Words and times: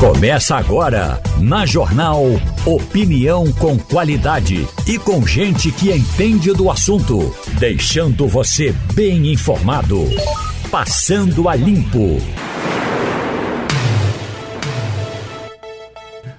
Começa 0.00 0.56
agora, 0.56 1.20
na 1.38 1.66
Jornal 1.66 2.24
Opinião 2.64 3.52
com 3.52 3.78
qualidade 3.78 4.66
e 4.86 4.98
com 4.98 5.26
gente 5.26 5.70
que 5.70 5.92
entende 5.92 6.54
do 6.54 6.70
assunto, 6.70 7.18
deixando 7.58 8.26
você 8.26 8.74
bem 8.94 9.30
informado. 9.30 10.06
Passando 10.70 11.50
a 11.50 11.54
Limpo. 11.54 12.16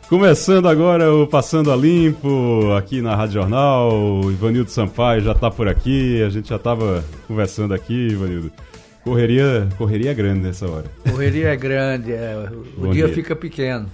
Começando 0.09 0.67
agora 0.67 1.13
o 1.13 1.27
Passando 1.27 1.71
a 1.71 1.75
Limpo, 1.75 2.73
aqui 2.75 2.99
na 2.99 3.15
Rádio 3.15 3.41
Jornal. 3.41 3.91
O 3.93 4.31
Ivanildo 4.31 4.71
Sampaio 4.71 5.21
já 5.21 5.33
está 5.33 5.51
por 5.51 5.67
aqui, 5.67 6.23
a 6.23 6.29
gente 6.29 6.49
já 6.49 6.55
estava 6.55 7.05
conversando 7.27 7.75
aqui, 7.75 8.07
Ivanildo. 8.09 8.51
Correria, 9.03 9.67
correria 9.77 10.13
grande 10.13 10.41
nessa 10.41 10.69
hora. 10.69 10.85
Correria 11.09 11.47
é 11.47 11.55
grande, 11.55 12.11
é, 12.11 12.49
o 12.77 12.91
dia, 12.91 13.05
dia, 13.05 13.15
fica 13.15 13.35
pequeno. 13.35 13.89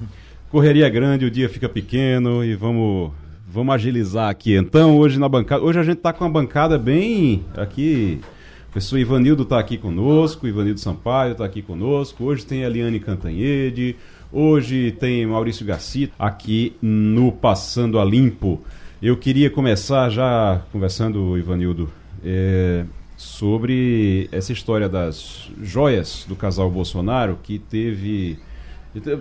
Correria 0.49 0.89
grande, 0.89 1.25
o 1.25 1.31
dia 1.31 1.47
fica 1.47 1.69
pequeno 1.69 2.43
e 2.43 2.55
vamos, 2.55 3.11
vamos 3.47 3.73
agilizar 3.73 4.29
aqui. 4.29 4.55
Então, 4.55 4.97
hoje 4.97 5.17
na 5.17 5.29
bancada, 5.29 5.63
hoje 5.63 5.79
a 5.79 5.83
gente 5.83 5.97
está 5.97 6.11
com 6.11 6.25
uma 6.25 6.29
bancada 6.29 6.77
bem 6.77 7.45
aqui. 7.55 8.19
O 8.67 8.71
professor 8.71 8.99
Ivanildo 8.99 9.43
está 9.43 9.59
aqui 9.59 9.77
conosco, 9.77 10.45
Ivanildo 10.45 10.79
Sampaio 10.79 11.31
está 11.31 11.45
aqui 11.45 11.61
conosco. 11.61 12.25
Hoje 12.25 12.45
tem 12.45 12.65
a 12.65 12.69
Liane 12.69 12.99
Cantanhede, 12.99 13.95
hoje 14.31 14.91
tem 14.91 15.25
Maurício 15.25 15.65
Garcia 15.65 16.09
aqui 16.19 16.75
no 16.81 17.31
Passando 17.31 17.97
a 17.97 18.03
Limpo. 18.03 18.61
Eu 19.01 19.15
queria 19.15 19.49
começar 19.49 20.09
já 20.09 20.61
conversando, 20.71 21.37
Ivanildo. 21.37 21.89
É, 22.23 22.83
sobre 23.17 24.29
essa 24.31 24.53
história 24.53 24.87
das 24.87 25.49
joias 25.59 26.23
do 26.29 26.35
casal 26.35 26.69
Bolsonaro 26.69 27.39
que 27.41 27.57
teve 27.57 28.37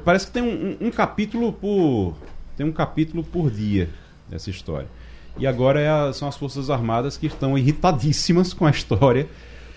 parece 0.04 0.26
que 0.26 0.32
tem 0.32 0.42
um, 0.42 0.76
um, 0.86 0.90
capítulo 0.90 1.50
por 1.50 2.14
tem 2.58 2.66
um 2.66 2.72
capítulo 2.72 3.24
por 3.24 3.50
dia 3.50 3.88
dessa 4.28 4.50
história 4.50 4.86
e 5.38 5.46
agora 5.46 5.80
é 5.80 5.88
a, 5.88 6.12
são 6.12 6.28
as 6.28 6.36
forças 6.36 6.68
armadas 6.68 7.16
que 7.16 7.26
estão 7.26 7.56
irritadíssimas 7.56 8.52
com 8.52 8.66
a 8.66 8.70
história 8.70 9.26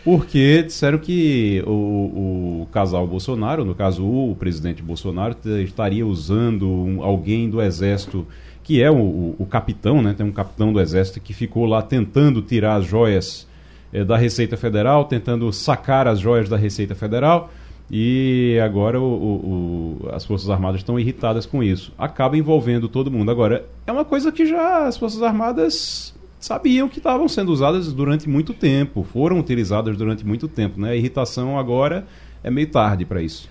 porque 0.04 0.64
disseram 0.64 0.98
que 0.98 1.64
o, 1.66 2.62
o 2.62 2.68
casal 2.72 3.06
Bolsonaro, 3.06 3.66
no 3.66 3.76
caso 3.76 4.06
o, 4.06 4.36
presidente 4.36 4.82
Bolsonaro, 4.82 5.36
estaria 5.64 6.06
usando 6.06 6.68
um, 6.68 7.04
alguém 7.04 7.50
do 7.50 7.62
exército 7.62 8.26
que 8.64 8.82
é 8.82 8.90
o, 8.90 8.96
o, 8.96 9.36
o 9.40 9.46
capitão, 9.46 10.02
né? 10.02 10.14
Tem 10.14 10.26
um 10.26 10.32
capitão 10.32 10.72
do 10.72 10.80
exército 10.80 11.20
que 11.20 11.34
ficou 11.34 11.66
lá 11.66 11.82
tentando 11.82 12.42
tirar 12.42 12.76
as 12.76 12.86
joias 12.86 13.49
é, 13.92 14.04
da 14.04 14.18
Receita 14.18 14.56
Federal, 14.58 15.06
tentando 15.06 15.52
sacar 15.52 16.08
as 16.08 16.20
joias 16.20 16.50
da 16.50 16.58
Receita 16.58 16.96
Federal. 16.96 17.52
E 17.92 18.60
agora 18.64 19.02
o, 19.02 19.04
o, 19.04 20.06
o, 20.06 20.10
as 20.12 20.24
Forças 20.24 20.50
Armadas 20.50 20.82
estão 20.82 21.00
irritadas 21.00 21.46
com 21.46 21.64
isso. 21.64 21.92
Acaba 21.98 22.38
envolvendo 22.38 22.88
todo 22.88 23.10
mundo. 23.10 23.32
Agora, 23.32 23.66
é 23.88 23.92
uma 23.92 24.06
coisa 24.06 24.32
que 24.32 24.46
já 24.46 24.86
as 24.86 24.96
Forças 24.96 25.24
Armadas 25.24 26.14
sabiam 26.40 26.88
que 26.88 27.00
estavam 27.00 27.28
sendo 27.28 27.52
usadas 27.52 27.92
durante 27.92 28.30
muito 28.30 28.54
tempo, 28.54 29.04
foram 29.04 29.40
utilizadas 29.40 29.98
durante 29.98 30.26
muito 30.26 30.48
tempo. 30.48 30.80
Né? 30.80 30.92
A 30.92 30.96
irritação 30.96 31.58
agora 31.58 32.06
é 32.44 32.52
meio 32.52 32.68
tarde 32.68 33.06
para 33.06 33.22
isso. 33.22 33.50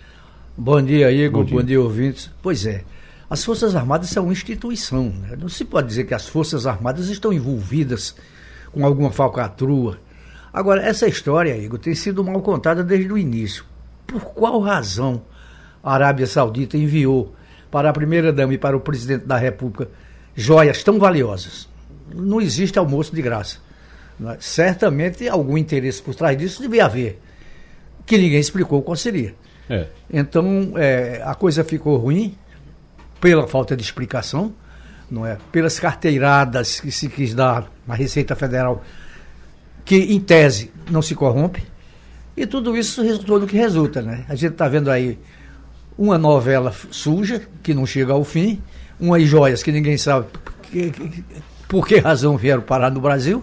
Bom 0.56 0.80
dia, 0.80 1.10
Igor. 1.10 1.42
Bom 1.42 1.46
dia. 1.46 1.56
Bom 1.58 1.64
dia, 1.64 1.80
ouvintes. 1.80 2.30
Pois 2.40 2.64
é. 2.64 2.84
As 3.28 3.44
Forças 3.44 3.76
Armadas 3.76 4.08
são 4.08 4.24
uma 4.24 4.32
instituição. 4.32 5.12
Né? 5.20 5.36
Não 5.38 5.48
se 5.48 5.64
pode 5.64 5.88
dizer 5.88 6.04
que 6.04 6.14
as 6.14 6.26
Forças 6.28 6.64
Armadas 6.66 7.08
estão 7.08 7.32
envolvidas 7.32 8.14
com 8.72 8.86
alguma 8.86 9.10
falcatrua 9.10 9.98
Agora, 10.52 10.82
essa 10.82 11.06
história, 11.06 11.56
Igor, 11.56 11.78
tem 11.78 11.94
sido 11.94 12.24
mal 12.24 12.40
contada 12.40 12.82
desde 12.82 13.12
o 13.12 13.18
início. 13.18 13.64
Por 14.06 14.20
qual 14.20 14.60
razão 14.60 15.22
a 15.82 15.94
Arábia 15.94 16.26
Saudita 16.26 16.76
enviou 16.76 17.34
para 17.70 17.90
a 17.90 17.92
primeira-dama 17.92 18.54
e 18.54 18.58
para 18.58 18.76
o 18.76 18.80
presidente 18.80 19.26
da 19.26 19.36
República 19.36 19.88
joias 20.34 20.82
tão 20.82 20.98
valiosas? 20.98 21.68
Não 22.14 22.40
existe 22.40 22.78
almoço 22.78 23.14
de 23.14 23.20
graça. 23.20 23.58
É? 24.26 24.36
Certamente 24.40 25.28
algum 25.28 25.56
interesse 25.56 26.02
por 26.02 26.14
trás 26.14 26.36
disso 26.36 26.60
devia 26.60 26.86
haver, 26.86 27.20
que 28.04 28.16
ninguém 28.18 28.40
explicou 28.40 28.82
qual 28.82 28.96
seria. 28.96 29.34
É. 29.68 29.86
Então, 30.10 30.72
é, 30.76 31.22
a 31.24 31.34
coisa 31.34 31.62
ficou 31.62 31.96
ruim 31.98 32.36
pela 33.20 33.46
falta 33.46 33.76
de 33.76 33.82
explicação, 33.82 34.52
não 35.10 35.26
é? 35.26 35.38
Pelas 35.52 35.78
carteiradas 35.78 36.80
que 36.80 36.90
se 36.90 37.08
quis 37.08 37.34
dar 37.34 37.70
na 37.86 37.94
Receita 37.94 38.34
Federal 38.34 38.82
que 39.88 39.96
em 39.96 40.20
tese 40.20 40.70
não 40.90 41.00
se 41.00 41.14
corrompe, 41.14 41.62
e 42.36 42.46
tudo 42.46 42.76
isso 42.76 43.02
resultou 43.02 43.40
no 43.40 43.46
que 43.46 43.56
resulta, 43.56 44.02
né? 44.02 44.26
A 44.28 44.34
gente 44.34 44.52
está 44.52 44.68
vendo 44.68 44.90
aí 44.90 45.18
uma 45.96 46.18
novela 46.18 46.74
suja, 46.90 47.40
que 47.62 47.72
não 47.72 47.86
chega 47.86 48.12
ao 48.12 48.22
fim, 48.22 48.60
umas 49.00 49.22
joias 49.26 49.62
que 49.62 49.72
ninguém 49.72 49.96
sabe 49.96 50.26
que, 50.62 50.90
que, 50.90 51.24
por 51.66 51.86
que 51.86 51.96
razão 52.00 52.36
vieram 52.36 52.60
parar 52.60 52.90
no 52.90 53.00
Brasil, 53.00 53.42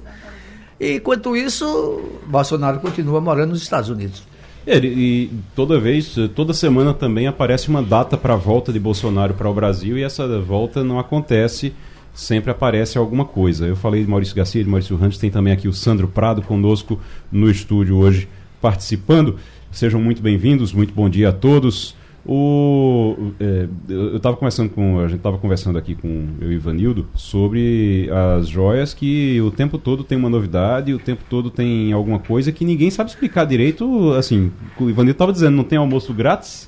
e 0.79 0.97
enquanto 0.97 1.35
isso, 1.35 1.99
Bolsonaro 2.27 2.79
continua 2.79 3.19
morando 3.19 3.49
nos 3.49 3.63
Estados 3.63 3.89
Unidos. 3.89 4.21
É, 4.67 4.77
e 4.77 5.31
toda 5.55 5.79
vez, 5.79 6.15
toda 6.35 6.53
semana 6.53 6.93
também 6.93 7.25
aparece 7.25 7.69
uma 7.69 7.81
data 7.81 8.15
para 8.15 8.35
a 8.35 8.37
volta 8.37 8.71
de 8.71 8.79
Bolsonaro 8.79 9.33
para 9.33 9.49
o 9.49 9.53
Brasil 9.53 9.97
e 9.97 10.03
essa 10.03 10.39
volta 10.41 10.83
não 10.83 10.99
acontece 10.99 11.73
sempre 12.15 12.49
aparece 12.49 12.97
alguma 12.97 13.25
coisa. 13.25 13.67
Eu 13.67 13.75
falei 13.75 14.03
de 14.03 14.09
Maurício 14.09 14.35
Garcia, 14.35 14.63
de 14.63 14.69
Maurício 14.69 14.95
Rantes, 14.95 15.19
tem 15.19 15.29
também 15.29 15.53
aqui 15.53 15.67
o 15.67 15.73
Sandro 15.73 16.07
Prado 16.07 16.41
conosco 16.41 16.99
no 17.31 17.51
estúdio 17.51 17.97
hoje 17.97 18.27
participando. 18.61 19.35
Sejam 19.69 20.01
muito 20.01 20.21
bem-vindos, 20.21 20.71
muito 20.73 20.93
bom 20.93 21.09
dia 21.09 21.29
a 21.29 21.33
todos. 21.33 21.93
O, 22.25 23.33
é, 23.39 23.67
eu 23.87 24.17
estava 24.17 24.35
conversando 24.35 24.71
com 24.71 24.99
a 24.99 25.07
gente 25.07 25.17
estava 25.17 25.37
conversando 25.37 25.77
aqui 25.77 25.93
com 25.93 26.29
eu 26.41 26.51
e 26.51 26.55
Ivanildo 26.55 27.07
sobre 27.13 28.09
as 28.09 28.47
joias 28.47 28.95
que 28.95 29.39
o 29.41 29.51
tempo 29.51 29.77
todo 29.77 30.03
tem 30.03 30.17
uma 30.17 30.29
novidade, 30.29 30.91
o 30.91 30.97
tempo 30.97 31.23
todo 31.29 31.51
tem 31.51 31.93
alguma 31.93 32.17
coisa 32.17 32.51
que 32.51 32.65
ninguém 32.65 32.89
sabe 32.89 33.11
explicar 33.11 33.45
direito. 33.45 34.13
Assim, 34.13 34.51
o 34.79 34.89
Ivanildo 34.89 35.11
estava 35.11 35.31
dizendo, 35.31 35.55
não 35.55 35.63
tem 35.63 35.77
almoço 35.77 36.13
grátis, 36.13 36.67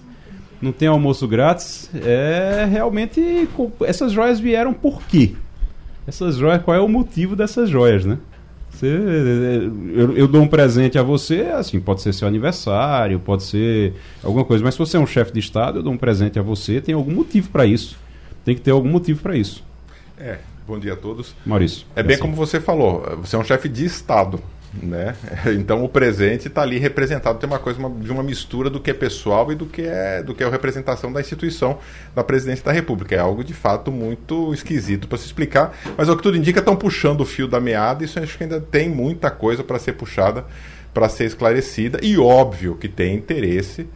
não 0.62 0.72
tem 0.72 0.88
almoço 0.88 1.28
grátis. 1.28 1.90
É 1.95 2.68
realmente 2.69 3.47
essas 3.85 4.12
joias 4.12 4.40
vieram 4.40 4.73
por 4.73 5.01
quê? 5.03 5.34
Essas 6.06 6.35
joias, 6.35 6.62
qual 6.63 6.75
é 6.75 6.79
o 6.79 6.88
motivo 6.88 7.35
dessas 7.35 7.69
joias, 7.69 8.06
né? 8.06 8.18
Você, 8.78 8.85
eu, 8.85 10.16
eu, 10.16 10.28
dou 10.28 10.41
um 10.41 10.47
presente 10.47 11.00
a 11.00 11.03
você, 11.03 11.47
assim, 11.53 11.79
pode 11.79 12.01
ser 12.01 12.13
seu 12.13 12.28
aniversário, 12.28 13.19
pode 13.19 13.44
ser 13.44 13.96
alguma 14.23 14.46
coisa, 14.46 14.63
mas 14.63 14.75
se 14.75 14.79
você 14.79 14.97
é 14.97 15.00
um 15.00 15.07
chefe 15.07 15.34
de 15.34 15.40
Estado, 15.40 15.79
eu 15.79 15.84
dou 15.84 15.91
um 15.91 15.97
presente 15.97 16.38
a 16.38 16.44
você, 16.44 16.79
tem 16.79 16.94
algum 16.94 17.12
motivo 17.12 17.50
para 17.50 17.66
isso. 17.66 17.97
Tem 18.46 18.53
que 18.53 18.62
ter 18.62 18.69
algum 18.72 18.90
motivo 18.90 19.22
para 19.22 19.35
isso. 19.35 19.63
É, 20.17 20.38
bom 20.67 20.78
dia 20.78 20.94
a 20.94 20.96
todos. 20.96 21.35
Maurício. 21.44 21.88
É 21.96 22.03
bem 22.03 22.13
assim. 22.13 22.22
como 22.22 22.35
você 22.35 22.62
falou, 22.62 23.03
você 23.19 23.35
é 23.35 23.40
um 23.40 23.44
chefe 23.44 23.67
de 23.67 23.84
Estado. 23.84 24.40
Né? 24.81 25.15
Então 25.57 25.83
o 25.83 25.89
presente 25.89 26.47
está 26.47 26.61
ali 26.61 26.77
representado, 26.77 27.39
tem 27.39 27.49
uma 27.49 27.59
coisa 27.59 27.79
uma, 27.79 27.89
de 27.89 28.11
uma 28.11 28.23
mistura 28.23 28.69
do 28.69 28.79
que 28.79 28.91
é 28.91 28.93
pessoal 28.93 29.51
e 29.51 29.55
do 29.55 29.65
que 29.65 29.81
é 29.81 30.21
do 30.21 30.35
que 30.35 30.43
é 30.43 30.47
a 30.47 30.49
representação 30.49 31.11
da 31.11 31.19
instituição 31.19 31.79
da 32.15 32.23
presidência 32.23 32.63
da 32.65 32.71
República. 32.71 33.16
É 33.16 33.19
algo 33.19 33.43
de 33.43 33.53
fato 33.53 33.91
muito 33.91 34.53
esquisito 34.53 35.07
para 35.07 35.17
se 35.17 35.25
explicar, 35.25 35.75
mas 35.97 36.09
o 36.09 36.16
que 36.16 36.23
tudo 36.23 36.37
indica 36.37 36.59
estão 36.59 36.75
puxando 36.75 37.21
o 37.21 37.25
fio 37.25 37.47
da 37.47 37.59
meada, 37.59 38.03
isso 38.03 38.19
acho 38.19 38.37
que 38.37 38.43
ainda 38.43 38.59
tem 38.59 38.89
muita 38.89 39.31
coisa 39.31 39.63
para 39.63 39.79
ser 39.79 39.93
puxada, 39.93 40.45
para 40.93 41.09
ser 41.09 41.25
esclarecida, 41.25 41.99
e 42.01 42.17
óbvio 42.17 42.75
que 42.75 42.87
tem 42.87 43.16
interesse 43.16 43.87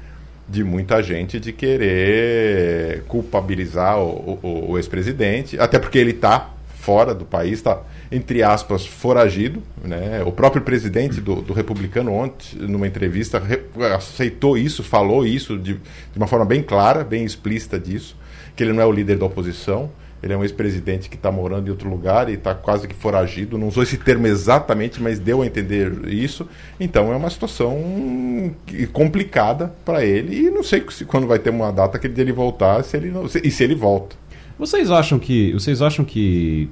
de 0.47 0.63
muita 0.63 1.01
gente 1.01 1.39
de 1.39 1.53
querer 1.53 3.03
culpabilizar 3.07 3.99
o, 3.99 4.39
o, 4.41 4.71
o 4.71 4.77
ex-presidente, 4.77 5.57
até 5.59 5.79
porque 5.79 5.97
ele 5.97 6.11
está 6.11 6.51
fora 6.81 7.13
do 7.13 7.23
país, 7.23 7.53
está 7.53 7.81
entre 8.11 8.43
aspas, 8.43 8.85
foragido. 8.85 9.63
Né? 9.83 10.21
O 10.25 10.31
próprio 10.31 10.61
presidente 10.61 11.21
do, 11.21 11.35
do 11.41 11.53
republicano, 11.53 12.11
ontem, 12.11 12.57
numa 12.59 12.85
entrevista, 12.85 13.39
re, 13.39 13.61
aceitou 13.95 14.57
isso, 14.57 14.83
falou 14.83 15.25
isso 15.25 15.57
de, 15.57 15.75
de 15.75 16.17
uma 16.17 16.27
forma 16.27 16.45
bem 16.45 16.61
clara, 16.61 17.03
bem 17.03 17.23
explícita 17.23 17.79
disso, 17.79 18.17
que 18.55 18.63
ele 18.63 18.73
não 18.73 18.81
é 18.81 18.85
o 18.85 18.91
líder 18.91 19.17
da 19.17 19.25
oposição, 19.25 19.89
ele 20.21 20.33
é 20.33 20.37
um 20.37 20.43
ex-presidente 20.43 21.09
que 21.09 21.15
está 21.15 21.31
morando 21.31 21.67
em 21.67 21.71
outro 21.71 21.89
lugar 21.89 22.29
e 22.29 22.33
está 22.33 22.53
quase 22.53 22.87
que 22.87 22.93
foragido. 22.93 23.57
Não 23.57 23.69
usou 23.69 23.81
esse 23.81 23.97
termo 23.97 24.27
exatamente, 24.27 25.01
mas 25.01 25.17
deu 25.17 25.41
a 25.41 25.45
entender 25.45 26.07
isso. 26.07 26.47
Então 26.79 27.11
é 27.11 27.15
uma 27.15 27.29
situação 27.29 28.53
complicada 28.93 29.73
para 29.83 30.05
ele. 30.05 30.45
E 30.45 30.51
não 30.51 30.61
sei 30.61 30.85
se, 30.91 31.05
quando 31.05 31.25
vai 31.25 31.39
ter 31.39 31.49
uma 31.49 31.71
data 31.71 31.97
que 31.97 32.05
ele 32.05 32.31
voltar 32.31 32.83
se 32.83 32.97
ele 32.97 33.09
não, 33.09 33.27
se, 33.27 33.41
e 33.43 33.49
se 33.49 33.63
ele 33.63 33.73
volta. 33.73 34.15
Vocês 34.61 34.91
acham 34.91 35.17
que, 35.17 35.51
vocês 35.53 35.81
acham 35.81 36.05
que 36.05 36.69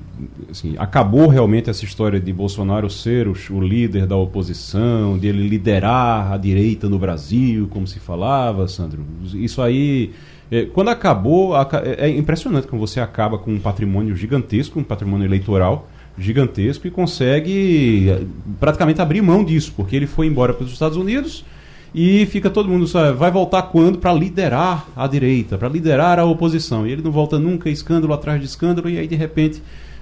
assim, 0.48 0.76
acabou 0.78 1.28
realmente 1.28 1.72
essa 1.72 1.84
história 1.84 2.20
de 2.20 2.32
Bolsonaro 2.32 2.88
ser 2.88 3.28
o, 3.28 3.34
o, 3.50 3.60
líder 3.60 4.06
da 4.06 4.16
oposição, 4.16 5.18
de 5.18 5.26
ele 5.26 5.48
liderar 5.48 6.32
a 6.32 6.38
direita 6.38 6.88
no 6.88 7.00
Brasil, 7.00 7.68
como 7.72 7.88
se 7.88 8.00
falava, 8.00 8.68
Sandro? 8.68 9.04
Isso 9.34 9.60
aí, 9.60 10.12
é, 10.52 10.66
quando 10.66 10.90
acabou, 10.90 11.56
é, 11.58 12.06
é 12.06 12.10
impressionante 12.16 12.68
como 12.68 12.80
você 12.80 13.00
acaba 13.00 13.40
com 13.40 13.54
um 13.56 13.60
patrimônio 13.60 14.16
gigantesco, 14.16 14.80
um 14.80 14.84
patrimônio 14.84 15.26
eleitoral 15.26 15.90
gigantesco 16.16 16.86
e 16.86 16.92
consegue 16.92 18.08
é, 18.08 18.22
praticamente 18.60 19.02
abrir 19.02 19.24
mão 19.24 19.44
disso, 19.44 19.74
porque 19.76 19.96
ele 19.96 20.06
foi 20.06 20.28
embora 20.28 20.54
para 20.54 20.64
os 20.64 20.72
Estados 20.72 20.96
Unidos 20.96 21.44
e 21.94 22.26
fica 22.28 22.50
todo 22.50 22.70
mundo 22.70 22.88
sabe, 22.88 23.18
vai 23.18 23.32
voltar 23.32 23.64
quando 23.64 23.98
para 23.98 24.14
liderar 24.14 24.88
a 24.96 25.08
direita, 25.08 25.58
para 25.58 25.70
liderar 25.70 26.20
a 26.20 26.26
oposição. 26.26 26.86
E 26.86 26.92
ele 26.92 27.02
não 27.02 27.12
volta 27.12 27.40
nunca, 27.40 27.70
escândalo 27.70 28.14
atrás 28.14 28.40
de 28.40 28.46
escândalo, 28.46 28.90
e 28.90 28.98
aí 28.98 29.08
de 29.08 29.16
repente, 29.16 29.62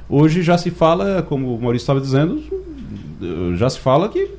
hoje 0.09 0.41
já 0.41 0.57
se 0.57 0.69
fala, 0.69 1.23
como 1.23 1.55
o 1.55 1.61
Maurício 1.61 1.83
estava 1.83 2.01
dizendo, 2.01 2.43
já 3.55 3.69
se 3.69 3.79
fala 3.79 4.09
que 4.09 4.36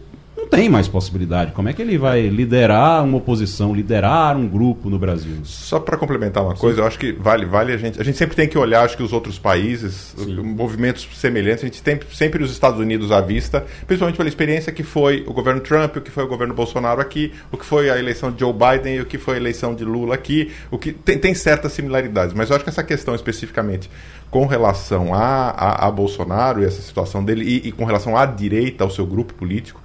tem 0.50 0.68
mais 0.68 0.88
possibilidade. 0.88 1.52
Como 1.52 1.68
é 1.68 1.72
que 1.72 1.82
ele 1.82 1.98
vai 1.98 2.28
liderar 2.28 3.04
uma 3.04 3.18
oposição, 3.18 3.74
liderar 3.74 4.36
um 4.36 4.48
grupo 4.48 4.88
no 4.88 4.98
Brasil? 4.98 5.36
Só 5.44 5.78
para 5.78 5.96
complementar 5.96 6.42
uma 6.42 6.54
coisa, 6.54 6.76
Sim. 6.76 6.82
eu 6.82 6.86
acho 6.86 6.98
que 6.98 7.12
vale, 7.12 7.44
vale 7.46 7.72
a 7.72 7.76
gente. 7.76 8.00
A 8.00 8.04
gente 8.04 8.16
sempre 8.16 8.36
tem 8.36 8.48
que 8.48 8.56
olhar, 8.56 8.82
acho 8.82 8.96
que 8.96 9.02
os 9.02 9.12
outros 9.12 9.38
países, 9.38 10.14
Sim. 10.16 10.36
movimentos 10.42 11.08
semelhantes, 11.14 11.64
a 11.64 11.66
gente 11.66 11.82
tem 11.82 11.98
sempre 12.12 12.42
os 12.42 12.50
Estados 12.50 12.80
Unidos 12.80 13.12
à 13.12 13.20
vista, 13.20 13.64
principalmente 13.86 14.16
pela 14.16 14.28
experiência 14.28 14.72
que 14.72 14.82
foi 14.82 15.24
o 15.26 15.32
governo 15.32 15.60
Trump, 15.60 15.96
o 15.96 16.00
que 16.00 16.10
foi 16.10 16.24
o 16.24 16.28
governo 16.28 16.54
Bolsonaro 16.54 17.00
aqui, 17.00 17.32
o 17.52 17.56
que 17.56 17.64
foi 17.64 17.90
a 17.90 17.98
eleição 17.98 18.30
de 18.30 18.40
Joe 18.40 18.52
Biden 18.52 18.96
e 18.96 19.00
o 19.00 19.06
que 19.06 19.18
foi 19.18 19.34
a 19.34 19.36
eleição 19.38 19.74
de 19.74 19.84
Lula 19.84 20.14
aqui, 20.14 20.52
o 20.70 20.78
que 20.78 20.92
tem, 20.92 21.18
tem 21.18 21.34
certas 21.34 21.72
similaridades. 21.72 22.34
Mas 22.34 22.50
eu 22.50 22.56
acho 22.56 22.64
que 22.64 22.70
essa 22.70 22.82
questão 22.82 23.14
especificamente 23.14 23.90
com 24.30 24.46
relação 24.46 25.14
a, 25.14 25.50
a, 25.50 25.86
a 25.86 25.90
Bolsonaro 25.90 26.62
e 26.62 26.66
essa 26.66 26.82
situação 26.82 27.24
dele 27.24 27.44
e, 27.44 27.68
e 27.68 27.72
com 27.72 27.84
relação 27.84 28.16
à 28.16 28.26
direita, 28.26 28.84
ao 28.84 28.90
seu 28.90 29.06
grupo 29.06 29.34
político, 29.34 29.80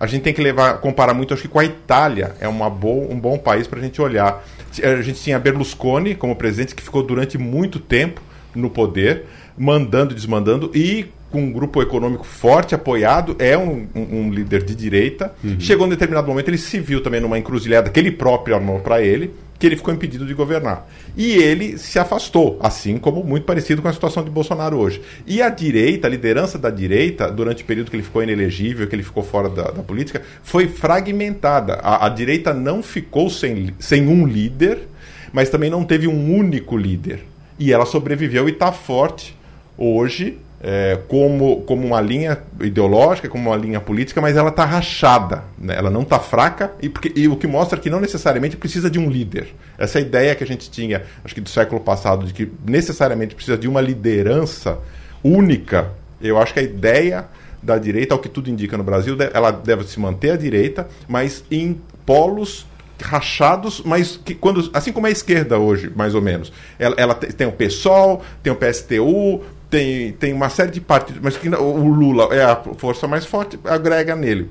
a 0.00 0.06
gente 0.06 0.22
tem 0.22 0.32
que 0.32 0.40
levar, 0.40 0.78
comparar 0.78 1.12
muito, 1.14 1.34
acho 1.34 1.42
que 1.42 1.48
com 1.48 1.58
a 1.58 1.64
Itália 1.64 2.34
é 2.40 2.46
uma 2.46 2.70
boa, 2.70 3.12
um 3.12 3.18
bom 3.18 3.36
país 3.36 3.66
para 3.66 3.78
a 3.78 3.82
gente 3.82 4.00
olhar. 4.00 4.44
A 4.82 5.02
gente 5.02 5.20
tinha 5.20 5.38
Berlusconi 5.38 6.14
como 6.14 6.36
presidente, 6.36 6.74
que 6.74 6.82
ficou 6.82 7.02
durante 7.02 7.36
muito 7.36 7.80
tempo 7.80 8.20
no 8.54 8.70
poder, 8.70 9.24
mandando 9.56 10.12
e 10.12 10.14
desmandando, 10.14 10.70
e 10.74 11.06
com 11.30 11.42
um 11.42 11.52
grupo 11.52 11.82
econômico 11.82 12.24
forte, 12.24 12.74
apoiado, 12.74 13.36
é 13.38 13.56
um, 13.56 13.86
um, 13.94 14.20
um 14.20 14.30
líder 14.30 14.62
de 14.62 14.74
direita. 14.74 15.32
Uhum. 15.44 15.60
Chegou 15.60 15.86
em 15.86 15.90
determinado 15.90 16.26
momento, 16.26 16.48
ele 16.48 16.58
se 16.58 16.80
viu 16.80 17.02
também 17.02 17.20
numa 17.20 17.38
encruzilhada 17.38 17.90
que 17.90 18.00
ele 18.00 18.10
próprio 18.10 18.54
armou 18.54 18.80
para 18.80 19.02
ele, 19.02 19.32
que 19.58 19.66
ele 19.66 19.76
ficou 19.76 19.92
impedido 19.92 20.24
de 20.24 20.32
governar. 20.32 20.88
E 21.16 21.32
ele 21.32 21.76
se 21.76 21.98
afastou, 21.98 22.58
assim 22.62 22.96
como 22.96 23.24
muito 23.24 23.44
parecido 23.44 23.82
com 23.82 23.88
a 23.88 23.92
situação 23.92 24.22
de 24.22 24.30
Bolsonaro 24.30 24.78
hoje. 24.78 25.02
E 25.26 25.42
a 25.42 25.48
direita, 25.48 26.06
a 26.06 26.10
liderança 26.10 26.56
da 26.56 26.70
direita, 26.70 27.30
durante 27.30 27.62
o 27.62 27.66
período 27.66 27.90
que 27.90 27.96
ele 27.96 28.04
ficou 28.04 28.22
inelegível, 28.22 28.86
que 28.86 28.94
ele 28.94 29.02
ficou 29.02 29.22
fora 29.22 29.48
da, 29.48 29.70
da 29.70 29.82
política, 29.82 30.22
foi 30.42 30.68
fragmentada. 30.68 31.74
A, 31.74 32.06
a, 32.06 32.08
direita 32.08 32.54
não 32.54 32.82
ficou 32.82 33.28
sem, 33.28 33.74
sem 33.78 34.06
um 34.06 34.26
líder, 34.26 34.78
mas 35.32 35.50
também 35.50 35.68
não 35.68 35.84
teve 35.84 36.06
um 36.06 36.34
único 36.34 36.76
líder. 36.76 37.24
E 37.58 37.72
ela 37.72 37.84
sobreviveu 37.84 38.48
e 38.48 38.52
está 38.52 38.70
forte 38.70 39.36
hoje 39.76 40.38
é, 40.60 40.98
como, 41.06 41.62
como 41.62 41.86
uma 41.86 42.00
linha 42.00 42.38
ideológica, 42.60 43.28
como 43.28 43.50
uma 43.50 43.56
linha 43.56 43.80
política, 43.80 44.20
mas 44.20 44.36
ela 44.36 44.48
está 44.48 44.64
rachada, 44.64 45.44
né? 45.56 45.74
ela 45.76 45.90
não 45.90 46.02
está 46.02 46.18
fraca, 46.18 46.72
e, 46.82 46.88
porque, 46.88 47.12
e 47.14 47.28
o 47.28 47.36
que 47.36 47.46
mostra 47.46 47.78
que 47.78 47.88
não 47.88 48.00
necessariamente 48.00 48.56
precisa 48.56 48.90
de 48.90 48.98
um 48.98 49.08
líder. 49.08 49.54
Essa 49.76 50.00
ideia 50.00 50.34
que 50.34 50.42
a 50.42 50.46
gente 50.46 50.70
tinha, 50.70 51.02
acho 51.24 51.34
que 51.34 51.40
do 51.40 51.48
século 51.48 51.80
passado, 51.80 52.26
de 52.26 52.32
que 52.32 52.50
necessariamente 52.66 53.34
precisa 53.34 53.56
de 53.56 53.68
uma 53.68 53.80
liderança 53.80 54.78
única, 55.22 55.92
eu 56.20 56.38
acho 56.38 56.52
que 56.52 56.60
a 56.60 56.62
ideia 56.62 57.26
da 57.62 57.78
direita, 57.78 58.14
ao 58.14 58.20
que 58.20 58.28
tudo 58.28 58.50
indica 58.50 58.76
no 58.76 58.84
Brasil, 58.84 59.16
ela 59.32 59.50
deve 59.50 59.84
se 59.84 59.98
manter 60.00 60.32
à 60.32 60.36
direita, 60.36 60.88
mas 61.06 61.44
em 61.50 61.80
polos 62.04 62.66
rachados, 63.00 63.82
mas 63.84 64.16
que 64.16 64.34
quando 64.34 64.70
assim 64.72 64.92
como 64.92 65.06
é 65.06 65.10
a 65.10 65.12
esquerda 65.12 65.58
hoje, 65.58 65.90
mais 65.94 66.14
ou 66.14 66.22
menos. 66.22 66.52
Ela, 66.78 66.96
ela 66.98 67.14
tem 67.14 67.46
o 67.46 67.52
PSOL, 67.52 68.22
tem 68.42 68.52
o 68.52 68.56
PSTU, 68.56 69.42
tem, 69.70 70.12
tem 70.12 70.32
uma 70.32 70.48
série 70.48 70.70
de 70.70 70.80
partidos, 70.80 71.20
mas 71.22 71.36
que 71.36 71.48
o 71.48 71.88
Lula 71.88 72.34
é 72.34 72.42
a 72.42 72.56
força 72.56 73.06
mais 73.06 73.24
forte, 73.24 73.58
agrega 73.64 74.16
nele. 74.16 74.50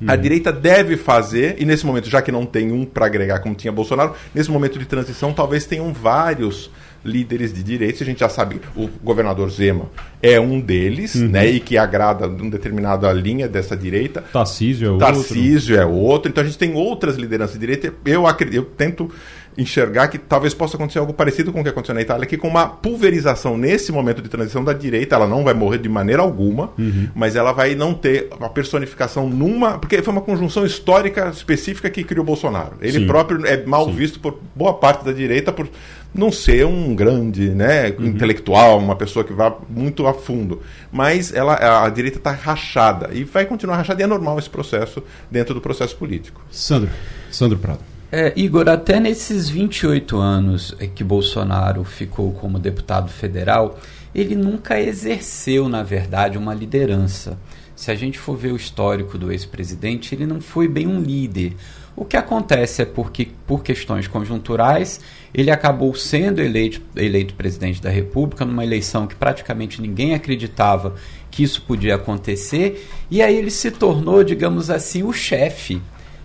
Uhum. 0.00 0.10
A 0.10 0.16
direita 0.16 0.52
deve 0.52 0.96
fazer, 0.96 1.56
e 1.58 1.64
nesse 1.64 1.86
momento, 1.86 2.08
já 2.08 2.20
que 2.20 2.32
não 2.32 2.44
tem 2.44 2.72
um 2.72 2.84
para 2.84 3.06
agregar 3.06 3.38
como 3.40 3.54
tinha 3.54 3.72
Bolsonaro, 3.72 4.14
nesse 4.34 4.50
momento 4.50 4.78
de 4.78 4.84
transição 4.84 5.32
talvez 5.32 5.66
tenham 5.66 5.92
vários 5.92 6.70
líderes 7.04 7.52
de 7.52 7.62
direita, 7.62 8.02
a 8.02 8.06
gente 8.06 8.20
já 8.20 8.28
sabe, 8.30 8.60
o 8.74 8.88
governador 9.02 9.50
Zema 9.50 9.90
é 10.22 10.40
um 10.40 10.58
deles, 10.58 11.14
uhum. 11.14 11.28
né, 11.28 11.46
e 11.46 11.60
que 11.60 11.76
agrada 11.76 12.26
uma 12.26 12.50
determinada 12.50 13.12
linha 13.12 13.46
dessa 13.46 13.76
direita. 13.76 14.24
Tarcísio 14.32 14.88
é 14.88 14.90
outro. 14.90 15.06
Tarcísio 15.06 15.76
é 15.76 15.84
outro. 15.84 16.30
Então 16.30 16.42
a 16.42 16.46
gente 16.46 16.56
tem 16.56 16.74
outras 16.74 17.16
lideranças 17.16 17.54
de 17.54 17.60
direita. 17.60 17.92
Eu 18.06 18.26
acredito, 18.26 18.56
eu 18.56 18.64
tento 18.64 19.10
enxergar 19.56 20.08
que 20.08 20.18
talvez 20.18 20.52
possa 20.52 20.76
acontecer 20.76 20.98
algo 20.98 21.12
parecido 21.12 21.52
com 21.52 21.60
o 21.60 21.62
que 21.62 21.68
aconteceu 21.68 21.94
na 21.94 22.02
Itália, 22.02 22.26
que 22.26 22.36
com 22.36 22.48
uma 22.48 22.66
pulverização 22.66 23.56
nesse 23.56 23.92
momento 23.92 24.20
de 24.20 24.28
transição 24.28 24.64
da 24.64 24.72
direita, 24.72 25.14
ela 25.14 25.26
não 25.26 25.44
vai 25.44 25.54
morrer 25.54 25.78
de 25.78 25.88
maneira 25.88 26.22
alguma, 26.22 26.70
uhum. 26.78 27.08
mas 27.14 27.36
ela 27.36 27.52
vai 27.52 27.74
não 27.74 27.94
ter 27.94 28.28
uma 28.38 28.48
personificação 28.48 29.28
numa. 29.28 29.78
Porque 29.78 30.02
foi 30.02 30.12
uma 30.12 30.22
conjunção 30.22 30.64
histórica 30.64 31.28
específica 31.28 31.88
que 31.88 32.02
criou 32.04 32.24
Bolsonaro. 32.24 32.76
Ele 32.80 33.00
Sim. 33.00 33.06
próprio 33.06 33.46
é 33.46 33.64
mal 33.64 33.86
Sim. 33.86 33.92
visto 33.92 34.20
por 34.20 34.38
boa 34.54 34.74
parte 34.74 35.04
da 35.04 35.12
direita 35.12 35.52
por 35.52 35.68
não 36.14 36.30
ser 36.30 36.64
um 36.64 36.94
grande 36.94 37.50
né, 37.50 37.90
uhum. 37.90 38.06
intelectual, 38.06 38.78
uma 38.78 38.94
pessoa 38.94 39.24
que 39.24 39.32
vá 39.32 39.54
muito 39.68 40.06
a 40.06 40.14
fundo. 40.14 40.62
Mas 40.92 41.32
ela, 41.34 41.84
a 41.84 41.88
direita 41.90 42.18
está 42.18 42.30
rachada 42.30 43.10
e 43.12 43.24
vai 43.24 43.44
continuar 43.44 43.76
rachada 43.76 44.00
e 44.00 44.04
é 44.04 44.06
normal 44.06 44.38
esse 44.38 44.48
processo 44.48 45.02
dentro 45.30 45.54
do 45.54 45.60
processo 45.60 45.96
político. 45.96 46.40
Sandro, 46.50 46.90
Sandro 47.30 47.58
Prado. 47.58 47.93
É, 48.16 48.32
Igor, 48.36 48.68
até 48.68 49.00
nesses 49.00 49.48
28 49.48 50.16
anos 50.16 50.72
que 50.94 51.02
Bolsonaro 51.02 51.82
ficou 51.82 52.30
como 52.30 52.60
deputado 52.60 53.10
federal, 53.10 53.76
ele 54.14 54.36
nunca 54.36 54.80
exerceu, 54.80 55.68
na 55.68 55.82
verdade, 55.82 56.38
uma 56.38 56.54
liderança. 56.54 57.36
Se 57.74 57.90
a 57.90 57.96
gente 57.96 58.16
for 58.16 58.36
ver 58.36 58.52
o 58.52 58.56
histórico 58.56 59.18
do 59.18 59.32
ex-presidente, 59.32 60.14
ele 60.14 60.26
não 60.26 60.40
foi 60.40 60.68
bem 60.68 60.86
um 60.86 61.00
líder. 61.00 61.56
O 61.96 62.04
que 62.04 62.16
acontece 62.16 62.82
é 62.82 62.84
porque, 62.84 63.30
por 63.48 63.64
questões 63.64 64.06
conjunturais, 64.06 65.00
ele 65.34 65.50
acabou 65.50 65.92
sendo 65.96 66.40
eleito, 66.40 66.80
eleito 66.94 67.34
presidente 67.34 67.82
da 67.82 67.90
República 67.90 68.44
numa 68.44 68.62
eleição 68.62 69.08
que 69.08 69.16
praticamente 69.16 69.82
ninguém 69.82 70.14
acreditava 70.14 70.94
que 71.32 71.42
isso 71.42 71.62
podia 71.62 71.96
acontecer, 71.96 72.88
e 73.10 73.20
aí 73.20 73.36
ele 73.36 73.50
se 73.50 73.72
tornou, 73.72 74.22
digamos 74.22 74.70
assim, 74.70 75.02
o 75.02 75.12
chefe 75.12 75.82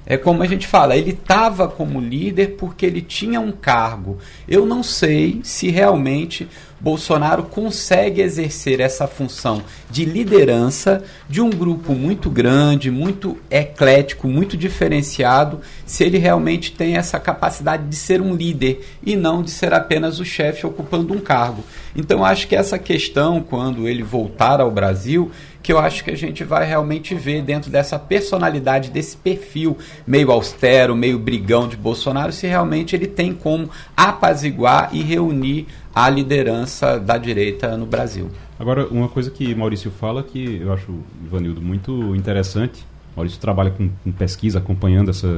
é 0.09 0.17
como 0.17 0.41
a 0.41 0.47
gente 0.47 0.65
fala, 0.65 0.97
ele 0.97 1.11
estava 1.11 1.67
como 1.67 2.01
líder 2.01 2.55
porque 2.57 2.83
ele 2.83 2.99
tinha 2.99 3.39
um 3.39 3.51
cargo. 3.51 4.17
Eu 4.47 4.65
não 4.65 4.81
sei 4.81 5.39
se 5.43 5.69
realmente 5.69 6.49
Bolsonaro 6.79 7.43
consegue 7.43 8.21
exercer 8.21 8.79
essa 8.79 9.05
função 9.05 9.61
de 9.91 10.05
liderança 10.05 11.03
de 11.29 11.41
um 11.41 11.49
grupo 11.49 11.93
muito 11.93 12.29
grande, 12.29 12.89
muito 12.89 13.37
eclético, 13.51 14.27
muito 14.27 14.55
diferenciado, 14.55 15.59
se 15.85 16.03
ele 16.03 16.17
realmente 16.17 16.71
tem 16.71 16.95
essa 16.95 17.19
capacidade 17.19 17.87
de 17.87 17.95
ser 17.95 18.21
um 18.21 18.33
líder 18.33 18.83
e 19.03 19.15
não 19.15 19.43
de 19.43 19.51
ser 19.51 19.73
apenas 19.73 20.19
o 20.19 20.25
chefe 20.25 20.65
ocupando 20.65 21.13
um 21.13 21.19
cargo. 21.19 21.63
Então 21.95 22.23
acho 22.23 22.47
que 22.47 22.55
essa 22.55 22.79
questão, 22.79 23.41
quando 23.41 23.87
ele 23.87 24.03
voltar 24.03 24.61
ao 24.61 24.71
Brasil, 24.71 25.31
que 25.69 25.73
eu 25.73 25.77
acho 25.77 26.03
que 26.03 26.09
a 26.09 26.17
gente 26.17 26.43
vai 26.43 26.65
realmente 26.65 27.13
ver 27.13 27.43
dentro 27.43 27.69
dessa 27.69 27.99
personalidade, 27.99 28.89
desse 28.89 29.15
perfil 29.15 29.77
meio 30.07 30.31
austero, 30.31 30.95
meio 30.95 31.19
brigão 31.19 31.67
de 31.67 31.77
Bolsonaro, 31.77 32.33
se 32.33 32.47
realmente 32.47 32.95
ele 32.95 33.05
tem 33.05 33.35
como 33.35 33.69
apaziguar 33.95 34.89
e 34.91 35.03
reunir 35.03 35.67
a 35.93 36.09
liderança 36.09 36.99
da 36.99 37.19
direita 37.19 37.77
no 37.77 37.85
Brasil. 37.85 38.31
Agora, 38.57 38.87
uma 38.87 39.07
coisa 39.07 39.29
que 39.29 39.53
Maurício 39.53 39.91
fala 39.91 40.23
que 40.23 40.59
eu 40.59 40.73
acho, 40.73 40.91
Ivanildo, 41.23 41.61
muito 41.61 42.15
interessante. 42.15 42.83
Maurício 43.15 43.39
trabalha 43.39 43.69
com, 43.69 43.91
com 44.03 44.11
pesquisa, 44.11 44.57
acompanhando 44.57 45.11
essa, 45.11 45.37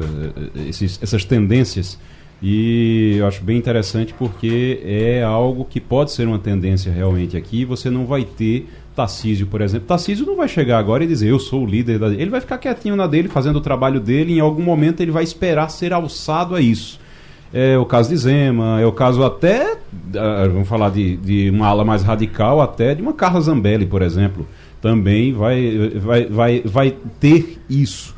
esses, 0.66 0.98
essas 1.04 1.26
tendências. 1.26 2.00
E 2.42 3.18
eu 3.20 3.28
acho 3.28 3.44
bem 3.44 3.58
interessante 3.58 4.14
porque 4.14 4.82
é 4.84 5.22
algo 5.22 5.64
que 5.66 5.82
pode 5.82 6.12
ser 6.12 6.26
uma 6.26 6.40
tendência 6.40 6.92
realmente 6.92 7.36
aqui. 7.36 7.66
Você 7.66 7.90
não 7.90 8.06
vai 8.06 8.24
ter 8.24 8.68
Tarcísio, 8.96 9.48
por 9.48 9.62
exemplo. 9.62 9.88
Tarcísio 9.88 10.26
não 10.26 10.36
vai 10.36 10.48
chegar 10.48 10.78
agora 10.78 11.04
e 11.04 11.08
dizer 11.08 11.30
eu 11.30 11.40
sou 11.40 11.64
o 11.64 11.66
líder 11.66 12.00
da. 12.00 12.08
Ele 12.08 12.30
vai 12.30 12.42
ficar 12.42 12.58
quietinho 12.58 12.96
na 12.96 13.08
dele, 13.08 13.28
fazendo 13.28 13.58
o 13.58 13.62
trabalho 13.62 14.00
dele. 14.00 14.34
E 14.34 14.38
em 14.38 14.42
algum 14.42 14.64
momento 14.64 15.02
ele 15.02 15.12
vai 15.12 15.24
esperar 15.24 15.70
ser 15.70 15.94
alçado 15.94 16.56
a 16.56 16.62
isso. 16.62 17.00
É 17.54 17.78
o 17.78 17.86
caso 17.86 18.10
de 18.10 18.16
Zema, 18.16 18.80
é 18.80 18.86
o 18.86 18.94
caso 18.94 19.24
até, 19.24 19.78
ah, 20.16 20.48
vamos 20.48 20.70
falar 20.70 20.90
de, 20.90 21.18
de 21.18 21.50
uma 21.50 21.68
ala 21.68 21.84
mais 21.84 22.02
radical, 22.02 22.62
até 22.62 22.96
de 22.96 23.02
uma 23.02 23.14
Carla 23.14 23.42
Zambelli, 23.42 23.86
por 23.86 24.02
exemplo. 24.02 24.48
Também 24.82 25.34
vai, 25.34 25.92
vai, 25.96 26.26
vai, 26.26 26.62
vai 26.64 26.98
ter 27.20 27.60
isso. 27.70 28.16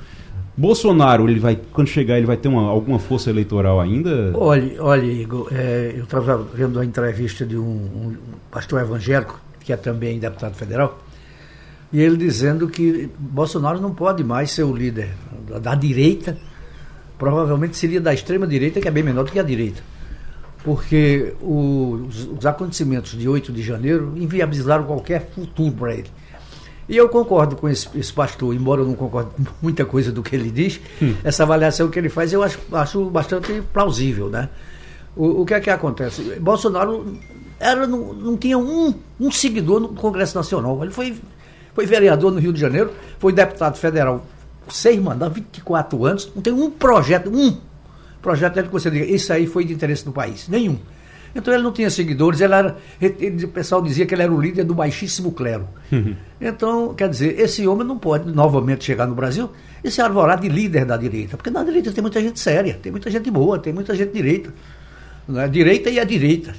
Bolsonaro, 0.55 1.27
ele 1.27 1.39
vai, 1.39 1.59
quando 1.73 1.87
chegar, 1.87 2.17
ele 2.17 2.27
vai 2.27 2.37
ter 2.37 2.47
uma, 2.47 2.69
alguma 2.69 2.99
força 2.99 3.29
eleitoral 3.29 3.81
ainda? 3.81 4.31
Olha, 4.35 4.71
olha 4.83 5.11
Igor, 5.11 5.47
é, 5.51 5.95
eu 5.97 6.03
estava 6.03 6.37
vendo 6.53 6.75
uma 6.75 6.85
entrevista 6.85 7.43
de 7.43 7.57
um, 7.57 7.63
um, 7.63 8.15
pastor 8.51 8.81
evangélico, 8.81 9.41
que 9.63 9.73
é 9.73 9.77
também 9.77 10.19
deputado 10.19 10.55
federal, 10.55 10.99
e 11.93 12.01
ele 12.01 12.17
dizendo 12.17 12.67
que 12.67 13.09
Bolsonaro 13.17 13.79
não 13.79 13.93
pode 13.93 14.23
mais 14.23 14.49
ser 14.49 14.63
o 14.63 14.75
líder 14.75 15.11
da, 15.47 15.59
da 15.59 15.75
direita, 15.75 16.35
provavelmente 17.19 17.77
seria 17.77 18.01
da 18.01 18.11
extrema 18.11 18.47
direita, 18.47 18.81
que 18.81 18.87
é 18.87 18.91
bem 18.91 19.03
menor 19.03 19.25
do 19.25 19.31
que 19.31 19.39
a 19.39 19.43
direita. 19.43 19.81
Porque 20.63 21.35
os, 21.39 22.27
os 22.27 22.45
acontecimentos 22.45 23.11
de 23.11 23.29
8 23.29 23.51
de 23.51 23.61
janeiro 23.61 24.13
inviabilizaram 24.15 24.85
qualquer 24.85 25.29
futuro 25.35 25.71
para 25.73 25.93
ele. 25.93 26.09
E 26.89 26.97
eu 26.97 27.07
concordo 27.09 27.55
com 27.55 27.69
esse, 27.69 27.87
esse, 27.95 28.11
pastor, 28.11 28.53
embora 28.53 28.81
eu 28.81 28.87
não 28.87 28.95
concorde 28.95 29.29
com 29.35 29.43
muita 29.61 29.85
coisa 29.85 30.11
do 30.11 30.23
que 30.23 30.35
ele 30.35 30.49
diz, 30.49 30.81
hum. 31.01 31.13
essa 31.23 31.43
avaliação 31.43 31.89
que 31.89 31.99
ele 31.99 32.09
faz 32.09 32.33
eu 32.33 32.41
acho, 32.41 32.59
acho 32.71 33.05
bastante 33.05 33.61
plausível, 33.71 34.29
né? 34.29 34.49
O, 35.15 35.41
o 35.41 35.45
que 35.45 35.53
é 35.53 35.59
que 35.59 35.69
acontece? 35.69 36.39
Bolsonaro 36.39 37.19
era, 37.63 37.87
não, 37.87 38.13
não 38.13 38.37
tinha 38.37 38.57
um, 38.57 38.93
um 39.19 39.31
seguidor 39.31 39.79
no 39.79 39.89
Congresso 39.89 40.35
Nacional. 40.35 40.83
Ele 40.83 40.91
foi, 40.91 41.15
foi 41.73 41.85
vereador 41.85 42.31
no 42.31 42.39
Rio 42.39 42.53
de 42.53 42.59
Janeiro, 42.59 42.91
foi 43.17 43.31
deputado 43.31 43.77
federal 43.77 44.25
seis 44.69 44.99
mandatos, 44.99 45.35
24 45.35 46.05
anos, 46.05 46.31
não 46.35 46.41
tem 46.41 46.53
um 46.53 46.69
projeto, 46.69 47.29
um 47.29 47.57
projeto 48.21 48.63
que 48.63 48.69
você 48.69 48.89
diga, 48.89 49.05
isso 49.05 49.31
aí 49.33 49.45
foi 49.45 49.65
de 49.65 49.73
interesse 49.73 50.05
do 50.05 50.11
país. 50.11 50.47
Nenhum. 50.47 50.77
Então 51.35 51.51
ele 51.53 51.63
não 51.63 51.71
tinha 51.71 51.89
seguidores, 51.89 52.41
ele 52.41 52.53
era, 52.53 52.77
ele, 53.01 53.45
o 53.45 53.47
pessoal 53.47 53.81
dizia 53.81 54.05
que 54.05 54.13
ele 54.13 54.21
era 54.21 54.31
o 54.31 54.39
líder 54.39 54.63
do 54.63 54.75
baixíssimo 54.75 55.31
clero. 55.31 55.67
Uhum. 55.91 56.15
Então, 56.39 56.93
quer 56.93 57.09
dizer, 57.09 57.39
esse 57.39 57.65
homem 57.67 57.87
não 57.87 57.97
pode 57.97 58.31
novamente 58.31 58.83
chegar 58.85 59.07
no 59.07 59.15
Brasil 59.15 59.49
e 59.83 59.89
se 59.89 59.99
arvorar 59.99 60.39
de 60.39 60.47
líder 60.47 60.85
da 60.85 60.95
direita, 60.95 61.35
porque 61.35 61.49
na 61.49 61.63
direita 61.63 61.91
tem 61.91 62.03
muita 62.03 62.21
gente 62.21 62.39
séria, 62.39 62.77
tem 62.79 62.91
muita 62.91 63.09
gente 63.09 63.31
boa, 63.31 63.57
tem 63.57 63.73
muita 63.73 63.95
gente 63.95 64.13
direita. 64.13 64.53
Né? 65.27 65.47
Direita 65.47 65.89
e 65.89 65.99
a 65.99 66.03
direita. 66.03 66.53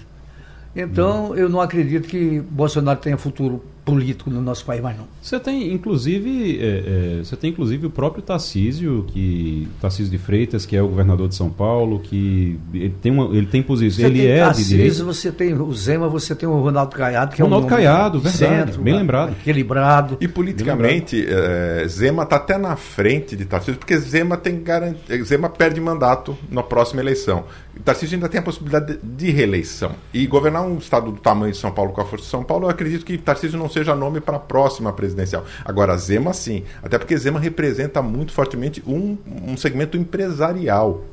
Então, 0.74 1.36
eu 1.36 1.48
não 1.48 1.60
acredito 1.60 2.08
que 2.08 2.40
Bolsonaro 2.40 2.98
tenha 2.98 3.16
futuro 3.16 3.62
político 3.84 4.30
no 4.30 4.40
nosso 4.40 4.64
país 4.64 4.80
mais 4.80 4.96
não. 4.96 5.04
Você 5.20 5.38
tem 5.38 5.72
inclusive 5.72 6.58
é, 6.58 7.18
é, 7.18 7.18
você 7.22 7.36
tem 7.36 7.50
inclusive 7.50 7.86
o 7.86 7.90
próprio 7.90 8.22
Tarcísio 8.22 9.04
que 9.08 9.68
Tarcísio 9.80 10.10
de 10.10 10.18
Freitas 10.18 10.64
que 10.64 10.74
é 10.74 10.82
o 10.82 10.88
governador 10.88 11.28
de 11.28 11.34
São 11.34 11.50
Paulo 11.50 11.98
que 11.98 12.58
ele 12.72 12.94
tem 13.02 13.12
uma 13.12 13.36
ele 13.36 13.46
tem 13.46 13.62
posição 13.62 14.06
ele 14.06 14.26
é 14.26 14.40
Tarcísio, 14.40 14.70
de 14.70 14.76
direita. 14.76 15.04
você 15.04 15.30
tem 15.30 15.52
o 15.52 15.72
Zema 15.74 16.08
você 16.08 16.34
tem 16.34 16.48
o 16.48 16.58
Ronaldo 16.60 16.96
Caiado 16.96 17.36
que 17.36 17.42
Ronaldo 17.42 17.66
é 17.66 17.66
um 17.66 17.70
Caiado 17.70 18.20
verdade 18.20 18.38
centro, 18.38 18.82
bem 18.82 18.96
lembrado 18.96 19.32
equilibrado 19.32 20.16
e 20.18 20.26
politicamente 20.26 21.16
lembrado. 21.16 21.44
É, 21.44 21.88
Zema 21.88 22.22
está 22.22 22.36
até 22.36 22.56
na 22.56 22.76
frente 22.76 23.36
de 23.36 23.44
Tarcísio 23.44 23.78
porque 23.78 23.98
Zema 23.98 24.38
tem 24.38 24.62
garant... 24.62 24.96
Zema 25.24 25.50
perde 25.50 25.78
mandato 25.78 26.36
na 26.50 26.62
próxima 26.62 27.02
eleição 27.02 27.44
Tarcísio 27.82 28.16
ainda 28.16 28.28
tem 28.28 28.40
a 28.40 28.42
possibilidade 28.42 28.98
de 29.02 29.30
reeleição 29.30 29.92
e 30.12 30.26
governar 30.26 30.62
um 30.62 30.78
estado 30.78 31.10
do 31.10 31.20
tamanho 31.20 31.52
de 31.52 31.58
São 31.58 31.72
Paulo 31.72 31.92
com 31.92 32.00
a 32.00 32.04
força 32.04 32.24
de 32.24 32.30
São 32.30 32.44
Paulo 32.44 32.66
eu 32.66 32.70
acredito 32.70 33.04
que 33.04 33.18
Tarcísio 33.18 33.58
não 33.58 33.68
seja 33.68 33.94
nome 33.94 34.20
para 34.20 34.36
a 34.36 34.40
próxima 34.40 34.92
presidencial. 34.92 35.44
Agora, 35.64 35.96
Zema 35.96 36.32
sim. 36.32 36.64
Até 36.82 36.98
porque 36.98 37.16
Zema 37.16 37.40
representa 37.40 38.00
muito 38.00 38.32
fortemente 38.32 38.82
um, 38.86 39.16
um 39.46 39.56
segmento 39.56 39.96
empresarial 39.96 41.04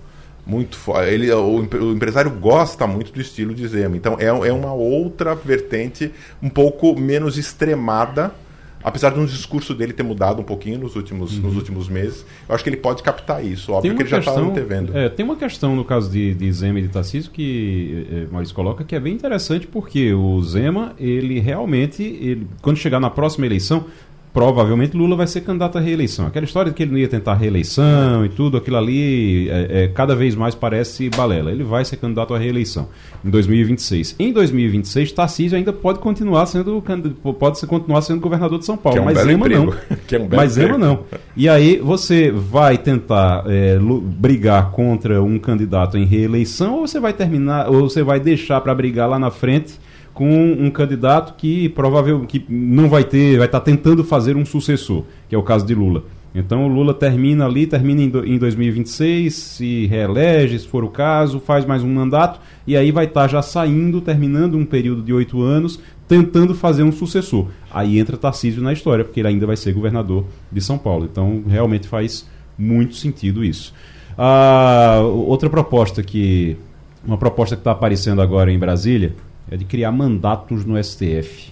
muito 0.44 0.80
ele 1.08 1.32
o, 1.32 1.60
o, 1.60 1.92
empresário 1.92 2.32
gosta 2.32 2.88
muito 2.88 3.14
do 3.14 3.22
estilo 3.22 3.54
de 3.54 3.68
Zema 3.68 3.96
então 3.96 4.18
é, 4.20 4.26
é 4.26 4.52
uma 4.52 4.74
outra 4.74 5.36
vertente 5.36 6.12
um 6.42 6.50
pouco 6.50 7.00
menos 7.00 7.38
extremada 7.38 8.34
apesar 8.84 9.12
de 9.12 9.20
um 9.20 9.26
discurso 9.26 9.74
dele 9.74 9.94
ter 9.94 10.04
mudado 10.04 10.42
um 10.42 10.44
pouquinho 10.44 10.80
nos 10.80 10.96
últimos, 10.96 11.36
uhum. 11.36 11.44
nos 11.44 11.56
últimos 11.56 11.90
meses, 11.90 12.26
eu 12.48 12.56
acho 12.56 12.64
que 12.64 12.70
ele 12.70 12.78
pode 12.78 13.04
captar 13.04 13.44
isso. 13.44 13.72
Óbvio 13.72 13.96
que 13.96 14.02
ele 14.02 14.10
questão, 14.10 14.22
já 14.22 14.42
está 14.42 14.52
antevendo. 14.52 14.98
É, 14.98 15.10
tem 15.10 15.26
uma 15.26 15.36
questão 15.36 15.76
no 15.76 15.86
caso 15.86 16.10
de, 16.10 16.34
de 16.34 16.52
Zema 16.52 16.80
e 16.80 16.84
de 16.84 16.90
Tarcísio 16.90 17.32
que 17.32 18.08
é, 18.12 18.32
Maurício 18.32 18.56
coloca 18.56 18.84
que 18.84 18.96
é 18.96 19.00
bem 19.00 19.14
interessante 19.14 19.68
porque 19.68 20.14
o 20.14 20.42
Zema, 20.42 20.94
ele 21.00 21.40
realmente, 21.40 22.04
ele, 22.04 22.48
quando 22.62 22.78
chegar 22.78 23.00
na 23.00 23.10
próxima 23.10 23.46
eleição, 23.46 23.86
provavelmente 24.34 24.96
Lula 24.96 25.16
vai 25.16 25.28
ser 25.28 25.42
candidato 25.42 25.78
à 25.78 25.82
reeleição. 25.82 26.28
Aquela 26.28 26.46
história 26.46 26.72
de 26.72 26.76
que 26.76 26.84
ele 26.84 26.92
não 26.92 26.98
ia 26.98 27.08
tentar 27.08 27.34
reeleição 27.34 28.26
e 28.26 28.30
tudo, 28.30 28.58
aquilo 28.58 28.78
ali, 28.78 29.50
é, 29.50 29.84
é, 29.84 29.88
cada 29.88 30.16
vez 30.16 30.36
mais 30.36 30.56
parece 30.56 31.10
balela. 31.10 31.52
Ele 31.52 31.64
vai 31.64 31.84
ser 31.84 31.98
candidato 31.98 32.34
à 32.34 32.38
reeleição 32.38 32.88
em 33.24 33.30
2026. 33.30 34.16
Em 34.20 34.32
2026, 34.32 35.12
Tarcísio 35.12 35.58
ainda 35.58 35.74
pode 35.74 36.00
continuar 36.00 36.46
sendo 36.46 36.82
pode 37.40 37.66
continuar 37.68 38.02
sendo 38.02 38.22
governador 38.22 38.60
de 38.60 38.66
São 38.66 38.78
Paulo, 38.78 38.98
é 38.98 39.02
um 39.02 39.06
mas 39.06 39.18
Zema 39.20 39.50
não. 39.50 39.74
É 40.12 40.20
um 40.20 40.28
mas 40.30 40.52
Zema 40.54 40.78
não. 40.78 41.00
E 41.36 41.48
aí 41.48 41.78
você 41.78 42.32
vai 42.32 42.78
tentar 42.78 43.44
é, 43.48 43.78
brigar 43.80 44.72
contra 44.72 45.22
um 45.22 45.38
candidato 45.38 45.98
em 45.98 46.06
reeleição 46.06 46.76
ou 46.76 46.88
você 46.88 47.00
vai 47.00 47.14
terminar 47.14 47.70
ou 47.70 47.90
você 47.90 48.04
vai 48.04 48.20
deixar 48.20 48.62
para 48.62 48.74
brigar 48.74 49.10
lá 49.10 49.20
na 49.20 49.32
frente? 49.32 49.80
Com 50.22 50.52
um 50.52 50.70
candidato 50.70 51.34
que 51.36 51.68
provavelmente 51.70 52.28
que 52.28 52.46
não 52.48 52.88
vai 52.88 53.04
ter, 53.04 53.40
vai 53.40 53.48
estar 53.48 53.60
tá 53.60 53.66
tentando 53.66 54.04
fazer 54.04 54.36
um 54.36 54.46
sucessor, 54.46 55.04
que 55.28 55.34
é 55.34 55.38
o 55.38 55.42
caso 55.42 55.66
de 55.66 55.74
Lula. 55.74 56.04
Então 56.36 56.64
o 56.64 56.68
Lula 56.68 56.94
termina 56.94 57.48
ali, 57.48 57.66
termina 57.66 58.04
em, 58.04 58.36
em 58.36 58.38
2026, 58.38 59.34
se 59.34 59.88
reelege, 59.88 60.60
se 60.60 60.68
for 60.68 60.84
o 60.84 60.90
caso, 60.90 61.40
faz 61.40 61.66
mais 61.66 61.82
um 61.82 61.92
mandato 61.92 62.40
e 62.68 62.78
aí 62.78 62.92
vai 62.92 63.06
estar 63.06 63.22
tá 63.22 63.28
já 63.30 63.42
saindo, 63.42 64.00
terminando 64.00 64.60
um 64.60 64.64
período 64.64 65.02
de 65.02 65.12
oito 65.12 65.42
anos, 65.42 65.80
tentando 66.08 66.54
fazer 66.54 66.84
um 66.84 66.92
sucessor. 66.92 67.48
Aí 67.72 67.98
entra 67.98 68.16
Tarcísio 68.16 68.62
na 68.62 68.74
história, 68.74 69.04
porque 69.04 69.22
ele 69.22 69.30
ainda 69.30 69.48
vai 69.48 69.58
ser 69.58 69.74
governador 69.74 70.26
de 70.52 70.62
São 70.62 70.78
Paulo. 70.78 71.10
Então 71.12 71.42
realmente 71.48 71.88
faz 71.88 72.30
muito 72.56 72.94
sentido 72.94 73.44
isso. 73.44 73.74
Ah, 74.16 75.00
outra 75.02 75.50
proposta 75.50 76.04
que 76.04 76.58
uma 77.04 77.18
proposta 77.18 77.56
que 77.56 77.62
está 77.62 77.72
aparecendo 77.72 78.22
agora 78.22 78.52
em 78.52 78.60
Brasília 78.60 79.16
é 79.50 79.58
de 79.58 79.66
criar 79.66 79.92
mandatos 79.92 80.66
no 80.66 80.82
STF. 80.82 81.52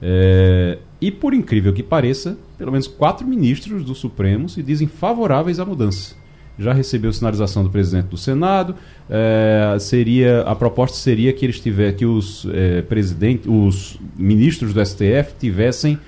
É, 0.00 0.78
e 1.00 1.10
por 1.10 1.34
incrível 1.34 1.72
que 1.72 1.82
pareça, 1.82 2.38
pelo 2.58 2.72
menos 2.72 2.86
quatro 2.86 3.26
ministros 3.26 3.84
do 3.84 3.94
Supremo 3.94 4.48
se 4.48 4.62
dizem 4.62 4.86
favoráveis 4.86 5.58
à 5.58 5.64
mudança. 5.64 6.14
Já 6.58 6.72
recebeu 6.72 7.12
sinalização 7.12 7.62
do 7.62 7.68
presidente 7.68 8.06
do 8.06 8.16
Senado. 8.16 8.74
É, 9.10 9.76
seria 9.78 10.40
a 10.42 10.54
proposta 10.54 10.96
seria 10.96 11.32
que 11.32 11.44
eles 11.44 11.60
tiver 11.60 11.92
que 11.92 12.06
os 12.06 12.46
é, 12.50 12.80
presidentes, 12.82 13.46
os 13.46 14.00
ministros 14.16 14.72
do 14.72 14.84
STF 14.84 15.34
tivessem 15.38 15.98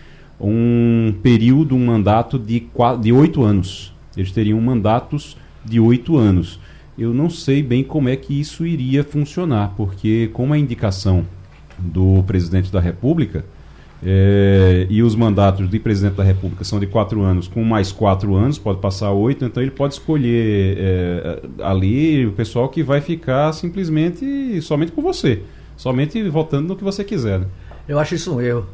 um 0.41 1.15
período, 1.23 1.75
um 1.75 1.85
mandato 1.85 2.39
de 2.39 2.67
de 3.01 3.13
oito 3.13 3.43
anos. 3.43 3.93
Eles 4.17 4.33
teriam 4.33 4.61
mandatos 4.61 5.37
de 5.65 5.79
oito 5.79 6.17
anos 6.17 6.59
eu 6.99 7.14
não 7.14 7.31
sei 7.31 7.62
bem 7.62 7.85
como 7.85 8.09
é 8.09 8.17
que 8.17 8.38
isso 8.38 8.67
iria 8.67 9.05
funcionar, 9.05 9.75
porque 9.76 10.28
com 10.33 10.52
a 10.52 10.59
indicação 10.59 11.25
do 11.78 12.23
presidente 12.25 12.73
da 12.73 12.81
República, 12.81 13.45
é, 14.02 14.87
e 14.88 15.02
os 15.02 15.17
mandatos 15.17 15.69
de 15.69 15.78
presidente 15.78 16.14
da 16.14 16.23
República 16.23 16.62
são 16.64 16.78
de 16.78 16.87
quatro 16.87 17.23
anos, 17.23 17.49
com 17.49 17.64
mais 17.64 17.90
quatro 17.90 18.35
anos, 18.35 18.59
pode 18.59 18.78
passar 18.81 19.11
oito, 19.11 19.45
então 19.45 19.62
ele 19.62 19.73
pode 19.73 19.95
escolher 19.95 20.76
é, 20.78 21.43
ali 21.62 22.26
o 22.26 22.33
pessoal 22.33 22.69
que 22.69 22.83
vai 22.83 23.00
ficar 23.00 23.52
simplesmente 23.52 24.61
somente 24.62 24.93
com 24.93 25.02
você, 25.02 25.43
somente 25.76 26.23
votando 26.28 26.69
no 26.69 26.76
que 26.76 26.85
você 26.85 27.02
quiser. 27.02 27.40
Né? 27.40 27.47
Eu 27.88 27.99
acho 27.99 28.14
isso 28.14 28.37
um 28.37 28.40
erro. 28.40 28.67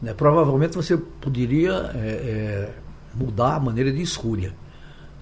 Né? 0.00 0.14
Provavelmente 0.14 0.76
você 0.76 0.96
poderia 0.96 1.90
é, 1.94 2.70
mudar 3.14 3.56
a 3.56 3.60
maneira 3.60 3.92
de 3.92 4.02
escolha, 4.02 4.52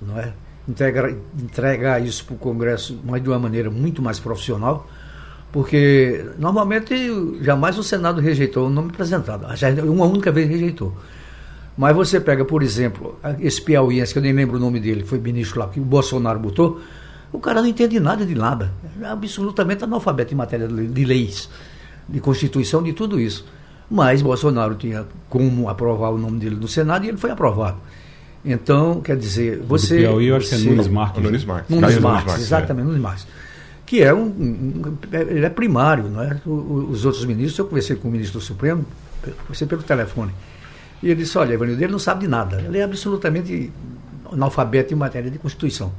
não 0.01 0.19
é? 0.19 0.33
Entregar, 0.73 1.11
entregar 1.39 2.05
isso 2.05 2.25
para 2.25 2.35
o 2.35 2.39
Congresso 2.39 2.99
mas 3.05 3.23
de 3.23 3.29
uma 3.29 3.39
maneira 3.39 3.71
muito 3.71 4.03
mais 4.03 4.19
profissional, 4.19 4.89
porque 5.53 6.25
normalmente 6.39 6.95
jamais 7.43 7.79
o 7.79 7.83
Senado 7.83 8.21
rejeitou 8.21 8.67
o 8.67 8.71
nome 8.71 8.91
apresentado, 8.91 9.47
uma 9.85 10.07
única 10.07 10.33
vez 10.33 10.49
rejeitou. 10.49 10.97
Mas 11.77 11.95
você 11.97 12.21
pega, 12.21 12.45
por 12.45 12.63
exemplo, 12.63 13.19
esse 13.41 13.61
piauiense, 13.63 14.13
que 14.13 14.19
eu 14.19 14.23
nem 14.23 14.33
lembro 14.33 14.57
o 14.57 14.61
nome 14.61 14.79
dele, 14.79 15.05
foi 15.05 15.19
ministro 15.19 15.61
lá, 15.61 15.69
que 15.69 15.81
o 15.81 15.85
Bolsonaro 15.85 16.39
botou, 16.39 16.81
o 17.33 17.39
cara 17.39 17.63
não 17.63 17.69
entende 17.69 17.99
nada 17.99 18.27
de 18.27 18.35
nada, 18.35 18.71
é 19.01 19.07
absolutamente 19.07 19.85
analfabeto 19.85 20.35
em 20.35 20.37
matéria 20.37 20.69
de 20.69 21.05
leis, 21.05 21.49
de 22.09 22.21
Constituição, 22.21 22.83
de 22.83 22.93
tudo 22.93 23.19
isso. 23.19 23.47
Mas 23.91 24.21
Bolsonaro 24.23 24.75
tinha 24.75 25.07
como 25.29 25.69
aprovar 25.69 26.11
o 26.11 26.19
nome 26.19 26.39
dele 26.39 26.57
no 26.57 26.69
Senado 26.69 27.05
e 27.05 27.09
ele 27.09 27.17
foi 27.17 27.31
aprovado. 27.31 27.79
Então, 28.45 29.01
quer 29.01 29.17
dizer, 29.17 29.59
você. 29.59 29.97
Do 29.97 30.01
Piauí, 30.01 30.27
eu 30.27 30.37
acho 30.37 30.49
que 30.49 30.55
é 30.55 30.59
Nunes 30.59 30.89
Marques. 30.89 31.23
Nunes 31.23 31.45
Marques. 31.45 31.71
Nunes 31.71 31.99
Marques, 31.99 32.27
Marques 32.27 32.45
exatamente, 32.45 32.85
é. 32.85 32.89
Nunes 32.89 33.03
Marques. 33.03 33.27
Que 33.87 34.03
é 34.03 34.13
um, 34.13 34.25
um, 34.25 34.99
Ele 35.13 35.45
é 35.45 35.51
primário, 35.51 36.09
não 36.09 36.23
é? 36.23 36.41
Os 36.47 37.05
outros 37.05 37.25
ministros, 37.25 37.59
eu 37.59 37.67
conversei 37.67 37.95
com 37.95 38.09
o 38.09 38.11
ministro 38.11 38.41
do 38.41 38.45
Supremo, 38.45 38.85
conversei 39.43 39.67
pelo 39.67 39.83
telefone. 39.83 40.33
E 41.03 41.07
ele 41.07 41.23
disse: 41.23 41.39
olha, 41.39 41.55
Evanildo, 41.55 41.83
ele 41.83 41.93
não 41.93 41.99
sabe 41.99 42.23
de 42.23 42.29
nada. 42.29 42.61
Ele 42.61 42.79
é 42.79 42.83
absolutamente 42.83 43.71
analfabeto 44.31 44.93
em 44.93 44.97
matéria 44.97 45.31
de 45.31 45.39
Constituição. 45.39 45.93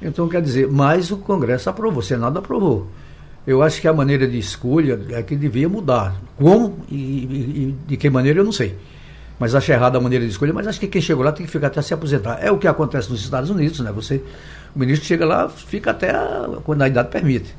Então, 0.00 0.28
quer 0.28 0.40
dizer, 0.40 0.68
mas 0.70 1.10
o 1.10 1.18
Congresso 1.18 1.68
aprovou, 1.68 2.00
o 2.00 2.02
Senado 2.02 2.38
aprovou. 2.38 2.88
Eu 3.46 3.62
acho 3.62 3.80
que 3.80 3.86
a 3.86 3.92
maneira 3.92 4.26
de 4.26 4.38
escolha 4.38 4.98
é 5.10 5.22
que 5.22 5.36
devia 5.36 5.68
mudar. 5.68 6.16
Como 6.36 6.78
e, 6.90 6.94
e, 6.94 6.96
e 6.96 7.76
de 7.88 7.96
que 7.98 8.08
maneira 8.08 8.40
eu 8.40 8.44
não 8.44 8.52
sei 8.52 8.74
mas 9.38 9.54
acho 9.54 9.70
errada 9.72 9.98
a 9.98 10.00
maneira 10.00 10.24
de 10.24 10.30
escolha, 10.30 10.52
mas 10.52 10.66
acho 10.66 10.78
que 10.78 10.86
quem 10.86 11.02
chegou 11.02 11.24
lá 11.24 11.32
tem 11.32 11.44
que 11.44 11.50
ficar 11.50 11.66
até 11.66 11.82
se 11.82 11.92
aposentar. 11.92 12.38
É 12.40 12.50
o 12.50 12.58
que 12.58 12.68
acontece 12.68 13.10
nos 13.10 13.20
Estados 13.20 13.50
Unidos, 13.50 13.80
né? 13.80 13.90
Você, 13.92 14.22
o 14.74 14.78
ministro 14.78 15.06
chega 15.06 15.26
lá, 15.26 15.48
fica 15.48 15.90
até 15.90 16.10
a, 16.10 16.48
quando 16.64 16.82
a 16.82 16.88
idade 16.88 17.08
permite. 17.08 17.54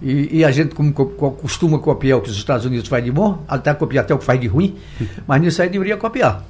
E, 0.00 0.38
e, 0.38 0.44
a 0.44 0.50
gente 0.50 0.74
como, 0.74 0.92
costuma 0.92 1.78
copiar 1.78 2.18
o 2.18 2.22
que 2.22 2.28
os 2.28 2.36
Estados 2.36 2.66
Unidos 2.66 2.88
fazem 2.88 3.04
de 3.04 3.12
bom, 3.12 3.44
até 3.46 3.72
copiar 3.72 4.04
até 4.04 4.12
o 4.12 4.18
que 4.18 4.24
faz 4.24 4.40
de 4.40 4.48
ruim, 4.48 4.76
mas 5.26 5.40
nisso 5.40 5.62
aí 5.62 5.68
deveria 5.68 5.96
copiar. 5.96 6.44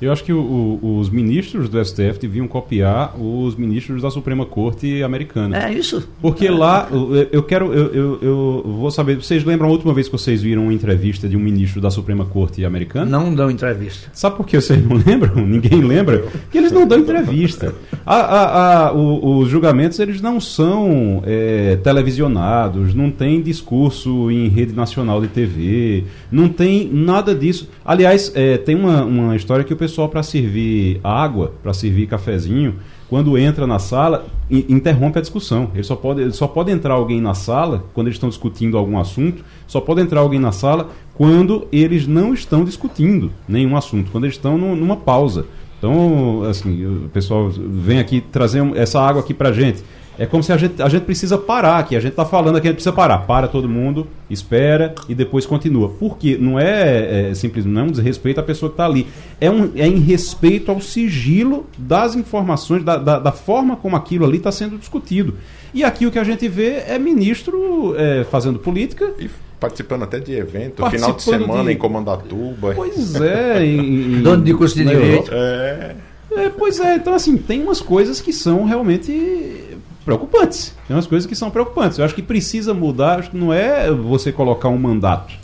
Eu 0.00 0.10
acho 0.10 0.24
que 0.24 0.32
o, 0.32 0.40
o, 0.40 0.98
os 0.98 1.10
ministros 1.10 1.68
do 1.68 1.84
STF 1.84 2.18
deviam 2.20 2.48
copiar 2.48 3.14
os 3.20 3.54
ministros 3.54 4.00
da 4.00 4.10
Suprema 4.10 4.46
Corte 4.46 5.02
americana. 5.02 5.66
É 5.66 5.72
isso. 5.72 6.08
Porque 6.22 6.46
é. 6.46 6.50
lá, 6.50 6.88
eu 7.30 7.42
quero, 7.42 7.72
eu, 7.74 7.92
eu, 7.92 8.18
eu, 8.22 8.62
vou 8.64 8.90
saber, 8.90 9.16
vocês 9.16 9.44
lembram 9.44 9.68
a 9.68 9.70
última 9.70 9.92
vez 9.92 10.08
que 10.08 10.12
vocês 10.12 10.40
viram 10.42 10.64
uma 10.64 10.72
entrevista 10.72 11.28
de 11.28 11.36
um 11.36 11.40
ministro 11.40 11.80
da 11.80 11.90
Suprema 11.90 12.24
Corte 12.24 12.64
americana? 12.64 13.04
Não 13.04 13.34
dão 13.34 13.50
entrevista. 13.50 14.08
Sabe 14.12 14.36
por 14.36 14.46
que 14.46 14.60
vocês 14.60 14.82
não 14.82 14.96
lembram? 15.04 15.46
Ninguém 15.46 15.82
lembra? 15.82 16.24
Que 16.50 16.58
eles 16.58 16.72
não 16.72 16.86
dão 16.86 16.98
entrevista. 16.98 17.74
A, 18.06 18.16
a, 18.16 18.86
a, 18.88 18.92
o, 18.92 19.38
os 19.38 19.48
julgamentos, 19.48 19.98
eles 19.98 20.20
não 20.22 20.40
são 20.40 21.22
é, 21.26 21.76
televisionados, 21.76 22.94
não 22.94 23.10
tem 23.10 23.42
discurso 23.42 24.30
em 24.30 24.48
rede 24.48 24.72
nacional 24.72 25.20
de 25.20 25.28
TV, 25.28 26.04
não 26.32 26.48
tem 26.48 26.88
nada 26.90 27.34
disso. 27.34 27.68
Aliás, 27.84 28.32
é, 28.34 28.56
tem 28.56 28.74
uma, 28.74 29.04
uma 29.04 29.36
história 29.36 29.64
que 29.64 29.72
o 29.72 29.76
pessoal, 29.76 29.89
para 30.08 30.22
servir 30.22 31.00
água, 31.02 31.52
para 31.62 31.72
servir 31.72 32.06
cafezinho, 32.06 32.76
quando 33.08 33.36
entra 33.36 33.66
na 33.66 33.78
sala, 33.78 34.26
interrompe 34.50 35.18
a 35.18 35.20
discussão. 35.20 35.70
Ele 35.74 35.82
só 35.82 35.96
pode, 35.96 36.32
só 36.32 36.46
pode 36.46 36.70
entrar 36.70 36.94
alguém 36.94 37.20
na 37.20 37.34
sala, 37.34 37.84
quando 37.92 38.06
eles 38.06 38.16
estão 38.16 38.28
discutindo 38.28 38.78
algum 38.78 38.98
assunto, 38.98 39.44
só 39.66 39.80
pode 39.80 40.00
entrar 40.00 40.20
alguém 40.20 40.38
na 40.38 40.52
sala 40.52 40.90
quando 41.14 41.66
eles 41.72 42.06
não 42.06 42.32
estão 42.32 42.64
discutindo 42.64 43.30
nenhum 43.48 43.76
assunto, 43.76 44.10
quando 44.10 44.24
eles 44.24 44.36
estão 44.36 44.56
no, 44.56 44.76
numa 44.76 44.96
pausa. 44.96 45.44
Então, 45.78 46.42
assim, 46.48 46.84
o 46.86 47.08
pessoal 47.08 47.48
vem 47.50 47.98
aqui 47.98 48.20
trazer 48.20 48.62
essa 48.76 49.00
água 49.00 49.22
aqui 49.22 49.32
pra 49.32 49.50
gente. 49.50 49.82
É 50.20 50.26
como 50.26 50.42
se 50.42 50.52
a 50.52 50.56
gente, 50.58 50.82
a 50.82 50.88
gente 50.90 51.04
precisa 51.04 51.38
parar 51.38 51.78
aqui. 51.78 51.96
A 51.96 52.00
gente 52.00 52.10
está 52.10 52.26
falando 52.26 52.56
aqui, 52.56 52.66
a 52.66 52.70
gente 52.70 52.76
precisa 52.76 52.94
parar. 52.94 53.20
Para 53.20 53.48
todo 53.48 53.66
mundo, 53.66 54.06
espera 54.28 54.94
e 55.08 55.14
depois 55.14 55.46
continua. 55.46 55.88
Porque 55.88 56.36
não 56.36 56.60
é, 56.60 57.30
é 57.30 57.34
simplesmente 57.34 57.72
não 57.72 57.80
é 57.80 57.84
um 57.84 57.90
desrespeito 57.90 58.38
à 58.38 58.42
pessoa 58.42 58.68
que 58.68 58.74
está 58.74 58.84
ali. 58.84 59.06
É, 59.40 59.50
um, 59.50 59.72
é 59.74 59.88
em 59.88 59.98
respeito 59.98 60.70
ao 60.70 60.78
sigilo 60.78 61.64
das 61.78 62.14
informações, 62.16 62.84
da, 62.84 62.98
da, 62.98 63.18
da 63.18 63.32
forma 63.32 63.76
como 63.76 63.96
aquilo 63.96 64.26
ali 64.26 64.36
está 64.36 64.52
sendo 64.52 64.76
discutido. 64.76 65.38
E 65.72 65.82
aqui 65.82 66.06
o 66.06 66.10
que 66.10 66.18
a 66.18 66.24
gente 66.24 66.46
vê 66.48 66.82
é 66.86 66.98
ministro 66.98 67.94
é, 67.96 68.22
fazendo 68.24 68.58
política. 68.58 69.14
E 69.18 69.30
participando 69.58 70.02
até 70.02 70.20
de 70.20 70.34
evento, 70.34 70.84
final 70.90 71.14
de 71.14 71.22
semana 71.22 71.64
de... 71.64 71.72
em 71.72 71.78
Comandatuba. 71.78 72.74
Pois 72.74 73.14
é. 73.14 73.64
em, 73.64 74.20
Dono 74.20 74.44
de 74.44 74.52
curso 74.52 74.74
de 74.74 74.84
direito. 74.84 75.30
É. 75.32 75.96
é. 76.36 76.48
Pois 76.50 76.78
é, 76.78 76.96
então 76.96 77.14
assim, 77.14 77.38
tem 77.38 77.62
umas 77.62 77.80
coisas 77.80 78.20
que 78.20 78.34
são 78.34 78.66
realmente 78.66 79.69
preocupantes. 80.04 80.74
Tem 80.86 80.96
umas 80.96 81.06
coisas 81.06 81.26
que 81.28 81.34
são 81.34 81.50
preocupantes. 81.50 81.98
Eu 81.98 82.04
acho 82.04 82.14
que 82.14 82.22
precisa 82.22 82.74
mudar, 82.74 83.20
acho 83.20 83.30
que 83.30 83.36
não 83.36 83.52
é 83.52 83.90
você 83.90 84.32
colocar 84.32 84.68
um 84.68 84.78
mandato. 84.78 85.34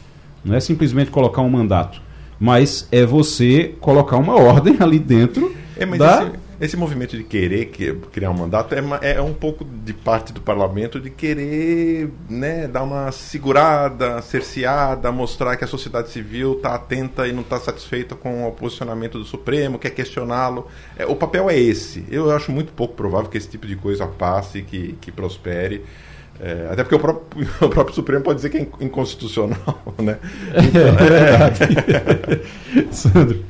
Não 0.44 0.54
é 0.54 0.60
simplesmente 0.60 1.10
colocar 1.10 1.42
um 1.42 1.50
mandato. 1.50 2.00
Mas 2.38 2.86
é 2.92 3.04
você 3.04 3.74
colocar 3.80 4.16
uma 4.16 4.34
ordem 4.40 4.76
ali 4.80 4.98
dentro 4.98 5.54
é, 5.76 5.86
da... 5.86 6.22
Esse 6.22 6.45
esse 6.60 6.76
movimento 6.76 7.16
de 7.16 7.22
querer 7.22 7.66
criar 8.12 8.30
um 8.30 8.34
mandato 8.34 8.74
é, 8.74 9.12
é 9.12 9.20
um 9.20 9.34
pouco 9.34 9.64
de 9.64 9.92
parte 9.92 10.32
do 10.32 10.40
parlamento 10.40 10.98
de 10.98 11.10
querer 11.10 12.10
né, 12.28 12.66
dar 12.66 12.82
uma 12.82 13.12
segurada, 13.12 14.22
cerceada, 14.22 15.12
mostrar 15.12 15.56
que 15.56 15.64
a 15.64 15.66
sociedade 15.66 16.10
civil 16.10 16.54
está 16.54 16.74
atenta 16.74 17.28
e 17.28 17.32
não 17.32 17.42
está 17.42 17.60
satisfeita 17.60 18.14
com 18.14 18.48
o 18.48 18.52
posicionamento 18.52 19.18
do 19.18 19.24
Supremo, 19.24 19.78
quer 19.78 19.90
questioná-lo. 19.90 20.68
É, 20.96 21.04
o 21.06 21.14
papel 21.14 21.50
é 21.50 21.58
esse. 21.58 22.04
Eu 22.10 22.30
acho 22.30 22.50
muito 22.50 22.72
pouco 22.72 22.94
provável 22.94 23.28
que 23.28 23.36
esse 23.36 23.48
tipo 23.48 23.66
de 23.66 23.76
coisa 23.76 24.06
passe, 24.06 24.62
que, 24.62 24.96
que 25.00 25.12
prospere. 25.12 25.84
É, 26.40 26.68
até 26.70 26.82
porque 26.82 26.94
o 26.94 26.98
próprio, 26.98 27.48
o 27.60 27.68
próprio, 27.68 27.94
Supremo 27.94 28.22
pode 28.22 28.36
dizer 28.36 28.50
que 28.50 28.58
é 28.58 28.66
inconstitucional, 28.80 29.82
né? 29.98 30.18
Então, 30.52 30.82
é, 32.32 32.92
Sandro. 32.92 33.44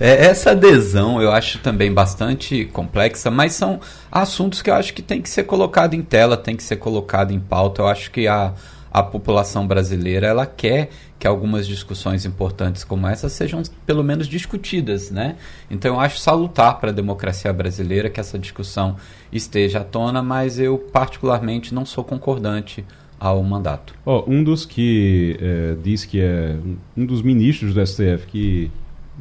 É, 0.00 0.26
essa 0.26 0.52
adesão 0.52 1.20
eu 1.20 1.30
acho 1.30 1.58
também 1.58 1.92
bastante 1.92 2.64
complexa, 2.72 3.30
mas 3.30 3.52
são 3.52 3.78
assuntos 4.10 4.62
que 4.62 4.70
eu 4.70 4.74
acho 4.74 4.94
que 4.94 5.02
tem 5.02 5.20
que 5.20 5.28
ser 5.28 5.44
colocado 5.44 5.92
em 5.92 6.00
tela, 6.00 6.38
tem 6.38 6.56
que 6.56 6.62
ser 6.62 6.76
colocado 6.76 7.32
em 7.32 7.38
pauta. 7.38 7.82
Eu 7.82 7.86
acho 7.86 8.10
que 8.10 8.26
a, 8.26 8.54
a 8.90 9.02
população 9.02 9.66
brasileira 9.66 10.26
ela 10.26 10.46
quer 10.46 10.88
que 11.18 11.26
algumas 11.26 11.66
discussões 11.66 12.24
importantes 12.24 12.82
como 12.82 13.06
essa 13.06 13.28
sejam 13.28 13.62
pelo 13.84 14.02
menos 14.02 14.26
discutidas, 14.26 15.10
né? 15.10 15.36
Então 15.70 15.94
eu 15.94 16.00
acho 16.00 16.18
salutar 16.18 16.80
para 16.80 16.88
a 16.88 16.94
democracia 16.94 17.52
brasileira 17.52 18.08
que 18.08 18.18
essa 18.18 18.38
discussão 18.38 18.96
esteja 19.30 19.80
à 19.80 19.84
tona, 19.84 20.22
mas 20.22 20.58
eu 20.58 20.78
particularmente 20.78 21.74
não 21.74 21.84
sou 21.84 22.02
concordante 22.02 22.86
ao 23.18 23.42
mandato. 23.42 23.94
Oh, 24.06 24.24
um 24.26 24.42
dos 24.42 24.64
que 24.64 25.36
é, 25.38 25.76
diz 25.82 26.06
que 26.06 26.22
é 26.22 26.56
um 26.96 27.04
dos 27.04 27.20
ministros 27.20 27.74
do 27.74 27.86
STF 27.86 28.26
que 28.26 28.70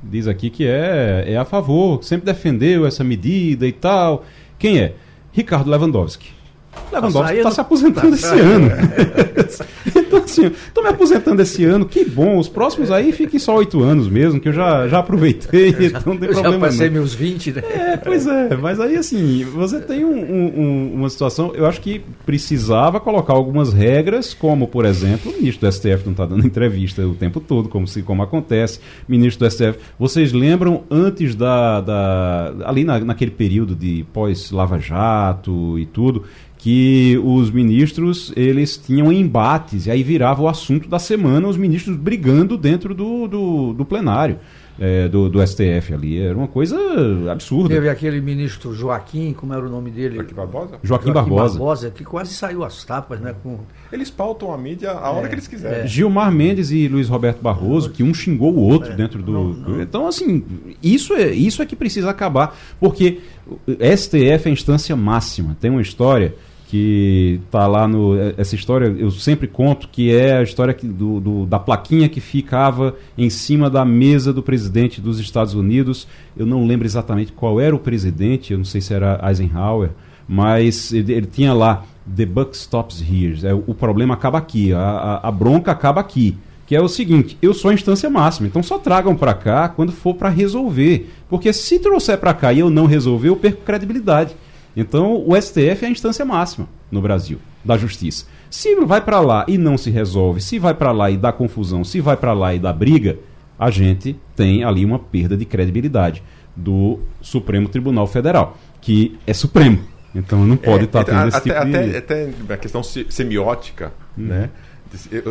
diz 0.04 0.28
aqui 0.28 0.50
que 0.50 0.66
é, 0.66 1.26
é 1.28 1.38
a 1.38 1.46
favor, 1.46 2.04
sempre 2.04 2.26
defendeu 2.26 2.86
essa 2.86 3.04
medida 3.04 3.68
e 3.68 3.72
tal. 3.72 4.26
Quem 4.58 4.80
é? 4.80 4.94
Ricardo 5.32 5.70
Lewandowski. 5.70 6.38
Lewandowski 6.92 7.38
está 7.38 7.52
se 7.52 7.62
aposentando 7.62 8.10
tá 8.10 8.16
esse 8.16 8.40
ano. 8.40 8.72
então, 9.96 10.24
assim, 10.24 10.46
estou 10.48 10.84
me 10.84 10.90
aposentando 10.90 11.42
esse 11.42 11.64
ano, 11.66 11.86
que 11.86 12.06
bom. 12.06 12.38
Os 12.38 12.48
próximos 12.48 12.92
aí 12.92 13.12
fiquem 13.12 13.40
só 13.40 13.56
oito 13.58 13.82
anos 13.82 14.08
mesmo, 14.08 14.40
que 14.40 14.50
eu 14.50 14.54
já, 14.54 14.88
já 14.88 15.00
aproveitei, 15.00 15.70
então 15.80 16.14
não 16.14 16.18
tem 16.18 16.30
eu 16.30 16.34
problema. 16.34 16.52
Já 16.54 16.60
passei 16.60 16.88
não. 16.88 16.94
meus 16.94 17.14
20, 17.14 17.52
né? 17.54 17.64
É, 17.70 17.98
pois 17.98 18.26
é. 18.28 18.56
Mas 18.58 18.80
aí, 18.80 18.96
assim, 18.96 19.44
você 19.46 19.80
tem 19.80 20.04
um, 20.04 20.18
um, 20.20 20.94
uma 20.96 21.10
situação, 21.10 21.54
eu 21.54 21.66
acho 21.66 21.82
que 21.82 22.02
precisava 22.26 23.00
colocar 23.00 23.34
algumas 23.34 23.74
regras, 23.74 24.34
como, 24.34 24.68
por 24.68 24.86
exemplo, 24.86 25.32
o 25.32 25.36
ministro 25.36 25.68
do 25.68 25.72
STF 25.72 26.06
não 26.06 26.12
está 26.12 26.26
dando 26.26 26.46
entrevista 26.46 27.06
o 27.06 27.14
tempo 27.14 27.40
todo, 27.40 27.70
como, 27.70 27.88
se, 27.88 28.02
como 28.02 28.24
acontece. 28.24 28.80
Ministro 29.08 29.48
do 29.48 29.52
STF, 29.52 29.80
vocês 29.98 30.34
lembram 30.34 30.84
antes 30.90 31.36
da. 31.36 31.82
da 31.82 32.54
ali 32.66 32.84
na, 32.84 33.00
naquele 33.00 33.32
período 33.32 33.76
de 33.76 34.06
pós-Lava 34.12 34.80
Jato 34.80 35.78
e 35.78 35.86
tudo, 35.86 36.26
que 36.60 37.17
os 37.24 37.50
ministros 37.50 38.34
eles 38.36 38.78
tinham 38.78 39.12
embates 39.12 39.88
e 39.88 39.91
aí 39.91 40.04
virava 40.04 40.41
o 40.41 40.48
assunto 40.48 40.89
da 40.89 41.00
semana 41.00 41.48
os 41.48 41.56
ministros 41.56 41.95
brigando 41.95 42.58
dentro 42.58 42.93
do, 42.93 43.28
do, 43.28 43.74
do 43.74 43.86
plenário 43.86 44.38
é, 44.80 45.10
do, 45.10 45.30
do, 45.30 45.45
STF 45.45 45.93
ali. 45.93 46.19
Era 46.19 46.38
uma 46.38 46.48
coisa 46.48 46.78
absurda. 47.30 47.76
Teve 47.76 47.89
aquele 47.89 48.22
ministro 48.22 48.74
Joaquim, 48.74 49.34
como 49.34 49.54
era 49.54 49.65
o 49.65 49.69
nome 49.69 49.91
dele? 49.91 50.15
Joaquim 50.15 50.34
Barbosa? 50.34 50.67
Joaquim, 50.67 50.88
Joaquim 50.88 51.13
Barbosa. 51.13 51.60
Barbosa. 51.60 51.91
que 51.91 52.04
quase 52.06 52.34
saiu 52.34 52.63
às 52.63 52.84
tapas, 52.86 53.19
né? 53.19 53.36
Com... 53.43 53.60
Eles 53.91 54.10
pautam 54.10 54.54
a 54.54 54.58
mídia 54.58 54.91
a 54.91 55.12
hora 55.12 55.26
é, 55.26 55.30
que 55.30 55.36
eles 55.36 55.48
quiserem. 55.48 55.80
É. 55.84 55.88
Gilmar 55.88 56.32
Mendes 56.32 56.72
e 56.72 56.88
Luiz 56.88 57.10
Roberto 57.10 57.41
Barroso, 57.41 57.89
que 57.89 58.04
um 58.04 58.13
xingou 58.13 58.54
o 58.54 58.62
outro 58.62 58.93
é, 58.93 58.95
dentro 58.95 59.22
do. 59.22 59.32
Não, 59.32 59.43
não. 59.54 59.82
Então, 59.82 60.08
assim, 60.08 60.45
isso 60.82 61.13
é, 61.13 61.30
isso 61.30 61.62
é 61.62 61.65
que 61.65 61.76
precisa 61.76 62.10
acabar. 62.10 62.58
Porque 62.80 63.19
STF 63.98 64.48
é 64.48 64.50
a 64.50 64.50
instância 64.50 64.95
máxima. 64.95 65.58
Tem 65.60 65.69
uma 65.69 65.82
história 65.82 66.36
que 66.70 67.42
está 67.48 67.66
lá 67.66 67.88
no. 67.88 68.16
É, 68.16 68.36
essa 68.38 68.54
história 68.54 68.96
eu 68.96 69.10
sempre 69.10 69.48
conto 69.48 69.90
que 69.92 70.16
é 70.16 70.38
a 70.38 70.44
história 70.44 70.72
que, 70.72 70.86
do, 70.86 71.20
do, 71.20 71.46
da 71.48 71.58
plaquinha 71.58 72.08
que 72.08 72.22
ficava 72.22 72.96
em 73.18 73.28
cima 73.28 73.72
da 73.72 73.84
mesa 73.84 74.32
do 74.32 74.44
presidente 74.44 75.02
dos 75.02 75.20
Estados 75.20 75.56
Unidos. 75.56 76.08
Eu 76.38 76.46
não 76.46 76.68
lembro 76.68 76.86
exatamente 76.86 77.32
qual 77.32 77.60
era 77.60 77.76
o 77.76 77.80
presidente, 77.80 78.54
eu 78.54 78.60
não 78.60 78.66
sei 78.66 78.82
se 78.82 78.94
era 78.94 79.20
Eisenhower, 79.28 79.90
mas 80.28 80.94
ele, 80.94 81.12
ele 81.12 81.26
tinha 81.26 81.54
lá 81.54 81.84
The 82.16 82.28
buck 82.28 82.56
stops 82.56 83.02
here. 83.02 83.48
É, 83.48 83.52
o 83.52 83.74
problema 83.74 84.14
acaba 84.14 84.38
aqui, 84.38 84.72
a, 84.72 84.80
a, 84.80 85.28
a 85.28 85.32
bronca 85.32 85.72
acaba 85.72 86.00
aqui. 86.00 86.38
Que 86.68 86.76
é 86.76 86.82
o 86.82 86.88
seguinte, 86.88 87.36
eu 87.42 87.52
sou 87.52 87.72
a 87.72 87.74
instância 87.74 88.12
máxima, 88.12 88.48
então 88.48 88.62
só 88.62 88.78
tragam 88.78 89.16
para 89.16 89.34
cá 89.34 89.68
quando 89.70 89.92
for 89.92 90.14
para 90.14 90.30
resolver. 90.30 91.10
Porque 91.28 91.52
se 91.52 91.80
trouxer 91.80 92.20
para 92.20 92.32
cá 92.32 92.54
e 92.54 92.60
eu 92.60 92.70
não 92.70 92.86
resolver, 92.86 93.30
eu 93.30 93.36
perco 93.36 93.64
credibilidade. 93.64 94.36
Então, 94.76 95.24
o 95.28 95.40
STF 95.40 95.84
é 95.84 95.88
a 95.88 95.92
instância 95.92 96.24
máxima 96.24 96.68
no 96.92 97.02
Brasil 97.02 97.40
da 97.64 97.78
justiça. 97.78 98.26
Se 98.50 98.76
vai 98.76 99.02
para 99.02 99.20
lá 99.20 99.46
e 99.48 99.58
não 99.58 99.78
se 99.78 99.90
resolve, 99.90 100.42
se 100.42 100.58
vai 100.58 100.74
para 100.74 100.92
lá 100.92 101.12
e 101.12 101.18
dá 101.18 101.32
confusão, 101.32 101.84
se 101.84 102.00
vai 102.00 102.16
para 102.16 102.34
lá 102.34 102.54
e 102.54 102.60
dá 102.60 102.72
briga, 102.72 103.18
a 103.58 103.70
gente 103.70 104.18
tem 104.36 104.64
ali 104.64 104.86
uma 104.86 104.98
perda 104.98 105.36
de 105.36 105.46
credibilidade 105.46 106.24
do 106.56 107.00
Supremo 107.22 107.68
Tribunal 107.68 108.08
Federal, 108.08 108.58
que 108.82 109.18
é 109.28 109.34
supremo. 109.34 109.80
Então 110.16 110.46
não 110.46 110.58
pode 110.58 110.86
estar 110.86 111.02
é, 111.02 111.04
tá 111.04 111.12
tendo 111.12 111.28
esse 111.28 111.38
até, 111.38 111.60
tipo 111.60 111.72
de... 111.72 111.98
Até, 111.98 112.24
até 112.24 112.54
a 112.54 112.58
questão 112.58 112.82
semiótica, 112.82 113.94
uhum. 114.18 114.26
né? 114.26 114.50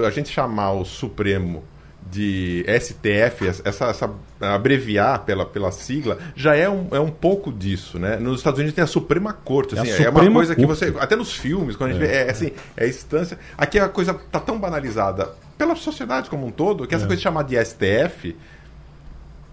A 0.07 0.11
gente 0.11 0.31
chamar 0.31 0.73
o 0.73 0.85
Supremo 0.85 1.65
de 2.11 2.65
STF, 2.81 3.47
essa, 3.65 3.87
essa, 3.87 4.11
abreviar 4.41 5.25
pela, 5.25 5.45
pela 5.45 5.71
sigla, 5.71 6.19
já 6.35 6.57
é 6.57 6.69
um, 6.69 6.89
é 6.93 7.01
um 7.01 7.11
pouco 7.11 7.53
disso, 7.53 7.99
né? 7.99 8.17
Nos 8.17 8.39
Estados 8.39 8.59
Unidos 8.59 8.75
tem 8.75 8.85
a 8.85 8.87
Suprema 8.87 9.33
Corte, 9.33 9.79
assim, 9.79 9.91
é, 9.91 10.05
é 10.05 10.11
uma 10.11 10.31
coisa 10.31 10.55
Corte. 10.55 10.61
que 10.61 10.67
você, 10.67 10.95
até 10.99 11.17
nos 11.17 11.33
filmes, 11.33 11.77
quando 11.77 11.91
a 11.91 11.93
gente 11.95 12.05
é. 12.05 12.07
vê, 12.07 12.15
é 12.15 12.31
assim, 12.31 12.53
é 12.77 12.85
a 12.85 12.89
instância, 12.89 13.39
aqui 13.57 13.79
a 13.79 13.89
coisa 13.89 14.15
tá 14.15 14.41
tão 14.41 14.59
banalizada 14.59 15.35
pela 15.57 15.75
sociedade 15.75 16.31
como 16.31 16.47
um 16.47 16.51
todo, 16.51 16.87
que 16.87 16.95
essa 16.95 17.05
é. 17.05 17.07
coisa 17.07 17.19
de 17.19 17.23
chamar 17.23 17.43
de 17.43 17.63
STF 17.63 18.37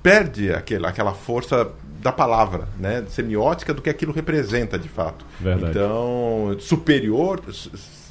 perde 0.02 0.54
aquela, 0.54 0.90
aquela 0.90 1.14
força 1.14 1.72
da 2.00 2.12
palavra, 2.12 2.68
né? 2.78 3.04
Semiótica 3.10 3.74
do 3.74 3.82
que 3.82 3.90
aquilo 3.90 4.14
representa 4.14 4.78
de 4.78 4.88
fato. 4.88 5.26
Verdade. 5.40 5.72
Então, 5.72 6.56
superior, 6.60 7.42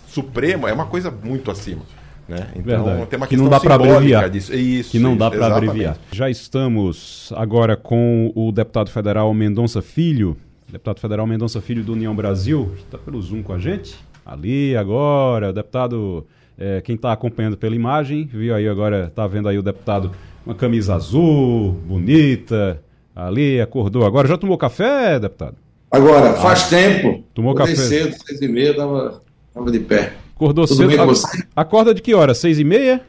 supremo 0.08 0.66
é 0.66 0.72
uma 0.72 0.86
coisa 0.86 1.10
muito 1.10 1.52
acima. 1.52 1.82
Né? 2.28 2.48
Então 2.56 2.84
Verdade. 2.84 3.06
tem 3.06 3.16
uma 3.18 3.26
que 3.26 3.36
não 3.36 3.48
dá 3.48 3.60
para 3.60 3.74
abreviar. 3.74 4.30
Disso. 4.30 4.54
Isso, 4.54 4.90
que 4.90 4.98
não 4.98 5.16
dá 5.16 5.30
para 5.30 5.56
abreviar. 5.56 5.96
Já 6.10 6.30
estamos 6.30 7.32
agora 7.36 7.76
com 7.76 8.32
o 8.34 8.50
deputado 8.50 8.90
federal 8.90 9.32
Mendonça 9.34 9.82
Filho, 9.82 10.36
deputado 10.70 11.00
federal 11.00 11.26
Mendonça 11.26 11.60
Filho 11.60 11.84
do 11.84 11.92
União 11.92 12.14
Brasil, 12.14 12.72
está 12.78 12.96
pelo 12.98 13.20
Zoom 13.20 13.42
com 13.42 13.52
a 13.52 13.58
gente. 13.58 13.94
Ali 14.24 14.74
agora, 14.74 15.50
o 15.50 15.52
deputado, 15.52 16.26
é, 16.58 16.80
quem 16.80 16.94
está 16.94 17.12
acompanhando 17.12 17.58
pela 17.58 17.74
imagem, 17.74 18.24
viu 18.24 18.54
aí 18.54 18.66
agora, 18.66 19.08
está 19.08 19.26
vendo 19.26 19.48
aí 19.48 19.58
o 19.58 19.62
deputado 19.62 20.10
uma 20.44 20.54
camisa 20.54 20.94
azul, 20.94 21.72
bonita, 21.86 22.80
ali, 23.14 23.60
acordou 23.60 24.04
agora. 24.04 24.28
Já 24.28 24.36
tomou 24.36 24.58
café, 24.58 25.18
deputado? 25.18 25.56
Agora, 25.90 26.34
faz 26.34 26.64
ah, 26.64 26.68
tempo. 26.68 27.24
Tomou 27.32 27.54
café? 27.54 27.74
cedo, 27.74 28.14
seis 28.26 28.40
e 28.40 28.48
meia, 28.48 28.70
estava 28.70 29.20
tava 29.52 29.70
de 29.70 29.78
pé. 29.78 30.14
Acordou 30.34 30.66
Tudo 30.66 30.76
cedo? 30.76 31.06
Você? 31.06 31.44
Acorda 31.54 31.94
de 31.94 32.02
que 32.02 32.14
hora? 32.14 32.34
Seis 32.34 32.58
e 32.58 32.64
meia? 32.64 33.00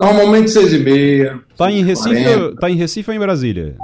Normalmente 0.00 0.50
seis 0.50 0.72
e 0.72 0.78
meia. 0.78 1.40
Tá 1.56 1.70
em 1.70 1.84
Recife, 1.84 2.56
tá 2.58 2.70
em 2.70 2.74
Recife 2.74 3.10
ou 3.10 3.16
em 3.16 3.20
Brasília? 3.20 3.76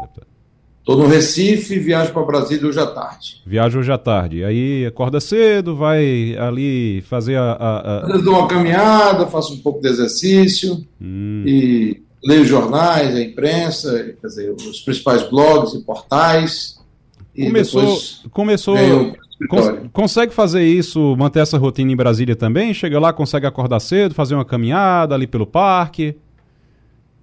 Estou 0.80 0.96
no 0.96 1.06
Recife, 1.06 1.78
viajo 1.78 2.12
para 2.14 2.22
Brasília 2.22 2.66
hoje 2.66 2.80
à 2.80 2.86
tarde. 2.86 3.42
Viajo 3.46 3.78
hoje 3.78 3.92
à 3.92 3.98
tarde. 3.98 4.42
Aí 4.42 4.86
acorda 4.86 5.20
cedo, 5.20 5.76
vai 5.76 6.34
ali 6.38 7.02
fazer 7.02 7.36
a. 7.36 7.52
a, 7.52 8.14
a... 8.14 8.18
dou 8.18 8.38
uma 8.38 8.48
caminhada, 8.48 9.26
faço 9.26 9.52
um 9.52 9.58
pouco 9.58 9.82
de 9.82 9.88
exercício 9.88 10.82
hum. 10.98 11.44
e 11.46 12.02
leio 12.24 12.46
jornais, 12.46 13.14
a 13.14 13.20
imprensa, 13.20 14.14
quer 14.18 14.26
dizer, 14.26 14.50
os 14.50 14.80
principais 14.80 15.28
blogs 15.28 15.74
e 15.74 15.84
portais. 15.84 16.78
Começou. 17.36 17.98
começou 18.32 18.76
Cons 19.46 19.88
consegue 19.92 20.34
fazer 20.34 20.64
isso, 20.64 21.14
manter 21.16 21.40
essa 21.40 21.58
rotina 21.58 21.92
em 21.92 21.96
Brasília 21.96 22.34
também? 22.34 22.74
Chega 22.74 22.98
lá, 22.98 23.12
consegue 23.12 23.46
acordar 23.46 23.78
cedo, 23.78 24.14
fazer 24.14 24.34
uma 24.34 24.44
caminhada 24.44 25.14
ali 25.14 25.26
pelo 25.26 25.46
parque? 25.46 26.16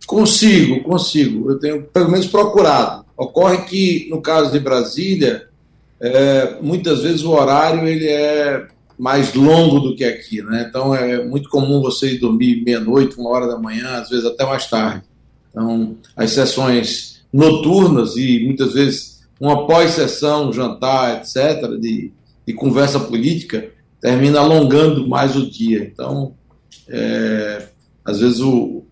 Consigo, 0.07 0.81
consigo. 0.83 1.51
Eu 1.51 1.59
tenho 1.59 1.83
pelo 1.83 2.09
menos 2.09 2.27
procurado. 2.27 3.05
Ocorre 3.17 3.57
que, 3.65 4.07
no 4.09 4.21
caso 4.21 4.51
de 4.51 4.59
Brasília, 4.59 5.47
é, 5.99 6.57
muitas 6.61 7.01
vezes 7.01 7.23
o 7.23 7.31
horário 7.31 7.87
ele 7.87 8.07
é 8.07 8.67
mais 8.97 9.33
longo 9.33 9.79
do 9.79 9.95
que 9.95 10.05
aqui, 10.05 10.41
né? 10.41 10.65
Então 10.69 10.95
é 10.95 11.23
muito 11.23 11.49
comum 11.49 11.81
você 11.81 12.13
ir 12.13 12.19
dormir 12.19 12.63
meia-noite, 12.63 13.17
uma 13.17 13.29
hora 13.29 13.47
da 13.47 13.57
manhã, 13.57 13.97
às 14.01 14.09
vezes 14.09 14.25
até 14.25 14.45
mais 14.45 14.69
tarde. 14.69 15.03
Então, 15.49 15.95
as 16.15 16.31
sessões 16.31 17.21
noturnas 17.31 18.15
e 18.15 18.43
muitas 18.45 18.73
vezes 18.73 19.14
uma 19.39 19.67
pós-sessão, 19.67 20.49
um 20.49 20.53
jantar, 20.53 21.17
etc., 21.17 21.77
de, 21.79 22.11
de 22.45 22.53
conversa 22.53 22.99
política, 22.99 23.69
termina 23.99 24.39
alongando 24.39 25.07
mais 25.07 25.35
o 25.35 25.49
dia. 25.49 25.83
Então, 25.83 26.33
é, 26.87 27.67
às 28.03 28.19
vezes, 28.19 28.39
o, 28.39 28.83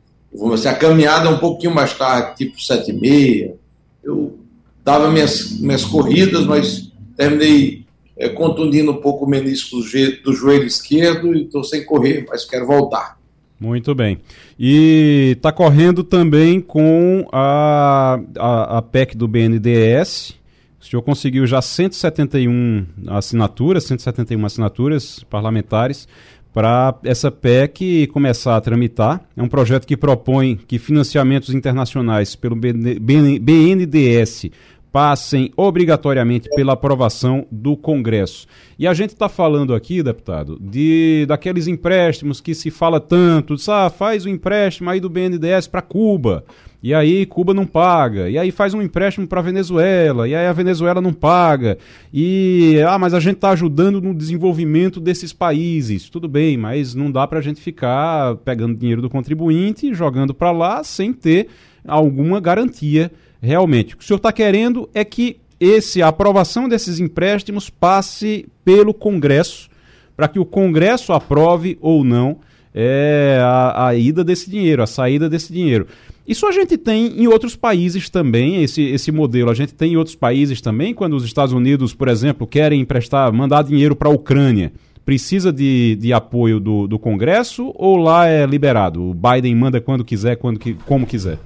assim, 0.54 0.68
a 0.68 0.76
caminhada 0.76 1.28
é 1.28 1.32
um 1.32 1.40
pouquinho 1.40 1.74
mais 1.74 1.94
tarde, 1.94 2.38
tipo 2.38 2.62
sete 2.62 2.92
e 2.92 2.94
meia. 2.94 3.56
Eu 4.04 4.40
dava 4.84 5.10
minhas, 5.10 5.60
minhas 5.60 5.86
corridas, 5.86 6.46
mas 6.46 6.92
terminei 7.16 7.86
é, 8.18 8.30
contundindo 8.30 8.92
um 8.92 9.02
pouco 9.02 9.26
o 9.26 9.30
menisco 9.30 9.78
do, 9.78 9.84
do 10.24 10.34
joelho 10.34 10.66
esquerdo 10.66 11.34
e 11.34 11.44
estou 11.44 11.64
sem 11.64 11.86
correr, 11.86 12.26
mas 12.28 12.46
quero 12.46 12.66
voltar. 12.66 13.18
Muito 13.60 13.96
bem. 13.96 14.18
E 14.60 15.34
está 15.38 15.52
correndo 15.52 16.04
também 16.04 16.60
com 16.60 17.26
a, 17.32 18.20
a, 18.38 18.78
a, 18.78 18.82
PEC 18.82 19.16
do 19.16 19.28
BNDES. 19.28 20.36
O 20.82 20.86
senhor 20.86 21.02
conseguiu 21.02 21.48
já 21.48 21.62
171 21.62 22.86
assinaturas, 23.08 23.86
171 23.86 24.46
assinaturas 24.46 25.24
parlamentares 25.30 26.08
para 26.54 26.96
essa 27.04 27.32
PEC 27.32 28.08
começar 28.08 28.56
a 28.56 28.62
tramitar. 28.62 29.22
É 29.36 29.42
um 29.42 29.48
projeto 29.48 29.88
que 29.88 29.98
propõe 29.98 30.56
que 30.56 30.78
financiamentos 30.78 31.54
internacionais 31.54 32.36
pelo 32.36 32.56
BNDES 32.56 34.52
passem 34.94 35.52
obrigatoriamente 35.58 36.48
pela 36.56 36.74
aprovação 36.74 37.48
do 37.52 37.76
Congresso. 37.76 38.46
E 38.78 38.86
a 38.86 38.94
gente 38.94 39.10
está 39.10 39.28
falando 39.28 39.74
aqui, 39.74 40.04
deputado, 40.04 40.60
de 40.62 41.26
daqueles 41.28 41.66
empréstimos 41.66 42.40
que 42.40 42.54
se 42.54 42.70
fala 42.70 43.00
tanto, 43.00 43.56
ah, 43.70 43.90
faz 43.90 44.24
o 44.24 44.30
empréstimo 44.30 44.92
aí 44.92 45.00
do 45.00 45.10
BNDES 45.10 45.66
para 45.66 45.82
Cuba, 45.82 46.46
e 46.82 46.94
aí 46.94 47.26
Cuba 47.26 47.56
não 47.56 47.66
paga, 47.66 48.30
e 48.30 48.38
aí 48.38 48.52
faz 48.52 48.76
um 48.76 48.84
empréstimo 48.84 49.26
para 49.26 49.42
Venezuela, 49.42 50.28
e 50.28 50.36
aí 50.36 50.46
a 50.46 50.54
Venezuela 50.54 51.02
não 51.02 51.12
paga, 51.12 51.80
e 52.14 52.80
ah, 52.88 53.00
mas 53.00 53.16
a 53.16 53.20
gente 53.20 53.38
está 53.38 53.50
ajudando 53.50 54.00
no 54.00 54.14
desenvolvimento 54.14 55.00
desses 55.00 55.34
países, 55.34 56.08
tudo 56.08 56.28
bem, 56.28 56.56
mas 56.56 56.94
não 56.94 57.12
dá 57.12 57.26
para 57.26 57.40
a 57.40 57.42
gente 57.42 57.60
ficar 57.60 58.36
pegando 58.46 58.78
dinheiro 58.78 59.02
do 59.02 59.10
contribuinte 59.10 59.88
e 59.88 59.94
jogando 59.96 60.36
para 60.36 60.52
lá 60.52 60.84
sem 60.84 61.12
ter 61.12 61.48
alguma 61.88 62.40
garantia 62.40 63.12
realmente. 63.44 63.94
O 63.94 63.98
que 63.98 64.04
o 64.04 64.08
senhor 64.08 64.18
está 64.18 64.32
querendo 64.32 64.90
é 64.94 65.04
que 65.04 65.38
esse, 65.60 66.02
a 66.02 66.08
aprovação 66.08 66.68
desses 66.68 67.00
empréstimos 67.00 67.70
passe 67.70 68.48
pelo 68.64 68.94
Congresso, 68.94 69.70
para 70.16 70.28
que 70.28 70.40
o 70.40 70.46
Congresso 70.46 71.14
aprove 71.14 71.78
ou 71.82 72.04
não 72.04 72.38
é, 72.74 73.40
a, 73.42 73.88
a 73.88 73.96
ida 73.96 74.24
desse 74.24 74.50
dinheiro, 74.50 74.82
a 74.82 74.88
saída 74.88 75.30
desse 75.30 75.52
dinheiro. 75.52 75.88
Isso 76.26 76.48
a 76.48 76.52
gente 76.52 76.78
tem 76.78 77.22
em 77.22 77.28
outros 77.28 77.56
países 77.56 78.10
também, 78.10 78.64
esse, 78.64 78.82
esse 78.82 79.12
modelo. 79.12 79.52
A 79.52 79.54
gente 79.54 79.74
tem 79.74 79.94
em 79.94 79.98
outros 79.98 80.16
países 80.16 80.62
também, 80.62 80.94
quando 80.94 81.14
os 81.16 81.26
Estados 81.26 81.54
Unidos, 81.54 81.94
por 81.94 82.08
exemplo, 82.08 82.48
querem 82.48 82.80
emprestar, 82.80 83.32
mandar 83.34 83.64
dinheiro 83.64 83.96
para 83.96 84.08
a 84.08 84.12
Ucrânia. 84.12 84.72
Precisa 85.06 85.52
de, 85.52 85.98
de 86.00 86.14
apoio 86.14 86.62
do, 86.62 86.88
do 86.88 86.98
Congresso 86.98 87.74
ou 87.76 87.98
lá 87.98 88.26
é 88.26 88.46
liberado? 88.46 89.04
O 89.04 89.14
Biden 89.14 89.54
manda 89.54 89.82
quando 89.82 90.06
quiser, 90.06 90.38
quando, 90.38 90.60
como 90.86 91.06
quiser? 91.06 91.38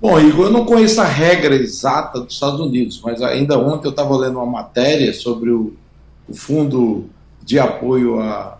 Bom, 0.00 0.18
Igor, 0.20 0.46
eu 0.46 0.52
não 0.52 0.64
conheço 0.64 1.00
a 1.00 1.04
regra 1.04 1.54
exata 1.54 2.20
dos 2.20 2.34
Estados 2.34 2.60
Unidos, 2.60 3.00
mas 3.02 3.22
ainda 3.22 3.58
ontem 3.58 3.86
eu 3.86 3.90
estava 3.90 4.16
lendo 4.16 4.36
uma 4.36 4.46
matéria 4.46 5.12
sobre 5.14 5.50
o, 5.50 5.74
o 6.28 6.34
Fundo 6.34 7.08
de 7.42 7.58
Apoio 7.58 8.20
a, 8.20 8.58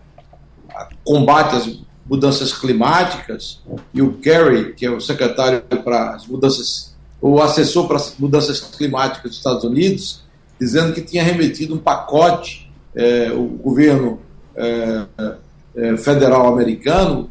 a, 0.71 0.89
Combate 1.05 1.57
às 1.57 1.79
Mudanças 2.07 2.53
Climáticas 2.53 3.61
e 3.93 4.01
o 4.01 4.15
Kerry, 4.15 4.75
que 4.75 4.87
é 4.87 4.91
o 4.91 5.01
secretário 5.01 5.63
para 5.83 6.15
as 6.15 6.27
mudanças, 6.27 6.95
o 7.21 7.41
assessor 7.41 7.87
para 7.87 7.97
as 7.97 8.15
mudanças 8.19 8.61
climáticas 8.61 9.31
dos 9.31 9.39
Estados 9.39 9.65
Unidos, 9.65 10.23
dizendo 10.59 10.93
que 10.93 11.01
tinha 11.01 11.23
remetido 11.23 11.75
um 11.75 11.79
pacote, 11.79 12.71
é, 12.95 13.33
o 13.33 13.45
governo 13.45 14.21
é, 14.55 15.05
é, 15.77 15.97
federal 15.97 16.47
americano 16.47 17.31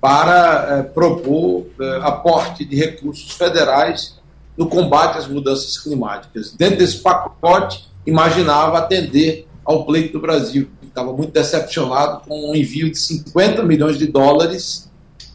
para 0.00 0.78
é, 0.78 0.82
propor 0.82 1.66
é, 1.80 1.96
aporte 2.02 2.64
de 2.64 2.76
recursos 2.76 3.32
federais 3.32 4.18
no 4.56 4.68
combate 4.68 5.18
às 5.18 5.26
mudanças 5.26 5.78
climáticas. 5.78 6.52
Dentro 6.52 6.78
desse 6.78 6.98
pacote, 6.98 7.88
imaginava 8.06 8.78
atender 8.78 9.46
ao 9.64 9.84
pleito 9.84 10.14
do 10.14 10.20
Brasil, 10.20 10.68
que 10.80 10.86
estava 10.86 11.12
muito 11.12 11.32
decepcionado 11.32 12.22
com 12.26 12.50
o 12.50 12.56
envio 12.56 12.90
de 12.90 12.98
50 12.98 13.62
milhões 13.62 13.98
de 13.98 14.06
dólares 14.06 14.90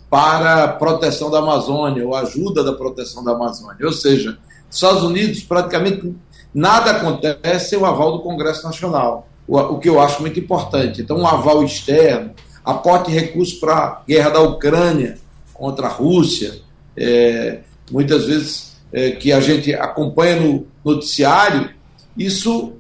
para 0.10 0.64
a 0.64 0.68
proteção 0.68 1.30
da 1.30 1.40
Amazônia, 1.40 2.06
ou 2.06 2.16
ajuda 2.16 2.64
da 2.64 2.74
proteção 2.74 3.24
da 3.24 3.32
Amazônia. 3.32 3.86
Ou 3.86 3.94
seja, 3.94 4.38
nos 4.68 4.76
Estados 4.76 5.04
Unidos, 5.04 5.42
praticamente 5.44 6.16
nada 6.54 6.92
acontece 6.92 7.70
sem 7.70 7.80
o 7.80 7.86
aval 7.86 8.14
do 8.14 8.20
Congresso 8.22 8.64
Nacional, 8.64 9.28
o 9.48 9.78
que 9.78 9.90
eu 9.90 10.00
acho 10.00 10.22
muito 10.22 10.40
importante. 10.40 11.02
Então, 11.02 11.18
um 11.18 11.28
aval 11.28 11.64
externo, 11.64 12.32
aporte 12.64 13.12
recursos 13.12 13.56
para 13.56 13.76
a 13.76 14.04
guerra 14.08 14.30
da 14.30 14.42
Ucrânia 14.42 15.18
contra 15.54 15.88
a 15.88 15.90
Rússia, 15.90 16.62
é, 16.96 17.60
muitas 17.92 18.26
vezes 18.26 18.74
é, 18.92 19.12
que 19.12 19.32
a 19.32 19.40
gente 19.40 19.74
acompanha 19.74 20.40
no 20.40 20.68
noticiário, 20.84 21.70
isso 22.18 22.74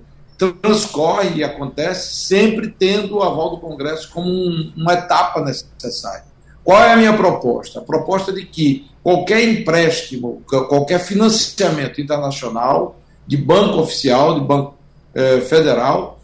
transcorre 0.61 1.37
e 1.37 1.43
acontece 1.43 2.15
sempre 2.25 2.69
tendo 2.69 3.17
o 3.17 3.23
aval 3.23 3.51
do 3.51 3.57
Congresso 3.57 4.09
como 4.11 4.27
um, 4.29 4.73
uma 4.75 4.93
etapa 4.93 5.41
necessária. 5.41 6.25
Qual 6.63 6.81
é 6.81 6.93
a 6.93 6.97
minha 6.97 7.15
proposta? 7.15 7.79
A 7.79 7.83
proposta 7.83 8.31
de 8.31 8.45
que 8.45 8.87
qualquer 9.01 9.43
empréstimo, 9.43 10.41
qualquer 10.47 10.99
financiamento 10.99 11.99
internacional 11.99 12.95
de 13.27 13.35
banco 13.35 13.79
oficial, 13.79 14.39
de 14.39 14.45
banco 14.45 14.75
eh, 15.13 15.41
federal, 15.41 16.19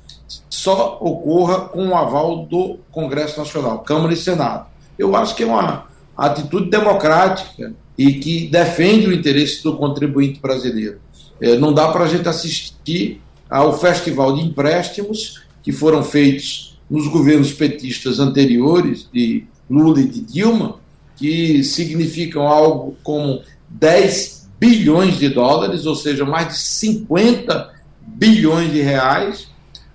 só 0.50 0.98
ocorra 1.02 1.62
com 1.62 1.90
o 1.90 1.96
aval 1.96 2.46
do 2.46 2.78
Congresso 2.92 3.40
Nacional, 3.40 3.80
Câmara 3.80 4.14
e 4.14 4.18
Senado. 4.18 4.68
Eu 4.98 5.16
acho 5.16 5.36
que 5.36 5.44
é 5.44 5.46
uma 5.46 5.86
atitude 6.18 6.70
democrática 6.70 7.74
e 7.98 8.14
que 8.14 8.48
defende 8.48 9.08
o 9.08 9.14
interesse 9.14 9.64
do 9.64 9.78
contribuinte 9.78 10.40
brasileiro. 10.40 11.00
É, 11.42 11.58
não 11.58 11.74
dá 11.74 11.90
para 11.90 12.04
a 12.04 12.08
gente 12.08 12.28
assistir 12.28 13.22
ao 13.50 13.78
festival 13.78 14.36
de 14.36 14.42
empréstimos 14.42 15.42
que 15.64 15.72
foram 15.72 16.04
feitos 16.04 16.78
nos 16.90 17.08
governos 17.08 17.54
petistas 17.54 18.20
anteriores, 18.20 19.08
de 19.14 19.46
Lula 19.70 20.02
e 20.02 20.08
de 20.08 20.22
Dilma, 20.22 20.80
que 21.16 21.64
significam 21.64 22.48
algo 22.48 22.98
como 23.04 23.42
10 23.70 24.50
bilhões 24.60 25.18
de 25.18 25.30
dólares, 25.30 25.86
ou 25.86 25.96
seja, 25.96 26.26
mais 26.26 26.48
de 26.50 26.58
50 26.58 27.74
bilhões 28.02 28.72
de 28.72 28.82
reais, 28.82 29.48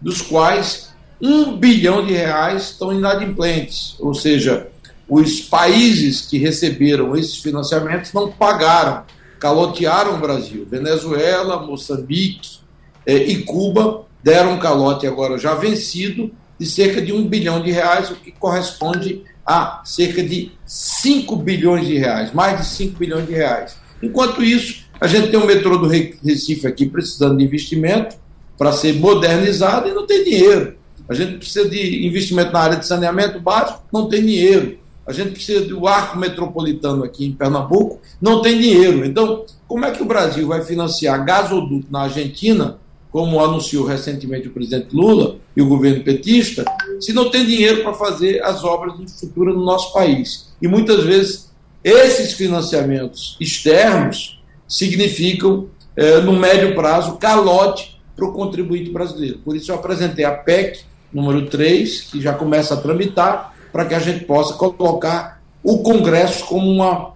dos 0.04 0.20
quais 0.20 0.90
um 1.18 1.56
bilhão 1.56 2.04
de 2.04 2.12
reais 2.12 2.64
estão 2.64 2.92
inadimplentes, 2.92 3.96
ou 3.98 4.12
seja, 4.12 4.68
os 5.08 5.40
países 5.40 6.20
que 6.20 6.36
receberam 6.36 7.16
esses 7.16 7.38
financiamentos 7.38 8.12
não 8.12 8.30
pagaram, 8.30 9.04
calotearam 9.40 10.16
o 10.16 10.18
Brasil. 10.18 10.66
Venezuela, 10.70 11.66
Moçambique 11.66 12.58
eh, 13.06 13.16
e 13.16 13.38
Cuba 13.44 14.04
deram 14.22 14.52
um 14.52 14.58
calote 14.58 15.06
agora 15.06 15.38
já 15.38 15.54
vencido 15.54 16.30
de 16.58 16.66
cerca 16.66 17.00
de 17.00 17.12
um 17.12 17.26
bilhão 17.26 17.62
de 17.62 17.70
reais, 17.70 18.10
o 18.10 18.16
que 18.16 18.30
corresponde 18.30 19.22
a 19.46 19.80
cerca 19.84 20.22
de 20.22 20.52
5 20.66 21.34
bilhões 21.36 21.86
de 21.86 21.96
reais, 21.96 22.32
mais 22.32 22.60
de 22.60 22.66
5 22.66 22.98
bilhões 22.98 23.26
de 23.26 23.32
reais. 23.32 23.76
Enquanto 24.02 24.42
isso, 24.42 24.84
a 25.00 25.06
gente 25.06 25.30
tem 25.30 25.40
o 25.40 25.46
metrô 25.46 25.78
do 25.78 25.88
Recife 25.88 26.66
aqui 26.66 26.86
precisando 26.86 27.38
de 27.38 27.44
investimento 27.44 28.16
para 28.64 28.72
ser 28.72 28.94
modernizado 28.94 29.90
e 29.90 29.92
não 29.92 30.06
tem 30.06 30.24
dinheiro. 30.24 30.74
A 31.06 31.12
gente 31.12 31.36
precisa 31.36 31.68
de 31.68 32.06
investimento 32.06 32.50
na 32.50 32.60
área 32.60 32.76
de 32.78 32.86
saneamento 32.86 33.38
básico, 33.38 33.82
não 33.92 34.08
tem 34.08 34.24
dinheiro. 34.24 34.78
A 35.06 35.12
gente 35.12 35.32
precisa 35.32 35.66
do 35.66 35.86
arco 35.86 36.18
metropolitano 36.18 37.04
aqui 37.04 37.26
em 37.26 37.32
Pernambuco, 37.32 38.00
não 38.22 38.40
tem 38.40 38.58
dinheiro. 38.58 39.04
Então, 39.04 39.44
como 39.68 39.84
é 39.84 39.90
que 39.90 40.02
o 40.02 40.06
Brasil 40.06 40.48
vai 40.48 40.62
financiar 40.62 41.22
gasoduto 41.26 41.88
na 41.90 42.04
Argentina, 42.04 42.78
como 43.10 43.38
anunciou 43.44 43.84
recentemente 43.84 44.48
o 44.48 44.50
presidente 44.50 44.96
Lula 44.96 45.36
e 45.54 45.60
o 45.60 45.68
governo 45.68 46.02
petista, 46.02 46.64
se 46.98 47.12
não 47.12 47.28
tem 47.28 47.44
dinheiro 47.44 47.82
para 47.82 47.92
fazer 47.92 48.42
as 48.42 48.64
obras 48.64 48.96
de 48.96 49.02
infraestrutura 49.02 49.52
no 49.52 49.62
nosso 49.62 49.92
país? 49.92 50.54
E 50.62 50.66
muitas 50.66 51.04
vezes 51.04 51.50
esses 51.84 52.32
financiamentos 52.32 53.36
externos 53.38 54.42
significam, 54.66 55.68
é, 55.94 56.22
no 56.22 56.32
médio 56.32 56.74
prazo, 56.74 57.18
calote 57.18 57.93
para 58.14 58.24
o 58.24 58.32
contribuinte 58.32 58.90
brasileiro. 58.90 59.38
Por 59.38 59.56
isso 59.56 59.70
eu 59.70 59.76
apresentei 59.76 60.24
a 60.24 60.32
PEC 60.32 60.84
número 61.12 61.46
3, 61.46 62.02
que 62.02 62.20
já 62.20 62.34
começa 62.34 62.74
a 62.74 62.76
tramitar, 62.76 63.54
para 63.72 63.84
que 63.84 63.94
a 63.94 64.00
gente 64.00 64.24
possa 64.24 64.54
colocar 64.54 65.40
o 65.62 65.78
Congresso 65.78 66.44
como 66.46 66.68
uma, 66.70 67.12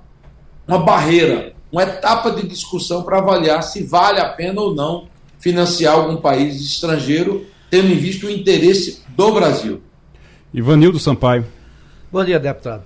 uma 0.66 0.78
barreira, 0.78 1.52
uma 1.70 1.82
etapa 1.82 2.30
de 2.30 2.46
discussão 2.46 3.02
para 3.02 3.18
avaliar 3.18 3.62
se 3.62 3.82
vale 3.82 4.20
a 4.20 4.28
pena 4.28 4.60
ou 4.60 4.74
não 4.74 5.08
financiar 5.38 5.94
algum 5.94 6.16
país 6.16 6.60
estrangeiro, 6.60 7.46
tendo 7.70 7.92
em 7.92 7.96
vista 7.96 8.26
o 8.26 8.30
interesse 8.30 9.02
do 9.16 9.32
Brasil. 9.32 9.82
Ivanildo 10.52 10.98
Sampaio. 10.98 11.44
Bom 12.10 12.24
dia, 12.24 12.40
deputado. 12.40 12.82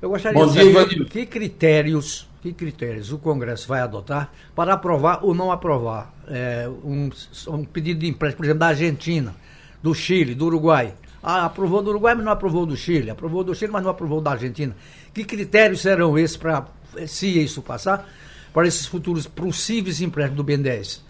Eu 0.00 0.10
gostaria 0.10 0.38
Bom 0.38 0.46
de 0.46 0.54
saber 0.54 0.70
Ivanildo. 0.70 1.06
que 1.06 1.26
critérios, 1.26 2.28
que 2.44 2.52
critérios 2.52 3.10
o 3.10 3.16
Congresso 3.16 3.66
vai 3.66 3.80
adotar 3.80 4.30
para 4.54 4.74
aprovar 4.74 5.20
ou 5.24 5.34
não 5.34 5.50
aprovar 5.50 6.14
é, 6.28 6.68
um, 6.84 7.08
um 7.48 7.64
pedido 7.64 8.00
de 8.00 8.06
empréstimo, 8.06 8.36
por 8.36 8.44
exemplo, 8.44 8.60
da 8.60 8.66
Argentina 8.66 9.34
do 9.82 9.94
Chile, 9.94 10.34
do 10.34 10.44
Uruguai. 10.44 10.92
Ah, 11.22 11.46
aprovou 11.46 11.80
do 11.80 11.88
Uruguai, 11.88 12.14
mas 12.14 12.22
não 12.22 12.32
aprovou 12.32 12.66
do 12.66 12.76
Chile. 12.76 13.08
Aprovou 13.08 13.42
do 13.42 13.54
Chile, 13.54 13.72
mas 13.72 13.82
não 13.82 13.90
aprovou 13.90 14.20
da 14.20 14.32
Argentina. 14.32 14.76
Que 15.14 15.24
critérios 15.24 15.80
serão 15.80 16.18
esses 16.18 16.36
para, 16.36 16.66
se 17.06 17.42
isso 17.42 17.62
passar, 17.62 18.06
para 18.52 18.68
esses 18.68 18.84
futuros 18.84 19.26
possíveis 19.26 20.02
empréstimos 20.02 20.36
do 20.36 20.44
BNDES? 20.44 21.02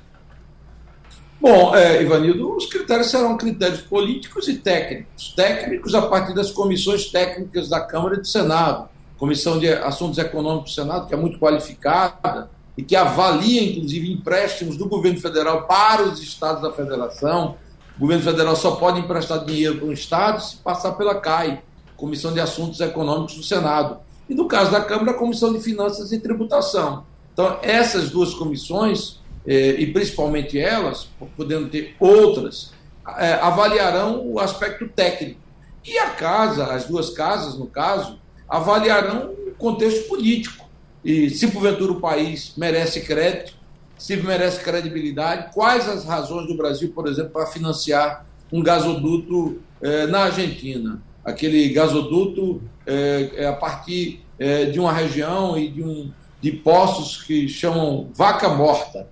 Bom, 1.40 1.74
é, 1.74 2.00
Ivanildo, 2.00 2.56
os 2.56 2.66
critérios 2.66 3.10
serão 3.10 3.36
critérios 3.36 3.80
políticos 3.80 4.46
e 4.46 4.58
técnicos. 4.58 5.32
Técnicos 5.34 5.96
a 5.96 6.02
partir 6.02 6.32
das 6.32 6.52
comissões 6.52 7.06
técnicas 7.06 7.68
da 7.68 7.80
Câmara 7.80 8.14
e 8.14 8.20
do 8.20 8.26
Senado. 8.26 8.88
Comissão 9.18 9.58
de 9.58 9.68
Assuntos 9.68 10.18
Econômicos 10.18 10.70
do 10.70 10.74
Senado, 10.74 11.06
que 11.06 11.14
é 11.14 11.16
muito 11.16 11.38
qualificada 11.38 12.50
e 12.76 12.82
que 12.82 12.96
avalia, 12.96 13.62
inclusive, 13.62 14.12
empréstimos 14.12 14.76
do 14.76 14.88
governo 14.88 15.20
federal 15.20 15.66
para 15.66 16.02
os 16.02 16.20
estados 16.20 16.60
da 16.62 16.72
federação, 16.72 17.56
o 17.96 18.00
governo 18.00 18.24
federal 18.24 18.56
só 18.56 18.72
pode 18.72 18.98
emprestar 18.98 19.44
dinheiro 19.44 19.76
para 19.78 19.86
um 19.86 19.92
Estado 19.92 20.42
se 20.42 20.56
passar 20.56 20.92
pela 20.92 21.14
CAI, 21.14 21.62
Comissão 21.96 22.32
de 22.32 22.40
Assuntos 22.40 22.80
Econômicos 22.80 23.36
do 23.36 23.42
Senado. 23.42 23.98
E 24.28 24.34
no 24.34 24.48
caso 24.48 24.72
da 24.72 24.80
Câmara, 24.80 25.12
a 25.12 25.14
Comissão 25.14 25.52
de 25.52 25.60
Finanças 25.60 26.10
e 26.10 26.18
Tributação. 26.18 27.04
Então, 27.32 27.58
essas 27.62 28.10
duas 28.10 28.34
comissões, 28.34 29.20
eh, 29.46 29.76
e 29.78 29.92
principalmente 29.92 30.58
elas, 30.58 31.08
podendo 31.36 31.68
ter 31.68 31.94
outras, 32.00 32.72
eh, 33.18 33.34
avaliarão 33.34 34.26
o 34.26 34.40
aspecto 34.40 34.88
técnico. 34.88 35.40
E 35.84 35.98
a 35.98 36.10
casa, 36.10 36.66
as 36.66 36.86
duas 36.86 37.10
casas, 37.10 37.56
no 37.56 37.66
caso, 37.66 38.18
avaliarão 38.48 39.32
o 39.46 39.52
contexto 39.56 40.08
político. 40.08 40.68
E 41.04 41.28
se 41.30 41.48
porventura 41.48 41.92
o 41.92 42.00
país 42.00 42.54
merece 42.56 43.00
crédito, 43.02 43.54
se 43.98 44.16
merece 44.16 44.60
credibilidade, 44.60 45.52
quais 45.52 45.88
as 45.88 46.04
razões 46.04 46.46
do 46.46 46.56
Brasil, 46.56 46.92
por 46.94 47.06
exemplo, 47.06 47.30
para 47.30 47.46
financiar 47.46 48.26
um 48.52 48.62
gasoduto 48.62 49.60
eh, 49.82 50.06
na 50.06 50.24
Argentina. 50.24 51.02
Aquele 51.24 51.68
gasoduto 51.70 52.62
eh, 52.86 53.30
é 53.36 53.46
a 53.46 53.52
partir 53.52 54.20
eh, 54.38 54.66
de 54.66 54.78
uma 54.78 54.92
região 54.92 55.58
e 55.58 55.68
de, 55.68 55.82
um, 55.82 56.10
de 56.40 56.52
postos 56.52 57.22
que 57.22 57.48
chamam 57.48 58.08
vaca 58.14 58.48
morta 58.48 59.08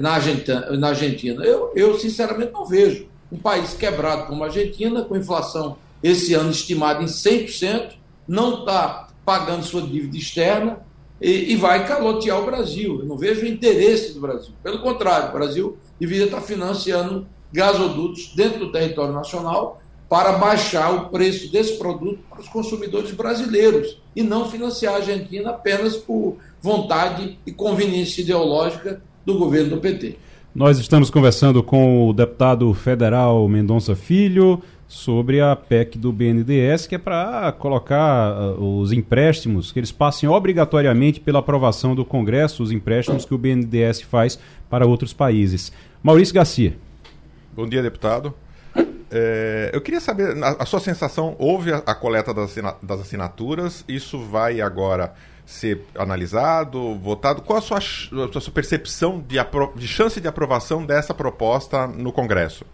na 0.00 0.12
Argentina. 0.12 0.70
Na 0.76 0.88
Argentina. 0.90 1.44
Eu, 1.44 1.72
eu, 1.74 1.98
sinceramente, 1.98 2.52
não 2.52 2.64
vejo 2.64 3.08
um 3.30 3.36
país 3.36 3.74
quebrado 3.74 4.26
como 4.26 4.44
a 4.44 4.46
Argentina, 4.46 5.02
com 5.02 5.16
inflação 5.16 5.76
esse 6.00 6.32
ano 6.32 6.50
estimada 6.50 7.02
em 7.02 7.06
100%, 7.06 7.97
não 8.28 8.60
está 8.60 9.08
pagando 9.24 9.64
sua 9.64 9.82
dívida 9.82 10.16
externa, 10.16 10.86
e, 11.20 11.52
e, 11.52 11.56
vai 11.56 11.84
calotear 11.84 12.40
o 12.40 12.46
Brasil. 12.46 13.00
Eu 13.00 13.06
não 13.06 13.16
vejo 13.16 13.42
o 13.42 13.48
interesse 13.48 14.14
do 14.14 14.20
Brasil. 14.20 14.52
Pelo 14.62 14.78
contrário, 14.80 15.30
o 15.30 15.32
Brasil 15.32 15.76
deveria 15.98 16.26
estar 16.26 16.40
financiando 16.40 17.26
gasodutos 17.52 18.32
dentro 18.36 18.60
do 18.60 18.70
território 18.70 19.12
nacional 19.12 19.80
para 20.08 20.32
baixar 20.32 20.90
o 20.94 21.08
preço 21.10 21.50
desse 21.50 21.76
produto 21.76 22.20
para 22.30 22.40
os 22.40 22.48
consumidores 22.48 23.10
brasileiros 23.10 24.00
e 24.14 24.22
não 24.22 24.48
financiar 24.48 24.94
a 24.94 24.96
Argentina 24.98 25.50
apenas 25.50 25.96
por 25.96 26.36
vontade 26.62 27.38
e 27.44 27.52
conveniência 27.52 28.22
ideológica 28.22 29.02
do 29.26 29.38
governo 29.38 29.70
do 29.70 29.80
PT. 29.80 30.16
Nós 30.54 30.78
estamos 30.78 31.10
conversando 31.10 31.62
com 31.62 32.08
o 32.08 32.12
deputado 32.12 32.72
federal 32.72 33.46
Mendonça 33.48 33.94
Filho, 33.94 34.62
sobre 34.88 35.38
a 35.38 35.54
PEC 35.54 35.98
do 35.98 36.10
BNDES, 36.10 36.86
que 36.86 36.94
é 36.94 36.98
para 36.98 37.52
colocar 37.52 38.32
uh, 38.32 38.80
os 38.80 38.90
empréstimos, 38.90 39.70
que 39.70 39.78
eles 39.78 39.92
passem 39.92 40.26
obrigatoriamente 40.26 41.20
pela 41.20 41.40
aprovação 41.40 41.94
do 41.94 42.06
Congresso, 42.06 42.62
os 42.62 42.72
empréstimos 42.72 43.26
que 43.26 43.34
o 43.34 43.38
BNDES 43.38 44.00
faz 44.00 44.38
para 44.70 44.86
outros 44.86 45.12
países. 45.12 45.70
Maurício 46.02 46.34
Garcia. 46.34 46.74
Bom 47.54 47.68
dia, 47.68 47.82
deputado. 47.82 48.34
É, 49.10 49.70
eu 49.72 49.80
queria 49.80 50.00
saber, 50.00 50.36
a, 50.42 50.64
sua 50.64 50.80
sensação, 50.80 51.36
houve 51.38 51.72
a, 51.72 51.78
a 51.78 51.94
coleta 51.94 52.32
das, 52.32 52.54
das, 52.82 53.00
assinaturas, 53.00 53.84
isso 53.88 54.18
vai 54.18 54.60
agora 54.60 55.14
ser 55.44 55.82
analisado, 55.96 56.94
votado? 56.96 57.42
Qual 57.42 57.58
a 57.58 57.62
sua, 57.62 57.78
a 57.78 58.40
sua 58.40 58.52
percepção 58.52 59.18
de, 59.18 59.36
de 59.76 59.88
chance 59.88 60.20
de 60.20 60.28
aprovação 60.28 60.84
dessa 60.84 61.14
proposta 61.14 61.86
no 61.86 62.12
Congresso? 62.12 62.64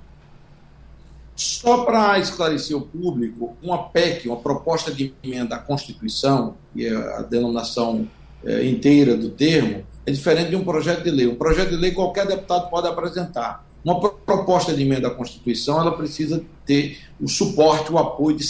Só 1.37 1.85
para 1.85 2.19
esclarecer 2.19 2.77
o 2.77 2.83
público, 2.83 3.57
uma 3.63 3.89
PEC, 3.89 4.29
uma 4.29 4.37
proposta 4.37 4.93
de 4.93 5.13
emenda 5.23 5.57
à 5.57 5.59
Constituição, 5.59 6.55
que 6.73 6.87
é 6.87 6.95
a 6.95 7.23
denominação 7.23 8.09
é, 8.45 8.65
inteira 8.67 9.17
do 9.17 9.31
termo, 9.31 9.85
é 10.07 10.13
diferente 10.13 10.51
de 10.51 10.57
um 10.57 10.65
projeto 10.65 11.03
de 11.03 11.11
lei. 11.11 11.27
Um 11.27 11.35
projeto 11.35 11.71
de 11.71 11.77
lei 11.77 11.91
qualquer 11.91 12.27
deputado 12.27 12.71
pode 12.71 12.87
apresentar. 12.87 13.67
Uma 13.85 14.01
proposta 14.01 14.73
de 14.73 14.83
emenda 14.83 15.09
à 15.09 15.11
Constituição, 15.11 15.81
ela 15.81 15.93
precisa 15.93 16.43
ter 16.65 16.99
o 17.21 17.29
suporte, 17.29 17.93
o 17.93 17.99
apoio 17.99 18.37
de, 18.37 18.45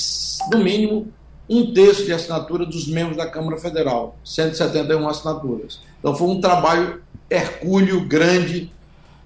no 0.53 0.63
mínimo, 0.63 1.09
um 1.49 1.73
terço 1.73 2.05
de 2.05 2.13
assinatura 2.13 2.65
dos 2.65 2.87
membros 2.87 3.17
da 3.17 3.27
Câmara 3.27 3.57
Federal, 3.57 4.17
171 4.25 5.09
assinaturas. 5.09 5.81
Então 5.99 6.15
foi 6.15 6.29
um 6.29 6.41
trabalho 6.41 7.03
hercúleo, 7.29 8.07
grande, 8.07 8.71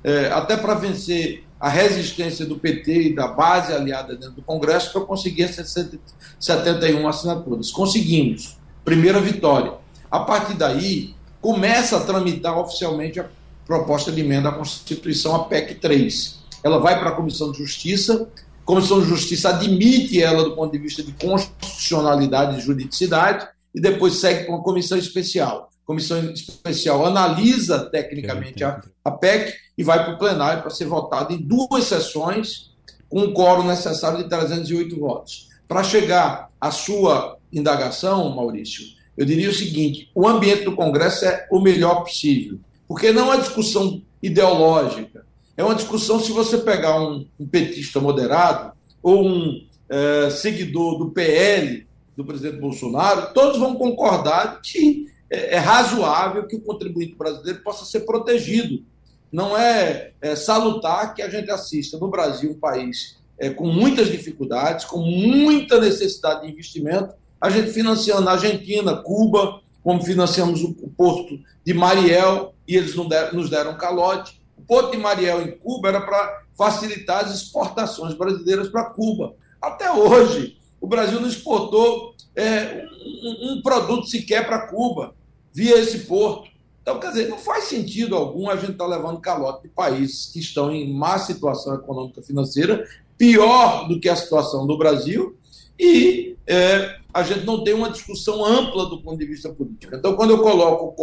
é, 0.03 0.27
até 0.27 0.57
para 0.57 0.75
vencer 0.75 1.45
a 1.61 1.69
resistência 1.69 2.47
do 2.47 2.59
PT 2.59 3.09
e 3.09 3.15
da 3.15 3.27
base 3.29 3.73
aliada 3.73 4.15
dentro 4.15 4.37
do 4.37 4.43
Congresso 4.43 4.93
para 4.93 5.03
conseguir 5.03 5.49
71 5.49 7.09
assinaturas. 7.09 7.71
Conseguimos. 7.71 8.57
Primeira 8.85 9.21
vitória. 9.21 9.75
A 10.11 10.21
partir 10.21 10.55
daí, 10.55 11.15
começa 11.41 11.97
a 11.97 12.01
tramitar 12.01 12.57
oficialmente 12.59 13.19
a 13.19 13.29
proposta 13.67 14.13
de 14.13 14.21
emenda 14.21 14.49
à 14.49 14.53
Constituição, 14.53 15.35
a 15.35 15.45
PEC 15.45 15.75
3. 15.75 16.39
Ela 16.63 16.79
vai 16.79 16.99
para 16.99 17.11
a 17.11 17.15
Comissão 17.15 17.53
de 17.53 17.59
Justiça, 17.59 18.29
a 18.63 18.65
Comissão 18.65 19.01
de 19.01 19.09
Justiça 19.09 19.51
admite 19.51 20.23
ela 20.23 20.45
do 20.45 20.55
ponto 20.55 20.73
de 20.73 20.79
vista 20.79 21.03
de 21.03 21.13
constitucionalidade 21.13 22.59
e 22.59 22.61
juridicidade, 22.61 23.49
e 23.75 23.81
depois 23.81 24.15
segue 24.15 24.45
para 24.45 24.55
uma 24.55 24.63
comissão 24.63 24.97
especial 24.97 25.68
comissão 25.89 26.21
especial 26.33 27.07
analisa 27.07 27.89
tecnicamente 27.91 28.63
a, 28.63 28.83
a 29.03 29.11
PEC 29.11 29.55
e 29.79 29.83
vai 29.83 30.05
para 30.05 30.15
o 30.15 30.19
plenário 30.19 30.61
para 30.61 30.71
ser 30.71 30.85
votado 30.85 31.33
em 31.33 31.39
duas 31.39 31.85
sessões, 31.85 32.75
com 33.09 33.21
um 33.21 33.33
quórum 33.33 33.67
necessário 33.67 34.19
de 34.19 34.29
308 34.29 35.01
votos. 35.01 35.49
Para 35.67 35.83
chegar 35.83 36.51
à 36.61 36.71
sua 36.71 37.39
indagação, 37.51 38.37
Maurício, 38.37 38.85
eu 39.17 39.25
diria 39.25 39.49
o 39.49 39.55
seguinte: 39.55 40.11
o 40.15 40.29
ambiente 40.29 40.65
do 40.65 40.77
Congresso 40.77 41.25
é 41.25 41.49
o 41.51 41.59
melhor 41.59 42.03
possível, 42.03 42.59
porque 42.87 43.11
não 43.11 43.23
é 43.23 43.37
uma 43.37 43.39
discussão 43.39 44.03
ideológica, 44.23 45.25
é 45.57 45.65
uma 45.65 45.75
discussão 45.75 46.21
se 46.21 46.33
você 46.33 46.59
pegar 46.59 47.01
um, 47.01 47.27
um 47.41 47.47
petista 47.47 47.99
moderado 47.99 48.73
ou 49.03 49.27
um 49.27 49.67
é, 49.89 50.29
seguidor 50.29 50.99
do 50.99 51.11
PL 51.13 51.87
do 52.15 52.27
presidente 52.27 52.61
Bolsonaro, 52.61 53.33
todos 53.33 53.59
vão 53.59 53.75
concordar 53.75 54.61
que 54.61 55.07
é, 55.31 55.57
é 55.57 55.59
razoável 55.59 56.47
que 56.47 56.57
o 56.57 56.61
contribuinte 56.61 57.15
brasileiro 57.15 57.63
possa 57.63 57.85
ser 57.85 58.01
protegido. 58.01 58.83
Não 59.31 59.57
é, 59.57 60.13
é 60.21 60.35
salutar 60.35 61.15
que 61.15 61.23
a 61.23 61.29
gente 61.29 61.51
assista 61.51 61.99
no 61.99 62.09
Brasil, 62.09 62.53
um 62.53 62.59
país 62.59 63.19
é, 63.39 63.51
com 63.51 63.67
muitas 63.67 64.11
dificuldades, 64.11 64.85
com 64.85 64.99
muita 64.99 65.81
necessidade 65.81 66.43
de 66.43 66.53
investimento, 66.53 67.15
a 67.41 67.51
gente 67.51 67.71
financiando 67.71 68.29
a 68.29 68.33
Argentina, 68.33 68.97
Cuba, 68.97 69.61
como 69.85 70.03
financiamos 70.03 70.63
o, 70.63 70.75
o 70.83 70.89
posto 70.89 71.39
de 71.65 71.75
Mariel, 71.75 72.55
e 72.67 72.77
eles 72.77 72.95
nos 72.95 73.49
deram 73.49 73.77
calote. 73.77 74.41
O 74.57 74.63
porto 74.63 74.91
de 74.91 74.97
Mariel 74.97 75.43
em 75.43 75.53
Cuba 75.53 75.89
era 75.89 76.01
para 76.01 76.43
facilitar 76.57 77.25
as 77.25 77.35
exportações 77.35 78.15
brasileiras 78.15 78.69
para 78.69 78.91
Cuba. 78.91 79.35
Até 79.61 79.91
hoje, 79.91 80.59
o 80.81 80.87
Brasil 80.87 81.21
não 81.21 81.29
exportou 81.29 82.15
é, 82.35 82.85
um, 83.23 83.53
um 83.53 83.63
produto 83.63 84.07
sequer 84.07 84.47
para 84.47 84.67
Cuba 84.67 85.15
via 85.53 85.79
esse 85.79 86.01
porto. 86.01 86.51
Então, 86.83 86.99
quer 86.99 87.11
dizer, 87.11 87.29
não 87.29 87.39
faz 87.39 87.65
sentido 87.65 88.17
algum 88.17 88.49
a 88.49 88.57
gente 88.57 88.73
estar 88.73 88.85
tá 88.85 88.91
levando 88.91 89.21
calote 89.21 89.63
de 89.63 89.69
países 89.69 90.27
que 90.33 90.39
estão 90.39 90.71
em 90.71 90.93
má 90.93 91.19
situação 91.19 91.75
econômica 91.75 92.23
financeira, 92.23 92.89
pior 93.17 93.87
do 93.89 94.01
que 94.01 94.09
a 94.09 94.17
situação 94.17 94.67
do 94.67 94.79
Brasil, 94.79 95.37
e 95.79 96.37
é, 96.47 96.97
a 97.13 97.23
gente 97.23 97.45
não 97.45 97.63
tem 97.63 97.75
uma 97.75 97.91
discussão 97.91 98.45
ampla 98.45 98.87
do 98.87 99.03
ponto 99.03 99.19
de 99.19 99.27
vista 99.27 99.51
político. 99.51 99.95
Então, 99.95 100.17
quando 100.17 100.31
eu 100.31 100.39
coloco 100.39 100.95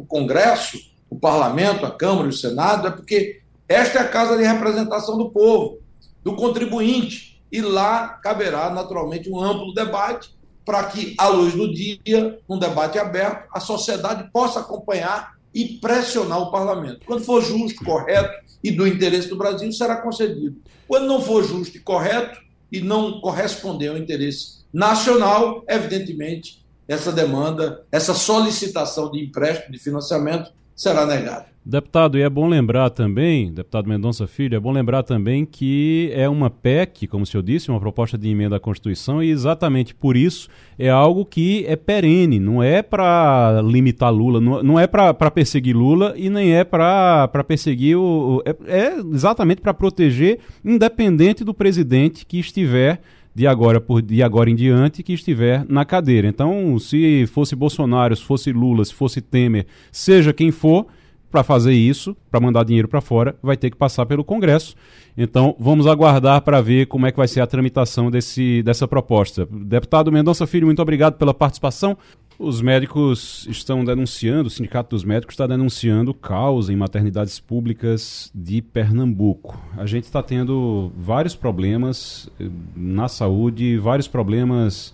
o 0.00 0.06
Congresso, 0.06 0.78
o 1.10 1.16
Parlamento, 1.16 1.84
a 1.84 1.90
Câmara 1.90 2.26
e 2.26 2.30
o 2.30 2.32
Senado, 2.32 2.88
é 2.88 2.90
porque 2.90 3.40
esta 3.68 3.98
é 3.98 4.02
a 4.02 4.08
casa 4.08 4.36
de 4.36 4.44
representação 4.44 5.18
do 5.18 5.30
povo, 5.30 5.78
do 6.22 6.34
contribuinte, 6.36 7.42
e 7.52 7.60
lá 7.60 8.08
caberá 8.08 8.70
naturalmente 8.70 9.30
um 9.30 9.38
amplo 9.38 9.72
debate 9.72 10.33
para 10.64 10.84
que, 10.84 11.14
à 11.18 11.28
luz 11.28 11.54
do 11.54 11.72
dia, 11.72 12.38
um 12.48 12.58
debate 12.58 12.98
aberto, 12.98 13.48
a 13.52 13.60
sociedade 13.60 14.30
possa 14.32 14.60
acompanhar 14.60 15.34
e 15.54 15.78
pressionar 15.78 16.40
o 16.40 16.50
parlamento. 16.50 17.00
Quando 17.06 17.24
for 17.24 17.42
justo, 17.42 17.84
correto 17.84 18.32
e 18.62 18.70
do 18.70 18.86
interesse 18.86 19.28
do 19.28 19.36
Brasil, 19.36 19.70
será 19.72 19.96
concedido. 19.96 20.56
Quando 20.88 21.06
não 21.06 21.20
for 21.20 21.44
justo 21.44 21.76
e 21.76 21.80
correto 21.80 22.40
e 22.72 22.80
não 22.80 23.20
corresponder 23.20 23.88
ao 23.88 23.96
interesse 23.96 24.64
nacional, 24.72 25.62
evidentemente, 25.68 26.64
essa 26.88 27.12
demanda, 27.12 27.84
essa 27.90 28.12
solicitação 28.12 29.10
de 29.10 29.22
empréstimo, 29.22 29.72
de 29.72 29.78
financiamento, 29.78 30.52
será 30.74 31.06
negada. 31.06 31.54
Deputado, 31.66 32.18
e 32.18 32.20
é 32.20 32.28
bom 32.28 32.46
lembrar 32.46 32.90
também, 32.90 33.50
deputado 33.50 33.88
Mendonça 33.88 34.26
Filho, 34.26 34.54
é 34.54 34.60
bom 34.60 34.70
lembrar 34.70 35.02
também 35.02 35.46
que 35.46 36.10
é 36.12 36.28
uma 36.28 36.50
PEC, 36.50 37.06
como 37.06 37.22
o 37.22 37.26
senhor 37.26 37.42
disse, 37.42 37.70
uma 37.70 37.80
proposta 37.80 38.18
de 38.18 38.28
emenda 38.28 38.56
à 38.56 38.60
Constituição, 38.60 39.22
e 39.22 39.30
exatamente 39.30 39.94
por 39.94 40.14
isso 40.14 40.46
é 40.78 40.90
algo 40.90 41.24
que 41.24 41.64
é 41.66 41.74
perene, 41.74 42.38
não 42.38 42.62
é 42.62 42.82
para 42.82 43.62
limitar 43.64 44.12
Lula, 44.12 44.42
não, 44.42 44.62
não 44.62 44.78
é 44.78 44.86
para 44.86 45.14
perseguir 45.30 45.74
Lula 45.74 46.12
e 46.18 46.28
nem 46.28 46.54
é 46.54 46.64
para 46.64 47.28
perseguir 47.48 47.96
o. 47.96 48.42
É, 48.44 48.54
é 48.66 48.98
exatamente 48.98 49.62
para 49.62 49.72
proteger, 49.72 50.40
independente 50.62 51.44
do 51.44 51.54
presidente 51.54 52.26
que 52.26 52.38
estiver 52.38 53.00
de 53.34 53.46
agora 53.46 53.80
por 53.80 54.00
de 54.00 54.22
agora 54.22 54.48
em 54.48 54.54
diante 54.54 55.02
que 55.02 55.12
estiver 55.12 55.64
na 55.68 55.84
cadeira. 55.84 56.28
Então, 56.28 56.78
se 56.78 57.26
fosse 57.26 57.56
Bolsonaro, 57.56 58.14
se 58.14 58.22
fosse 58.22 58.52
Lula, 58.52 58.84
se 58.84 58.94
fosse 58.94 59.20
Temer, 59.20 59.66
seja 59.90 60.32
quem 60.32 60.50
for, 60.50 60.86
para 61.34 61.42
fazer 61.42 61.72
isso, 61.72 62.16
para 62.30 62.38
mandar 62.38 62.64
dinheiro 62.64 62.86
para 62.86 63.00
fora, 63.00 63.34
vai 63.42 63.56
ter 63.56 63.68
que 63.68 63.76
passar 63.76 64.06
pelo 64.06 64.22
Congresso. 64.22 64.76
Então, 65.18 65.56
vamos 65.58 65.84
aguardar 65.84 66.40
para 66.42 66.60
ver 66.60 66.86
como 66.86 67.08
é 67.08 67.10
que 67.10 67.16
vai 67.16 67.26
ser 67.26 67.40
a 67.40 67.46
tramitação 67.46 68.08
desse, 68.08 68.62
dessa 68.62 68.86
proposta. 68.86 69.44
Deputado 69.50 70.12
Mendonça 70.12 70.46
Filho, 70.46 70.66
muito 70.66 70.80
obrigado 70.80 71.14
pela 71.14 71.34
participação. 71.34 71.98
Os 72.38 72.60
médicos 72.60 73.46
estão 73.48 73.84
denunciando, 73.84 74.48
o 74.48 74.50
Sindicato 74.50 74.90
dos 74.90 75.04
Médicos 75.04 75.34
está 75.34 75.46
denunciando 75.46 76.12
caos 76.12 76.68
em 76.68 76.74
maternidades 76.74 77.38
públicas 77.38 78.28
de 78.34 78.60
Pernambuco. 78.60 79.56
A 79.76 79.86
gente 79.86 80.04
está 80.04 80.20
tendo 80.20 80.90
vários 80.96 81.36
problemas 81.36 82.28
eh, 82.40 82.48
na 82.74 83.06
saúde, 83.06 83.78
vários 83.78 84.08
problemas 84.08 84.92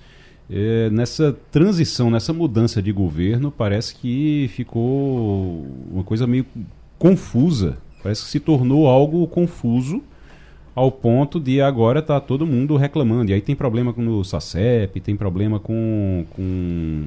é, 0.51 0.91
nessa 0.91 1.33
transição, 1.51 2.11
nessa 2.11 2.33
mudança 2.33 2.83
de 2.83 2.91
governo, 2.91 3.51
parece 3.51 3.95
que 3.95 4.51
ficou 4.53 5.65
uma 5.91 6.05
coisa 6.05 6.27
meio 6.27 6.45
confusa. 6.99 7.79
Parece 8.03 8.25
que 8.25 8.31
se 8.31 8.41
tornou 8.41 8.87
algo 8.87 9.27
confuso 9.29 10.03
ao 10.81 10.91
ponto 10.91 11.39
de 11.39 11.61
agora 11.61 12.01
tá 12.01 12.19
todo 12.19 12.47
mundo 12.47 12.75
reclamando. 12.75 13.31
E 13.31 13.35
aí 13.35 13.41
tem 13.43 13.55
problema 13.55 13.93
com 13.93 14.07
o 14.09 14.25
SACEP, 14.25 14.99
tem 14.99 15.15
problema 15.15 15.61
com, 15.61 16.25
com 16.31 17.05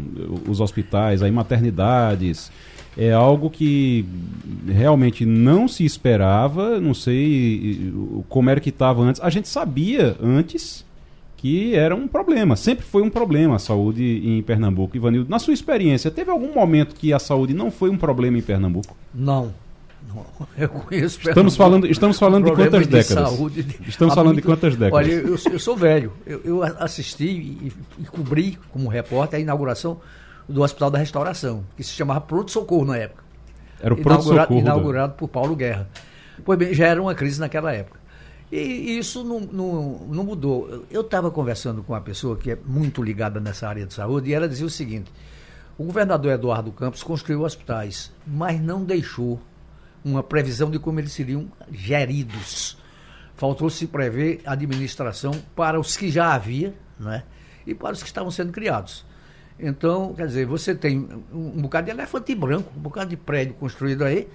os 0.48 0.62
hospitais, 0.62 1.24
aí 1.24 1.32
maternidades. 1.32 2.52
É 2.96 3.12
algo 3.12 3.50
que 3.50 4.06
realmente 4.68 5.26
não 5.26 5.68
se 5.68 5.84
esperava, 5.84 6.80
não 6.80 6.94
sei 6.94 7.92
como 8.30 8.52
era 8.52 8.60
que 8.60 8.70
estava 8.70 9.02
antes. 9.02 9.20
A 9.20 9.32
gente 9.32 9.48
sabia 9.48 10.16
antes 10.22 10.86
que 11.36 11.74
era 11.74 11.96
um 11.96 12.08
problema, 12.08 12.56
sempre 12.56 12.86
foi 12.86 13.02
um 13.02 13.10
problema 13.10 13.56
a 13.56 13.60
saúde 13.60 14.22
em 14.24 14.40
Pernambuco. 14.44 14.96
Ivanildo, 14.96 15.32
na 15.32 15.40
sua 15.40 15.54
experiência, 15.54 16.12
teve 16.12 16.30
algum 16.30 16.54
momento 16.54 16.94
que 16.94 17.12
a 17.12 17.18
saúde 17.18 17.56
não 17.56 17.72
foi 17.72 17.90
um 17.90 17.98
problema 17.98 18.38
em 18.38 18.42
Pernambuco? 18.42 18.96
Não. 19.14 19.52
Não 20.08 20.26
eu 20.58 20.70
conheço 20.70 21.20
Estamos 21.20 21.56
falando, 21.56 21.88
estamos 21.88 22.20
falando 22.20 22.46
de 22.46 22.56
quantas 22.56 22.82
de 22.82 22.88
décadas? 22.88 23.30
Saúde, 23.30 23.66
estamos 23.88 24.14
falando 24.14 24.34
muito, 24.34 24.42
de 24.42 24.48
quantas 24.48 24.76
décadas? 24.76 24.94
Olha, 24.94 25.12
eu, 25.12 25.38
eu 25.52 25.60
sou 25.60 25.76
velho. 25.76 26.14
Eu, 26.26 26.42
eu 26.44 26.64
assisti 26.64 27.26
e, 27.26 27.74
e, 28.00 28.06
cobri 28.06 28.58
como 28.72 28.90
repórter 28.90 29.40
a 29.40 29.42
inauguração 29.42 30.00
do 30.48 30.62
Hospital 30.62 30.92
da 30.92 31.00
Restauração, 31.00 31.64
que 31.76 31.84
se 31.84 31.94
chamava 31.94 32.22
Pronto 32.22 32.52
Socorro 32.52 32.86
na 32.86 32.98
época. 32.98 33.24
Era 33.82 33.94
o 33.94 33.98
Pronto 33.98 34.24
Socorro. 34.24 34.60
Inaugurado 34.60 35.14
por 35.14 35.28
Paulo 35.28 35.56
Guerra. 35.56 35.90
Pois 36.44 36.58
bem, 36.58 36.74
já 36.74 36.88
era 36.88 37.02
uma 37.02 37.16
crise 37.16 37.40
naquela 37.40 37.72
época. 37.74 38.00
E 38.52 39.00
isso 39.00 39.24
não, 39.24 39.40
não, 39.40 40.00
não 40.10 40.24
mudou. 40.24 40.86
Eu 40.92 41.02
estava 41.02 41.32
conversando 41.32 41.82
com 41.82 41.94
uma 41.94 42.02
pessoa 42.02 42.38
que 42.38 42.52
é 42.52 42.58
muito 42.66 43.02
ligada 43.02 43.40
nessa 43.40 43.68
área 43.68 43.86
de 43.86 43.94
saúde 43.94 44.30
e 44.30 44.34
ela 44.34 44.48
dizia 44.48 44.66
o 44.66 44.70
seguinte: 44.70 45.12
o 45.78 45.84
governador 45.84 46.32
Eduardo 46.32 46.72
Campos 46.72 47.02
construiu 47.02 47.42
hospitais, 47.42 48.12
mas 48.28 48.62
não 48.62 48.84
deixou 48.84 49.40
uma 50.04 50.24
previsão 50.24 50.70
de 50.70 50.80
como 50.80 51.00
eles 51.00 51.12
seriam 51.12 51.52
geridos. 51.72 52.78
Faltou 53.36 53.70
se 53.70 53.88
prever 53.88 54.42
administração 54.46 55.34
para 55.56 55.80
os 55.80 55.98
que 55.98 56.10
já 56.10 56.34
havia 56.34 56.74
né, 57.00 57.24
e 57.66 57.74
para 57.74 57.94
os 57.94 58.02
que 58.02 58.08
estavam 58.08 58.32
sendo 58.32 58.52
criados. 58.52 59.06
Então, 59.60 60.14
quer 60.14 60.28
dizer, 60.28 60.46
você 60.46 60.74
tem 60.74 61.08
um, 61.32 61.62
bocado 61.62 61.86
de 61.86 61.92
elefante 61.92 62.34
branco, 62.36 62.72
um 62.76 62.82
bocado 62.82 63.10
de 63.10 63.18
prédio 63.18 63.54
construído 63.56 64.04
aí, 64.04 64.28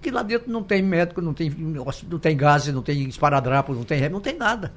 que 0.00 0.10
lá 0.10 0.22
dentro 0.22 0.50
não 0.50 0.62
tem 0.62 0.82
médico, 0.82 1.20
não 1.20 1.32
tem, 1.32 1.50
não 1.50 2.18
tem 2.18 2.36
gás, 2.36 2.66
não 2.68 2.82
tem 2.82 3.08
esparadrapo, 3.08 3.72
não 3.72 3.84
tem 3.84 4.08
não 4.08 4.20
tem 4.20 4.36
nada. 4.36 4.72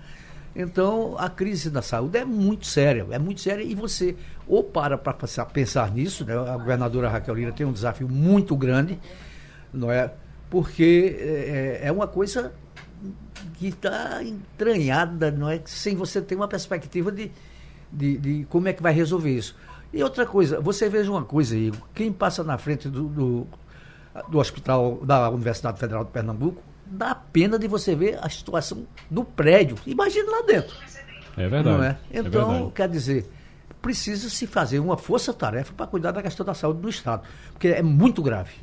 Então, 0.56 1.16
a 1.18 1.30
crise 1.30 1.70
da 1.70 1.82
saúde 1.82 2.18
é 2.18 2.26
muito 2.26 2.66
séria, 2.66 3.06
é 3.12 3.20
muito 3.20 3.42
séria 3.42 3.64
e 3.64 3.76
você 3.76 4.16
ou 4.48 4.64
para 4.64 4.98
para 4.98 5.14
pensar 5.46 5.92
nisso, 5.92 6.26
né? 6.26 6.36
a 6.36 6.58
governadora 6.58 7.10
Raquel 7.10 7.36
Lira 7.36 7.52
tem 7.52 7.66
um 7.66 7.72
desafio 7.72 8.10
muito 8.10 8.56
grande, 8.56 9.00
não 9.72 9.92
é? 9.92 10.12
Porque 10.50 11.16
é, 11.20 11.80
é, 11.84 11.88
é 11.88 11.92
uma 11.92 12.08
coisa 12.08 12.54
que 13.56 13.68
está 13.68 14.24
entranhada, 14.24 15.32
não 15.32 15.50
é? 15.50 15.62
Sem 15.66 15.96
você 15.96 16.22
ter 16.22 16.36
uma 16.36 16.48
perspectiva 16.48 17.12
de, 17.12 17.32
de, 17.92 18.18
de, 18.18 18.46
como 18.50 18.68
é 18.68 18.74
que 18.74 18.82
vai 18.82 18.94
resolver 18.94 19.32
isso. 19.32 19.56
E 19.94 20.04
outra 20.04 20.26
coisa, 20.26 20.60
você 20.60 20.88
veja 20.90 21.12
uma 21.12 21.24
coisa 21.24 21.56
aí, 21.56 21.72
quem 21.94 22.12
passa 22.12 22.44
na 22.44 22.58
frente 22.58 22.88
do, 22.88 23.08
do 23.08 23.48
do 24.28 24.40
Hospital 24.40 25.00
da 25.04 25.30
Universidade 25.30 25.80
Federal 25.80 26.04
de 26.04 26.12
Pernambuco, 26.12 26.62
dá 26.86 27.14
pena 27.14 27.58
de 27.60 27.68
você 27.68 27.96
ver 27.96 28.18
a 28.22 28.30
situação 28.30 28.86
do 29.10 29.24
prédio. 29.24 29.78
Imagina 29.86 30.32
lá 30.32 30.42
dentro. 30.42 30.76
É 31.38 31.48
verdade. 31.48 31.98
É? 32.12 32.20
Então, 32.20 32.50
é 32.50 32.54
verdade. 32.54 32.72
quer 32.74 32.90
dizer, 32.90 33.32
precisa 33.82 34.30
se 34.30 34.48
fazer 34.48 34.80
uma 34.80 34.98
força-tarefa 34.98 35.74
para 35.74 35.88
cuidar 35.88 36.12
da 36.12 36.22
questão 36.22 36.46
da 36.46 36.54
saúde 36.54 36.82
do 36.82 36.90
Estado, 36.90 37.24
porque 37.52 37.70
é 37.70 37.84
muito 37.84 38.22
grave. 38.22 38.54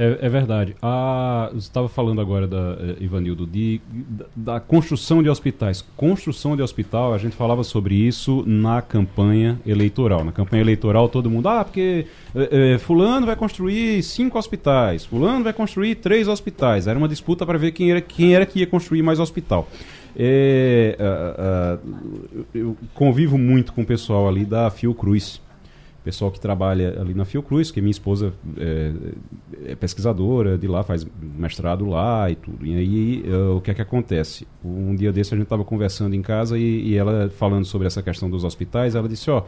É, 0.00 0.18
é 0.22 0.28
verdade. 0.30 0.74
A, 0.80 1.50
você 1.52 1.58
estava 1.58 1.86
falando 1.86 2.22
agora, 2.22 2.46
da, 2.46 2.78
eh, 2.80 2.96
Ivanildo, 3.00 3.46
de, 3.46 3.82
da, 3.92 4.24
da, 4.34 4.60
construção 4.60 5.22
de 5.22 5.28
hospitais. 5.28 5.84
Construção 5.94 6.56
de 6.56 6.62
hospital, 6.62 7.12
a 7.12 7.18
gente 7.18 7.36
falava 7.36 7.62
sobre 7.62 7.94
isso 7.94 8.42
na 8.46 8.80
campanha 8.80 9.60
eleitoral. 9.66 10.24
Na 10.24 10.32
campanha 10.32 10.62
eleitoral, 10.62 11.06
todo 11.06 11.28
mundo, 11.28 11.50
ah, 11.50 11.62
porque 11.62 12.06
é, 12.34 12.72
é, 12.72 12.78
Fulano 12.78 13.26
vai 13.26 13.36
construir 13.36 14.02
cinco 14.02 14.38
hospitais, 14.38 15.04
Fulano 15.04 15.44
vai 15.44 15.52
construir 15.52 15.96
três 15.96 16.28
hospitais. 16.28 16.86
Era 16.86 16.98
uma 16.98 17.08
disputa 17.08 17.44
para 17.44 17.58
ver 17.58 17.72
quem 17.72 17.90
era, 17.90 18.00
quem 18.00 18.34
era 18.34 18.46
que 18.46 18.60
ia 18.60 18.66
construir 18.66 19.02
mais 19.02 19.20
hospital. 19.20 19.68
É, 20.16 20.96
eu 22.54 22.74
convivo 22.94 23.36
muito 23.36 23.74
com 23.74 23.82
o 23.82 23.86
pessoal 23.86 24.26
ali 24.26 24.46
da 24.46 24.70
Fiocruz 24.70 25.42
pessoal 26.02 26.30
que 26.30 26.40
trabalha 26.40 27.00
ali 27.00 27.14
na 27.14 27.24
Fiocruz, 27.24 27.70
que 27.70 27.80
minha 27.80 27.90
esposa 27.90 28.32
é, 28.56 28.92
é, 29.66 29.74
pesquisadora 29.74 30.56
de 30.56 30.66
lá, 30.66 30.82
faz 30.82 31.06
mestrado 31.36 31.84
lá 31.86 32.30
e 32.30 32.34
tudo. 32.34 32.64
E 32.64 32.74
aí 32.74 33.24
uh, 33.26 33.56
o 33.56 33.60
que 33.60 33.70
é 33.70 33.74
que 33.74 33.82
acontece? 33.82 34.46
Um 34.64 34.94
dia 34.94 35.12
desse 35.12 35.34
a 35.34 35.36
gente 35.36 35.44
estava 35.44 35.64
conversando 35.64 36.14
em 36.14 36.22
casa 36.22 36.58
e, 36.58 36.88
e, 36.88 36.96
ela 36.96 37.30
falando 37.30 37.64
sobre 37.64 37.86
essa 37.86 38.02
questão 38.02 38.30
dos 38.30 38.44
hospitais, 38.44 38.94
ela 38.94 39.08
disse, 39.08 39.30
ó, 39.30 39.44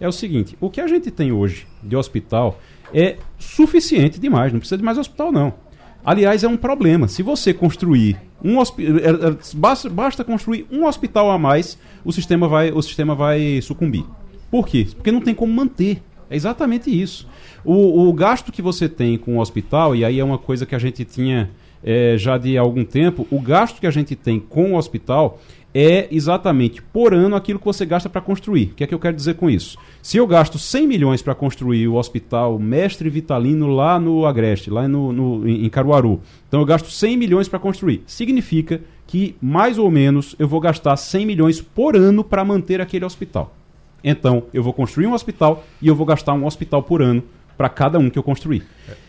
é 0.00 0.06
o 0.06 0.12
seguinte, 0.12 0.56
o 0.60 0.70
que 0.70 0.80
a 0.80 0.86
gente 0.86 1.10
tem 1.10 1.32
hoje 1.32 1.66
de 1.82 1.96
hospital 1.96 2.60
é 2.94 3.16
suficiente 3.38 4.20
demais, 4.20 4.52
não 4.52 4.60
precisa 4.60 4.78
de 4.78 4.84
mais 4.84 4.98
hospital 4.98 5.32
não. 5.32 5.54
Aliás, 6.04 6.44
é 6.44 6.48
um 6.48 6.56
problema. 6.56 7.08
Se 7.08 7.20
você 7.20 7.52
construir 7.52 8.16
um 8.42 8.58
hospital, 8.60 8.96
é, 8.98 9.36
basta, 9.54 9.90
basta 9.90 10.22
construir 10.22 10.64
um 10.70 10.86
hospital 10.86 11.32
a 11.32 11.38
mais, 11.38 11.76
o 12.04 12.12
sistema 12.12 12.46
vai, 12.46 12.70
o 12.70 12.80
sistema 12.80 13.12
vai 13.12 13.60
sucumbir. 13.60 14.04
Por 14.50 14.66
quê? 14.66 14.86
Porque 14.94 15.12
não 15.12 15.20
tem 15.20 15.34
como 15.34 15.52
manter. 15.52 16.02
É 16.28 16.36
exatamente 16.36 16.90
isso. 16.90 17.28
O, 17.64 18.08
o 18.08 18.12
gasto 18.12 18.52
que 18.52 18.62
você 18.62 18.88
tem 18.88 19.16
com 19.16 19.36
o 19.36 19.40
hospital, 19.40 19.94
e 19.94 20.04
aí 20.04 20.18
é 20.18 20.24
uma 20.24 20.38
coisa 20.38 20.66
que 20.66 20.74
a 20.74 20.78
gente 20.78 21.04
tinha 21.04 21.50
é, 21.82 22.16
já 22.18 22.36
de 22.36 22.58
algum 22.58 22.84
tempo, 22.84 23.26
o 23.30 23.40
gasto 23.40 23.80
que 23.80 23.86
a 23.86 23.90
gente 23.90 24.16
tem 24.16 24.40
com 24.40 24.72
o 24.72 24.76
hospital 24.76 25.40
é 25.78 26.08
exatamente 26.10 26.80
por 26.80 27.12
ano 27.12 27.36
aquilo 27.36 27.58
que 27.58 27.64
você 27.66 27.84
gasta 27.84 28.08
para 28.08 28.22
construir. 28.22 28.70
O 28.72 28.74
que 28.74 28.84
é 28.84 28.86
que 28.86 28.94
eu 28.94 28.98
quero 28.98 29.14
dizer 29.14 29.34
com 29.34 29.50
isso? 29.50 29.76
Se 30.00 30.16
eu 30.16 30.26
gasto 30.26 30.58
100 30.58 30.86
milhões 30.86 31.20
para 31.20 31.34
construir 31.34 31.86
o 31.86 31.96
hospital 31.96 32.58
Mestre 32.58 33.10
Vitalino 33.10 33.68
lá 33.68 34.00
no 34.00 34.24
Agreste, 34.24 34.70
lá 34.70 34.88
no, 34.88 35.12
no, 35.12 35.46
em 35.46 35.68
Caruaru, 35.68 36.20
então 36.48 36.60
eu 36.60 36.66
gasto 36.66 36.90
100 36.90 37.16
milhões 37.18 37.46
para 37.46 37.58
construir. 37.58 38.02
Significa 38.06 38.80
que, 39.06 39.36
mais 39.40 39.78
ou 39.78 39.90
menos, 39.90 40.34
eu 40.38 40.48
vou 40.48 40.60
gastar 40.60 40.96
100 40.96 41.26
milhões 41.26 41.60
por 41.60 41.94
ano 41.94 42.24
para 42.24 42.44
manter 42.44 42.80
aquele 42.80 43.04
hospital. 43.04 43.54
Então, 44.08 44.44
eu 44.54 44.62
vou 44.62 44.72
construir 44.72 45.08
um 45.08 45.14
hospital 45.14 45.64
e 45.82 45.88
eu 45.88 45.96
vou 45.96 46.06
gastar 46.06 46.32
um 46.32 46.46
hospital 46.46 46.80
por 46.80 47.02
ano 47.02 47.24
para 47.56 47.68
cada 47.68 47.98
um 47.98 48.08
que 48.08 48.16
eu 48.16 48.22
construir. 48.22 48.64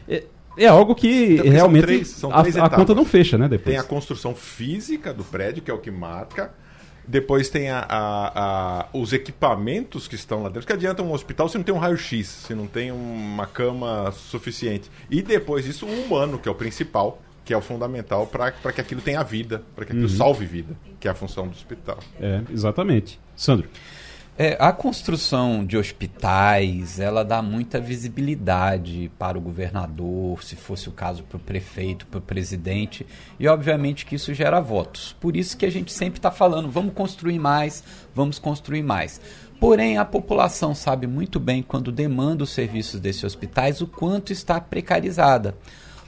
É, 0.10 0.24
é 0.58 0.66
algo 0.66 0.96
que 0.96 1.36
então, 1.36 1.52
realmente 1.52 1.84
são 1.84 1.88
três, 1.88 2.08
são 2.08 2.32
três 2.32 2.58
a, 2.58 2.66
a, 2.66 2.70
conta 2.70 2.96
não 2.96 3.06
fecha, 3.06 3.38
né? 3.38 3.48
Depois. 3.48 3.76
Tem 3.76 3.78
a 3.78 3.84
construção 3.84 4.34
física 4.34 5.14
do 5.14 5.24
prédio, 5.24 5.62
que 5.62 5.70
é 5.70 5.74
o 5.74 5.78
que 5.78 5.92
marca. 5.92 6.52
Depois 7.08 7.48
tem 7.48 7.70
a, 7.70 7.86
a, 7.88 8.88
os 8.92 9.14
equipamentos 9.14 10.08
que 10.08 10.16
estão 10.16 10.42
lá 10.42 10.50
dentro. 10.50 10.66
Que 10.66 10.74
adianta 10.74 11.04
um 11.04 11.14
hospital 11.14 11.48
se 11.48 11.58
não 11.58 11.64
tem 11.64 11.76
um 11.76 11.78
raio-x, 11.78 12.28
se 12.28 12.56
não 12.56 12.66
tem 12.66 12.92
uma 12.92 13.46
cama 13.46 14.12
suficiente. 14.12 14.90
E 15.12 15.22
depois 15.22 15.68
isso, 15.68 15.86
o 15.86 15.90
humano, 15.90 16.40
que 16.40 16.50
é 16.50 16.52
o 16.52 16.56
principal, 16.56 17.22
que 17.46 17.54
é 17.54 17.58
o 17.58 17.62
fundamental 17.62 18.26
para 18.26 18.52
que 18.52 18.82
aquilo 18.82 19.00
tenha 19.00 19.24
vida, 19.24 19.64
para 19.76 19.86
que 19.86 19.92
aquilo 19.92 20.10
uhum. 20.10 20.18
salve 20.18 20.46
vida, 20.46 20.76
que 21.00 21.08
é 21.08 21.12
a 21.12 21.14
função 21.14 21.48
do 21.48 21.54
hospital. 21.54 22.00
É, 22.20 22.42
exatamente. 22.52 23.20
Sandro. 23.36 23.70
É, 24.40 24.56
a 24.60 24.72
construção 24.72 25.66
de 25.66 25.76
hospitais, 25.76 27.00
ela 27.00 27.26
dá 27.26 27.42
muita 27.42 27.80
visibilidade 27.80 29.12
para 29.18 29.36
o 29.36 29.42
governador, 29.42 30.44
se 30.44 30.56
fosse 30.56 30.88
o 30.88 30.92
caso 30.92 31.24
para 31.24 31.38
o 31.38 31.40
prefeito, 31.40 32.06
para 32.06 32.20
o 32.20 32.22
presidente, 32.22 33.04
e 33.40 33.48
obviamente 33.48 34.06
que 34.06 34.14
isso 34.14 34.36
gera 34.36 34.60
votos. 34.60 35.16
Por 35.20 35.36
isso 35.36 35.58
que 35.58 35.66
a 35.66 35.72
gente 35.72 35.92
sempre 35.92 36.20
está 36.20 36.30
falando, 36.30 36.70
vamos 36.70 36.94
construir 36.94 37.40
mais, 37.40 37.84
vamos 38.14 38.38
construir 38.38 38.84
mais. 38.84 39.20
Porém, 39.60 39.98
a 39.98 40.06
população 40.06 40.76
sabe 40.76 41.08
muito 41.08 41.40
bem, 41.40 41.64
quando 41.64 41.92
demanda 41.92 42.44
os 42.44 42.52
serviços 42.52 43.00
desses 43.00 43.24
hospitais, 43.24 43.82
o 43.82 43.88
quanto 43.88 44.32
está 44.32 44.62
precarizada. 44.62 45.58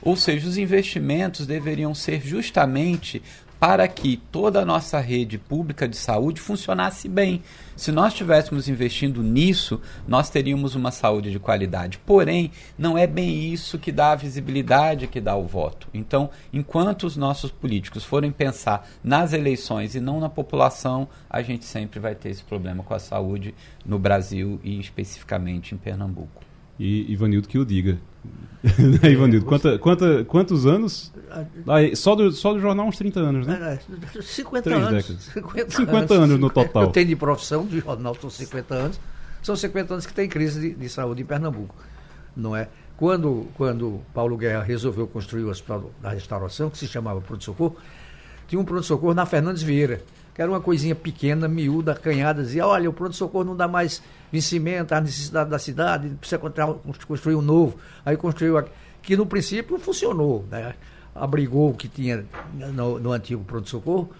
Ou 0.00 0.14
seja, 0.14 0.48
os 0.48 0.56
investimentos 0.56 1.48
deveriam 1.48 1.92
ser 1.96 2.20
justamente 2.20 3.20
para 3.60 3.86
que 3.86 4.16
toda 4.16 4.62
a 4.62 4.64
nossa 4.64 4.98
rede 4.98 5.36
pública 5.36 5.86
de 5.86 5.94
saúde 5.94 6.40
funcionasse 6.40 7.06
bem. 7.06 7.42
Se 7.76 7.92
nós 7.92 8.14
estivéssemos 8.14 8.68
investindo 8.70 9.22
nisso, 9.22 9.78
nós 10.08 10.30
teríamos 10.30 10.74
uma 10.74 10.90
saúde 10.90 11.30
de 11.30 11.38
qualidade. 11.38 11.98
Porém, 11.98 12.50
não 12.78 12.96
é 12.96 13.06
bem 13.06 13.52
isso 13.52 13.78
que 13.78 13.92
dá 13.92 14.12
a 14.12 14.16
visibilidade, 14.16 15.06
que 15.06 15.20
dá 15.20 15.36
o 15.36 15.46
voto. 15.46 15.88
Então, 15.92 16.30
enquanto 16.50 17.04
os 17.04 17.18
nossos 17.18 17.50
políticos 17.50 18.02
forem 18.02 18.32
pensar 18.32 18.88
nas 19.04 19.34
eleições 19.34 19.94
e 19.94 20.00
não 20.00 20.20
na 20.20 20.30
população, 20.30 21.06
a 21.28 21.42
gente 21.42 21.66
sempre 21.66 22.00
vai 22.00 22.14
ter 22.14 22.30
esse 22.30 22.42
problema 22.42 22.82
com 22.82 22.94
a 22.94 22.98
saúde 22.98 23.54
no 23.84 23.98
Brasil 23.98 24.58
e 24.64 24.80
especificamente 24.80 25.74
em 25.74 25.78
Pernambuco. 25.78 26.49
E 26.80 27.12
Ivanildo 27.12 27.46
que 27.46 27.58
o 27.58 27.64
diga. 27.64 27.98
né, 28.64 29.10
Ivanildo? 29.10 29.44
Quanta, 29.44 29.78
quanta, 29.78 30.24
quantos 30.24 30.64
anos? 30.64 31.12
Ah, 31.30 31.44
só, 31.94 32.14
do, 32.14 32.32
só 32.32 32.54
do 32.54 32.60
jornal 32.60 32.86
uns 32.88 32.96
30 32.96 33.20
anos, 33.20 33.46
né? 33.46 33.78
50 34.18 34.62
Três 34.62 34.82
anos. 34.82 35.06
Décadas. 35.06 35.24
50, 35.68 35.70
50 35.76 36.14
anos. 36.14 36.40
no 36.40 36.48
total. 36.48 36.84
Eu 36.88 36.88
tenho 36.88 37.08
de 37.08 37.16
profissão 37.16 37.66
de 37.66 37.80
jornal, 37.80 38.16
são 38.18 38.30
50 38.30 38.74
anos. 38.74 39.00
São 39.42 39.54
50 39.54 39.92
anos 39.92 40.06
que 40.06 40.14
tem 40.14 40.26
crise 40.26 40.58
de, 40.58 40.74
de 40.74 40.88
saúde 40.88 41.20
em 41.20 41.26
Pernambuco. 41.26 41.74
Não 42.34 42.56
é? 42.56 42.66
Quando, 42.96 43.46
quando 43.54 44.00
Paulo 44.14 44.38
Guerra 44.38 44.62
resolveu 44.62 45.06
construir 45.06 45.44
o 45.44 45.50
Hospital 45.50 45.90
da 46.00 46.10
Restauração, 46.10 46.70
que 46.70 46.78
se 46.78 46.86
chamava 46.86 47.20
Pronto 47.20 47.44
Socorro, 47.44 47.76
tinha 48.48 48.58
um 48.58 48.64
Pronto 48.64 48.84
Socorro 48.84 49.12
na 49.12 49.26
Fernandes 49.26 49.62
Vieira 49.62 50.02
que 50.34 50.40
era 50.40 50.50
uma 50.50 50.60
coisinha 50.60 50.94
pequena, 50.94 51.48
miúda, 51.48 51.92
acanhada, 51.92 52.42
dizia, 52.42 52.66
olha, 52.66 52.88
o 52.88 52.92
pronto-socorro 52.92 53.44
não 53.44 53.56
dá 53.56 53.66
mais 53.66 54.02
vencimento, 54.32 54.94
a 54.94 55.00
necessidade 55.00 55.50
da 55.50 55.58
cidade, 55.58 56.08
precisa 56.20 56.40
construir 57.06 57.34
um 57.34 57.42
novo. 57.42 57.76
Aí 58.04 58.16
construiu, 58.16 58.62
que 59.02 59.16
no 59.16 59.26
princípio 59.26 59.78
funcionou, 59.78 60.44
né? 60.50 60.74
abrigou 61.14 61.70
o 61.70 61.74
que 61.74 61.88
tinha 61.88 62.24
no, 62.54 62.98
no 62.98 63.12
antigo 63.12 63.44
pronto-socorro, 63.44 64.10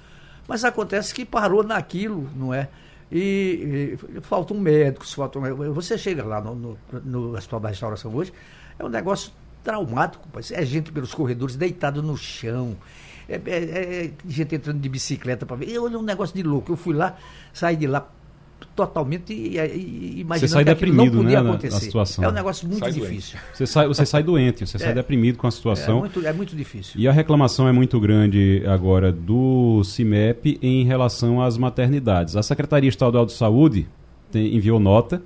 mas 0.46 0.64
acontece 0.64 1.14
que 1.14 1.24
parou 1.24 1.62
naquilo, 1.62 2.28
não 2.34 2.52
é? 2.52 2.68
E, 3.10 3.96
e 4.16 4.20
faltam 4.20 4.58
médicos, 4.58 5.12
faltam. 5.12 5.42
Você 5.72 5.98
chega 5.98 6.24
lá 6.24 6.40
no, 6.40 6.54
no, 6.54 6.78
no 7.04 7.36
Hospital 7.36 7.60
da 7.60 7.68
Restauração 7.68 8.14
hoje, 8.14 8.32
é 8.78 8.84
um 8.84 8.88
negócio 8.88 9.32
traumático, 9.62 10.26
é 10.52 10.64
gente 10.64 10.90
pelos 10.90 11.12
corredores 11.12 11.56
deitado 11.56 12.02
no 12.02 12.16
chão, 12.16 12.76
é, 13.30 13.40
é, 13.46 14.04
é, 14.04 14.10
gente 14.28 14.54
entrando 14.54 14.80
de 14.80 14.88
bicicleta 14.88 15.46
para 15.46 15.56
ver. 15.56 15.70
Eu 15.70 15.84
um 15.84 16.02
negócio 16.02 16.34
de 16.34 16.42
louco. 16.42 16.72
Eu 16.72 16.76
fui 16.76 16.94
lá, 16.94 17.16
saí 17.52 17.76
de 17.76 17.86
lá 17.86 18.08
totalmente 18.74 19.32
e, 19.32 19.58
e, 19.58 20.20
imaginando 20.20 20.40
você 20.40 20.48
sai 20.48 20.64
que 20.64 20.70
deprimido, 20.70 21.16
não 21.16 21.22
podia 21.22 21.42
né, 21.42 21.48
acontecer. 21.48 21.80
situação. 21.80 22.24
É 22.24 22.28
um 22.28 22.32
negócio 22.32 22.68
muito 22.68 22.80
sai 22.80 22.92
difícil. 22.92 23.38
Você 23.54 23.66
sai, 23.66 23.86
você 23.86 24.06
sai 24.06 24.22
doente, 24.22 24.66
você 24.66 24.76
é, 24.78 24.80
sai 24.80 24.94
deprimido 24.94 25.36
com 25.38 25.46
a 25.46 25.50
situação. 25.50 25.98
É 25.98 26.00
muito, 26.00 26.26
é 26.26 26.32
muito 26.32 26.56
difícil. 26.56 27.00
E 27.00 27.06
a 27.06 27.12
reclamação 27.12 27.68
é 27.68 27.72
muito 27.72 27.98
grande 28.00 28.62
agora 28.66 29.12
do 29.12 29.82
CIMEP 29.84 30.58
em 30.60 30.84
relação 30.84 31.42
às 31.42 31.56
maternidades. 31.56 32.36
A 32.36 32.42
Secretaria 32.42 32.88
Estadual 32.88 33.26
de 33.26 33.32
Saúde 33.32 33.86
tem, 34.30 34.54
enviou 34.54 34.80
nota 34.80 35.22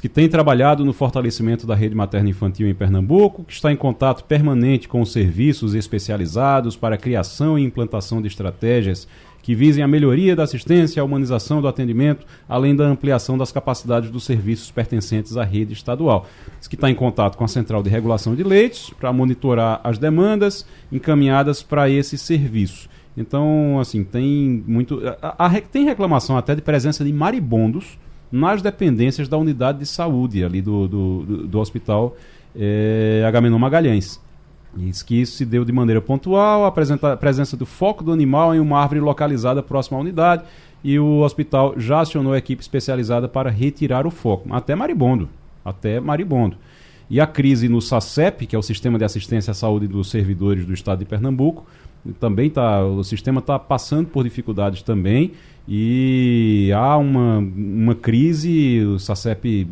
que 0.00 0.08
tem 0.08 0.28
trabalhado 0.28 0.84
no 0.84 0.92
fortalecimento 0.92 1.66
da 1.66 1.74
rede 1.74 1.94
materna 1.94 2.28
infantil 2.28 2.68
em 2.68 2.74
Pernambuco, 2.74 3.44
que 3.44 3.52
está 3.52 3.72
em 3.72 3.76
contato 3.76 4.22
permanente 4.24 4.86
com 4.86 5.00
os 5.00 5.10
serviços 5.10 5.74
especializados 5.74 6.76
para 6.76 6.94
a 6.94 6.98
criação 6.98 7.58
e 7.58 7.64
implantação 7.64 8.20
de 8.20 8.28
estratégias 8.28 9.08
que 9.42 9.54
visem 9.54 9.82
a 9.82 9.88
melhoria 9.88 10.36
da 10.36 10.42
assistência, 10.42 11.00
a 11.00 11.04
humanização 11.04 11.62
do 11.62 11.68
atendimento, 11.68 12.26
além 12.46 12.76
da 12.76 12.84
ampliação 12.84 13.38
das 13.38 13.50
capacidades 13.50 14.10
dos 14.10 14.24
serviços 14.24 14.70
pertencentes 14.70 15.38
à 15.38 15.42
rede 15.42 15.72
estadual. 15.72 16.26
Diz 16.58 16.68
que 16.68 16.74
está 16.74 16.90
em 16.90 16.94
contato 16.94 17.38
com 17.38 17.44
a 17.44 17.48
Central 17.48 17.82
de 17.82 17.88
Regulação 17.88 18.34
de 18.34 18.42
Leitos 18.42 18.92
para 19.00 19.10
monitorar 19.10 19.80
as 19.82 19.96
demandas 19.96 20.66
encaminhadas 20.92 21.62
para 21.62 21.88
esse 21.88 22.18
serviço. 22.18 22.90
Então, 23.16 23.80
assim, 23.80 24.04
tem 24.04 24.62
muito. 24.66 25.00
A, 25.22 25.46
a, 25.46 25.60
tem 25.62 25.86
reclamação 25.86 26.36
até 26.36 26.54
de 26.54 26.60
presença 26.60 27.02
de 27.02 27.12
maribondos 27.12 27.98
nas 28.30 28.62
dependências 28.62 29.28
da 29.28 29.36
unidade 29.36 29.78
de 29.78 29.86
saúde 29.86 30.44
ali 30.44 30.60
do, 30.60 30.86
do, 30.86 31.22
do, 31.22 31.46
do 31.46 31.58
hospital 31.58 32.16
é, 32.56 33.24
Agamenon 33.26 33.58
Magalhães. 33.58 34.20
Diz 34.76 35.02
que 35.02 35.20
isso 35.20 35.36
se 35.36 35.44
deu 35.44 35.64
de 35.64 35.72
maneira 35.72 36.00
pontual, 36.00 36.66
a 36.66 36.72
presença 37.16 37.56
do 37.56 37.64
foco 37.64 38.04
do 38.04 38.12
animal 38.12 38.54
em 38.54 38.60
uma 38.60 38.80
árvore 38.80 39.00
localizada 39.00 39.62
próxima 39.62 39.98
à 39.98 40.00
unidade 40.00 40.44
e 40.84 40.98
o 40.98 41.20
hospital 41.20 41.74
já 41.76 42.00
acionou 42.00 42.32
a 42.32 42.38
equipe 42.38 42.62
especializada 42.62 43.28
para 43.28 43.50
retirar 43.50 44.06
o 44.06 44.10
foco. 44.10 44.54
Até 44.54 44.74
maribondo, 44.74 45.28
até 45.64 45.98
maribondo. 45.98 46.56
E 47.10 47.20
a 47.20 47.26
crise 47.26 47.68
no 47.68 47.80
SACEP, 47.80 48.46
que 48.46 48.54
é 48.54 48.58
o 48.58 48.62
Sistema 48.62 48.98
de 48.98 49.04
Assistência 49.04 49.50
à 49.50 49.54
Saúde 49.54 49.88
dos 49.88 50.10
Servidores 50.10 50.66
do 50.66 50.74
Estado 50.74 50.98
de 50.98 51.06
Pernambuco, 51.06 51.66
também 52.18 52.48
tá, 52.48 52.84
o 52.84 53.02
sistema 53.04 53.40
está 53.40 53.58
passando 53.58 54.06
por 54.06 54.24
dificuldades 54.24 54.82
também 54.82 55.32
e 55.68 56.70
há 56.74 56.96
uma, 56.96 57.38
uma 57.38 57.94
crise, 57.94 58.80
o 58.84 58.98
SACEP 58.98 59.68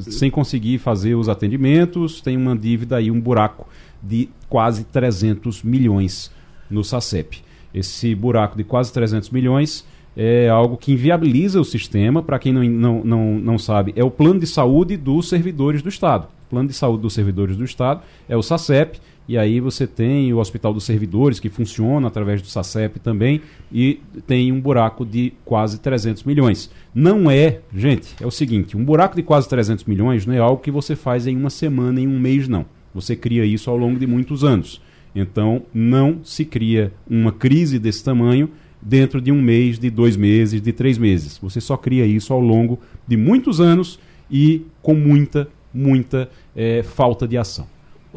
sem 0.00 0.30
conseguir 0.30 0.78
fazer 0.78 1.14
os 1.14 1.28
atendimentos, 1.28 2.20
tem 2.20 2.36
uma 2.36 2.54
dívida 2.54 2.96
aí, 2.96 3.10
um 3.10 3.20
buraco 3.20 3.66
de 4.02 4.28
quase 4.48 4.84
300 4.84 5.62
milhões 5.62 6.30
no 6.70 6.84
SACEP. 6.84 7.42
Esse 7.72 8.14
buraco 8.14 8.56
de 8.56 8.64
quase 8.64 8.92
300 8.92 9.30
milhões 9.30 9.86
é 10.14 10.48
algo 10.48 10.76
que 10.76 10.92
inviabiliza 10.92 11.60
o 11.60 11.64
sistema, 11.64 12.22
para 12.22 12.38
quem 12.38 12.52
não, 12.52 12.64
não, 12.64 13.04
não, 13.04 13.34
não 13.38 13.58
sabe, 13.58 13.92
é 13.96 14.04
o 14.04 14.10
plano 14.10 14.40
de 14.40 14.46
saúde 14.46 14.96
dos 14.96 15.28
servidores 15.28 15.80
do 15.80 15.88
Estado. 15.88 16.26
O 16.46 16.50
plano 16.50 16.68
de 16.68 16.74
saúde 16.74 17.02
dos 17.02 17.14
servidores 17.14 17.56
do 17.56 17.64
Estado 17.64 18.02
é 18.28 18.36
o 18.36 18.42
SACEP, 18.42 19.00
e 19.28 19.36
aí 19.36 19.60
você 19.60 19.86
tem 19.86 20.32
o 20.32 20.38
Hospital 20.38 20.72
dos 20.72 20.84
Servidores, 20.84 21.38
que 21.38 21.50
funciona 21.50 22.08
através 22.08 22.40
do 22.40 22.48
SACEP 22.48 22.98
também, 22.98 23.42
e 23.70 24.00
tem 24.26 24.50
um 24.50 24.58
buraco 24.58 25.04
de 25.04 25.34
quase 25.44 25.78
300 25.78 26.24
milhões. 26.24 26.70
Não 26.94 27.30
é, 27.30 27.60
gente, 27.74 28.16
é 28.18 28.26
o 28.26 28.30
seguinte, 28.30 28.74
um 28.74 28.82
buraco 28.82 29.14
de 29.14 29.22
quase 29.22 29.46
300 29.46 29.84
milhões 29.84 30.24
não 30.24 30.32
é 30.32 30.38
algo 30.38 30.62
que 30.62 30.70
você 30.70 30.96
faz 30.96 31.26
em 31.26 31.36
uma 31.36 31.50
semana, 31.50 32.00
em 32.00 32.08
um 32.08 32.18
mês, 32.18 32.48
não. 32.48 32.64
Você 32.94 33.14
cria 33.14 33.44
isso 33.44 33.70
ao 33.70 33.76
longo 33.76 33.98
de 33.98 34.06
muitos 34.06 34.42
anos. 34.42 34.80
Então, 35.14 35.62
não 35.74 36.20
se 36.24 36.44
cria 36.46 36.90
uma 37.08 37.30
crise 37.30 37.78
desse 37.78 38.02
tamanho 38.02 38.50
dentro 38.80 39.20
de 39.20 39.30
um 39.30 39.42
mês, 39.42 39.78
de 39.78 39.90
dois 39.90 40.16
meses, 40.16 40.62
de 40.62 40.72
três 40.72 40.96
meses. 40.96 41.38
Você 41.42 41.60
só 41.60 41.76
cria 41.76 42.06
isso 42.06 42.32
ao 42.32 42.40
longo 42.40 42.78
de 43.06 43.16
muitos 43.16 43.60
anos 43.60 43.98
e 44.30 44.62
com 44.80 44.94
muita, 44.94 45.48
muita 45.72 46.30
é, 46.56 46.82
falta 46.82 47.28
de 47.28 47.36
ação. 47.36 47.66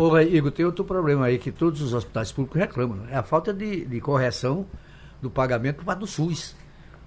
Ô, 0.02 0.18
Igor, 0.20 0.50
tem 0.52 0.66
outro 0.66 0.84
problema 0.84 1.28
aí 1.28 1.38
que 1.38 1.52
todos 1.52 1.80
os 1.80 1.94
hospitais 1.94 2.32
públicos 2.32 2.60
reclamam, 2.60 2.98
né? 2.98 3.10
é 3.12 3.18
a 3.18 3.22
falta 3.22 3.54
de, 3.54 3.86
de 3.86 4.02
correção 4.02 4.66
do 5.22 5.30
pagamento 5.30 5.86
parte 5.86 6.00
do 6.00 6.08
SUS, 6.08 6.56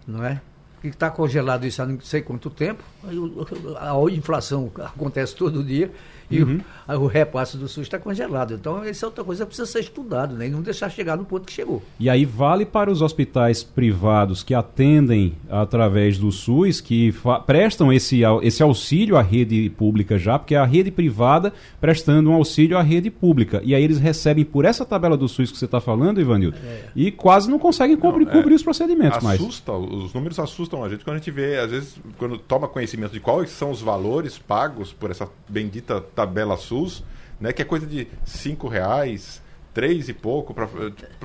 não 0.07 0.24
é? 0.24 0.40
Que 0.80 0.86
está 0.86 1.11
congelado 1.11 1.66
isso 1.66 1.82
há 1.82 1.86
não 1.86 2.01
sei 2.01 2.22
quanto 2.22 2.49
tempo, 2.51 2.84
a 3.03 4.12
inflação 4.12 4.70
acontece 4.78 5.34
todo 5.34 5.64
dia, 5.64 5.90
e 6.31 6.43
uhum. 6.43 6.61
o, 6.89 6.93
o, 6.93 7.07
repasse 7.07 7.57
do 7.57 7.68
SUS 7.68 7.83
está 7.83 7.99
congelado. 7.99 8.55
Então, 8.55 8.83
essa 8.83 9.05
é 9.05 9.09
outra 9.09 9.25
coisa 9.25 9.45
que 9.45 9.49
precisa 9.49 9.66
ser 9.66 9.81
estudado, 9.81 10.35
né? 10.35 10.47
E 10.47 10.51
não 10.51 10.62
deixar 10.62 10.91
chegar 10.91 11.16
no 11.16 11.25
ponto 11.25 11.47
que 11.47 11.53
chegou. 11.53 11.83
E 11.99 12.09
aí 12.09 12.25
vale 12.25 12.64
para 12.64 12.91
os 12.91 13.03
hospitais 13.03 13.62
privados 13.62 14.43
que 14.43 14.55
atendem 14.55 15.35
através 15.49 16.18
do 16.18 16.31
SUS, 16.31 16.81
que 16.81 17.14
prestam 17.47 17.93
esse, 17.93 18.22
esse 18.43 18.62
auxílio 18.62 19.16
à 19.16 19.22
rede 19.22 19.70
pública 19.70 20.18
já, 20.18 20.39
porque 20.39 20.55
é 20.55 20.59
a 20.59 20.64
rede 20.64 20.91
privada 20.91 21.53
prestando 21.81 22.31
um 22.31 22.35
auxílio 22.35 22.77
à 22.77 22.83
rede 22.83 23.11
pública. 23.11 23.61
E 23.64 23.75
aí 23.75 23.83
eles 23.83 23.99
recebem 23.99 24.45
por 24.45 24.64
essa 24.64 24.85
tabela 24.85 25.16
do 25.16 25.29
SUS 25.29 25.51
que 25.51 25.59
você 25.59 25.64
está 25.64 25.81
falando, 25.81 26.20
Ivanildo, 26.20 26.57
é. 26.64 26.85
e 26.95 27.11
quase 27.11 27.51
não 27.51 27.59
conseguem 27.59 27.97
cobrir, 27.97 28.25
não, 28.25 28.33
é, 28.33 28.35
cobrir 28.35 28.55
os 28.55 28.62
procedimentos 28.62 29.18
assusta, 29.18 29.72
mais. 29.72 29.93
Os 29.93 30.12
números 30.12 30.39
assustam 30.39 30.85
a 30.85 30.89
gente 30.89 31.05
quando 31.05 31.16
a 31.16 31.18
gente 31.18 31.31
vê, 31.31 31.59
às 31.59 31.70
vezes, 31.70 31.99
quando 32.18 32.39
toma 32.39 32.68
conhecimento 32.68 33.12
de 33.12 33.20
quais 33.20 33.51
são 33.51 33.70
os 33.70 33.81
valores 33.81 34.39
pagos 34.39 34.93
por 34.93 35.11
essa 35.11 35.29
bendita 35.49 36.01
tabela 36.15 36.57
SUS, 36.57 37.05
né, 37.41 37.53
que 37.53 37.62
é 37.62 37.65
coisa 37.65 37.87
de 37.87 38.07
cinco 38.25 38.69
reais, 38.69 39.43
três 39.75 40.09
e 40.09 40.15
pouco 40.15 40.55
para 40.55 40.69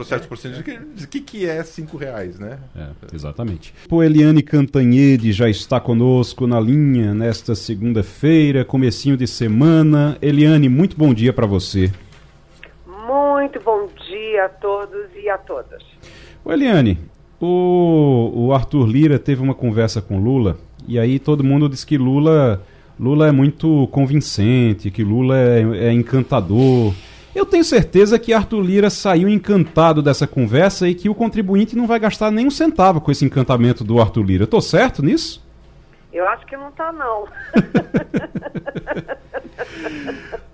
certos 0.03 0.27
porcentagens. 0.27 1.03
O 1.03 1.07
que, 1.07 1.21
que 1.21 1.45
é 1.45 1.63
cinco 1.63 1.95
reais, 1.95 2.39
né? 2.39 2.57
É, 2.75 2.87
exatamente. 3.13 3.73
O 3.89 4.01
Eliane 4.01 4.41
Cantanhede 4.41 5.31
já 5.31 5.47
está 5.47 5.79
conosco 5.79 6.47
na 6.47 6.59
linha 6.59 7.13
nesta 7.13 7.53
segunda-feira, 7.53 8.65
comecinho 8.65 9.15
de 9.15 9.27
semana. 9.27 10.17
Eliane, 10.19 10.67
muito 10.67 10.97
bom 10.97 11.13
dia 11.13 11.31
para 11.31 11.45
você. 11.45 11.91
Muito 12.87 13.59
bom 13.61 13.87
dia 14.07 14.45
a 14.45 14.49
todos 14.49 15.07
e 15.15 15.29
a 15.29 15.37
todas. 15.37 15.83
O 16.43 16.51
Eliane, 16.51 16.97
o, 17.39 18.31
o 18.33 18.53
Arthur 18.53 18.87
Lira 18.87 19.19
teve 19.19 19.41
uma 19.41 19.53
conversa 19.53 20.01
com 20.01 20.19
Lula 20.19 20.57
e 20.87 20.97
aí 20.97 21.19
todo 21.19 21.43
mundo 21.43 21.69
diz 21.69 21.83
que 21.85 21.97
Lula 21.97 22.65
Lula 22.99 23.27
é 23.27 23.31
muito 23.31 23.87
convincente, 23.91 24.91
que 24.91 25.03
Lula 25.03 25.37
é, 25.37 25.61
é 25.87 25.93
encantador. 25.93 26.93
Eu 27.33 27.45
tenho 27.45 27.63
certeza 27.63 28.19
que 28.19 28.33
Arthur 28.33 28.61
Lira 28.61 28.89
saiu 28.89 29.29
encantado 29.29 30.01
dessa 30.01 30.27
conversa 30.27 30.89
e 30.89 30.93
que 30.93 31.07
o 31.07 31.15
contribuinte 31.15 31.77
não 31.77 31.87
vai 31.87 31.99
gastar 31.99 32.29
nem 32.29 32.45
um 32.45 32.51
centavo 32.51 32.99
com 32.99 33.11
esse 33.11 33.23
encantamento 33.23 33.83
do 33.83 34.01
Arthur 34.01 34.23
Lira. 34.23 34.43
Estou 34.43 34.59
certo 34.59 35.01
nisso? 35.01 35.47
Eu 36.11 36.27
acho 36.27 36.45
que 36.45 36.57
não 36.57 36.69
está, 36.69 36.91
não. 36.91 37.25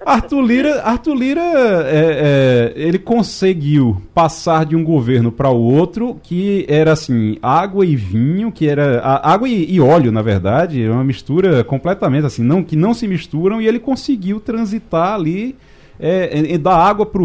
Arthur 0.06 0.42
Lira, 0.42 0.82
Arthur 0.84 1.16
Lira 1.16 1.42
é, 1.42 2.74
é, 2.74 2.74
ele 2.76 3.00
conseguiu 3.00 4.00
passar 4.14 4.64
de 4.64 4.76
um 4.76 4.84
governo 4.84 5.32
para 5.32 5.50
o 5.50 5.60
outro 5.60 6.20
que 6.22 6.64
era 6.70 6.92
assim 6.92 7.40
água 7.42 7.84
e 7.84 7.96
vinho, 7.96 8.52
que 8.52 8.70
era 8.70 9.00
a, 9.00 9.34
água 9.34 9.50
e, 9.50 9.74
e, 9.74 9.82
óleo 9.82 10.12
na 10.12 10.22
verdade, 10.22 10.88
uma 10.88 11.04
mistura 11.04 11.64
completamente 11.64 12.28
assim, 12.28 12.44
não 12.44 12.64
que 12.64 12.76
não 12.76 12.94
se 12.94 13.08
misturam 13.08 13.60
e 13.60 13.68
ele 13.68 13.80
conseguiu 13.80 14.40
transitar 14.40 15.16
ali 15.16 15.58
é, 16.00 16.54
é 16.54 16.58
da 16.60 16.78
água 16.78 17.06
para 17.06 17.20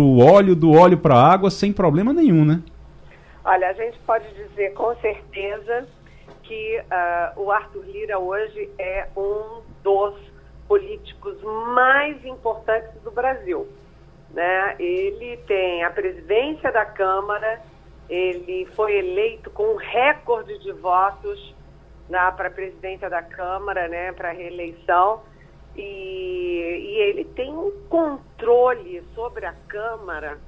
o 0.00 0.18
óleo, 0.20 0.54
do 0.54 0.72
óleo 0.72 0.98
para 0.98 1.16
a 1.16 1.32
água 1.32 1.50
sem 1.50 1.72
problema 1.72 2.12
nenhum, 2.12 2.44
né? 2.44 2.62
Olha, 3.44 3.68
a 3.68 3.72
gente 3.72 3.98
pode 4.06 4.26
dizer 4.34 4.72
com 4.74 4.94
certeza 4.96 5.88
que 6.42 6.80
uh, 6.80 7.40
o 7.40 7.50
Arthur 7.50 7.84
Lira 7.92 8.18
hoje 8.18 8.68
é 8.78 9.08
um 9.16 9.60
dos 9.82 10.14
políticos 10.68 11.40
mais 11.42 12.24
importantes 12.24 13.00
do 13.02 13.10
Brasil. 13.10 13.66
Né? 14.30 14.76
Ele 14.78 15.36
tem 15.46 15.84
a 15.84 15.90
presidência 15.90 16.70
da 16.72 16.84
Câmara, 16.84 17.60
ele 18.08 18.66
foi 18.74 18.98
eleito 18.98 19.50
com 19.50 19.74
um 19.74 19.76
recorde 19.76 20.58
de 20.58 20.72
votos 20.72 21.54
para 22.08 22.48
a 22.48 22.50
presidência 22.50 23.10
da 23.10 23.22
Câmara, 23.22 23.88
né, 23.88 24.12
para 24.12 24.30
reeleição, 24.30 25.22
e, 25.74 25.82
e, 25.82 26.98
ele 27.00 27.24
tem 27.24 27.52
um 27.52 27.70
controle 27.88 29.02
sobre 29.14 29.44
a 29.44 29.52
Câmara 29.68 30.38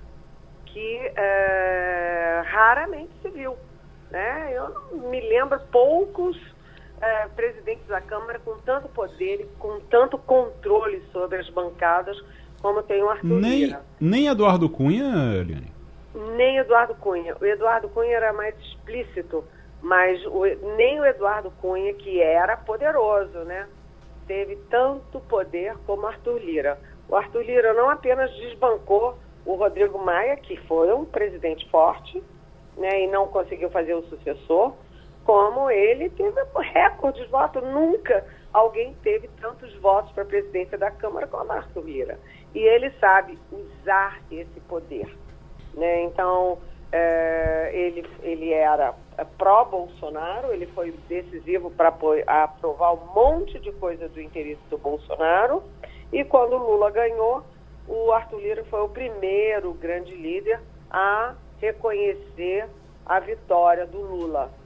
que 0.64 1.12
é, 1.16 2.42
raramente 2.46 3.10
se 3.20 3.28
viu. 3.28 3.56
Né? 4.10 4.52
Eu 4.54 5.00
me 5.10 5.20
lembro 5.20 5.60
poucos 5.70 6.36
é, 7.00 7.28
presidentes 7.28 7.86
da 7.86 8.00
Câmara 8.00 8.38
com 8.40 8.56
tanto 8.58 8.88
poder 8.88 9.40
e 9.40 9.46
com 9.58 9.80
tanto 9.90 10.18
controle 10.18 11.02
sobre 11.12 11.38
as 11.38 11.48
bancadas 11.50 12.16
como 12.60 12.82
tem 12.82 13.02
o 13.02 13.08
Arthur 13.08 13.40
nem, 13.40 13.66
Lira. 13.66 13.82
Nem 14.00 14.26
Eduardo 14.26 14.68
Cunha, 14.68 15.34
Eliane? 15.40 15.72
Nem 16.36 16.58
Eduardo 16.58 16.94
Cunha. 16.96 17.36
O 17.40 17.44
Eduardo 17.44 17.88
Cunha 17.88 18.16
era 18.16 18.32
mais 18.32 18.54
explícito, 18.58 19.44
mas 19.80 20.24
o, 20.26 20.44
nem 20.76 21.00
o 21.00 21.06
Eduardo 21.06 21.52
Cunha, 21.60 21.94
que 21.94 22.20
era 22.20 22.56
poderoso, 22.56 23.38
né? 23.44 23.68
Teve 24.26 24.56
tanto 24.68 25.20
poder 25.20 25.76
como 25.86 26.06
Arthur 26.06 26.38
Lira. 26.38 26.78
O 27.08 27.16
Arthur 27.16 27.42
Lira 27.42 27.72
não 27.72 27.88
apenas 27.88 28.30
desbancou 28.36 29.16
o 29.46 29.54
Rodrigo 29.54 29.98
Maia, 29.98 30.36
que 30.36 30.56
foi 30.66 30.92
um 30.92 31.04
presidente 31.04 31.68
forte, 31.70 32.22
né, 32.76 33.04
e 33.04 33.06
não 33.06 33.26
conseguiu 33.28 33.70
fazer 33.70 33.94
o 33.94 34.02
sucessor, 34.02 34.74
como 35.28 35.70
ele 35.70 36.08
teve 36.08 36.40
recorde 36.72 37.20
de 37.20 37.26
votos. 37.26 37.62
Nunca 37.62 38.24
alguém 38.50 38.94
teve 39.02 39.28
tantos 39.42 39.74
votos 39.74 40.10
para 40.12 40.22
a 40.22 40.26
presidência 40.26 40.78
da 40.78 40.90
Câmara 40.90 41.26
como 41.26 41.52
Arthur 41.52 41.84
Lira. 41.84 42.18
E 42.54 42.60
ele 42.60 42.90
sabe 42.92 43.38
usar 43.52 44.22
esse 44.30 44.58
poder. 44.60 45.06
Né? 45.74 46.04
Então, 46.04 46.56
é, 46.90 47.70
ele, 47.74 48.08
ele 48.22 48.54
era 48.54 48.94
pró-Bolsonaro, 49.36 50.50
ele 50.50 50.64
foi 50.68 50.94
decisivo 51.06 51.70
para 51.72 51.94
aprovar 52.26 52.94
um 52.94 53.12
monte 53.14 53.58
de 53.58 53.70
coisa 53.72 54.08
do 54.08 54.22
interesse 54.22 54.62
do 54.70 54.78
Bolsonaro. 54.78 55.62
E 56.10 56.24
quando 56.24 56.54
o 56.54 56.70
Lula 56.70 56.90
ganhou, 56.90 57.42
o 57.86 58.12
Arthur 58.12 58.40
Lira 58.40 58.64
foi 58.64 58.80
o 58.80 58.88
primeiro 58.88 59.74
grande 59.74 60.14
líder 60.14 60.58
a 60.90 61.34
reconhecer 61.60 62.66
a 63.04 63.20
vitória 63.20 63.86
do 63.86 64.00
Lula. 64.00 64.56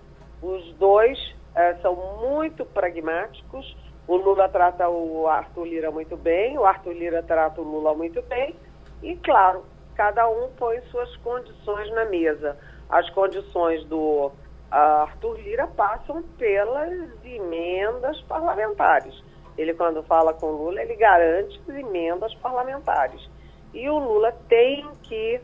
Os 0.42 0.74
dois 0.74 1.18
é, 1.54 1.74
são 1.76 1.94
muito 2.20 2.64
pragmáticos. 2.64 3.76
O 4.08 4.16
Lula 4.16 4.48
trata 4.48 4.88
o 4.88 5.28
Arthur 5.28 5.64
Lira 5.64 5.90
muito 5.90 6.16
bem, 6.16 6.58
o 6.58 6.64
Arthur 6.64 6.92
Lira 6.92 7.22
trata 7.22 7.60
o 7.60 7.64
Lula 7.64 7.94
muito 7.94 8.20
bem. 8.22 8.54
E, 9.02 9.16
claro, 9.16 9.64
cada 9.94 10.28
um 10.28 10.50
põe 10.56 10.80
suas 10.90 11.14
condições 11.18 11.90
na 11.92 12.04
mesa. 12.06 12.56
As 12.90 13.08
condições 13.10 13.84
do 13.84 14.32
Arthur 14.70 15.38
Lira 15.38 15.68
passam 15.68 16.22
pelas 16.36 16.92
emendas 17.24 18.20
parlamentares. 18.22 19.14
Ele, 19.56 19.74
quando 19.74 20.02
fala 20.02 20.32
com 20.32 20.46
o 20.46 20.64
Lula, 20.64 20.82
ele 20.82 20.96
garante 20.96 21.60
as 21.68 21.74
emendas 21.76 22.34
parlamentares. 22.36 23.20
E 23.72 23.88
o 23.88 23.98
Lula 23.98 24.32
tem 24.48 24.86
que 25.02 25.40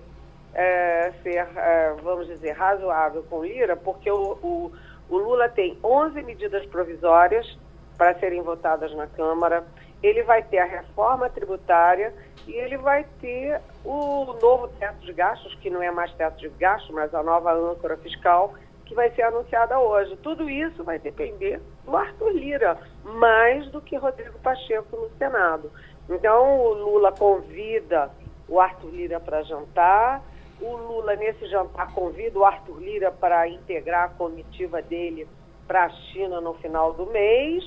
é, 0.54 1.12
ser, 1.22 1.46
é, 1.56 1.94
vamos 2.02 2.26
dizer, 2.26 2.52
razoável 2.52 3.22
com 3.24 3.44
Lira, 3.44 3.76
porque 3.76 4.10
o, 4.10 4.32
o, 4.42 4.72
o 5.08 5.16
Lula 5.16 5.48
tem 5.48 5.78
11 5.82 6.22
medidas 6.22 6.64
provisórias 6.66 7.58
para 7.96 8.14
serem 8.18 8.42
votadas 8.42 8.94
na 8.94 9.06
Câmara, 9.06 9.66
ele 10.02 10.22
vai 10.22 10.42
ter 10.42 10.58
a 10.58 10.64
reforma 10.64 11.28
tributária 11.28 12.14
e 12.46 12.52
ele 12.52 12.76
vai 12.76 13.04
ter 13.20 13.60
o 13.84 14.36
novo 14.40 14.68
teto 14.78 15.00
de 15.04 15.12
gastos, 15.12 15.54
que 15.56 15.68
não 15.68 15.82
é 15.82 15.90
mais 15.90 16.12
teto 16.12 16.38
de 16.38 16.48
gastos, 16.50 16.90
mas 16.94 17.12
a 17.14 17.22
nova 17.22 17.52
âncora 17.52 17.96
fiscal, 17.96 18.54
que 18.86 18.94
vai 18.94 19.10
ser 19.10 19.22
anunciada 19.22 19.78
hoje. 19.78 20.16
Tudo 20.22 20.48
isso 20.48 20.84
vai 20.84 20.98
depender 20.98 21.60
do 21.84 21.96
Arthur 21.96 22.30
Lira, 22.30 22.78
mais 23.04 23.68
do 23.70 23.80
que 23.80 23.96
Rodrigo 23.96 24.38
Pacheco 24.38 24.96
no 24.96 25.10
Senado. 25.18 25.70
Então, 26.08 26.58
o 26.58 26.72
Lula 26.72 27.12
convida 27.12 28.10
o 28.48 28.60
Arthur 28.60 28.90
Lira 28.90 29.20
para 29.20 29.42
jantar, 29.42 30.22
o 30.60 30.76
Lula, 30.76 31.16
nesse 31.16 31.46
jantar, 31.46 31.92
convida 31.94 32.38
o 32.38 32.44
Arthur 32.44 32.80
Lira 32.80 33.12
para 33.12 33.48
integrar 33.48 34.04
a 34.04 34.14
comitiva 34.14 34.82
dele 34.82 35.28
para 35.66 35.84
a 35.84 35.90
China 35.90 36.40
no 36.40 36.54
final 36.54 36.92
do 36.94 37.06
mês. 37.06 37.64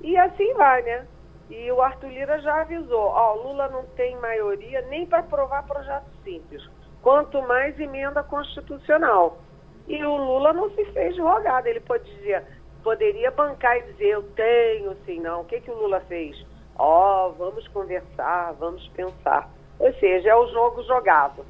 E 0.00 0.16
assim 0.16 0.52
vai, 0.54 0.82
né? 0.82 1.06
E 1.50 1.70
o 1.70 1.82
Arthur 1.82 2.08
Lira 2.08 2.40
já 2.40 2.62
avisou, 2.62 2.98
ó, 2.98 3.34
Lula 3.34 3.68
não 3.68 3.84
tem 3.94 4.16
maioria 4.16 4.80
nem 4.82 5.06
para 5.06 5.18
aprovar 5.18 5.66
projeto 5.66 6.06
simples, 6.24 6.66
quanto 7.02 7.42
mais 7.42 7.78
emenda 7.78 8.22
constitucional. 8.22 9.38
E 9.86 10.02
o 10.04 10.16
Lula 10.16 10.52
não 10.52 10.70
se 10.70 10.84
fez 10.86 11.18
rogado, 11.18 11.66
ele 11.66 11.80
podia, 11.80 12.46
poderia 12.82 13.30
bancar 13.30 13.76
e 13.76 13.92
dizer, 13.92 14.06
eu 14.06 14.22
tenho, 14.34 14.96
sim, 15.04 15.20
não. 15.20 15.42
O 15.42 15.44
que, 15.44 15.60
que 15.60 15.70
o 15.70 15.74
Lula 15.74 16.00
fez? 16.08 16.42
Ó, 16.78 17.28
oh, 17.28 17.32
vamos 17.32 17.68
conversar, 17.68 18.52
vamos 18.54 18.86
pensar. 18.88 19.50
Ou 19.78 19.92
seja, 19.94 20.30
é 20.30 20.36
o 20.36 20.46
jogo 20.48 20.82
jogado. 20.84 21.44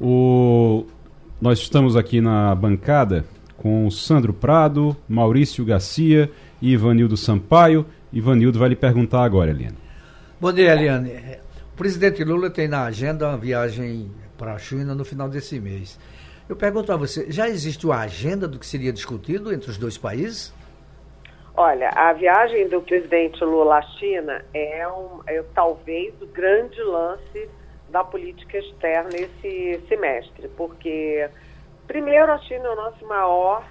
O... 0.00 0.86
Nós 1.40 1.58
estamos 1.58 1.96
aqui 1.96 2.20
na 2.20 2.54
bancada 2.54 3.24
com 3.56 3.90
Sandro 3.90 4.32
Prado, 4.32 4.96
Maurício 5.08 5.64
Garcia 5.64 6.30
e 6.60 6.72
Ivanildo 6.72 7.16
Sampaio. 7.16 7.86
Ivanildo 8.12 8.58
vai 8.58 8.70
lhe 8.70 8.76
perguntar 8.76 9.22
agora, 9.22 9.50
Eliane. 9.50 9.76
Bom 10.40 10.52
dia, 10.52 10.72
Eliane. 10.72 11.12
O 11.72 11.76
presidente 11.76 12.24
Lula 12.24 12.48
tem 12.48 12.68
na 12.68 12.84
agenda 12.84 13.28
uma 13.28 13.36
viagem 13.36 14.10
para 14.38 14.54
a 14.54 14.58
China 14.58 14.94
no 14.94 15.04
final 15.04 15.28
desse 15.28 15.60
mês. 15.60 15.98
Eu 16.48 16.54
pergunto 16.54 16.92
a 16.92 16.96
você, 16.96 17.30
já 17.30 17.48
existe 17.48 17.84
uma 17.84 17.98
agenda 17.98 18.46
do 18.46 18.58
que 18.58 18.66
seria 18.66 18.92
discutido 18.92 19.52
entre 19.52 19.70
os 19.70 19.76
dois 19.76 19.98
países? 19.98 20.54
Olha, 21.56 21.88
a 21.90 22.12
viagem 22.12 22.68
do 22.68 22.80
presidente 22.82 23.42
Lula 23.42 23.78
à 23.78 23.82
China 23.82 24.44
é, 24.54 24.86
um, 24.88 25.20
é 25.26 25.42
talvez 25.54 26.14
o 26.20 26.26
grande 26.26 26.80
lance 26.82 27.48
da 27.88 28.02
política 28.04 28.58
externa 28.58 29.16
esse 29.16 29.80
semestre, 29.88 30.48
porque 30.56 31.28
primeiro 31.86 32.32
a 32.32 32.38
China 32.38 32.66
é 32.66 32.70
o 32.70 32.76
nosso 32.76 33.06
maior 33.06 33.64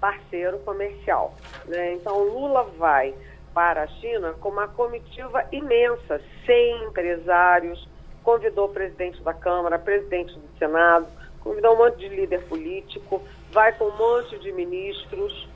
parceiro 0.00 0.58
comercial, 0.60 1.34
né? 1.66 1.94
Então 1.94 2.22
Lula 2.22 2.64
vai 2.78 3.14
para 3.54 3.82
a 3.82 3.86
China 3.86 4.34
com 4.34 4.50
uma 4.50 4.68
comitiva 4.68 5.44
imensa, 5.50 6.20
100 6.46 6.84
empresários, 6.84 7.88
convidou 8.22 8.66
o 8.66 8.72
presidente 8.72 9.20
da 9.22 9.34
Câmara, 9.34 9.78
presidente 9.78 10.34
do 10.34 10.58
Senado, 10.58 11.06
convidou 11.40 11.74
um 11.74 11.78
monte 11.78 11.98
de 11.98 12.08
líder 12.08 12.44
político, 12.44 13.22
vai 13.50 13.72
com 13.72 13.86
um 13.86 13.96
monte 13.96 14.38
de 14.38 14.52
ministros, 14.52 15.48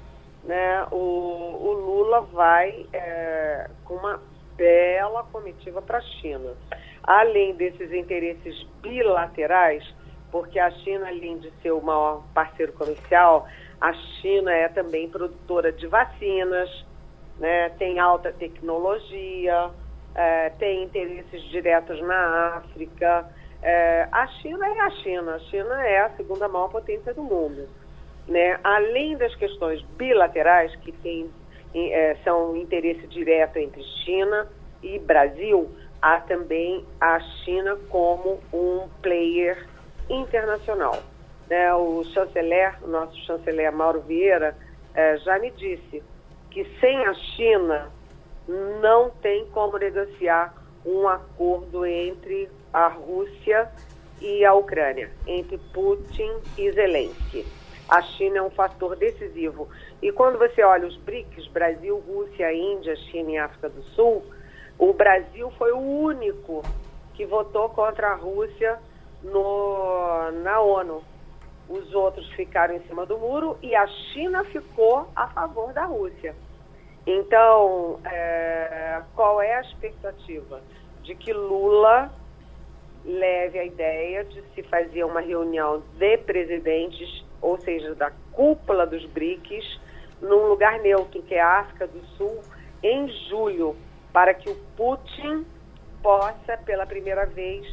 né? 0.43 0.87
O, 0.91 0.97
o 0.97 1.73
Lula 1.73 2.23
vai 2.23 2.87
é, 2.93 3.71
com 3.85 3.95
uma 3.95 4.21
bela 4.57 5.23
comitiva 5.25 5.81
para 5.81 5.99
a 5.99 6.03
China. 6.03 6.55
Além 7.05 7.55
desses 7.55 7.93
interesses 7.93 8.67
bilaterais, 8.81 9.85
porque 10.31 10.59
a 10.59 10.71
China, 10.71 11.09
além 11.09 11.39
de 11.39 11.51
ser 11.61 11.73
o 11.73 11.83
maior 11.83 12.25
parceiro 12.33 12.73
comercial, 12.73 13.47
a 13.81 13.93
China 13.93 14.53
é 14.53 14.69
também 14.69 15.09
produtora 15.09 15.73
de 15.73 15.87
vacinas, 15.87 16.71
né, 17.39 17.71
tem 17.71 17.99
alta 17.99 18.33
tecnologia, 18.33 19.71
é, 20.15 20.51
tem 20.51 20.85
interesses 20.85 21.43
diretos 21.51 22.01
na 22.03 22.57
África. 22.57 23.29
É, 23.63 24.09
a 24.11 24.27
China 24.27 24.67
é 24.67 24.81
a 24.81 24.91
China, 24.91 25.35
a 25.35 25.39
China 25.41 25.87
é 25.87 26.01
a 26.01 26.11
segunda 26.11 26.49
maior 26.49 26.69
potência 26.69 27.13
do 27.13 27.23
mundo. 27.23 27.69
Né? 28.29 28.59
Além 28.63 29.17
das 29.17 29.35
questões 29.35 29.83
bilaterais, 29.97 30.75
que 30.77 30.93
tem, 30.93 31.31
é, 31.75 32.17
são 32.25 32.57
interesse 32.57 33.07
direto 33.09 33.59
entre 33.59 33.83
China 34.05 34.49
e 34.83 34.99
Brasil, 34.99 35.71
há 36.03 36.21
também 36.21 36.85
a 37.01 37.21
China 37.21 37.79
como 37.89 38.41
um 38.53 38.89
player 39.01 39.67
internacional. 40.11 41.01
Né? 41.49 41.73
O 41.75 42.03
chanceler, 42.13 42.77
o 42.83 42.89
nosso 42.89 43.17
chanceler 43.25 43.73
Mauro 43.73 44.01
Vieira, 44.01 44.57
é, 44.95 45.17
já 45.19 45.39
me 45.39 45.51
disse 45.53 46.03
que 46.51 46.65
sem 46.81 47.07
a 47.07 47.15
China 47.15 47.91
não 48.81 49.11
tem 49.23 49.47
como 49.47 49.79
negociar 49.79 50.53
um 50.85 51.09
acordo 51.09 51.87
entre 51.87 52.51
a 52.73 52.89
Rússia 52.89 53.71
e 54.21 54.45
a 54.45 54.53
Ucrânia, 54.53 55.11
entre 55.27 55.59
Putin 55.73 56.33
e 56.59 56.71
Zelensky. 56.73 57.47
A 57.89 58.03
China 58.03 58.39
é 58.39 58.43
um 58.43 58.51
fator 58.51 58.97
decisivo. 58.97 59.69
E 60.01 60.11
quando 60.11 60.39
você 60.39 60.63
olha 60.63 60.87
os 60.87 60.97
BRICS, 60.97 61.47
Brasil, 61.49 61.99
Rússia, 62.07 62.53
Índia, 62.53 62.97
China 62.97 63.31
e 63.31 63.39
África 63.39 63.69
do 63.69 63.83
Sul, 63.95 64.25
o 64.79 64.93
Brasil 64.93 65.51
foi 65.53 65.73
o 65.73 65.79
único 65.79 66.63
que 67.15 67.27
votou 67.27 67.69
contra 67.69 68.09
a 68.09 68.15
Rússia 68.15 68.79
no, 69.23 70.31
na 70.43 70.61
ONU. 70.61 71.03
Os 71.69 71.95
outros 71.95 72.29
ficaram 72.33 72.75
em 72.75 72.81
cima 72.81 73.07
do 73.07 73.19
muro 73.19 73.57
e 73.63 73.75
a 73.75 73.87
China 73.87 74.45
ficou 74.45 75.09
a 75.15 75.29
favor 75.29 75.73
da 75.73 75.85
Rússia. 75.85 76.35
Então, 77.07 77.99
é, 78.05 79.03
qual 79.15 79.41
é 79.41 79.55
a 79.55 79.61
expectativa? 79.61 80.61
De 81.03 81.15
que 81.15 81.33
Lula 81.33 82.13
leve 83.05 83.59
a 83.59 83.65
ideia 83.65 84.25
de 84.25 84.43
se 84.55 84.63
fazer 84.63 85.05
uma 85.05 85.21
reunião 85.21 85.83
de 85.99 86.19
presidentes, 86.19 87.25
ou 87.41 87.59
seja, 87.61 87.95
da 87.95 88.13
cúpula 88.33 88.87
dos 88.87 89.05
BRICS, 89.07 89.81
num 90.21 90.49
lugar 90.49 90.79
neutro, 90.79 91.23
que 91.23 91.35
é 91.35 91.41
a 91.41 91.61
África 91.61 91.87
do 91.89 92.05
Sul, 92.17 92.41
em 92.83 93.09
julho, 93.29 93.77
para 94.13 94.35
que 94.35 94.51
o 94.51 94.55
Putin 94.77 95.47
possa, 96.03 96.57
pela 96.65 96.87
primeira 96.87 97.27
vez, 97.27 97.67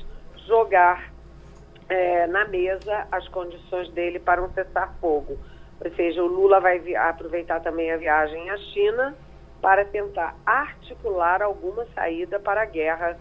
jogar 0.48 1.12
é, 1.90 2.28
na 2.28 2.46
mesa 2.46 3.08
as 3.12 3.28
condições 3.30 3.90
dele 3.92 4.20
para 4.20 4.42
um 4.42 4.50
cessar-fogo. 4.54 5.38
Ou 5.84 5.92
seja, 5.96 6.24
o 6.24 6.28
Lula 6.28 6.60
vai 6.60 6.96
aproveitar 6.96 7.62
também 7.62 7.92
a 7.92 7.98
viagem 7.98 8.50
à 8.50 8.58
China 8.58 9.16
para 9.62 9.86
tentar 9.86 10.36
articular 10.46 11.42
alguma 11.42 11.86
saída 11.96 12.40
para 12.40 12.62
a 12.62 12.66
guerra 12.66 13.18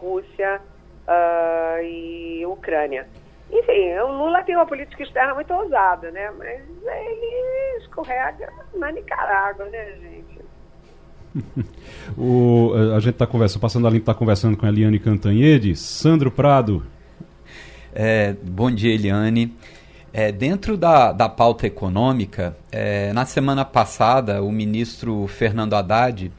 Rússia 0.00 0.60
uh, 1.06 1.82
e 1.82 2.44
Ucrânia. 2.46 3.06
Enfim, 3.50 3.98
o 3.98 4.12
Lula 4.12 4.42
tem 4.44 4.56
uma 4.56 4.66
política 4.66 5.02
externa 5.02 5.34
muito 5.34 5.52
ousada, 5.52 6.10
né? 6.10 6.30
Mas 6.30 6.60
ele 6.60 7.78
escorrega 7.78 8.52
na 8.74 8.92
Nicarágua, 8.92 9.66
né, 9.66 9.92
gente? 10.00 10.49
o, 12.16 12.72
a 12.94 13.00
gente 13.00 13.14
está 13.14 13.26
conversando, 13.26 13.60
passando 13.60 13.86
a 13.86 13.90
limpo, 13.90 14.02
está 14.02 14.14
conversando 14.14 14.56
com 14.56 14.66
a 14.66 14.68
Eliane 14.68 14.98
Cantanhede. 14.98 15.76
Sandro 15.76 16.30
Prado, 16.30 16.84
é, 17.92 18.34
bom 18.42 18.70
dia, 18.70 18.94
Eliane. 18.94 19.52
É, 20.12 20.30
dentro 20.30 20.76
da, 20.76 21.12
da 21.12 21.28
pauta 21.28 21.66
econômica, 21.66 22.56
é, 22.70 23.12
na 23.12 23.24
semana 23.24 23.64
passada, 23.64 24.42
o 24.42 24.50
ministro 24.50 25.26
Fernando 25.26 25.74
Haddad 25.74 26.32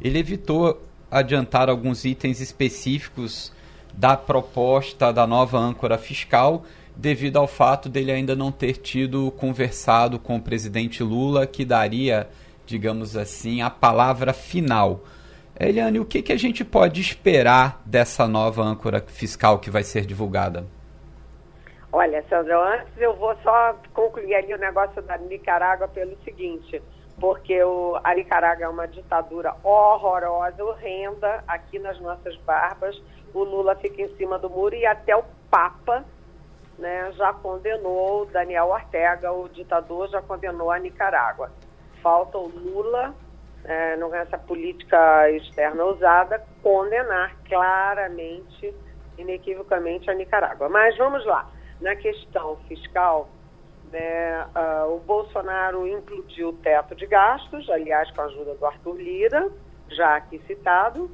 ele 0.00 0.18
evitou 0.18 0.82
adiantar 1.10 1.68
alguns 1.68 2.04
itens 2.04 2.40
específicos 2.40 3.52
da 3.92 4.16
proposta 4.16 5.12
da 5.12 5.26
nova 5.26 5.58
âncora 5.58 5.98
fiscal, 5.98 6.64
devido 6.94 7.36
ao 7.36 7.46
fato 7.46 7.88
dele 7.88 8.12
ainda 8.12 8.36
não 8.36 8.52
ter 8.52 8.74
tido 8.74 9.30
conversado 9.32 10.18
com 10.18 10.36
o 10.36 10.42
presidente 10.42 11.02
Lula, 11.02 11.46
que 11.46 11.64
daria, 11.64 12.28
digamos 12.68 13.16
assim, 13.16 13.62
a 13.62 13.70
palavra 13.70 14.34
final. 14.34 15.00
Eliane, 15.58 15.98
o 15.98 16.04
que, 16.04 16.22
que 16.22 16.32
a 16.32 16.36
gente 16.36 16.64
pode 16.64 17.00
esperar 17.00 17.80
dessa 17.84 18.28
nova 18.28 18.62
âncora 18.62 19.00
fiscal 19.00 19.58
que 19.58 19.70
vai 19.70 19.82
ser 19.82 20.04
divulgada? 20.04 20.66
Olha, 21.90 22.22
Sandra, 22.28 22.58
antes 22.74 22.92
eu 22.98 23.16
vou 23.16 23.34
só 23.42 23.74
concluir 23.94 24.34
ali 24.34 24.52
o 24.52 24.58
negócio 24.58 25.00
da 25.00 25.16
Nicarágua 25.16 25.88
pelo 25.88 26.14
seguinte, 26.22 26.82
porque 27.18 27.60
o, 27.64 27.98
a 28.04 28.14
Nicarágua 28.14 28.66
é 28.66 28.68
uma 28.68 28.86
ditadura 28.86 29.54
horrorosa, 29.64 30.62
horrenda, 30.62 31.42
aqui 31.48 31.78
nas 31.78 31.98
nossas 32.00 32.36
barbas. 32.46 33.00
O 33.32 33.42
Lula 33.42 33.74
fica 33.76 34.02
em 34.02 34.14
cima 34.16 34.38
do 34.38 34.50
muro 34.50 34.74
e 34.74 34.84
até 34.84 35.16
o 35.16 35.24
Papa 35.50 36.04
né, 36.78 37.10
já 37.16 37.32
condenou, 37.32 38.26
Daniel 38.26 38.68
Ortega, 38.68 39.32
o 39.32 39.48
ditador, 39.48 40.08
já 40.08 40.22
condenou 40.22 40.70
a 40.70 40.78
Nicarágua. 40.78 41.50
Falta 42.02 42.38
o 42.38 42.48
Lula, 42.48 43.14
é, 43.64 43.96
nessa 43.96 44.38
política 44.38 45.30
externa 45.30 45.84
usada, 45.84 46.42
condenar 46.62 47.36
claramente, 47.48 48.74
inequivocamente 49.16 50.10
a 50.10 50.14
Nicarágua. 50.14 50.68
Mas 50.68 50.96
vamos 50.96 51.24
lá 51.26 51.50
na 51.80 51.94
questão 51.96 52.56
fiscal, 52.68 53.28
né, 53.92 54.46
uh, 54.54 54.94
o 54.94 55.00
Bolsonaro 55.00 55.86
implodiu 55.86 56.50
o 56.50 56.52
teto 56.52 56.94
de 56.94 57.06
gastos, 57.06 57.68
aliás, 57.70 58.10
com 58.10 58.20
a 58.22 58.24
ajuda 58.24 58.54
do 58.54 58.66
Arthur 58.66 58.96
Lira, 58.96 59.50
já 59.90 60.16
aqui 60.16 60.38
citado. 60.46 61.10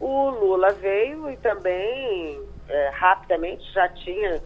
O 0.00 0.30
Lula 0.30 0.70
veio 0.72 1.30
e 1.30 1.36
também, 1.36 2.40
é, 2.68 2.88
rapidamente, 2.94 3.62
já 3.72 3.88
tinha 3.88 4.42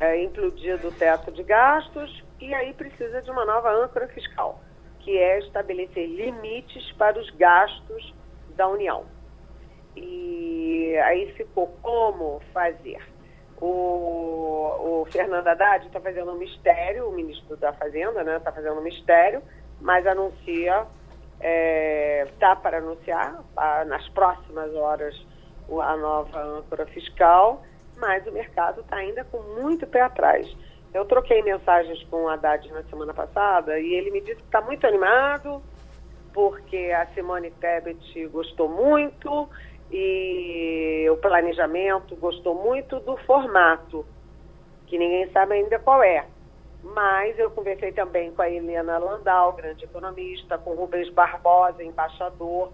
é, 0.00 0.22
implodido 0.22 0.88
o 0.88 0.92
teto 0.92 1.32
de 1.32 1.42
gastos, 1.42 2.22
e 2.40 2.52
aí 2.54 2.72
precisa 2.72 3.22
de 3.22 3.30
uma 3.30 3.44
nova 3.44 3.72
âncora 3.72 4.08
fiscal, 4.08 4.60
que 5.02 5.16
é 5.16 5.38
estabelecer 5.38 6.06
limites 6.06 6.92
para 6.92 7.18
os 7.18 7.30
gastos 7.30 8.14
da 8.56 8.68
União. 8.68 9.04
E 9.96 10.96
aí 10.98 11.32
ficou 11.32 11.68
como 11.82 12.40
fazer 12.52 13.00
o, 13.62 15.02
o 15.02 15.06
Fernando 15.12 15.46
Haddad 15.46 15.86
está 15.86 16.00
fazendo 16.00 16.32
um 16.32 16.36
mistério, 16.36 17.08
o 17.08 17.12
ministro 17.12 17.56
da 17.56 17.72
Fazenda, 17.72 18.24
né? 18.24 18.36
Está 18.36 18.50
fazendo 18.50 18.80
um 18.80 18.82
mistério, 18.82 19.40
mas 19.80 20.04
anuncia, 20.04 20.80
está 20.80 20.88
é, 21.40 22.24
está 22.24 22.56
para 22.56 22.78
anunciar 22.78 23.40
ah, 23.56 23.84
nas 23.84 24.08
próximas 24.08 24.74
horas 24.74 25.14
a 25.80 25.96
nova 25.96 26.42
âncora 26.42 26.84
fiscal, 26.86 27.62
mas 27.96 28.26
o 28.26 28.32
mercado 28.32 28.80
está 28.80 28.96
ainda 28.96 29.22
com 29.24 29.40
muito 29.60 29.86
pé 29.86 30.00
atrás. 30.00 30.44
Eu 30.94 31.06
troquei 31.06 31.42
mensagens 31.42 32.02
com 32.04 32.24
o 32.24 32.28
Haddad 32.28 32.70
na 32.70 32.82
semana 32.84 33.14
passada 33.14 33.78
e 33.80 33.94
ele 33.94 34.10
me 34.10 34.20
disse 34.20 34.36
que 34.36 34.42
está 34.42 34.60
muito 34.60 34.86
animado, 34.86 35.62
porque 36.34 36.92
a 36.92 37.06
Simone 37.14 37.50
Tebet 37.50 38.26
gostou 38.28 38.68
muito 38.68 39.48
e 39.90 41.06
o 41.10 41.16
planejamento 41.16 42.14
gostou 42.16 42.54
muito 42.54 43.00
do 43.00 43.16
formato, 43.18 44.04
que 44.86 44.98
ninguém 44.98 45.30
sabe 45.30 45.54
ainda 45.54 45.78
qual 45.78 46.02
é. 46.02 46.26
Mas 46.82 47.38
eu 47.38 47.50
conversei 47.50 47.92
também 47.92 48.30
com 48.32 48.42
a 48.42 48.50
Helena 48.50 48.98
Landau, 48.98 49.52
grande 49.52 49.84
economista, 49.84 50.58
com 50.58 50.70
o 50.72 50.74
Rubens 50.74 51.08
Barbosa, 51.10 51.82
embaixador, 51.82 52.70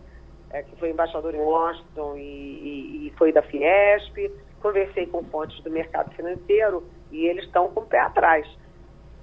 é, 0.50 0.62
que 0.62 0.74
foi 0.76 0.90
embaixador 0.90 1.34
em 1.34 1.40
Washington 1.40 2.16
e, 2.16 2.20
e, 2.20 3.06
e, 3.06 3.14
foi 3.16 3.32
da 3.32 3.42
Fiesp. 3.42 4.32
Conversei 4.60 5.06
com 5.06 5.22
fontes 5.24 5.62
do 5.62 5.70
mercado 5.70 6.10
financeiro 6.14 6.82
e 7.10 7.26
eles 7.26 7.44
estão 7.44 7.68
com 7.68 7.80
o 7.80 7.86
pé 7.86 8.00
atrás. 8.00 8.46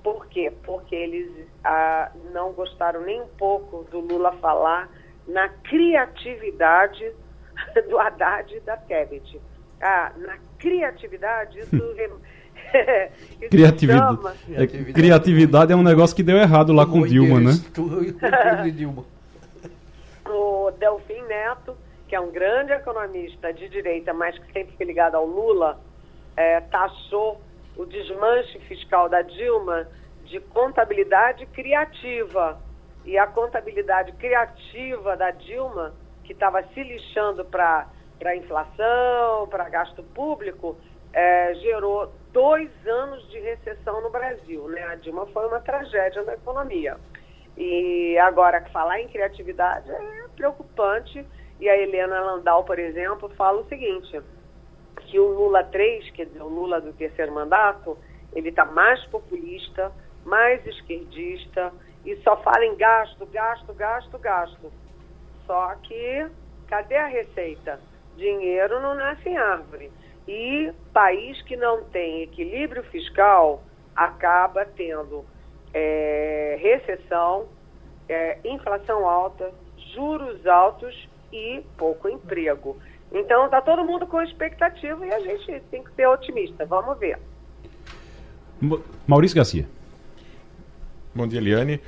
Por 0.04 0.28
quê? 0.28 0.52
Porque 0.64 0.96
eles 0.96 1.48
ah, 1.64 2.12
não 2.32 2.54
gostaram 2.54 3.02
nem 3.02 3.22
um 3.22 3.28
pouco 3.28 3.86
do 3.90 4.00
Lula 4.00 4.32
falar 4.34 4.90
na 5.28 5.50
criatividade 5.50 7.12
do 7.90 7.98
Haddad 7.98 8.56
e 8.56 8.60
da 8.60 8.78
Tebet. 8.78 9.42
Ah, 9.82 10.12
na 10.18 10.38
criatividade, 10.58 11.60
isso 13.42 13.50
criatividade. 13.50 14.20
É, 14.54 14.68
criatividade 14.68 15.74
é 15.74 15.76
um 15.76 15.84
negócio 15.84 16.16
que 16.16 16.24
deu 16.24 16.38
errado 16.38 16.74
lá 16.74 16.86
com 16.86 17.06
Dilma, 17.06 17.40
né? 17.40 17.52
o 20.28 20.72
Delfim 20.72 21.22
Neto, 21.28 21.76
que 22.08 22.16
é 22.16 22.20
um 22.20 22.32
grande 22.32 22.72
economista 22.72 23.54
de 23.54 23.70
direita, 23.70 24.14
mas 24.14 24.38
que 24.38 24.52
sempre 24.52 24.76
foi 24.76 24.86
ligado 24.86 25.16
ao 25.16 25.26
Lula, 25.26 25.80
é, 26.36 26.60
taxou 26.62 27.42
o 27.78 27.86
desmanche 27.86 28.60
fiscal 28.62 29.10
da 29.10 29.22
Dilma 29.22 29.88
de 30.24 30.40
contabilidade 30.40 31.46
criativa. 31.48 32.60
E 33.04 33.18
a 33.18 33.28
contabilidade 33.28 34.12
criativa 34.14 35.16
da 35.16 35.30
Dilma, 35.32 35.94
que 36.24 36.34
estava 36.34 36.64
se 36.74 36.82
lixando 36.82 37.46
para 37.46 37.88
inflação, 38.36 39.48
para 39.48 39.70
gasto 39.70 40.02
público, 40.02 40.76
é, 41.14 41.54
gerou 41.56 42.12
dois 42.34 42.70
anos 42.88 43.30
de 43.30 43.40
recessão 43.40 44.02
no 44.02 44.10
Brasil. 44.10 44.68
Né? 44.70 44.84
A 44.84 44.96
Dilma 44.96 45.28
foi 45.28 45.48
uma 45.48 45.60
tragédia 45.60 46.24
na 46.24 46.34
economia. 46.34 46.98
E 47.56 48.18
agora, 48.18 48.62
falar 48.74 49.00
em 49.00 49.08
criatividade 49.08 49.90
é 49.90 50.28
preocupante. 50.36 51.26
E 51.60 51.70
a 51.70 51.78
Helena 51.78 52.20
Landau, 52.20 52.66
por 52.66 52.80
exemplo, 52.80 53.30
fala 53.36 53.62
o 53.62 53.68
seguinte, 53.70 54.22
que 55.02 55.20
o 55.20 55.28
Lula 55.28 55.64
3, 55.64 56.10
quer 56.12 56.26
dizer, 56.26 56.42
o 56.42 56.48
Lula 56.48 56.82
do 56.82 56.94
terceiro 56.94 57.34
mandato, 57.34 57.98
ele 58.34 58.50
está 58.50 58.66
mais 58.66 59.04
populista, 59.06 59.92
mais 60.26 60.66
esquerdista 60.66 61.72
e 62.06 62.16
só 62.18 62.38
fala 62.38 62.66
em 62.66 62.76
gasto, 62.76 63.26
gasto, 63.28 63.74
gasto, 63.74 64.18
gasto. 64.20 64.72
Só 65.46 65.76
que 65.84 66.28
cadê 66.68 66.96
a 66.96 67.08
receita? 67.08 67.80
Dinheiro 68.18 68.80
não 68.80 68.96
nasce 68.96 69.30
em 69.30 69.38
árvore. 69.38 69.92
E 70.28 70.72
país 70.92 71.42
que 71.44 71.56
não 71.56 71.84
tem 71.86 72.24
equilíbrio 72.24 72.84
fiscal 72.86 73.62
acaba 73.96 74.66
tendo 74.66 75.24
é, 75.74 76.58
recessão, 76.60 77.48
é, 78.10 78.40
inflação 78.44 79.08
alta, 79.08 79.52
juros 79.94 80.46
altos 80.48 81.08
e 81.32 81.64
pouco 81.78 82.10
emprego. 82.10 82.78
Então 83.12 83.46
está 83.46 83.62
todo 83.62 83.84
mundo 83.84 84.06
com 84.08 84.22
expectativa 84.22 85.06
e 85.06 85.14
a 85.14 85.20
gente 85.20 85.62
tem 85.72 85.84
que 85.84 85.92
ser 85.94 86.08
otimista. 86.08 86.66
Vamos 86.66 86.98
ver. 87.00 87.18
Maurício 89.08 89.36
Garcia. 89.36 89.68
Bom 91.14 91.28
dia, 91.28 91.40
Eliane. 91.40 91.82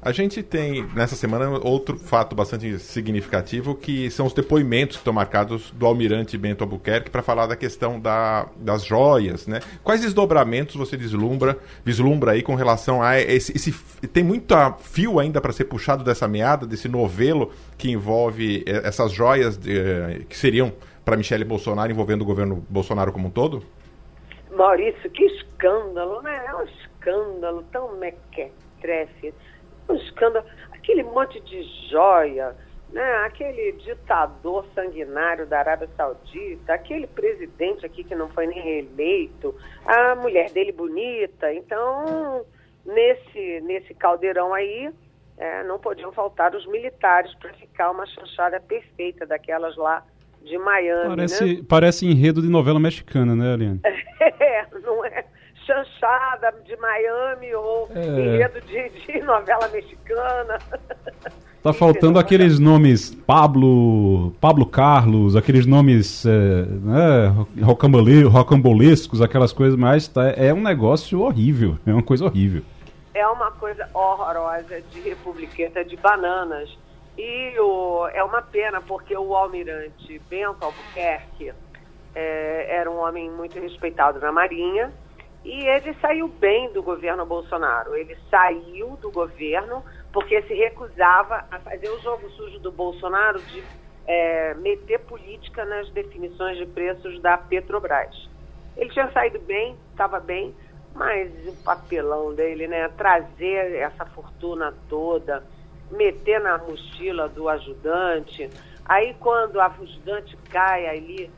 A 0.00 0.12
gente 0.12 0.42
tem, 0.42 0.86
nessa 0.94 1.16
semana, 1.16 1.48
outro 1.62 1.96
fato 1.98 2.36
bastante 2.36 2.78
significativo, 2.78 3.74
que 3.74 4.10
são 4.10 4.26
os 4.26 4.32
depoimentos 4.32 4.96
que 4.96 5.00
estão 5.00 5.12
marcados 5.12 5.70
do 5.70 5.86
almirante 5.86 6.36
Bento 6.36 6.62
Albuquerque 6.62 7.10
para 7.10 7.22
falar 7.22 7.46
da 7.46 7.56
questão 7.56 7.98
da, 7.98 8.46
das 8.56 8.84
joias, 8.84 9.46
né? 9.46 9.60
Quais 9.82 10.02
desdobramentos 10.02 10.76
você 10.76 10.96
deslumbra, 10.96 11.58
vislumbra 11.84 12.32
aí 12.32 12.42
com 12.42 12.54
relação 12.54 13.02
a 13.02 13.18
esse... 13.20 13.56
esse 13.56 13.72
tem 14.12 14.22
muito 14.22 14.54
fio 14.80 15.18
ainda 15.18 15.40
para 15.40 15.52
ser 15.52 15.64
puxado 15.64 16.04
dessa 16.04 16.28
meada, 16.28 16.66
desse 16.66 16.88
novelo 16.88 17.52
que 17.78 17.90
envolve 17.90 18.62
eh, 18.66 18.82
essas 18.84 19.12
joias 19.12 19.56
de, 19.56 19.78
eh, 19.78 20.20
que 20.28 20.36
seriam 20.36 20.72
para 21.04 21.16
Michele 21.16 21.44
Bolsonaro, 21.44 21.90
envolvendo 21.90 22.22
o 22.22 22.24
governo 22.24 22.64
Bolsonaro 22.68 23.12
como 23.12 23.28
um 23.28 23.30
todo? 23.30 23.62
Maurício, 24.56 25.10
que 25.10 25.24
escândalo, 25.24 26.22
né? 26.22 26.44
É 26.46 26.54
um 26.54 26.62
escândalo 26.62 27.64
tão 27.72 27.96
mequetrefe 27.98 29.34
um 29.88 29.94
escândalo, 29.94 30.44
aquele 30.72 31.02
monte 31.02 31.40
de 31.40 31.62
joia, 31.90 32.54
né? 32.90 33.16
aquele 33.26 33.72
ditador 33.72 34.64
sanguinário 34.74 35.46
da 35.46 35.58
Arábia 35.58 35.88
Saudita, 35.96 36.72
aquele 36.74 37.06
presidente 37.06 37.84
aqui 37.84 38.04
que 38.04 38.14
não 38.14 38.28
foi 38.30 38.46
nem 38.46 38.60
reeleito, 38.60 39.54
a 39.84 40.14
mulher 40.14 40.50
dele 40.50 40.72
bonita. 40.72 41.52
Então, 41.52 42.44
nesse, 42.84 43.60
nesse 43.62 43.94
caldeirão 43.94 44.54
aí, 44.54 44.90
é, 45.36 45.64
não 45.64 45.78
podiam 45.78 46.12
faltar 46.12 46.54
os 46.54 46.66
militares 46.66 47.34
para 47.34 47.52
ficar 47.54 47.90
uma 47.90 48.06
chanchada 48.06 48.60
perfeita 48.60 49.26
daquelas 49.26 49.76
lá 49.76 50.04
de 50.44 50.58
Miami. 50.58 51.08
Parece, 51.08 51.56
né? 51.56 51.62
parece 51.68 52.06
enredo 52.06 52.40
de 52.40 52.48
novela 52.48 52.78
mexicana, 52.78 53.34
né, 53.34 53.52
Ariane? 53.52 53.80
é, 54.20 54.66
não 54.82 55.04
é? 55.04 55.24
Chanchada 55.64 56.52
de 56.64 56.76
Miami 56.76 57.54
ou 57.54 57.88
é. 57.94 58.04
enredo 58.04 58.60
de, 58.62 58.88
de 58.90 59.20
novela 59.22 59.68
mexicana. 59.68 60.58
Tá 61.64 61.72
faltando 61.72 62.18
aqueles 62.18 62.58
nomes 62.58 63.14
Pablo, 63.26 64.32
Pablo 64.38 64.66
Carlos, 64.66 65.34
aqueles 65.34 65.64
nomes 65.64 66.26
é, 66.26 66.66
né, 66.66 67.46
rocambolescos, 67.62 69.22
aquelas 69.22 69.50
coisas, 69.50 69.74
mas 69.74 70.06
tá, 70.06 70.28
é 70.36 70.52
um 70.52 70.60
negócio 70.60 71.22
horrível, 71.22 71.78
é 71.86 71.90
uma 71.90 72.02
coisa 72.02 72.26
horrível. 72.26 72.62
É 73.14 73.26
uma 73.26 73.50
coisa 73.52 73.88
horrorosa 73.94 74.82
de 74.90 75.00
republiqueta 75.00 75.82
de 75.82 75.96
bananas. 75.96 76.68
E 77.16 77.58
o, 77.58 78.08
é 78.08 78.22
uma 78.22 78.42
pena 78.42 78.82
porque 78.82 79.16
o 79.16 79.34
almirante 79.34 80.20
Bento 80.28 80.62
Albuquerque 80.62 81.50
é, 82.14 82.76
era 82.76 82.90
um 82.90 82.98
homem 82.98 83.30
muito 83.30 83.58
respeitado 83.58 84.20
na 84.20 84.30
Marinha, 84.30 84.92
e 85.44 85.66
ele 85.66 85.94
saiu 86.00 86.26
bem 86.26 86.72
do 86.72 86.82
governo 86.82 87.26
Bolsonaro. 87.26 87.94
Ele 87.94 88.16
saiu 88.30 88.96
do 88.96 89.10
governo 89.10 89.84
porque 90.12 90.40
se 90.42 90.54
recusava 90.54 91.44
a 91.50 91.58
fazer 91.58 91.90
o 91.90 92.00
jogo 92.00 92.30
sujo 92.30 92.58
do 92.60 92.72
Bolsonaro 92.72 93.38
de 93.42 93.62
é, 94.06 94.54
meter 94.54 95.00
política 95.00 95.64
nas 95.66 95.90
definições 95.90 96.56
de 96.56 96.64
preços 96.66 97.20
da 97.20 97.36
Petrobras. 97.36 98.28
Ele 98.76 98.90
tinha 98.90 99.10
saído 99.12 99.38
bem, 99.40 99.76
estava 99.90 100.18
bem, 100.18 100.54
mas 100.94 101.30
o 101.46 101.52
papelão 101.62 102.34
dele, 102.34 102.66
né? 102.66 102.88
Trazer 102.96 103.74
essa 103.74 104.06
fortuna 104.06 104.72
toda, 104.88 105.44
meter 105.90 106.40
na 106.40 106.56
mochila 106.56 107.28
do 107.28 107.48
ajudante. 107.50 108.50
Aí 108.86 109.14
quando 109.20 109.56
o 109.56 109.60
ajudante 109.60 110.36
cai 110.50 110.86
ali 110.86 111.30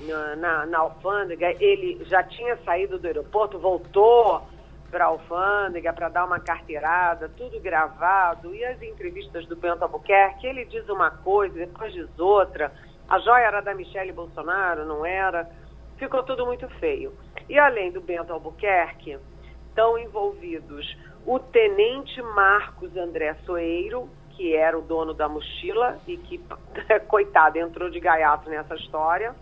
na, 0.00 0.36
na, 0.36 0.66
na 0.66 0.78
alfândega, 0.78 1.50
ele 1.62 2.04
já 2.04 2.22
tinha 2.22 2.56
saído 2.64 2.98
do 2.98 3.06
aeroporto, 3.06 3.58
voltou 3.58 4.42
para 4.90 5.04
a 5.04 5.08
alfândega 5.08 5.92
para 5.92 6.08
dar 6.08 6.24
uma 6.24 6.38
carteirada, 6.38 7.28
tudo 7.36 7.60
gravado, 7.60 8.54
e 8.54 8.64
as 8.64 8.80
entrevistas 8.80 9.46
do 9.46 9.56
Bento 9.56 9.82
Albuquerque, 9.82 10.46
ele 10.46 10.64
diz 10.64 10.88
uma 10.88 11.10
coisa, 11.10 11.54
depois 11.54 11.92
diz 11.92 12.08
outra, 12.18 12.72
a 13.08 13.18
joia 13.18 13.46
era 13.46 13.60
da 13.60 13.74
Michele 13.74 14.12
Bolsonaro, 14.12 14.84
não 14.84 15.04
era, 15.04 15.48
ficou 15.96 16.22
tudo 16.22 16.46
muito 16.46 16.68
feio. 16.78 17.12
E 17.48 17.58
além 17.58 17.90
do 17.90 18.00
Bento 18.00 18.32
Albuquerque, 18.32 19.18
estão 19.68 19.98
envolvidos 19.98 20.96
o 21.26 21.38
tenente 21.38 22.22
Marcos 22.22 22.96
André 22.96 23.34
Soeiro, 23.44 24.08
que 24.30 24.54
era 24.54 24.78
o 24.78 24.82
dono 24.82 25.12
da 25.12 25.28
mochila 25.28 25.98
e 26.06 26.16
que, 26.16 26.40
coitado, 27.08 27.58
entrou 27.58 27.90
de 27.90 27.98
gaiato 27.98 28.48
nessa 28.48 28.74
história, 28.76 29.34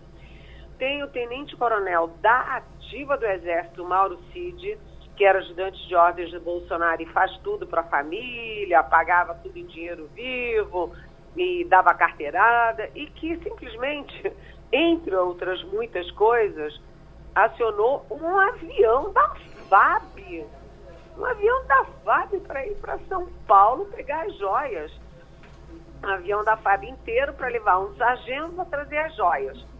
tem 0.83 1.01
o 1.01 1.07
tenente-coronel 1.07 2.09
da 2.19 2.57
ativa 2.57 3.15
do 3.15 3.25
Exército, 3.25 3.85
Mauro 3.85 4.19
Cid, 4.33 4.77
que 5.15 5.23
era 5.23 5.39
ajudante 5.39 5.87
de 5.87 5.95
ordens 5.95 6.29
de 6.29 6.37
Bolsonaro 6.39 7.01
e 7.01 7.05
faz 7.05 7.31
tudo 7.37 7.65
para 7.65 7.79
a 7.79 7.85
família, 7.85 8.83
pagava 8.83 9.33
tudo 9.35 9.57
em 9.57 9.65
dinheiro 9.65 10.09
vivo 10.13 10.93
e 11.37 11.63
dava 11.69 11.93
carteirada, 11.93 12.89
e 12.93 13.05
que 13.05 13.37
simplesmente, 13.37 14.33
entre 14.73 15.15
outras 15.15 15.63
muitas 15.63 16.11
coisas, 16.11 16.77
acionou 17.33 18.05
um 18.11 18.37
avião 18.37 19.13
da 19.13 19.35
FAB, 19.69 20.45
um 21.17 21.25
avião 21.25 21.65
da 21.65 21.85
FAB 22.03 22.41
para 22.45 22.67
ir 22.67 22.75
para 22.75 22.99
São 23.07 23.25
Paulo 23.47 23.85
pegar 23.85 24.23
as 24.23 24.37
joias. 24.37 24.91
avião 26.03 26.43
da 26.43 26.57
FAB 26.57 26.83
inteiro 26.83 27.31
para 27.35 27.47
levar 27.47 27.79
um 27.79 27.95
sargento 27.95 28.51
para 28.51 28.65
trazer 28.65 28.97
as 28.97 29.15
joias. 29.15 29.72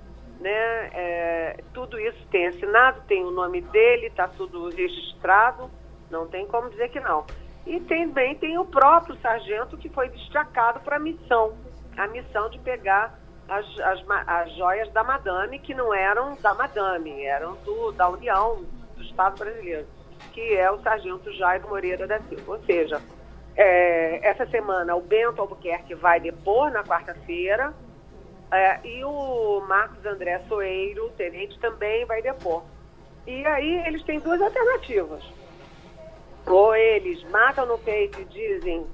Né? 0.44 0.89
É, 0.94 1.64
tudo 1.74 1.98
isso 1.98 2.28
tem 2.30 2.48
assinado, 2.48 3.02
tem 3.08 3.24
o 3.24 3.32
nome 3.32 3.62
dele, 3.62 4.08
está 4.08 4.28
tudo 4.28 4.68
registrado, 4.70 5.72
não 6.12 6.28
tem 6.28 6.46
como 6.46 6.70
dizer 6.70 6.89
que 6.89 7.00
não. 7.00 7.26
E 7.66 7.80
também 7.80 8.36
tem 8.36 8.58
o 8.58 8.66
próprio 8.66 9.16
sargento 9.22 9.78
que 9.78 9.88
foi 9.88 10.10
destacado 10.10 10.82
para 10.82 10.98
a 10.98 11.00
missão, 11.00 11.54
a 11.96 12.08
missão 12.08 12.50
de 12.50 12.60
pegar 12.60 13.18
as, 13.48 13.66
as, 13.80 14.04
as 14.28 14.54
joias 14.58 14.91
da 14.91 15.02
Madame, 15.02 15.60
que 15.60 15.74
não 15.74 15.94
eram 15.94 16.36
da 16.41 16.54
Madame, 16.54 17.24
eram 17.24 17.56
do, 17.64 17.94
da 17.94 18.10
União 18.10 18.66
do 18.98 19.02
Estado 19.02 19.39
brasileiro, 19.39 19.88
que 20.34 20.58
é 20.58 20.70
o 20.70 20.82
sargento 20.82 21.32
Jairo 21.32 21.70
Moreira 21.70 22.06
da 22.06 22.20
Silva. 22.20 22.52
Ou 22.52 22.60
seja, 22.66 23.02
é, 23.56 24.28
essa 24.28 24.46
semana 24.48 24.94
o 24.94 25.02
Bento 25.02 25.39
Albuquerque 25.39 25.96
vai 25.96 26.20
depor 26.20 26.70
na 26.70 26.84
quarta-feira 26.84 27.74
é, 28.54 28.80
e 28.84 29.04
o 29.04 29.62
Marcos 29.68 30.06
André 30.06 30.39
Soeiro, 30.47 31.10
tenente, 31.18 31.60
também 31.60 32.06
vai 32.06 32.22
depor. 32.22 32.64
E 33.26 33.45
aí 33.45 33.88
eles 33.88 34.04
têm 34.04 34.20
duas 34.20 34.41
alternativas. 34.41 35.24
Ou 36.45 36.76
eles 36.76 37.24
matam 37.30 37.66
no 37.66 37.80
peito 37.80 38.20
e 38.22 38.26
dizem 38.26 38.86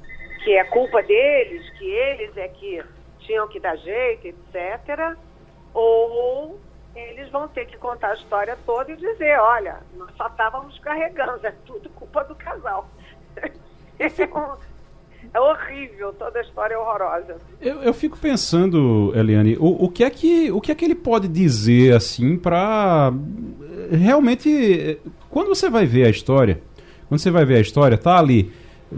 que 0.43 0.55
é 0.55 0.63
culpa 0.63 1.01
deles, 1.03 1.69
que 1.77 1.85
eles 1.85 2.37
é 2.37 2.47
que 2.47 2.83
tinham 3.19 3.47
que 3.47 3.59
dar 3.59 3.75
jeito, 3.77 4.27
etc. 4.27 5.17
Ou 5.73 6.59
eles 6.95 7.29
vão 7.29 7.47
ter 7.47 7.65
que 7.65 7.77
contar 7.77 8.11
a 8.11 8.15
história 8.15 8.57
toda 8.65 8.91
e 8.91 8.95
dizer, 8.95 9.39
olha, 9.39 9.79
nós 9.95 10.11
só 10.15 10.27
estávamos 10.27 10.77
carregando, 10.79 11.45
é 11.45 11.53
tudo 11.65 11.89
culpa 11.91 12.23
do 12.23 12.35
casal. 12.35 12.87
é 13.99 14.09
horrível, 15.37 16.13
toda 16.13 16.39
a 16.39 16.41
história 16.41 16.73
é 16.73 16.77
horrorosa. 16.77 17.35
Eu, 17.61 17.81
eu 17.81 17.93
fico 17.93 18.17
pensando, 18.17 19.11
Eliane, 19.13 19.57
o, 19.59 19.85
o, 19.85 19.89
que 19.89 20.03
é 20.03 20.09
que, 20.09 20.49
o 20.51 20.61
que 20.61 20.71
é 20.71 20.75
que 20.75 20.85
ele 20.85 20.95
pode 20.95 21.27
dizer 21.27 21.93
assim 21.93 22.37
para 22.37 23.11
realmente 23.91 24.97
quando 25.29 25.47
você 25.47 25.69
vai 25.69 25.85
ver 25.85 26.07
a 26.07 26.09
história, 26.09 26.61
quando 27.07 27.19
você 27.19 27.29
vai 27.29 27.45
ver 27.45 27.57
a 27.57 27.61
história, 27.61 27.97
tá 27.97 28.17
ali, 28.17 28.51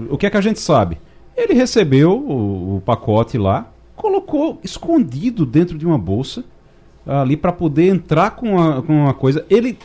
o 0.09 0.17
que 0.17 0.25
é 0.25 0.29
que 0.29 0.37
a 0.37 0.41
gente 0.41 0.59
sabe? 0.59 0.97
Ele 1.35 1.53
recebeu 1.53 2.11
o, 2.11 2.77
o 2.77 2.81
pacote 2.81 3.37
lá, 3.37 3.71
colocou 3.95 4.59
escondido 4.63 5.45
dentro 5.45 5.77
de 5.77 5.85
uma 5.85 5.97
bolsa 5.97 6.43
ali 7.05 7.35
para 7.35 7.51
poder 7.51 7.87
entrar 7.87 8.31
com 8.31 8.53
uma, 8.55 8.81
com 8.81 8.93
uma 8.93 9.13
coisa. 9.13 9.45
Ele, 9.49 9.77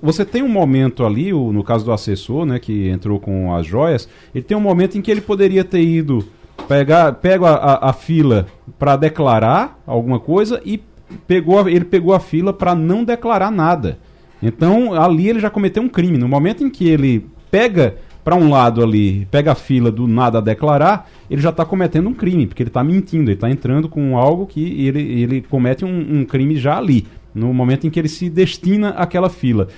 você 0.00 0.24
tem 0.24 0.42
um 0.42 0.48
momento 0.48 1.04
ali, 1.04 1.32
no 1.32 1.62
caso 1.62 1.84
do 1.84 1.92
assessor, 1.92 2.46
né, 2.46 2.58
que 2.58 2.88
entrou 2.88 3.20
com 3.20 3.54
as 3.54 3.66
joias, 3.66 4.08
ele 4.34 4.44
tem 4.44 4.56
um 4.56 4.60
momento 4.60 4.96
em 4.96 5.02
que 5.02 5.10
ele 5.10 5.20
poderia 5.20 5.64
ter 5.64 5.82
ido 5.82 6.24
pegar, 6.68 7.12
pega 7.14 7.48
a, 7.48 7.90
a 7.90 7.92
fila 7.92 8.46
para 8.78 8.96
declarar 8.96 9.78
alguma 9.86 10.18
coisa 10.18 10.60
e 10.64 10.82
pegou, 11.26 11.68
ele 11.68 11.84
pegou 11.84 12.14
a 12.14 12.20
fila 12.20 12.52
para 12.52 12.74
não 12.74 13.04
declarar 13.04 13.50
nada. 13.50 13.98
Então 14.42 14.94
ali 14.94 15.28
ele 15.28 15.38
já 15.38 15.50
cometeu 15.50 15.82
um 15.82 15.88
crime. 15.88 16.18
No 16.18 16.28
momento 16.28 16.64
em 16.64 16.70
que 16.70 16.88
ele 16.88 17.26
pega 17.50 17.96
para 18.24 18.36
um 18.36 18.50
lado 18.50 18.82
ali, 18.82 19.26
pega 19.30 19.52
a 19.52 19.54
fila 19.54 19.90
do 19.90 20.06
nada 20.06 20.38
a 20.38 20.40
declarar, 20.40 21.10
ele 21.28 21.42
já 21.42 21.50
está 21.50 21.64
cometendo 21.64 22.08
um 22.08 22.14
crime, 22.14 22.46
porque 22.46 22.62
ele 22.62 22.70
está 22.70 22.84
mentindo, 22.84 23.30
ele 23.30 23.34
está 23.34 23.50
entrando 23.50 23.88
com 23.88 24.16
algo 24.16 24.46
que 24.46 24.86
ele, 24.86 25.00
ele 25.00 25.42
comete 25.42 25.84
um, 25.84 26.20
um, 26.20 26.24
crime 26.24 26.56
já 26.56 26.78
ali, 26.78 27.06
no 27.34 27.52
momento 27.52 27.86
em 27.86 27.90
que 27.90 27.98
ele 27.98 28.08
se 28.08 28.30
destina 28.30 28.90
àquela 28.90 29.28
fila. 29.28 29.68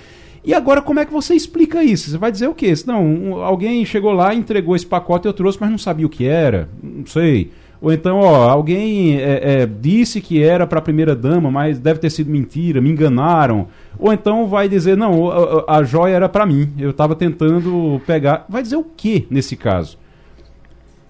E 0.43 0.53
agora, 0.53 0.79
como 0.79 0.99
é 0.99 1.05
que 1.05 1.11
você 1.11 1.33
explica 1.33 1.83
isso? 1.83 2.11
Você 2.11 2.17
vai 2.19 2.31
dizer 2.31 2.47
o 2.47 2.53
quê? 2.53 2.71
Não, 2.85 3.41
alguém 3.41 3.83
chegou 3.83 4.11
lá, 4.11 4.35
entregou 4.35 4.75
esse 4.75 4.85
pacote, 4.85 5.25
eu 5.25 5.33
trouxe, 5.33 5.57
mas 5.59 5.71
não 5.71 5.77
sabia 5.77 6.05
o 6.05 6.09
que 6.09 6.25
era, 6.25 6.69
não 6.83 7.05
sei. 7.05 7.51
Ou 7.85 7.93
então, 7.93 8.19
ó, 8.19 8.49
alguém 8.49 9.21
é, 9.21 9.61
é, 9.61 9.65
disse 9.67 10.19
que 10.19 10.43
era 10.43 10.65
para 10.65 10.79
a 10.79 10.81
primeira 10.81 11.15
dama, 11.15 11.51
mas 11.51 11.77
deve 11.77 11.99
ter 11.99 12.09
sido 12.09 12.31
mentira, 12.31 12.81
me 12.81 12.89
enganaram. 12.89 13.67
Ou 13.99 14.11
então 14.11 14.47
vai 14.47 14.67
dizer, 14.67 14.97
não, 14.97 15.29
a, 15.29 15.77
a 15.77 15.83
joia 15.83 16.15
era 16.15 16.27
para 16.27 16.47
mim, 16.47 16.73
eu 16.79 16.89
estava 16.89 17.15
tentando 17.15 18.01
pegar. 18.07 18.43
Vai 18.49 18.63
dizer 18.63 18.75
o 18.75 18.83
que 18.83 19.27
nesse 19.29 19.55
caso? 19.55 19.99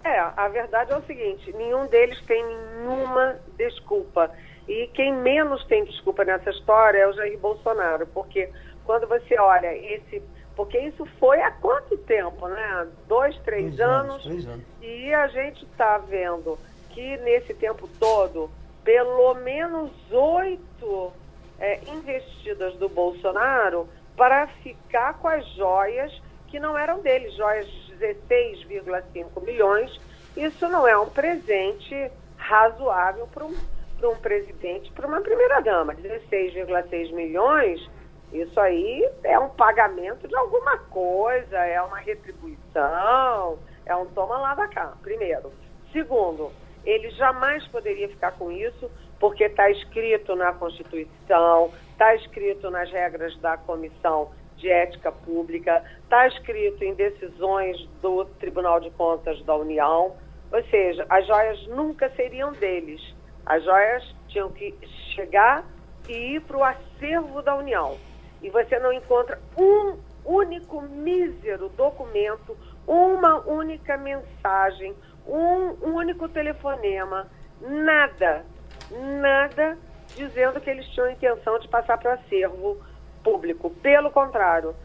É, 0.04 0.20
a 0.20 0.50
verdade 0.50 0.92
é 0.92 0.98
o 0.98 1.02
seguinte: 1.04 1.50
nenhum 1.58 1.88
deles 1.88 2.20
tem 2.28 2.44
nenhuma 2.46 3.38
desculpa. 3.58 4.30
E 4.68 4.88
quem 4.94 5.14
menos 5.14 5.64
tem 5.68 5.86
desculpa 5.86 6.26
nessa 6.26 6.50
história 6.50 6.98
é 6.98 7.08
o 7.08 7.14
Jair 7.14 7.40
Bolsonaro, 7.40 8.06
porque 8.08 8.50
quando 8.84 9.08
você 9.08 9.40
olha 9.40 9.74
esse. 9.78 10.22
Porque 10.56 10.80
isso 10.80 11.06
foi 11.20 11.41
há 11.41 11.51
quanto 11.51 11.97
tempo, 11.97 12.47
né? 12.47 12.88
Dois, 13.08 13.38
três, 13.39 13.80
anos, 13.80 14.12
anos, 14.12 14.24
três 14.24 14.47
anos. 14.47 14.66
E 14.82 15.14
a 15.14 15.28
gente 15.28 15.66
está 15.66 15.97
vendo 15.97 16.58
que 16.91 17.18
nesse 17.18 17.53
tempo 17.53 17.89
todo, 17.99 18.49
pelo 18.84 19.34
menos 19.36 19.91
oito 20.12 21.12
é, 21.60 21.80
investidas 21.88 22.76
do 22.76 22.88
Bolsonaro 22.88 23.88
para 24.16 24.47
ficar 24.47 25.20
com 25.20 25.28
as 25.28 25.45
joias 25.56 26.12
que 26.47 26.60
não 26.60 26.78
eram 26.78 27.01
dele, 27.01 27.30
joias 27.32 27.68
de 27.68 27.95
16,5 27.95 29.43
milhões. 29.43 29.99
Isso 30.38 30.68
não 30.70 30.88
é 30.88 30.97
um 30.97 31.10
presente 31.10 32.12
razoável 32.38 33.28
para 33.28 33.45
um, 33.45 33.56
para 33.99 34.10
um 34.10 34.16
presidente, 34.16 34.91
para 34.91 35.08
uma 35.08 35.22
primeira-dama. 35.22 35.93
16,6 35.95 37.14
milhões, 37.14 37.89
isso 38.32 38.60
aí 38.60 39.10
é 39.24 39.38
um 39.40 39.50
pagamento 39.50 40.28
de 40.28 40.36
alguma 40.36 40.78
coisa, 40.78 41.58
é 41.58 41.82
uma 41.82 41.98
retribuição, 41.98 43.60
é 43.86 43.96
um 43.96 44.06
toma 44.08 44.38
lá 44.38 44.56
da 44.56 44.68
cá, 44.68 44.94
primeiro. 45.02 45.52
Segundo, 45.92 46.52
ele 46.86 47.10
jamais 47.12 47.66
poderia 47.68 48.10
ficar 48.10 48.34
com 48.34 48.52
isso 48.52 48.92
porque 49.20 49.46
está 49.46 49.70
escrito 49.70 50.36
na 50.36 50.54
Constituição, 50.54 51.72
está 51.92 52.14
escrito 52.16 52.70
nas 52.70 52.92
regras 52.92 53.38
da 53.40 53.58
Comissão 53.58 54.32
de 54.58 54.70
Ética 54.70 55.12
Pública, 55.12 55.84
está 56.04 56.28
escrito 56.28 56.84
em 56.84 56.94
decisões 56.94 57.78
do 58.02 58.26
Tribunal 58.26 58.80
de 58.80 58.92
Contas 58.92 59.42
da 59.44 59.56
União. 59.56 60.16
Ou 60.52 60.64
seja, 60.66 61.06
as 61.10 61.26
joias 61.26 61.68
nunca 61.68 62.10
seriam 62.12 62.52
deles. 62.54 63.02
As 63.46 63.64
joias 63.64 64.04
tinham 64.28 64.52
que 64.52 64.76
chegar 65.14 65.64
e 66.08 66.36
ir 66.36 66.42
para 66.42 66.58
o 66.58 66.64
acervo 66.64 67.42
da 67.42 67.56
União. 67.56 67.98
E 68.46 68.50
você 68.52 68.78
não 68.78 68.93
encontra 68.93 69.39
um 69.58 69.98
único 70.24 70.80
mísero 70.84 71.68
documento, 71.70 72.56
uma 72.88 73.39
única 73.48 73.98
mensagem, 73.98 74.96
um 75.28 75.96
único 75.96 76.30
telefonema, 76.30 77.28
nada 77.60 78.46
nada 78.91 79.78
dizendo 80.16 80.62
que 80.62 80.70
eles 80.70 80.86
tinham 80.89 81.10
intenção 81.10 81.58
de 81.58 81.68
passar 81.68 81.98
para 81.98 82.14
acervo 82.14 82.78
público. 83.24 83.72
Pelo 83.82 84.12
contrário, 84.12 84.76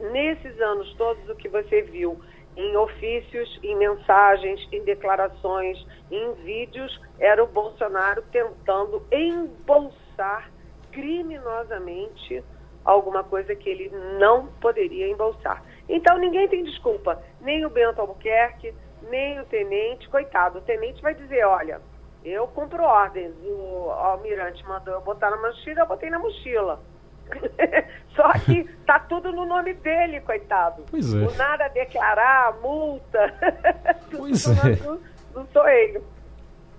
nesses 0.00 0.58
anos 0.58 0.92
todos, 0.94 1.28
o 1.28 1.36
que 1.36 1.50
você 1.50 1.82
viu 1.82 2.18
em 2.56 2.74
ofícios, 2.78 3.60
em 3.62 3.76
mensagens, 3.76 4.66
em 4.72 4.82
declarações, 4.84 5.86
em 6.10 6.32
vídeos, 6.44 6.98
era 7.18 7.44
o 7.44 7.46
Bolsonaro 7.46 8.22
tentando 8.32 9.06
embolsar 9.12 10.50
criminosamente 10.90 12.42
alguma 12.84 13.22
coisa 13.24 13.54
que 13.54 13.68
ele 13.68 13.90
não 14.18 14.46
poderia 14.60 15.08
embolsar. 15.08 15.62
Então 15.88 16.18
ninguém 16.18 16.48
tem 16.48 16.64
desculpa, 16.64 17.22
nem 17.40 17.64
o 17.64 17.70
Bento 17.70 18.00
Albuquerque, 18.00 18.74
nem 19.08 19.40
o 19.40 19.44
tenente, 19.44 20.08
coitado, 20.08 20.58
o 20.58 20.62
tenente 20.62 21.02
vai 21.02 21.14
dizer, 21.14 21.44
olha, 21.44 21.80
eu 22.24 22.46
cumpro 22.48 22.82
ordens. 22.82 23.34
O 23.42 23.90
almirante 23.90 24.64
mandou 24.66 24.94
eu 24.94 25.00
botar 25.00 25.30
na 25.30 25.36
mochila, 25.36 25.80
eu 25.80 25.86
botei 25.86 26.10
na 26.10 26.18
mochila. 26.18 26.80
Só 28.14 28.30
que 28.44 28.64
tá 28.86 28.98
tudo 29.00 29.32
no 29.32 29.44
nome 29.44 29.74
dele, 29.74 30.20
coitado. 30.20 30.84
Pois 30.90 31.14
é. 31.14 31.18
O 31.18 31.34
nada 31.34 31.64
a 31.66 31.68
declarar, 31.68 32.60
multa. 32.60 33.34
Pois 34.14 34.46
é. 34.46 34.76
Não, 35.34 35.46
sou 35.46 35.66
eu. 35.68 36.04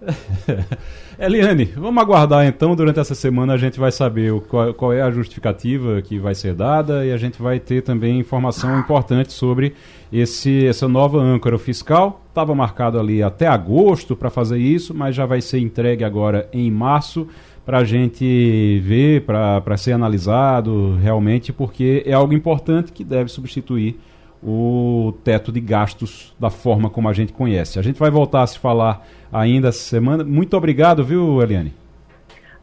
Eliane, 1.17 1.65
vamos 1.65 2.01
aguardar 2.01 2.45
então. 2.45 2.75
Durante 2.75 2.99
essa 2.99 3.15
semana 3.15 3.53
a 3.53 3.57
gente 3.57 3.79
vai 3.79 3.91
saber 3.91 4.33
qual, 4.41 4.73
qual, 4.73 4.93
é 4.93 5.01
a 5.01 5.11
justificativa 5.11 6.01
que 6.01 6.19
vai 6.19 6.35
ser 6.35 6.53
dada 6.53 7.05
e 7.05 7.11
a 7.11 7.17
gente 7.17 7.41
vai 7.41 7.59
ter 7.59 7.81
também 7.81 8.19
informação 8.19 8.79
importante 8.79 9.31
sobre 9.31 9.73
esse, 10.11 10.65
essa 10.65 10.87
nova 10.87 11.19
âncora 11.19 11.57
fiscal. 11.57 12.21
Estava 12.29 12.53
marcado 12.53 12.99
ali 12.99 13.21
até 13.23 13.47
agosto 13.47 14.15
para 14.15 14.29
fazer 14.29 14.57
isso, 14.57 14.93
mas 14.93 15.15
já 15.15 15.25
vai 15.25 15.41
ser 15.41 15.59
entregue 15.59 16.03
agora 16.03 16.49
em 16.51 16.69
março 16.69 17.27
para 17.65 17.79
a 17.79 17.83
gente 17.85 18.81
ver, 18.83 19.21
para 19.21 19.77
ser 19.77 19.93
analisado 19.93 20.97
realmente, 21.01 21.53
porque 21.53 22.03
é 22.05 22.11
algo 22.11 22.33
importante 22.33 22.91
que 22.91 23.03
deve 23.03 23.29
substituir 23.29 23.97
o 24.45 25.13
teto 25.23 25.51
de 25.51 25.61
gastos 25.61 26.35
da 26.39 26.49
forma 26.49 26.89
como 26.89 27.07
a 27.07 27.13
gente 27.13 27.31
conhece. 27.31 27.79
A 27.79 27.81
gente 27.81 27.97
vai 27.97 28.11
voltar 28.11 28.43
a 28.43 28.47
se 28.47 28.59
falar 28.59 29.05
ainda 29.31 29.69
essa 29.69 29.79
semana. 29.79 30.23
Muito 30.23 30.55
obrigado, 30.57 31.03
viu, 31.03 31.41
Eliane? 31.41 31.73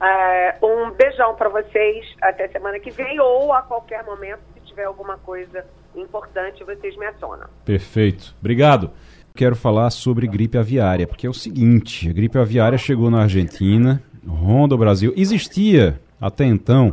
É, 0.02 0.56
um 0.62 0.90
beijão 0.92 1.34
para 1.34 1.48
vocês 1.48 2.06
até 2.20 2.48
semana 2.48 2.78
que 2.78 2.90
vem 2.90 3.18
ou 3.20 3.52
a 3.52 3.62
qualquer 3.62 4.04
momento, 4.04 4.40
se 4.54 4.60
tiver 4.66 4.84
alguma 4.84 5.16
coisa 5.18 5.64
importante, 5.94 6.62
vocês 6.64 6.96
me 6.96 7.06
acionam. 7.06 7.46
Perfeito. 7.64 8.34
Obrigado. 8.40 8.90
Quero 9.34 9.56
falar 9.56 9.90
sobre 9.90 10.26
gripe 10.26 10.58
aviária, 10.58 11.06
porque 11.06 11.26
é 11.26 11.30
o 11.30 11.34
seguinte: 11.34 12.08
a 12.08 12.12
gripe 12.12 12.38
aviária 12.38 12.76
chegou 12.76 13.10
na 13.10 13.22
Argentina, 13.22 14.02
ronda 14.26 14.74
o 14.74 14.78
Brasil. 14.78 15.12
Existia 15.16 16.00
até 16.20 16.44
então. 16.44 16.92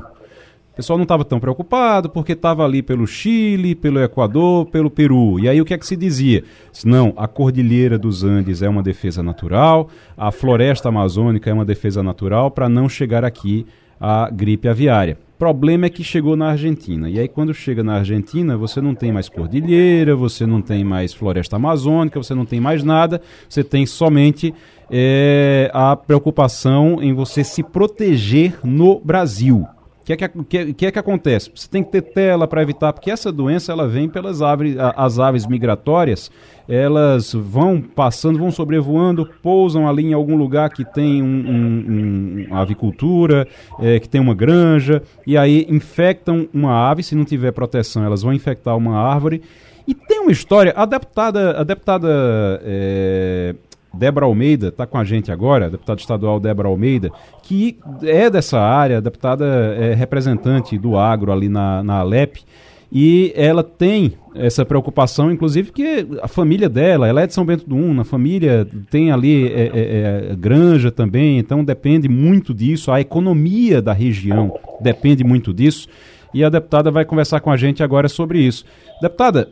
Pessoal 0.78 0.96
não 0.96 1.04
estava 1.04 1.26
tão 1.26 1.40
preocupado 1.40 2.08
porque 2.08 2.34
estava 2.34 2.64
ali 2.64 2.84
pelo 2.84 3.08
Chile, 3.08 3.74
pelo 3.74 4.00
Equador, 4.00 4.68
pelo 4.68 4.92
Peru. 4.92 5.40
E 5.40 5.50
aí 5.50 5.60
o 5.60 5.66
que 5.66 5.74
é 5.74 5.78
que 5.78 5.88
se 5.88 5.96
dizia? 5.96 6.44
Não, 6.86 7.16
a 7.18 7.28
Cordilheira 7.28 7.98
dos 7.98 8.24
Andes 8.24 8.62
é 8.62 8.70
uma 8.70 8.84
defesa 8.84 9.24
natural, 9.24 9.90
a 10.16 10.32
floresta 10.32 10.90
amazônica 10.90 11.50
é 11.50 11.54
uma 11.54 11.66
defesa 11.66 12.04
natural 12.04 12.52
para 12.52 12.70
não 12.70 12.88
chegar 12.88 13.26
aqui 13.26 13.66
a 14.00 14.30
gripe 14.30 14.68
aviária. 14.68 15.18
Problema 15.40 15.88
é 15.88 15.90
que 15.90 16.04
chegou 16.04 16.36
na 16.36 16.50
Argentina. 16.50 17.10
E 17.10 17.20
aí, 17.20 17.28
quando 17.28 17.56
chega 17.56 17.84
na 17.84 17.96
Argentina, 17.96 18.56
você 18.56 18.80
não 18.80 18.94
tem 18.94 19.12
mais 19.12 19.28
cordilheira, 19.28 20.16
você 20.16 20.46
não 20.46 20.62
tem 20.62 20.84
mais 20.84 21.12
floresta 21.12 21.56
amazônica, 21.56 22.22
você 22.22 22.36
não 22.36 22.46
tem 22.46 22.62
mais 22.62 22.84
nada, 22.84 23.20
você 23.50 23.64
tem 23.64 23.88
somente 23.88 24.54
é, 24.92 25.72
a 25.74 25.96
preocupação 25.96 27.02
em 27.02 27.14
você 27.14 27.44
se 27.44 27.64
proteger 27.64 28.60
no 28.64 29.00
Brasil 29.00 29.68
que 30.08 30.14
é 30.14 30.16
que, 30.16 30.44
que, 30.46 30.74
que, 30.74 30.86
é 30.86 30.92
que 30.92 31.00
acontece? 31.00 31.52
Você 31.54 31.68
tem 31.68 31.84
que 31.84 31.92
ter 31.92 32.02
tela 32.02 32.48
para 32.48 32.62
evitar, 32.62 32.94
porque 32.94 33.12
essa 33.12 33.30
doença 33.30 33.74
ela 33.74 33.86
vem 33.86 34.08
pelas 34.08 34.42
aves, 34.42 34.78
as 34.96 35.20
aves 35.20 35.46
migratórias, 35.46 36.32
elas 36.66 37.34
vão 37.34 37.82
passando, 37.82 38.40
vão 38.40 38.50
sobrevoando, 38.50 39.30
pousam 39.44 39.88
ali 39.88 40.06
em 40.06 40.14
algum 40.14 40.38
lugar 40.38 40.70
que 40.70 40.86
tem 40.86 41.22
um, 41.22 41.26
um, 41.28 42.48
um 42.50 42.56
avicultura, 42.56 43.46
é, 43.82 44.00
que 44.00 44.08
tem 44.08 44.22
uma 44.22 44.34
granja, 44.34 45.04
e 45.26 45.38
aí 45.38 45.66
infectam 45.70 46.48
uma 46.54 46.90
ave, 46.90 47.04
se 47.04 47.14
não 47.14 47.26
tiver 47.26 47.52
proteção, 47.52 48.06
elas 48.06 48.22
vão 48.22 48.34
infectar 48.34 48.78
uma 48.78 48.98
árvore. 48.98 49.42
E 49.86 49.94
tem 49.94 50.20
uma 50.20 50.32
história, 50.32 50.74
a 50.76 50.86
deputada, 50.86 51.60
a 51.60 51.64
deputada 51.64 52.62
é, 52.64 53.56
Débora 53.94 54.26
Almeida 54.26 54.68
está 54.68 54.86
com 54.86 54.98
a 54.98 55.04
gente 55.04 55.32
agora, 55.32 55.70
deputada 55.70 56.00
estadual 56.00 56.40
Débora 56.40 56.68
Almeida, 56.68 57.12
que 57.44 57.78
é 58.04 58.30
dessa 58.30 58.60
área, 58.60 59.02
deputada 59.02 59.46
é, 59.46 59.94
representante 59.94 60.78
do 60.78 60.98
agro 60.98 61.32
ali 61.32 61.50
na, 61.50 61.84
na 61.84 62.00
Alep, 62.00 62.44
e 62.92 63.34
ela 63.36 63.64
tem 63.64 64.14
essa 64.34 64.66
preocupação, 64.66 65.32
inclusive, 65.32 65.72
que 65.72 66.08
a 66.22 66.28
família 66.28 66.70
dela, 66.70 67.08
ela 67.08 67.22
é 67.22 67.28
de 67.28 67.34
São 67.34 67.46
Bento 67.46 67.68
do 67.68 67.76
Una, 67.76 68.04
a 68.04 68.06
família 68.06 68.68
tem 68.90 69.12
ali 69.12 69.48
é, 69.48 69.62
é, 69.62 70.32
é, 70.32 70.36
granja 70.36 70.92
também, 70.92 71.38
então 71.38 71.64
depende 71.64 72.08
muito 72.08 72.54
disso, 72.54 72.92
a 72.92 73.02
economia 73.02 73.82
da 73.82 73.94
região 73.94 74.58
depende 74.80 75.24
muito 75.24 75.54
disso, 75.54 75.88
e 76.34 76.44
a 76.44 76.50
deputada 76.50 76.92
vai 76.92 77.04
conversar 77.04 77.40
com 77.40 77.52
a 77.52 77.58
gente 77.58 77.82
agora 77.82 78.08
sobre 78.08 78.40
isso. 78.40 78.64
Deputada, 79.02 79.50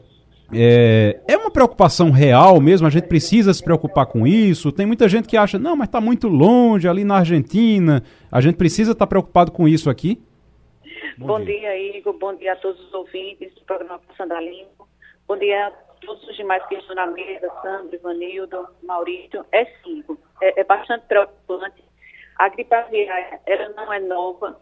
é, 0.54 1.20
é 1.28 1.38
uma 1.38 1.50
preocupação 1.50 2.12
real 2.12 2.60
mesmo, 2.62 2.86
a 2.86 2.90
gente 2.90 3.08
precisa 3.08 3.54
se 3.54 3.64
preocupar 3.64 4.06
com 4.06 4.28
isso. 4.28 4.72
Tem 4.72 4.86
muita 4.86 5.08
gente 5.10 5.28
que 5.28 5.38
acha, 5.38 5.58
não, 5.58 5.76
mas 5.76 5.88
está 5.88 6.00
muito 6.00 6.28
longe 6.28 6.88
ali 6.88 7.04
na 7.04 7.18
Argentina. 7.18 8.04
A 8.32 8.42
gente 8.42 8.56
precisa 8.56 8.92
estar 8.92 9.06
tá 9.06 9.10
preocupado 9.10 9.52
com 9.52 9.68
isso 9.68 9.90
aqui? 9.90 10.22
Bom, 11.18 11.28
Bom 11.28 11.44
dia. 11.44 11.60
dia. 11.60 11.98
Igor. 11.98 12.14
Bom 12.14 12.36
dia 12.36 12.54
a 12.54 12.56
todos 12.58 12.80
os 12.80 12.94
ouvintes 12.94 13.54
do 13.56 13.62
programa 13.62 14.00
Passando 14.08 14.34
a 14.34 14.42
Limpo. 14.42 14.88
Bom 15.28 15.38
dia 15.38 15.68
a 15.68 15.72
todos 16.06 16.28
os 16.28 16.36
demais 16.36 16.64
que 16.68 16.76
estão 16.76 16.96
na 16.96 17.08
mesa, 17.08 17.50
Sandro, 17.62 17.96
Ivanildo, 17.96 18.68
Maurício. 18.84 19.44
É 19.52 19.66
sim, 19.84 20.04
é, 20.42 20.60
é 20.60 20.64
bastante 20.64 21.06
preocupante. 21.08 21.84
A 22.38 22.50
gripe 22.50 22.74
aviária, 22.76 23.40
ela 23.46 23.70
não 23.70 23.92
é 23.92 24.00
nova, 24.00 24.60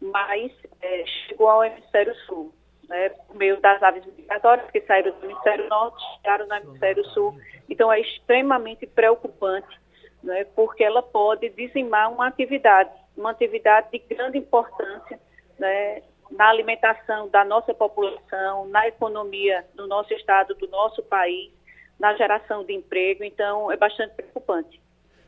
mas 0.00 0.52
é, 0.82 1.04
chegou 1.26 1.48
ao 1.48 1.64
hemisfério 1.64 2.14
sul 2.26 2.52
né, 2.88 3.08
por 3.10 3.36
meio 3.36 3.60
das 3.60 3.82
aves 3.82 4.04
migratórias 4.16 4.70
que 4.70 4.80
saíram 4.82 5.12
do 5.18 5.26
hemisfério 5.26 5.68
norte, 5.68 6.02
chegaram 6.16 6.46
no 6.46 6.54
hemisfério 6.54 7.04
sul. 7.06 7.34
Então 7.68 7.92
é 7.92 8.00
extremamente 8.00 8.86
preocupante, 8.86 9.80
né, 10.22 10.44
porque 10.56 10.84
ela 10.84 11.02
pode 11.02 11.48
dizimar 11.50 12.12
uma 12.12 12.26
atividade, 12.26 12.90
uma 13.16 13.30
atividade 13.30 13.88
de 13.92 13.98
grande 13.98 14.38
importância 14.38 15.18
né, 15.58 16.02
na 16.30 16.48
alimentação 16.48 17.28
da 17.28 17.44
nossa 17.44 17.72
população, 17.74 18.66
na 18.68 18.86
economia 18.88 19.64
do 19.74 19.86
nosso 19.86 20.12
estado, 20.14 20.54
do 20.54 20.68
nosso 20.68 21.02
país, 21.02 21.52
na 21.98 22.14
geração 22.14 22.64
de 22.64 22.72
emprego. 22.72 23.24
Então 23.24 23.70
é 23.70 23.76
bastante 23.76 24.14
preocupante. 24.14 24.80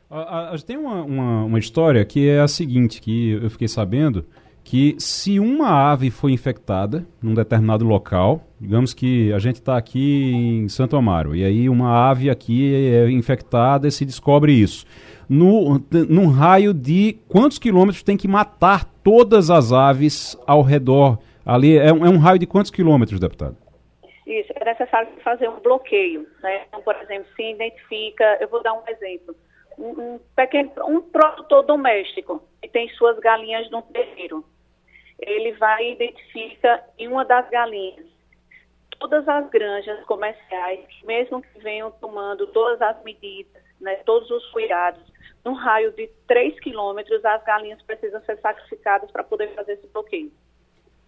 A, 0.08 0.54
a, 0.54 0.58
tem 0.58 0.76
uma, 0.76 1.02
uma, 1.02 1.44
uma 1.44 1.58
história 1.58 2.04
que 2.04 2.28
é 2.28 2.40
a 2.40 2.48
seguinte, 2.48 3.00
que 3.00 3.32
eu 3.42 3.50
fiquei 3.50 3.66
sabendo 3.66 4.24
que 4.66 4.96
se 4.98 5.38
uma 5.38 5.92
ave 5.92 6.10
foi 6.10 6.32
infectada 6.32 7.06
num 7.22 7.34
determinado 7.34 7.84
local, 7.84 8.40
digamos 8.60 8.92
que 8.92 9.32
a 9.32 9.38
gente 9.38 9.56
está 9.56 9.76
aqui 9.76 10.32
em 10.34 10.68
Santo 10.68 10.96
Amaro, 10.96 11.36
e 11.36 11.44
aí 11.44 11.68
uma 11.68 12.10
ave 12.10 12.28
aqui 12.28 12.74
é 12.74 13.08
infectada 13.08 13.86
e 13.86 13.92
se 13.92 14.04
descobre 14.04 14.52
isso. 14.52 14.84
No, 15.28 15.80
num 16.08 16.26
raio 16.26 16.74
de 16.74 17.16
quantos 17.28 17.60
quilômetros 17.60 18.02
tem 18.02 18.16
que 18.16 18.26
matar 18.26 18.84
todas 19.04 19.50
as 19.50 19.72
aves 19.72 20.36
ao 20.44 20.62
redor? 20.62 21.20
Ali 21.44 21.78
é 21.78 21.92
um, 21.92 22.04
é 22.04 22.10
um 22.10 22.18
raio 22.18 22.40
de 22.40 22.46
quantos 22.46 22.72
quilômetros, 22.72 23.20
deputado? 23.20 23.56
Isso, 24.26 24.52
é 24.52 24.64
necessário 24.64 25.08
fazer 25.22 25.48
um 25.48 25.60
bloqueio. 25.60 26.26
Né? 26.42 26.62
Então, 26.66 26.82
por 26.82 26.96
exemplo, 26.96 27.26
se 27.36 27.52
identifica, 27.52 28.38
eu 28.40 28.48
vou 28.48 28.64
dar 28.64 28.72
um 28.72 28.82
exemplo, 28.88 29.32
um, 29.78 29.90
um 29.90 30.20
pequeno, 30.34 30.72
um 30.88 31.00
produtor 31.00 31.64
doméstico 31.64 32.42
que 32.60 32.68
tem 32.68 32.88
suas 32.88 33.16
galinhas 33.20 33.70
no 33.70 33.80
terreiro 33.82 34.44
ele 35.18 35.52
vai 35.52 35.84
e 35.84 35.92
identifica 35.92 36.84
em 36.98 37.08
uma 37.08 37.24
das 37.24 37.48
galinhas 37.50 38.06
todas 38.98 39.26
as 39.28 39.48
granjas 39.50 40.02
comerciais, 40.04 40.86
mesmo 41.04 41.42
que 41.42 41.58
venham 41.60 41.90
tomando 41.90 42.46
todas 42.48 42.80
as 42.80 43.02
medidas, 43.04 43.62
né, 43.80 43.96
todos 44.06 44.30
os 44.30 44.46
cuidados, 44.50 45.02
num 45.44 45.52
raio 45.52 45.92
de 45.92 46.08
3 46.26 46.58
quilômetros, 46.60 47.24
as 47.24 47.44
galinhas 47.44 47.80
precisam 47.82 48.20
ser 48.22 48.38
sacrificadas 48.40 49.10
para 49.10 49.22
poder 49.22 49.54
fazer 49.54 49.74
esse 49.74 49.86
bloqueio. 49.88 50.32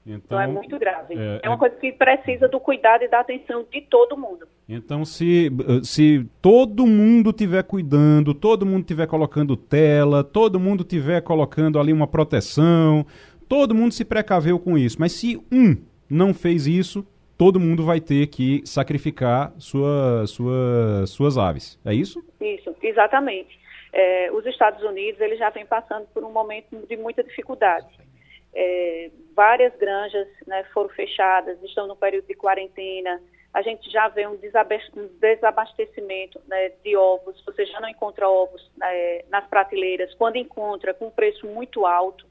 Então, 0.06 0.20
então 0.24 0.40
é 0.40 0.46
muito 0.46 0.78
grave. 0.78 1.14
É, 1.14 1.40
é 1.42 1.48
uma 1.48 1.56
é... 1.56 1.58
coisa 1.58 1.76
que 1.76 1.92
precisa 1.92 2.48
do 2.48 2.58
cuidado 2.58 3.04
e 3.04 3.08
da 3.08 3.20
atenção 3.20 3.66
de 3.70 3.82
todo 3.82 4.16
mundo. 4.16 4.48
Então, 4.66 5.04
se, 5.04 5.50
se 5.82 6.26
todo 6.40 6.86
mundo 6.86 7.32
tiver 7.32 7.62
cuidando, 7.62 8.32
todo 8.32 8.64
mundo 8.64 8.84
tiver 8.84 9.06
colocando 9.06 9.56
tela, 9.56 10.24
todo 10.24 10.58
mundo 10.58 10.84
tiver 10.84 11.20
colocando 11.20 11.78
ali 11.78 11.92
uma 11.92 12.06
proteção, 12.06 13.04
Todo 13.48 13.74
mundo 13.74 13.92
se 13.92 14.04
precaveu 14.04 14.58
com 14.58 14.76
isso. 14.76 14.96
Mas 15.00 15.12
se 15.12 15.36
um 15.50 15.76
não 16.08 16.34
fez 16.34 16.66
isso, 16.66 17.06
todo 17.36 17.60
mundo 17.60 17.84
vai 17.84 18.00
ter 18.00 18.26
que 18.26 18.62
sacrificar 18.66 19.52
sua, 19.58 20.26
sua, 20.26 21.06
suas 21.06 21.38
aves. 21.38 21.78
É 21.84 21.94
isso? 21.94 22.22
Isso, 22.40 22.74
exatamente. 22.82 23.58
É, 23.92 24.30
os 24.32 24.44
Estados 24.44 24.82
Unidos 24.82 25.20
eles 25.20 25.38
já 25.38 25.48
vêm 25.50 25.64
passando 25.64 26.06
por 26.12 26.24
um 26.24 26.32
momento 26.32 26.76
de 26.86 26.96
muita 26.96 27.22
dificuldade. 27.22 27.86
É, 28.54 29.10
várias 29.34 29.74
granjas 29.76 30.26
né, 30.46 30.64
foram 30.74 30.88
fechadas, 30.90 31.62
estão 31.62 31.86
no 31.86 31.96
período 31.96 32.26
de 32.26 32.34
quarentena. 32.34 33.20
A 33.54 33.62
gente 33.62 33.90
já 33.90 34.08
vê 34.08 34.26
um 34.26 34.36
desabastecimento 35.20 36.40
né, 36.46 36.70
de 36.84 36.96
ovos. 36.96 37.42
Você 37.46 37.64
já 37.66 37.80
não 37.80 37.88
encontra 37.88 38.28
ovos 38.28 38.70
né, 38.76 39.22
nas 39.30 39.46
prateleiras. 39.46 40.12
Quando 40.14 40.36
encontra, 40.36 40.92
com 40.92 41.06
um 41.06 41.10
preço 41.10 41.46
muito 41.46 41.86
alto. 41.86 42.26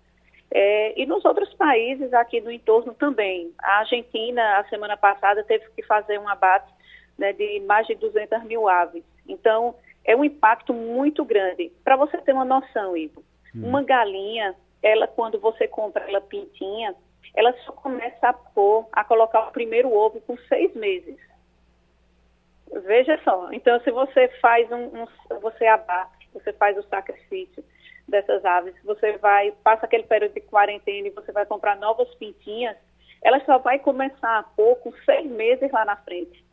É, 0.49 0.99
e 0.99 1.05
nos 1.05 1.25
outros 1.25 1.53
países 1.55 2.13
aqui 2.13 2.39
do 2.39 2.51
entorno 2.51 2.93
também. 2.93 3.51
A 3.59 3.79
Argentina, 3.79 4.59
a 4.59 4.63
semana 4.65 4.95
passada, 4.95 5.43
teve 5.43 5.65
que 5.75 5.83
fazer 5.83 6.19
um 6.19 6.27
abate 6.27 6.71
né, 7.17 7.33
de 7.33 7.59
mais 7.61 7.85
de 7.87 7.95
200 7.95 8.43
mil 8.43 8.67
aves. 8.67 9.03
Então, 9.27 9.75
é 10.05 10.15
um 10.15 10.23
impacto 10.23 10.73
muito 10.73 11.25
grande. 11.25 11.71
Para 11.83 11.97
você 11.97 12.17
ter 12.19 12.33
uma 12.33 12.45
noção, 12.45 12.95
Ivo, 12.95 13.23
hum. 13.53 13.67
uma 13.67 13.83
galinha, 13.83 14.55
ela 14.81 15.07
quando 15.07 15.39
você 15.39 15.67
compra 15.67 16.05
ela 16.07 16.21
pintinha, 16.21 16.95
ela 17.35 17.53
só 17.65 17.73
começa 17.73 18.29
a 18.29 18.33
pôr, 18.33 18.87
a 18.91 19.03
colocar 19.03 19.49
o 19.49 19.51
primeiro 19.51 19.93
ovo 19.93 20.21
com 20.21 20.37
seis 20.47 20.73
meses. 20.73 21.17
Veja 22.85 23.19
só. 23.23 23.49
Então, 23.51 23.79
se 23.81 23.91
você 23.91 24.27
faz 24.41 24.71
um, 24.71 25.03
um 25.03 25.39
você 25.41 25.65
abate, 25.67 26.29
você 26.33 26.53
faz 26.53 26.77
o 26.77 26.83
sacrifício, 26.83 27.63
dessas 28.17 28.43
aves, 28.43 28.73
você 28.83 29.17
vai, 29.17 29.51
passa 29.63 29.85
aquele 29.85 30.03
período 30.03 30.33
de 30.33 30.41
quarentena 30.41 31.07
e 31.07 31.11
você 31.11 31.31
vai 31.31 31.45
comprar 31.45 31.75
novas 31.75 32.13
pintinhas, 32.15 32.75
ela 33.21 33.43
só 33.45 33.57
vai 33.59 33.79
começar 33.79 34.39
a 34.39 34.43
pôr 34.43 34.75
com 34.77 34.91
seis 35.05 35.29
meses 35.29 35.71
lá 35.71 35.85
na 35.85 35.95
frente. 35.97 36.43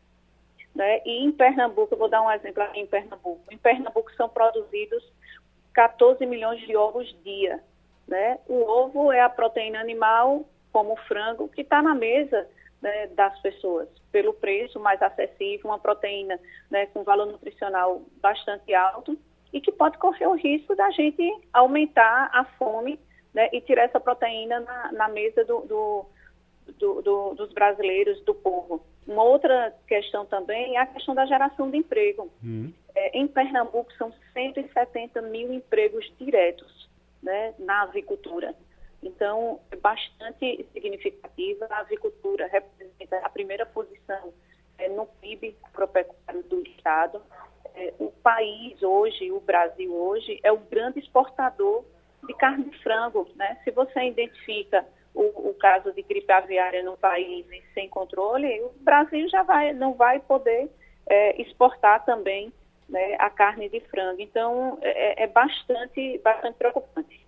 Né? 0.74 1.00
E 1.04 1.24
em 1.24 1.32
Pernambuco, 1.32 1.94
eu 1.94 1.98
vou 1.98 2.08
dar 2.08 2.22
um 2.22 2.30
exemplo 2.30 2.62
aqui 2.62 2.80
em 2.80 2.86
Pernambuco. 2.86 3.40
Em 3.50 3.56
Pernambuco 3.56 4.12
são 4.14 4.28
produzidos 4.28 5.02
14 5.72 6.26
milhões 6.26 6.60
de 6.66 6.76
ovos 6.76 7.14
dia. 7.22 7.62
Né? 8.06 8.38
O 8.48 8.62
ovo 8.62 9.12
é 9.12 9.20
a 9.20 9.28
proteína 9.28 9.80
animal, 9.80 10.44
como 10.72 10.92
o 10.92 10.96
frango, 11.08 11.48
que 11.48 11.62
está 11.62 11.80
na 11.80 11.94
mesa 11.94 12.46
né, 12.82 13.06
das 13.08 13.38
pessoas, 13.40 13.88
pelo 14.10 14.34
preço 14.34 14.78
mais 14.80 15.00
acessível, 15.00 15.70
uma 15.70 15.78
proteína 15.78 16.38
né, 16.70 16.86
com 16.86 17.04
valor 17.04 17.26
nutricional 17.26 18.02
bastante 18.20 18.74
alto 18.74 19.16
e 19.54 19.60
que 19.60 19.70
pode 19.70 19.96
correr 19.98 20.26
o 20.26 20.34
risco 20.34 20.74
da 20.74 20.90
gente 20.90 21.32
aumentar 21.52 22.28
a 22.32 22.44
fome 22.58 22.98
né, 23.32 23.48
e 23.52 23.60
tirar 23.60 23.84
essa 23.84 24.00
proteína 24.00 24.58
na, 24.58 24.92
na 24.92 25.08
mesa 25.08 25.44
do, 25.44 25.60
do, 25.60 26.06
do, 26.76 27.02
do, 27.02 27.34
dos 27.34 27.52
brasileiros, 27.52 28.20
do 28.24 28.34
povo. 28.34 28.84
Uma 29.06 29.22
outra 29.22 29.72
questão 29.86 30.26
também 30.26 30.76
é 30.76 30.80
a 30.80 30.86
questão 30.86 31.14
da 31.14 31.24
geração 31.24 31.70
de 31.70 31.76
emprego. 31.76 32.28
Uhum. 32.42 32.72
É, 32.96 33.16
em 33.16 33.28
Pernambuco 33.28 33.92
são 33.94 34.12
170 34.32 35.22
mil 35.22 35.52
empregos 35.52 36.12
diretos 36.18 36.90
né, 37.22 37.54
na 37.58 37.82
avicultura. 37.82 38.56
Então, 39.00 39.60
é 39.70 39.76
bastante 39.76 40.66
significativa. 40.72 41.66
A 41.70 41.80
avicultura 41.80 42.48
representa 42.48 43.18
a 43.18 43.28
primeira 43.28 43.64
posição 43.66 44.32
é, 44.78 44.88
no 44.88 45.06
PIB 45.06 45.54
agropecuário 45.62 46.42
do 46.44 46.60
Estado. 46.66 47.22
É, 47.74 47.92
o 47.98 48.10
país 48.22 48.80
hoje, 48.82 49.32
o 49.32 49.40
Brasil 49.40 49.92
hoje, 49.94 50.38
é 50.42 50.52
o 50.52 50.58
grande 50.58 51.00
exportador 51.00 51.84
de 52.26 52.34
carne 52.34 52.70
de 52.70 52.78
frango. 52.82 53.28
Né? 53.34 53.58
Se 53.64 53.70
você 53.70 54.04
identifica 54.04 54.84
o, 55.14 55.50
o, 55.50 55.54
caso 55.54 55.92
de 55.92 56.02
gripe 56.02 56.32
aviária 56.32 56.82
no 56.82 56.96
país 56.96 57.46
sem 57.72 57.88
controle, 57.88 58.60
o 58.62 58.72
Brasil 58.80 59.28
já 59.28 59.42
vai, 59.42 59.72
não 59.72 59.94
vai 59.94 60.20
poder 60.20 60.70
é, 61.06 61.40
exportar 61.40 62.04
também 62.04 62.52
né, 62.88 63.16
a 63.18 63.30
carne 63.30 63.68
de 63.68 63.80
frango. 63.80 64.20
Então, 64.20 64.78
é, 64.82 65.24
é 65.24 65.26
bastante, 65.26 66.20
bastante 66.22 66.56
preocupante. 66.56 67.24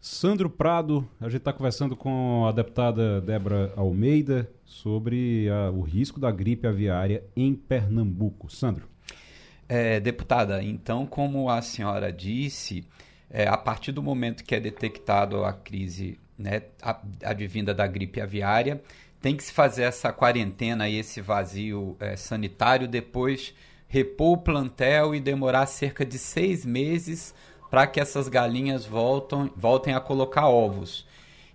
Sandro 0.00 0.50
Prado, 0.50 1.08
a 1.20 1.28
gente 1.28 1.36
está 1.36 1.52
conversando 1.52 1.96
com 1.96 2.44
a 2.44 2.50
deputada 2.50 3.20
Débora 3.20 3.72
Almeida 3.76 4.50
sobre 4.64 5.48
a, 5.48 5.70
o 5.70 5.80
risco 5.80 6.18
da 6.18 6.30
gripe 6.30 6.66
aviária 6.66 7.22
em 7.36 7.54
Pernambuco. 7.54 8.50
Sandro. 8.50 8.91
É, 9.74 9.98
deputada, 9.98 10.62
então, 10.62 11.06
como 11.06 11.48
a 11.48 11.62
senhora 11.62 12.12
disse, 12.12 12.84
é, 13.30 13.48
a 13.48 13.56
partir 13.56 13.90
do 13.90 14.02
momento 14.02 14.44
que 14.44 14.54
é 14.54 14.60
detectado 14.60 15.46
a 15.46 15.52
crise 15.54 16.20
né, 16.36 16.64
advinda 17.24 17.72
da 17.72 17.86
gripe 17.86 18.20
aviária, 18.20 18.82
tem 19.18 19.34
que 19.34 19.42
se 19.42 19.50
fazer 19.50 19.84
essa 19.84 20.12
quarentena 20.12 20.90
e 20.90 20.98
esse 20.98 21.22
vazio 21.22 21.96
é, 21.98 22.16
sanitário, 22.16 22.86
depois 22.86 23.54
repor 23.88 24.32
o 24.32 24.42
plantel 24.42 25.14
e 25.14 25.20
demorar 25.20 25.64
cerca 25.64 26.04
de 26.04 26.18
seis 26.18 26.66
meses 26.66 27.34
para 27.70 27.86
que 27.86 27.98
essas 27.98 28.28
galinhas 28.28 28.84
voltam, 28.84 29.50
voltem 29.56 29.94
a 29.94 30.00
colocar 30.00 30.48
ovos. 30.48 31.06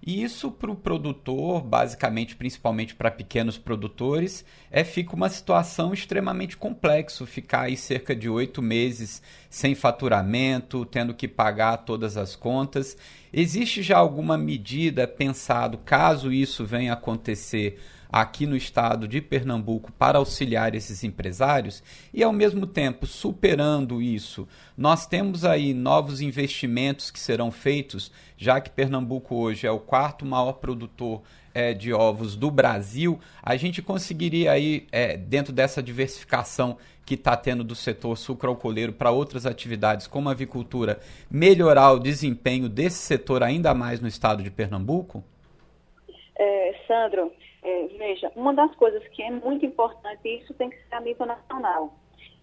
E 0.07 0.23
isso 0.23 0.49
para 0.49 0.71
o 0.71 0.75
produtor, 0.75 1.61
basicamente, 1.61 2.33
principalmente 2.33 2.95
para 2.95 3.11
pequenos 3.11 3.57
produtores, 3.57 4.45
é 4.71 4.81
fica 4.81 5.13
uma 5.13 5.27
situação 5.27 5.93
extremamente 5.93 6.55
complexa. 6.55 7.25
Ficar 7.25 7.63
aí 7.63 7.75
cerca 7.75 8.15
de 8.15 8.29
oito 8.29 8.61
meses 8.61 9.21
sem 9.49 9.75
faturamento, 9.75 10.85
tendo 10.85 11.13
que 11.13 11.27
pagar 11.27 11.79
todas 11.79 12.15
as 12.15 12.37
contas. 12.37 12.95
Existe 13.33 13.83
já 13.83 13.97
alguma 13.97 14.37
medida 14.37 15.05
pensado, 15.05 15.77
caso 15.79 16.31
isso 16.31 16.63
venha 16.63 16.93
a 16.93 16.95
acontecer, 16.95 17.77
aqui 18.09 18.45
no 18.45 18.55
estado 18.55 19.07
de 19.07 19.21
Pernambuco 19.21 19.91
para 19.91 20.17
auxiliar 20.17 20.75
esses 20.75 21.03
empresários 21.03 21.83
e, 22.13 22.23
ao 22.23 22.33
mesmo 22.33 22.65
tempo, 22.65 23.05
superando 23.05 24.01
isso, 24.01 24.47
nós 24.77 25.05
temos 25.05 25.43
aí 25.43 25.73
novos 25.73 26.21
investimentos 26.21 27.11
que 27.11 27.19
serão 27.19 27.51
feitos, 27.51 28.11
já 28.37 28.61
que 28.61 28.69
Pernambuco 28.69 29.35
hoje 29.35 29.67
é 29.67 29.71
o 29.71 29.79
quarto 29.79 30.25
maior 30.25 30.53
produtor 30.53 31.21
é, 31.53 31.73
de 31.73 31.91
ovos 31.91 32.35
do 32.35 32.51
Brasil, 32.51 33.19
a 33.41 33.55
gente 33.55 33.81
conseguiria 33.81 34.51
aí, 34.51 34.85
é, 34.91 35.17
dentro 35.17 35.51
dessa 35.51 35.81
diversificação 35.81 36.77
que 37.03 37.15
está 37.15 37.35
tendo 37.35 37.63
do 37.63 37.73
setor 37.73 38.17
sucroalcooleiro 38.17 38.93
para 38.93 39.11
outras 39.11 39.45
atividades 39.45 40.05
como 40.05 40.29
a 40.29 40.33
avicultura, 40.33 40.99
melhorar 41.31 41.93
o 41.93 41.99
desempenho 41.99 42.67
desse 42.67 42.97
setor 42.97 43.41
ainda 43.41 43.73
mais 43.73 43.99
no 44.01 44.07
estado 44.07 44.43
de 44.43 44.51
Pernambuco? 44.51 45.23
É, 46.39 46.75
Sandro, 46.87 47.31
é, 47.63 47.87
veja, 47.97 48.31
uma 48.35 48.53
das 48.53 48.73
coisas 48.75 49.05
que 49.09 49.23
é 49.23 49.31
muito 49.31 49.65
importante, 49.65 50.21
e 50.23 50.37
isso 50.37 50.53
tem 50.53 50.69
que 50.69 50.77
ser 50.87 50.95
a 50.95 51.01
nível 51.01 51.25
nacional, 51.25 51.93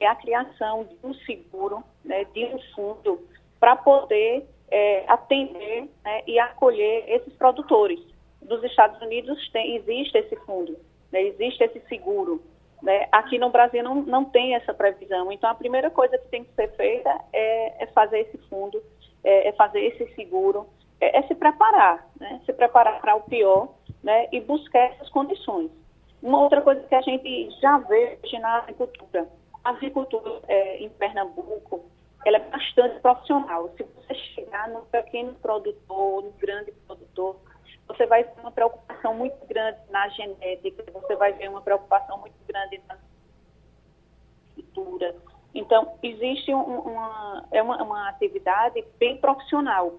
é 0.00 0.06
a 0.06 0.14
criação 0.16 0.84
de 0.84 0.96
um 1.02 1.14
seguro, 1.14 1.82
né, 2.04 2.24
de 2.24 2.44
um 2.44 2.58
fundo, 2.74 3.26
para 3.60 3.76
poder 3.76 4.46
é, 4.70 5.04
atender 5.08 5.88
né, 6.04 6.22
e 6.26 6.38
acolher 6.38 7.04
esses 7.08 7.32
produtores. 7.34 8.00
Dos 8.42 8.62
Estados 8.64 9.00
Unidos 9.00 9.48
tem, 9.50 9.76
existe 9.76 10.18
esse 10.18 10.36
fundo, 10.44 10.76
né, 11.12 11.22
existe 11.22 11.62
esse 11.62 11.80
seguro. 11.88 12.42
Né? 12.82 13.08
Aqui 13.12 13.38
no 13.38 13.48
Brasil 13.48 13.82
não, 13.82 14.02
não 14.02 14.24
tem 14.24 14.54
essa 14.54 14.74
previsão. 14.74 15.32
Então, 15.32 15.48
a 15.48 15.54
primeira 15.54 15.90
coisa 15.90 16.18
que 16.18 16.28
tem 16.28 16.44
que 16.44 16.52
ser 16.54 16.68
feita 16.76 17.10
é, 17.32 17.84
é 17.84 17.86
fazer 17.86 18.20
esse 18.20 18.36
fundo, 18.48 18.82
é, 19.22 19.48
é 19.48 19.52
fazer 19.52 19.80
esse 19.80 20.14
seguro, 20.14 20.66
é, 21.00 21.20
é 21.20 21.22
se 21.22 21.34
preparar, 21.34 22.06
né? 22.20 22.42
se 22.44 22.52
preparar 22.52 23.00
para 23.00 23.14
o 23.14 23.22
pior 23.22 23.70
né, 24.04 24.28
e 24.30 24.40
buscar 24.40 24.80
essas 24.80 25.08
condições. 25.08 25.70
Uma 26.22 26.40
outra 26.40 26.60
coisa 26.62 26.80
que 26.82 26.94
a 26.94 27.00
gente 27.00 27.50
já 27.60 27.78
vê 27.78 28.18
na 28.40 28.58
agricultura, 28.58 29.28
a 29.64 29.70
agricultura 29.70 30.40
é, 30.46 30.78
em 30.78 30.90
Pernambuco, 30.90 31.84
ela 32.24 32.36
é 32.36 32.40
bastante 32.40 33.00
profissional. 33.00 33.70
Se 33.76 33.82
você 33.82 34.14
chegar 34.14 34.68
no 34.68 34.82
pequeno 34.82 35.34
produtor, 35.34 36.22
no 36.22 36.32
grande 36.32 36.72
produtor, 36.86 37.36
você 37.86 38.06
vai 38.06 38.24
ter 38.24 38.40
uma 38.40 38.52
preocupação 38.52 39.14
muito 39.14 39.46
grande 39.46 39.78
na 39.90 40.08
genética, 40.08 40.84
você 40.92 41.16
vai 41.16 41.32
ver 41.32 41.48
uma 41.48 41.60
preocupação 41.60 42.18
muito 42.18 42.36
grande 42.46 42.80
na 42.88 42.96
agricultura. 44.52 45.14
Então, 45.54 45.94
existe 46.02 46.52
um, 46.52 46.62
uma, 46.62 47.46
é 47.52 47.62
uma, 47.62 47.82
uma 47.82 48.08
atividade 48.08 48.84
bem 48.98 49.18
profissional. 49.18 49.94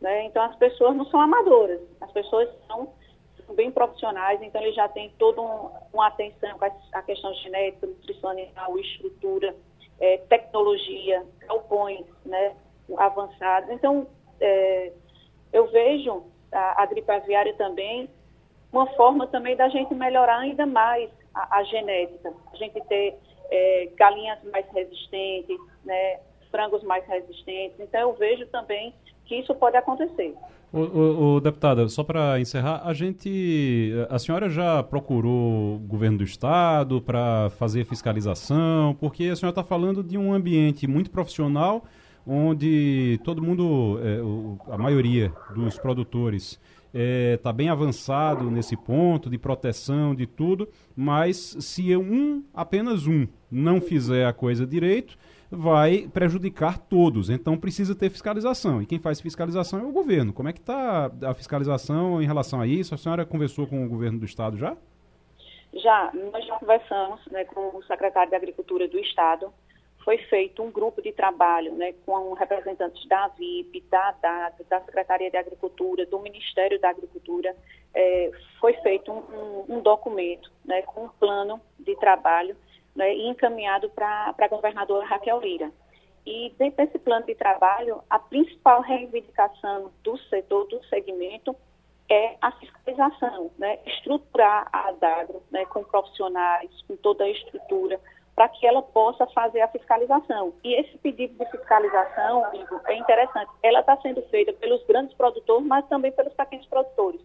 Né? 0.00 0.24
Então, 0.24 0.42
as 0.44 0.56
pessoas 0.56 0.96
não 0.96 1.04
são 1.06 1.20
amadoras, 1.20 1.80
as 2.00 2.10
pessoas 2.12 2.48
são 2.66 2.92
bem 3.54 3.70
profissionais, 3.70 4.42
então 4.42 4.60
eles 4.60 4.74
já 4.74 4.88
têm 4.88 5.10
toda 5.18 5.40
um, 5.40 5.70
uma 5.92 6.08
atenção 6.08 6.58
com 6.58 6.64
a, 6.64 7.02
questão 7.02 7.32
genética, 7.34 7.86
nutricional, 7.86 8.78
estrutura, 8.78 9.54
é, 10.00 10.18
tecnologia, 10.28 11.24
galpões 11.46 12.04
né, 12.24 12.54
avançados. 12.96 13.70
Então, 13.70 14.06
é, 14.40 14.92
eu 15.52 15.66
vejo 15.70 16.24
a, 16.52 16.82
a 16.82 16.86
gripe 16.86 17.10
aviária 17.10 17.54
também 17.54 18.08
uma 18.72 18.86
forma 18.94 19.26
também 19.28 19.56
da 19.56 19.68
gente 19.68 19.94
melhorar 19.94 20.38
ainda 20.38 20.66
mais 20.66 21.10
a, 21.34 21.58
a 21.58 21.62
genética, 21.64 22.32
a 22.52 22.56
gente 22.56 22.80
ter 22.82 23.16
é, 23.50 23.88
galinhas 23.96 24.42
mais 24.44 24.66
resistentes, 24.72 25.58
né, 25.84 26.20
frangos 26.50 26.82
mais 26.82 27.06
resistentes. 27.06 27.78
Então, 27.80 28.00
eu 28.00 28.12
vejo 28.14 28.46
também 28.48 28.92
que 29.24 29.36
isso 29.36 29.54
pode 29.54 29.76
acontecer. 29.76 30.34
O, 30.72 30.80
o, 30.80 31.34
o 31.36 31.40
deputada, 31.40 31.88
só 31.88 32.02
para 32.02 32.40
encerrar, 32.40 32.82
a 32.84 32.92
gente, 32.92 33.92
a 34.10 34.18
senhora 34.18 34.50
já 34.50 34.82
procurou 34.82 35.76
o 35.76 35.78
governo 35.78 36.18
do 36.18 36.24
estado 36.24 37.00
para 37.00 37.50
fazer 37.50 37.84
fiscalização, 37.84 38.94
porque 38.98 39.24
a 39.24 39.36
senhora 39.36 39.52
está 39.52 39.64
falando 39.64 40.02
de 40.02 40.18
um 40.18 40.34
ambiente 40.34 40.86
muito 40.86 41.10
profissional, 41.10 41.84
onde 42.26 43.20
todo 43.24 43.42
mundo, 43.42 44.00
é, 44.02 44.20
o, 44.20 44.58
a 44.68 44.76
maioria 44.76 45.32
dos 45.54 45.78
produtores 45.78 46.52
está 46.52 46.60
é, 46.94 47.36
tá 47.36 47.52
bem 47.52 47.68
avançado 47.68 48.50
nesse 48.50 48.76
ponto 48.76 49.28
de 49.28 49.36
proteção 49.36 50.14
de 50.14 50.26
tudo, 50.26 50.68
mas 50.96 51.56
se 51.60 51.94
um, 51.96 52.42
apenas 52.54 53.06
um, 53.06 53.26
não 53.50 53.80
fizer 53.80 54.26
a 54.26 54.32
coisa 54.32 54.66
direito, 54.66 55.16
vai 55.50 56.08
prejudicar 56.12 56.78
todos. 56.78 57.30
Então 57.30 57.56
precisa 57.56 57.94
ter 57.94 58.10
fiscalização. 58.10 58.82
E 58.82 58.86
quem 58.86 58.98
faz 58.98 59.20
fiscalização 59.20 59.80
é 59.80 59.84
o 59.84 59.92
governo. 59.92 60.32
Como 60.32 60.48
é 60.48 60.52
que 60.52 60.60
está 60.60 61.10
a 61.24 61.34
fiscalização 61.34 62.20
em 62.20 62.26
relação 62.26 62.60
a 62.60 62.66
isso? 62.66 62.94
A 62.94 62.98
senhora 62.98 63.24
conversou 63.24 63.66
com 63.66 63.84
o 63.84 63.88
governo 63.88 64.18
do 64.18 64.24
estado 64.24 64.56
já? 64.56 64.76
Já, 65.74 66.10
nós 66.32 66.44
já 66.46 66.58
conversamos 66.58 67.20
né, 67.26 67.44
com 67.44 67.76
o 67.76 67.82
secretário 67.84 68.30
de 68.30 68.36
Agricultura 68.36 68.88
do 68.88 68.98
Estado. 68.98 69.52
Foi 70.02 70.16
feito 70.18 70.62
um 70.62 70.70
grupo 70.70 71.02
de 71.02 71.12
trabalho 71.12 71.74
né, 71.74 71.92
com 72.06 72.32
representantes 72.34 73.06
da 73.08 73.28
VIP, 73.28 73.82
da 73.90 74.12
DAG, 74.12 74.64
da 74.70 74.80
Secretaria 74.80 75.30
de 75.30 75.36
Agricultura, 75.36 76.06
do 76.06 76.20
Ministério 76.20 76.80
da 76.80 76.90
Agricultura. 76.90 77.54
É, 77.92 78.30
foi 78.60 78.74
feito 78.74 79.10
um, 79.10 79.18
um, 79.18 79.76
um 79.76 79.80
documento 79.82 80.50
né, 80.64 80.82
com 80.82 81.06
um 81.06 81.08
plano 81.08 81.60
de 81.78 81.96
trabalho 81.96 82.56
né, 82.96 83.14
e 83.14 83.28
encaminhado 83.28 83.88
para 83.90 84.34
a 84.36 84.48
governadora 84.48 85.06
Raquel 85.06 85.40
Lira. 85.40 85.70
E 86.26 86.52
dentro 86.58 86.84
desse 86.84 86.98
plano 86.98 87.24
de 87.24 87.36
trabalho, 87.36 88.02
a 88.10 88.18
principal 88.18 88.80
reivindicação 88.80 89.92
do 90.02 90.18
setor, 90.28 90.66
do 90.66 90.84
segmento, 90.86 91.54
é 92.08 92.36
a 92.40 92.50
fiscalização, 92.52 93.50
né? 93.58 93.78
estruturar 93.86 94.68
a 94.72 94.88
Adagro 94.88 95.42
né, 95.50 95.64
com 95.66 95.84
profissionais, 95.84 96.70
com 96.88 96.96
toda 96.96 97.24
a 97.24 97.30
estrutura, 97.30 98.00
para 98.34 98.48
que 98.48 98.66
ela 98.66 98.82
possa 98.82 99.26
fazer 99.28 99.60
a 99.60 99.68
fiscalização. 99.68 100.52
E 100.62 100.74
esse 100.74 100.98
pedido 100.98 101.34
de 101.38 101.50
fiscalização, 101.50 102.44
é 102.86 102.96
interessante. 102.96 103.50
Ela 103.62 103.80
está 103.80 103.96
sendo 104.02 104.22
feita 104.22 104.52
pelos 104.52 104.84
grandes 104.86 105.16
produtores, 105.16 105.66
mas 105.66 105.86
também 105.88 106.12
pelos 106.12 106.34
pequenos 106.34 106.66
produtores. 106.66 107.20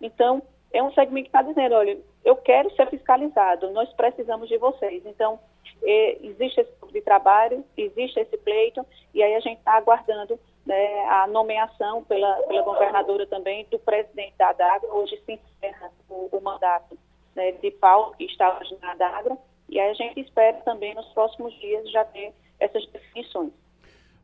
Então, 0.00 0.42
é 0.74 0.82
um 0.82 0.92
segmento 0.92 1.30
que 1.30 1.36
está 1.36 1.40
dizendo, 1.40 1.76
olha, 1.76 1.96
eu 2.24 2.34
quero 2.36 2.68
ser 2.74 2.90
fiscalizado, 2.90 3.70
nós 3.70 3.90
precisamos 3.92 4.48
de 4.48 4.58
vocês. 4.58 5.06
Então, 5.06 5.38
existe 5.84 6.60
esse 6.60 6.70
grupo 6.80 6.92
de 6.92 7.00
trabalho, 7.00 7.64
existe 7.76 8.18
esse 8.18 8.36
pleito, 8.38 8.84
e 9.14 9.22
aí 9.22 9.36
a 9.36 9.40
gente 9.40 9.58
está 9.58 9.74
aguardando 9.74 10.38
né, 10.66 11.04
a 11.06 11.28
nomeação 11.28 12.02
pela, 12.04 12.34
pela 12.42 12.62
governadora 12.62 13.24
também 13.26 13.64
do 13.70 13.78
presidente 13.78 14.34
da 14.36 14.48
ADAGRO. 14.48 14.88
Hoje 14.96 15.16
se 15.24 15.32
encerra 15.32 15.92
o, 16.10 16.28
o 16.32 16.40
mandato 16.40 16.98
né, 17.36 17.52
de 17.52 17.70
Paulo, 17.70 18.12
que 18.16 18.24
está 18.24 18.58
hoje 18.58 18.76
na 18.82 18.92
ADAGRO, 18.92 19.38
e 19.68 19.78
aí 19.78 19.90
a 19.90 19.94
gente 19.94 20.20
espera 20.20 20.56
também 20.64 20.92
nos 20.94 21.06
próximos 21.12 21.54
dias 21.60 21.88
já 21.92 22.04
ter 22.04 22.32
essas 22.58 22.84
definições. 22.88 23.52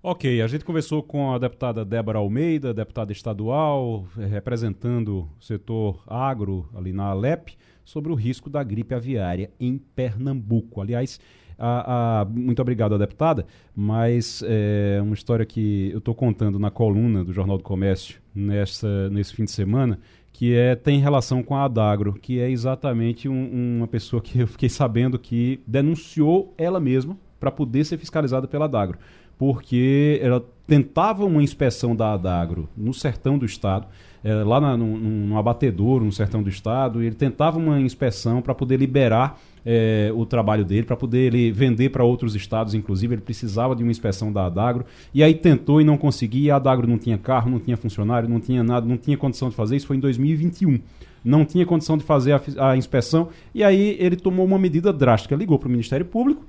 Ok, 0.02 0.40
a 0.40 0.46
gente 0.46 0.64
conversou 0.64 1.02
com 1.02 1.30
a 1.30 1.36
deputada 1.36 1.84
Débora 1.84 2.16
Almeida, 2.16 2.72
deputada 2.72 3.12
estadual, 3.12 4.06
representando 4.30 5.28
o 5.38 5.44
setor 5.44 6.02
agro 6.06 6.66
ali 6.74 6.90
na 6.90 7.04
Alep, 7.04 7.54
sobre 7.84 8.10
o 8.10 8.14
risco 8.14 8.48
da 8.48 8.62
gripe 8.62 8.94
aviária 8.94 9.50
em 9.60 9.76
Pernambuco. 9.76 10.80
Aliás, 10.80 11.20
a, 11.58 12.20
a, 12.20 12.24
muito 12.24 12.62
obrigado 12.62 12.96
deputada, 12.96 13.44
mas 13.76 14.42
é 14.46 15.02
uma 15.02 15.12
história 15.12 15.44
que 15.44 15.90
eu 15.92 15.98
estou 15.98 16.14
contando 16.14 16.58
na 16.58 16.70
coluna 16.70 17.22
do 17.22 17.30
Jornal 17.30 17.58
do 17.58 17.62
Comércio 17.62 18.22
nessa, 18.34 19.10
nesse 19.10 19.34
fim 19.34 19.44
de 19.44 19.50
semana, 19.50 20.00
que 20.32 20.54
é, 20.54 20.74
tem 20.74 20.98
relação 20.98 21.42
com 21.42 21.54
a 21.54 21.64
Adagro, 21.64 22.14
que 22.14 22.40
é 22.40 22.50
exatamente 22.50 23.28
um, 23.28 23.76
uma 23.76 23.86
pessoa 23.86 24.22
que 24.22 24.38
eu 24.40 24.46
fiquei 24.46 24.70
sabendo 24.70 25.18
que 25.18 25.60
denunciou 25.66 26.54
ela 26.56 26.80
mesma 26.80 27.18
para 27.38 27.50
poder 27.50 27.84
ser 27.84 27.98
fiscalizada 27.98 28.48
pela 28.48 28.64
Adagro 28.64 28.98
porque 29.40 30.20
ela 30.22 30.44
tentava 30.66 31.24
uma 31.24 31.42
inspeção 31.42 31.96
da 31.96 32.12
Adagro 32.12 32.68
no 32.76 32.92
sertão 32.92 33.38
do 33.38 33.46
estado, 33.46 33.86
é, 34.22 34.34
lá 34.34 34.60
na, 34.60 34.76
num, 34.76 34.98
num 34.98 35.38
abatedouro 35.38 36.04
no 36.04 36.12
sertão 36.12 36.42
do 36.42 36.50
estado, 36.50 37.02
e 37.02 37.06
ele 37.06 37.14
tentava 37.14 37.56
uma 37.56 37.80
inspeção 37.80 38.42
para 38.42 38.54
poder 38.54 38.76
liberar 38.76 39.40
é, 39.64 40.12
o 40.14 40.26
trabalho 40.26 40.62
dele, 40.62 40.82
para 40.82 40.94
poder 40.94 41.32
ele 41.32 41.50
vender 41.50 41.88
para 41.88 42.04
outros 42.04 42.34
estados, 42.34 42.74
inclusive, 42.74 43.14
ele 43.14 43.22
precisava 43.22 43.74
de 43.74 43.82
uma 43.82 43.90
inspeção 43.90 44.30
da 44.30 44.44
Adagro, 44.44 44.84
e 45.14 45.22
aí 45.22 45.32
tentou 45.32 45.80
e 45.80 45.84
não 45.84 45.96
conseguia, 45.96 46.52
a 46.52 46.56
Adagro 46.58 46.86
não 46.86 46.98
tinha 46.98 47.16
carro, 47.16 47.50
não 47.50 47.58
tinha 47.58 47.78
funcionário, 47.78 48.28
não 48.28 48.40
tinha 48.40 48.62
nada, 48.62 48.86
não 48.86 48.98
tinha 48.98 49.16
condição 49.16 49.48
de 49.48 49.54
fazer, 49.56 49.76
isso 49.76 49.86
foi 49.86 49.96
em 49.96 50.00
2021 50.00 50.80
não 51.22 51.44
tinha 51.44 51.66
condição 51.66 51.98
de 51.98 52.04
fazer 52.04 52.32
a, 52.32 52.70
a, 52.70 52.76
inspeção, 52.78 53.28
e 53.54 53.62
aí 53.62 53.94
ele 54.00 54.16
tomou 54.16 54.44
uma 54.44 54.58
medida 54.58 54.90
drástica, 54.90 55.36
ligou 55.36 55.58
para 55.58 55.68
o 55.68 55.70
Ministério 55.70 56.06
Público, 56.06 56.42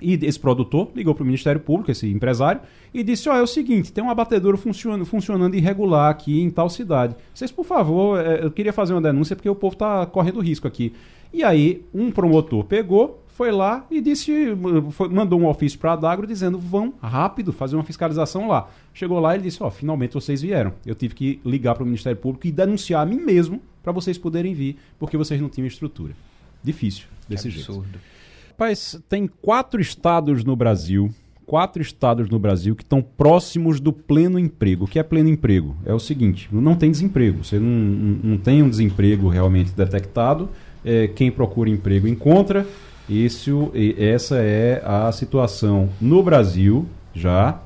e 0.00 0.14
esse 0.24 0.38
produtor 0.38 0.88
ligou 0.94 1.14
para 1.14 1.22
o 1.22 1.26
Ministério 1.26 1.60
Público, 1.60 1.90
esse 1.90 2.10
empresário, 2.10 2.60
e 2.92 3.02
disse: 3.02 3.28
Ó, 3.28 3.32
oh, 3.32 3.36
é 3.36 3.42
o 3.42 3.46
seguinte, 3.46 3.92
tem 3.92 4.02
um 4.02 4.10
abatedouro 4.10 4.56
funcionando, 4.56 5.04
funcionando 5.04 5.54
irregular 5.54 6.10
aqui 6.10 6.40
em 6.40 6.50
tal 6.50 6.68
cidade. 6.68 7.14
Vocês, 7.34 7.50
por 7.50 7.64
favor, 7.64 8.18
é, 8.18 8.44
eu 8.44 8.50
queria 8.50 8.72
fazer 8.72 8.94
uma 8.94 9.02
denúncia 9.02 9.36
porque 9.36 9.48
o 9.48 9.54
povo 9.54 9.74
está 9.74 10.06
correndo 10.06 10.40
risco 10.40 10.66
aqui. 10.66 10.92
E 11.32 11.44
aí, 11.44 11.84
um 11.94 12.10
promotor 12.10 12.64
pegou, 12.64 13.22
foi 13.28 13.52
lá 13.52 13.86
e 13.90 14.00
disse, 14.00 14.32
foi, 14.90 15.08
mandou 15.08 15.40
um 15.40 15.46
ofício 15.46 15.78
para 15.78 15.92
a 15.92 15.96
Dagro 15.96 16.26
dizendo: 16.26 16.58
vão 16.58 16.92
rápido 17.00 17.52
fazer 17.52 17.76
uma 17.76 17.84
fiscalização 17.84 18.48
lá. 18.48 18.68
Chegou 18.92 19.18
lá 19.20 19.32
e 19.32 19.36
ele 19.36 19.44
disse: 19.44 19.62
Ó, 19.62 19.68
oh, 19.68 19.70
finalmente 19.70 20.14
vocês 20.14 20.42
vieram. 20.42 20.74
Eu 20.84 20.94
tive 20.94 21.14
que 21.14 21.40
ligar 21.44 21.74
para 21.74 21.82
o 21.82 21.86
Ministério 21.86 22.18
Público 22.18 22.46
e 22.46 22.52
denunciar 22.52 23.02
a 23.02 23.06
mim 23.06 23.20
mesmo 23.20 23.60
para 23.82 23.92
vocês 23.92 24.18
poderem 24.18 24.52
vir, 24.54 24.76
porque 24.98 25.16
vocês 25.16 25.40
não 25.40 25.48
tinham 25.48 25.66
estrutura. 25.66 26.14
Difícil 26.62 27.06
desse 27.28 27.48
jeito. 27.48 27.82
Rapaz, 28.60 29.00
tem 29.08 29.26
quatro 29.26 29.80
estados 29.80 30.44
no 30.44 30.54
Brasil, 30.54 31.10
quatro 31.46 31.80
estados 31.80 32.28
no 32.28 32.38
Brasil 32.38 32.76
que 32.76 32.82
estão 32.82 33.00
próximos 33.00 33.80
do 33.80 33.90
pleno 33.90 34.38
emprego. 34.38 34.84
O 34.84 34.86
que 34.86 34.98
é 34.98 35.02
pleno 35.02 35.30
emprego? 35.30 35.74
É 35.82 35.94
o 35.94 35.98
seguinte: 35.98 36.46
não 36.52 36.76
tem 36.76 36.90
desemprego, 36.90 37.42
você 37.42 37.58
não, 37.58 38.18
não 38.22 38.36
tem 38.36 38.62
um 38.62 38.68
desemprego 38.68 39.30
realmente 39.30 39.72
detectado. 39.72 40.50
É, 40.84 41.08
quem 41.08 41.30
procura 41.30 41.70
emprego 41.70 42.06
encontra. 42.06 42.66
Essa 43.98 44.36
é 44.36 44.82
a 44.84 45.10
situação 45.10 45.88
no 45.98 46.22
Brasil 46.22 46.86
já 47.14 47.58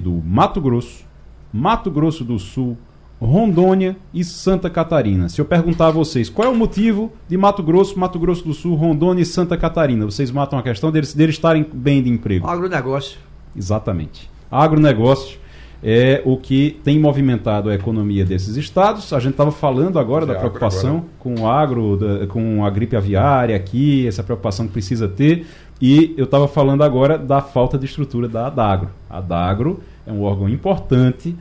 do 0.00 0.22
Mato 0.24 0.60
Grosso, 0.60 1.04
Mato 1.52 1.90
Grosso 1.90 2.22
do 2.22 2.38
Sul, 2.38 2.78
Rondônia 3.20 3.96
e 4.14 4.24
Santa 4.24 4.70
Catarina. 4.70 5.28
Se 5.28 5.40
eu 5.40 5.44
perguntar 5.44 5.88
a 5.88 5.90
vocês 5.90 6.28
qual 6.30 6.48
é 6.48 6.50
o 6.50 6.56
motivo 6.56 7.12
de 7.28 7.36
Mato 7.36 7.62
Grosso, 7.62 7.98
Mato 7.98 8.18
Grosso 8.18 8.44
do 8.44 8.54
Sul, 8.54 8.74
Rondônia 8.74 9.22
e 9.22 9.26
Santa 9.26 9.56
Catarina, 9.56 10.04
vocês 10.04 10.30
matam 10.30 10.58
a 10.58 10.62
questão 10.62 10.90
deles, 10.90 11.12
deles 11.12 11.34
estarem 11.34 11.66
bem 11.70 12.02
de 12.02 12.08
emprego. 12.08 12.46
Agronegócio. 12.48 13.18
Exatamente. 13.54 14.30
Agronegócio 14.50 15.38
é 15.82 16.22
o 16.24 16.36
que 16.36 16.78
tem 16.84 16.98
movimentado 16.98 17.70
a 17.70 17.74
economia 17.74 18.24
desses 18.24 18.56
estados. 18.56 19.12
A 19.12 19.18
gente 19.18 19.32
estava 19.32 19.50
falando 19.50 19.98
agora 19.98 20.26
da 20.26 20.34
preocupação 20.34 20.90
agora. 20.90 21.04
com 21.18 21.34
o 21.40 21.48
agro, 21.48 21.96
da, 21.96 22.26
com 22.26 22.64
a 22.64 22.70
gripe 22.70 22.96
aviária 22.96 23.56
aqui, 23.56 24.06
essa 24.06 24.22
preocupação 24.22 24.66
que 24.66 24.72
precisa 24.72 25.08
ter. 25.08 25.46
E 25.80 26.14
eu 26.16 26.24
estava 26.24 26.46
falando 26.46 26.82
agora 26.82 27.16
da 27.16 27.40
falta 27.40 27.78
de 27.78 27.86
estrutura 27.86 28.28
da 28.28 28.46
Adagro. 28.46 28.90
A 29.08 29.18
Adagro 29.18 29.80
é 30.10 30.12
um 30.12 30.22
órgão 30.22 30.48
importante 30.48 31.34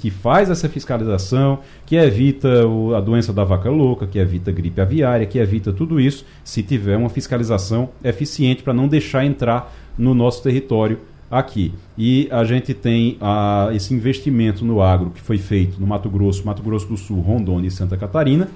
que 0.00 0.08
faz 0.08 0.48
essa 0.48 0.66
fiscalização, 0.66 1.58
que 1.84 1.96
evita 1.96 2.66
o, 2.66 2.94
a 2.94 3.00
doença 3.02 3.34
da 3.34 3.44
vaca 3.44 3.68
louca, 3.68 4.06
que 4.06 4.18
evita 4.18 4.50
gripe 4.50 4.80
aviária, 4.80 5.26
que 5.26 5.38
evita 5.38 5.74
tudo 5.74 6.00
isso, 6.00 6.24
se 6.42 6.62
tiver 6.62 6.96
uma 6.96 7.10
fiscalização 7.10 7.90
eficiente 8.02 8.62
para 8.62 8.72
não 8.72 8.88
deixar 8.88 9.26
entrar 9.26 9.70
no 9.98 10.14
nosso 10.14 10.42
território 10.42 11.00
aqui. 11.30 11.74
E 11.98 12.28
a 12.30 12.44
gente 12.44 12.72
tem 12.72 13.18
a, 13.20 13.68
esse 13.74 13.92
investimento 13.92 14.64
no 14.64 14.80
agro 14.80 15.10
que 15.10 15.20
foi 15.20 15.36
feito 15.36 15.78
no 15.78 15.86
Mato 15.86 16.08
Grosso, 16.08 16.46
Mato 16.46 16.62
Grosso 16.62 16.86
do 16.86 16.96
Sul, 16.96 17.20
Rondônia 17.20 17.68
e 17.68 17.70
Santa 17.70 17.96
Catarina, 17.96 18.48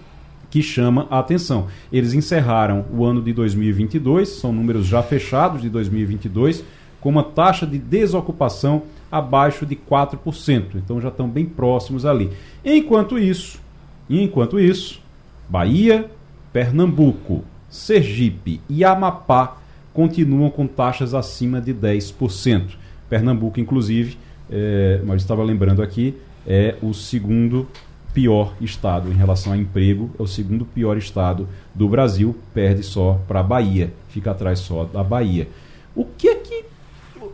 que 0.48 0.62
chama 0.62 1.06
a 1.10 1.18
atenção. 1.18 1.66
Eles 1.92 2.14
encerraram 2.14 2.86
o 2.90 3.04
ano 3.04 3.20
de 3.20 3.34
2022, 3.34 4.30
são 4.30 4.50
números 4.50 4.86
já 4.86 5.02
fechados 5.02 5.60
de 5.60 5.68
2022, 5.68 6.64
com 7.00 7.10
uma 7.10 7.22
taxa 7.22 7.66
de 7.66 7.78
desocupação 7.78 8.82
abaixo 9.10 9.64
de 9.64 9.76
4%. 9.76 10.76
Então 10.76 11.00
já 11.00 11.08
estão 11.08 11.28
bem 11.28 11.46
próximos 11.46 12.04
ali. 12.04 12.30
Enquanto 12.64 13.18
isso, 13.18 13.60
enquanto 14.08 14.58
isso, 14.58 15.00
Bahia, 15.48 16.10
Pernambuco, 16.52 17.44
Sergipe 17.68 18.60
e 18.68 18.84
Amapá 18.84 19.58
continuam 19.92 20.50
com 20.50 20.66
taxas 20.66 21.14
acima 21.14 21.60
de 21.60 21.74
10%. 21.74 22.76
Pernambuco, 23.08 23.58
inclusive, 23.58 24.18
é, 24.50 25.00
mas 25.04 25.22
estava 25.22 25.42
lembrando 25.42 25.82
aqui, 25.82 26.14
é 26.46 26.76
o 26.82 26.94
segundo 26.94 27.66
pior 28.12 28.54
estado 28.60 29.10
em 29.10 29.14
relação 29.14 29.52
a 29.52 29.56
emprego, 29.56 30.10
é 30.18 30.22
o 30.22 30.26
segundo 30.26 30.64
pior 30.64 30.96
estado 30.96 31.48
do 31.74 31.88
Brasil, 31.88 32.36
perde 32.54 32.82
só 32.82 33.20
para 33.28 33.40
a 33.40 33.42
Bahia, 33.42 33.92
fica 34.08 34.30
atrás 34.30 34.58
só 34.60 34.84
da 34.84 35.04
Bahia. 35.04 35.48
O 35.94 36.04
que 36.04 36.28
é 36.28 36.34
que 36.36 36.64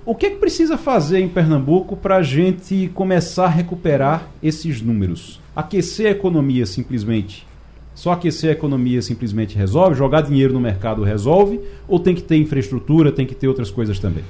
o 0.07 0.15
que, 0.15 0.27
é 0.27 0.31
que 0.31 0.37
precisa 0.37 0.77
fazer 0.77 1.21
em 1.21 1.29
Pernambuco 1.29 1.97
para 1.97 2.17
a 2.17 2.23
gente 2.23 2.91
começar 2.95 3.47
a 3.47 3.49
recuperar 3.49 4.29
esses 4.43 4.83
números? 4.83 5.41
Aquecer 5.57 6.09
a 6.09 6.11
economia 6.11 6.67
simplesmente? 6.67 7.47
Só 7.95 8.13
aquecer 8.13 8.51
a 8.51 8.53
economia 8.53 9.01
simplesmente 9.01 9.57
resolve? 9.57 9.97
Jogar 9.97 10.21
dinheiro 10.21 10.53
no 10.53 10.61
mercado 10.61 11.03
resolve? 11.03 11.61
Ou 11.89 11.99
tem 11.99 12.15
que 12.15 12.23
ter 12.23 12.37
infraestrutura, 12.37 13.13
tem 13.13 13.25
que 13.25 13.35
ter 13.35 13.49
outras 13.49 13.71
coisas 13.71 13.99
também? 13.99 14.25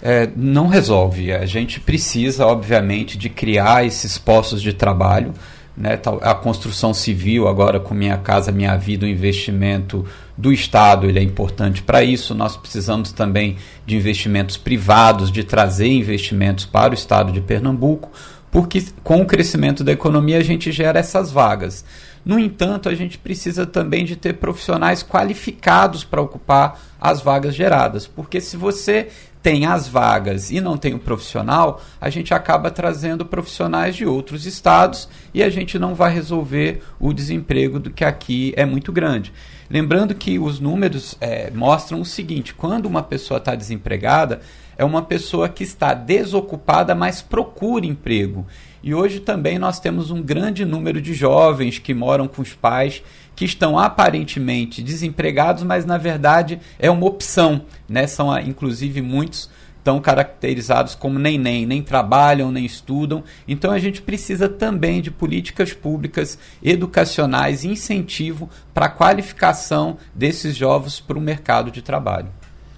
É, 0.00 0.30
não 0.34 0.66
resolve. 0.66 1.32
A 1.32 1.44
gente 1.44 1.80
precisa, 1.80 2.46
obviamente, 2.46 3.18
de 3.18 3.28
criar 3.28 3.84
esses 3.84 4.16
postos 4.16 4.62
de 4.62 4.72
trabalho 4.72 5.32
né, 5.76 6.00
a 6.22 6.34
construção 6.34 6.94
civil 6.94 7.46
agora 7.46 7.78
com 7.78 7.92
Minha 7.92 8.16
Casa 8.16 8.50
Minha 8.50 8.76
Vida, 8.76 9.04
o 9.04 9.08
investimento 9.08 10.06
do 10.36 10.52
Estado 10.52 11.06
ele 11.06 11.18
é 11.18 11.22
importante 11.22 11.82
para 11.82 12.02
isso. 12.02 12.34
Nós 12.34 12.56
precisamos 12.56 13.12
também 13.12 13.56
de 13.84 13.96
investimentos 13.96 14.56
privados, 14.56 15.30
de 15.30 15.44
trazer 15.44 15.88
investimentos 15.88 16.64
para 16.64 16.92
o 16.92 16.94
Estado 16.94 17.30
de 17.30 17.40
Pernambuco, 17.40 18.10
porque 18.50 18.84
com 19.04 19.20
o 19.20 19.26
crescimento 19.26 19.84
da 19.84 19.92
economia 19.92 20.38
a 20.38 20.42
gente 20.42 20.72
gera 20.72 20.98
essas 20.98 21.30
vagas. 21.30 21.84
No 22.24 22.38
entanto, 22.40 22.88
a 22.88 22.94
gente 22.94 23.18
precisa 23.18 23.66
também 23.66 24.04
de 24.04 24.16
ter 24.16 24.32
profissionais 24.32 25.02
qualificados 25.02 26.02
para 26.02 26.20
ocupar 26.20 26.80
as 27.00 27.20
vagas 27.20 27.54
geradas, 27.54 28.06
porque 28.06 28.40
se 28.40 28.56
você 28.56 29.08
tem 29.46 29.64
as 29.64 29.86
vagas 29.86 30.50
e 30.50 30.60
não 30.60 30.76
tem 30.76 30.92
o 30.92 30.98
profissional, 30.98 31.80
a 32.00 32.10
gente 32.10 32.34
acaba 32.34 32.68
trazendo 32.68 33.24
profissionais 33.24 33.94
de 33.94 34.04
outros 34.04 34.44
estados 34.44 35.08
e 35.32 35.40
a 35.40 35.48
gente 35.48 35.78
não 35.78 35.94
vai 35.94 36.12
resolver 36.12 36.82
o 36.98 37.12
desemprego 37.12 37.78
do 37.78 37.92
que 37.92 38.04
aqui 38.04 38.52
é 38.56 38.66
muito 38.66 38.90
grande. 38.90 39.32
Lembrando 39.70 40.16
que 40.16 40.36
os 40.36 40.58
números 40.58 41.16
é, 41.20 41.48
mostram 41.52 42.00
o 42.00 42.04
seguinte: 42.04 42.54
quando 42.54 42.86
uma 42.86 43.04
pessoa 43.04 43.38
está 43.38 43.54
desempregada, 43.54 44.40
é 44.76 44.84
uma 44.84 45.02
pessoa 45.02 45.48
que 45.48 45.62
está 45.62 45.94
desocupada, 45.94 46.92
mas 46.92 47.22
procura 47.22 47.86
emprego. 47.86 48.44
E 48.82 48.94
hoje 48.94 49.20
também 49.20 49.60
nós 49.60 49.78
temos 49.78 50.10
um 50.10 50.22
grande 50.22 50.64
número 50.64 51.00
de 51.00 51.14
jovens 51.14 51.78
que 51.78 51.94
moram 51.94 52.26
com 52.26 52.42
os 52.42 52.52
pais 52.52 53.00
que 53.36 53.44
estão 53.44 53.78
aparentemente 53.78 54.82
desempregados, 54.82 55.62
mas 55.62 55.84
na 55.84 55.98
verdade 55.98 56.58
é 56.78 56.90
uma 56.90 57.06
opção, 57.06 57.62
né? 57.86 58.06
São 58.06 58.32
ah, 58.32 58.40
inclusive 58.40 59.02
muitos 59.02 59.50
tão 59.84 60.00
caracterizados 60.00 60.96
como 60.96 61.16
nem 61.16 61.38
nem, 61.38 61.64
nem 61.64 61.80
trabalham, 61.80 62.50
nem 62.50 62.64
estudam. 62.64 63.22
Então 63.46 63.70
a 63.70 63.78
gente 63.78 64.02
precisa 64.02 64.48
também 64.48 65.00
de 65.00 65.12
políticas 65.12 65.72
públicas 65.72 66.36
educacionais, 66.60 67.64
incentivo 67.64 68.50
para 68.74 68.86
a 68.86 68.90
qualificação 68.90 69.98
desses 70.12 70.56
jovens 70.56 70.98
para 70.98 71.18
o 71.18 71.20
mercado 71.20 71.70
de 71.70 71.82
trabalho. 71.82 72.30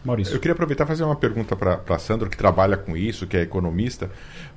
Maurício. 0.08 0.34
Eu 0.34 0.40
queria 0.40 0.52
aproveitar 0.52 0.84
e 0.84 0.86
fazer 0.86 1.04
uma 1.04 1.16
pergunta 1.16 1.54
para 1.54 1.98
Sandro, 1.98 2.28
que 2.28 2.36
trabalha 2.36 2.76
com 2.76 2.96
isso, 2.96 3.26
que 3.26 3.36
é 3.36 3.42
economista, 3.42 4.10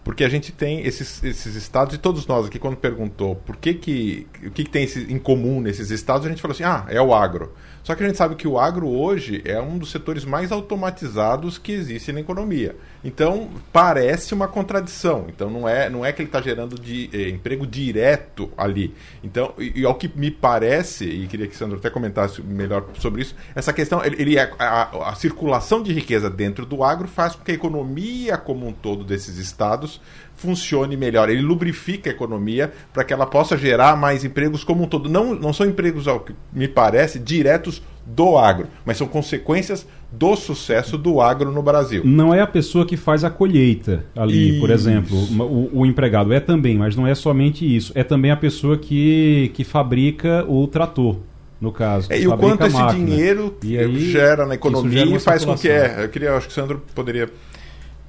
porque 0.03 0.23
a 0.23 0.30
gente 0.30 0.52
tem 0.52 0.86
esses, 0.86 1.23
esses 1.23 1.56
estados, 1.56 1.94
e 1.94 1.98
todos 1.98 2.26
nós 2.26 2.48
aqui, 2.48 2.57
quando 2.57 2.78
perguntou 2.78 3.36
por 3.36 3.57
que, 3.57 3.73
que 3.73 4.28
o 4.45 4.52
que, 4.52 4.64
que 4.64 4.69
tem 4.69 4.84
esse, 4.84 5.11
em 5.11 5.19
comum 5.19 5.61
nesses 5.61 5.91
estados, 5.91 6.26
a 6.26 6.30
gente 6.30 6.41
falou 6.41 6.53
assim: 6.53 6.64
ah, 6.64 6.86
é 6.90 7.02
o 7.02 7.14
agro. 7.14 7.53
Só 7.83 7.95
que 7.95 8.03
a 8.03 8.07
gente 8.07 8.17
sabe 8.17 8.35
que 8.35 8.47
o 8.47 8.59
agro 8.59 8.87
hoje 8.87 9.41
é 9.43 9.59
um 9.59 9.77
dos 9.77 9.91
setores 9.91 10.23
mais 10.23 10.51
automatizados 10.51 11.57
que 11.57 11.71
existe 11.71 12.11
na 12.11 12.19
economia. 12.19 12.75
Então, 13.03 13.49
parece 13.73 14.33
uma 14.33 14.47
contradição. 14.47 15.25
Então, 15.27 15.49
não 15.49 15.67
é, 15.67 15.89
não 15.89 16.05
é 16.05 16.11
que 16.11 16.21
ele 16.21 16.29
está 16.29 16.39
gerando 16.39 16.79
de, 16.79 17.09
eh, 17.11 17.29
emprego 17.29 17.65
direto 17.65 18.51
ali. 18.55 18.93
Então, 19.23 19.53
e, 19.57 19.81
e, 19.81 19.85
ao 19.85 19.95
que 19.95 20.11
me 20.15 20.29
parece, 20.29 21.05
e 21.05 21.27
queria 21.27 21.47
que 21.47 21.55
o 21.55 21.57
Sandro 21.57 21.77
até 21.77 21.89
comentasse 21.89 22.41
melhor 22.43 22.85
sobre 22.99 23.23
isso, 23.23 23.35
essa 23.55 23.73
questão, 23.73 24.03
ele, 24.05 24.21
ele 24.21 24.37
é, 24.37 24.51
a, 24.59 25.09
a 25.09 25.15
circulação 25.15 25.81
de 25.81 25.91
riqueza 25.91 26.29
dentro 26.29 26.65
do 26.65 26.83
agro 26.83 27.07
faz 27.07 27.35
com 27.35 27.43
que 27.43 27.51
a 27.51 27.55
economia 27.55 28.37
como 28.37 28.67
um 28.67 28.71
todo 28.71 29.03
desses 29.03 29.37
estados 29.37 29.99
funcione 30.41 30.97
melhor. 30.97 31.30
Ele 31.30 31.41
lubrifica 31.41 32.09
a 32.09 32.13
economia 32.13 32.72
para 32.91 33.03
que 33.03 33.13
ela 33.13 33.27
possa 33.27 33.55
gerar 33.55 33.95
mais 33.95 34.26
empregos 34.26 34.63
como 34.63 34.84
um 34.84 34.88
todo. 34.88 35.07
Não, 35.07 35.35
não 35.35 35.53
são 35.53 35.65
empregos, 35.68 36.07
ao 36.07 36.19
que 36.22 36.34
me 36.51 36.68
parece, 36.68 37.19
diretos 37.19 37.81
do 38.03 38.35
agro, 38.35 38.68
mas 38.84 38.97
são 38.97 39.07
consequências 39.07 39.88
do 40.11 40.35
sucesso 40.35 40.97
do 40.97 41.22
agro 41.22 41.51
no 41.51 41.61
Brasil. 41.61 42.01
Não 42.03 42.34
é 42.34 42.41
a 42.41 42.47
pessoa 42.47 42.85
que 42.85 42.97
faz 42.97 43.23
a 43.23 43.30
colheita 43.30 44.03
ali, 44.15 44.51
isso. 44.51 44.59
por 44.59 44.72
exemplo. 44.72 45.15
O, 45.15 45.81
o, 45.81 45.85
empregado 45.85 46.34
é 46.34 46.39
também, 46.39 46.77
mas 46.77 46.95
não 46.95 47.05
é 47.05 47.13
somente 47.13 47.63
isso. 47.63 47.91
É 47.95 48.03
também 48.03 48.31
a 48.31 48.38
pessoa 48.38 48.77
que, 48.77 49.51
que 49.53 49.63
fabrica 49.63 50.43
o 50.47 50.65
trator. 50.68 51.18
No 51.61 51.72
caso, 51.72 52.11
é, 52.11 52.19
e 52.19 52.27
o 52.27 52.35
quanto 52.35 52.65
esse 52.65 52.88
dinheiro 52.95 53.55
aí, 53.63 54.11
gera 54.11 54.47
na 54.47 54.55
economia 54.55 55.05
gera 55.05 55.15
e 55.15 55.19
faz 55.19 55.45
com 55.45 55.55
que 55.55 55.69
é. 55.69 56.05
Eu 56.05 56.09
queria, 56.09 56.34
acho 56.34 56.47
que 56.47 56.53
o 56.53 56.55
Sandro 56.55 56.81
poderia 56.95 57.30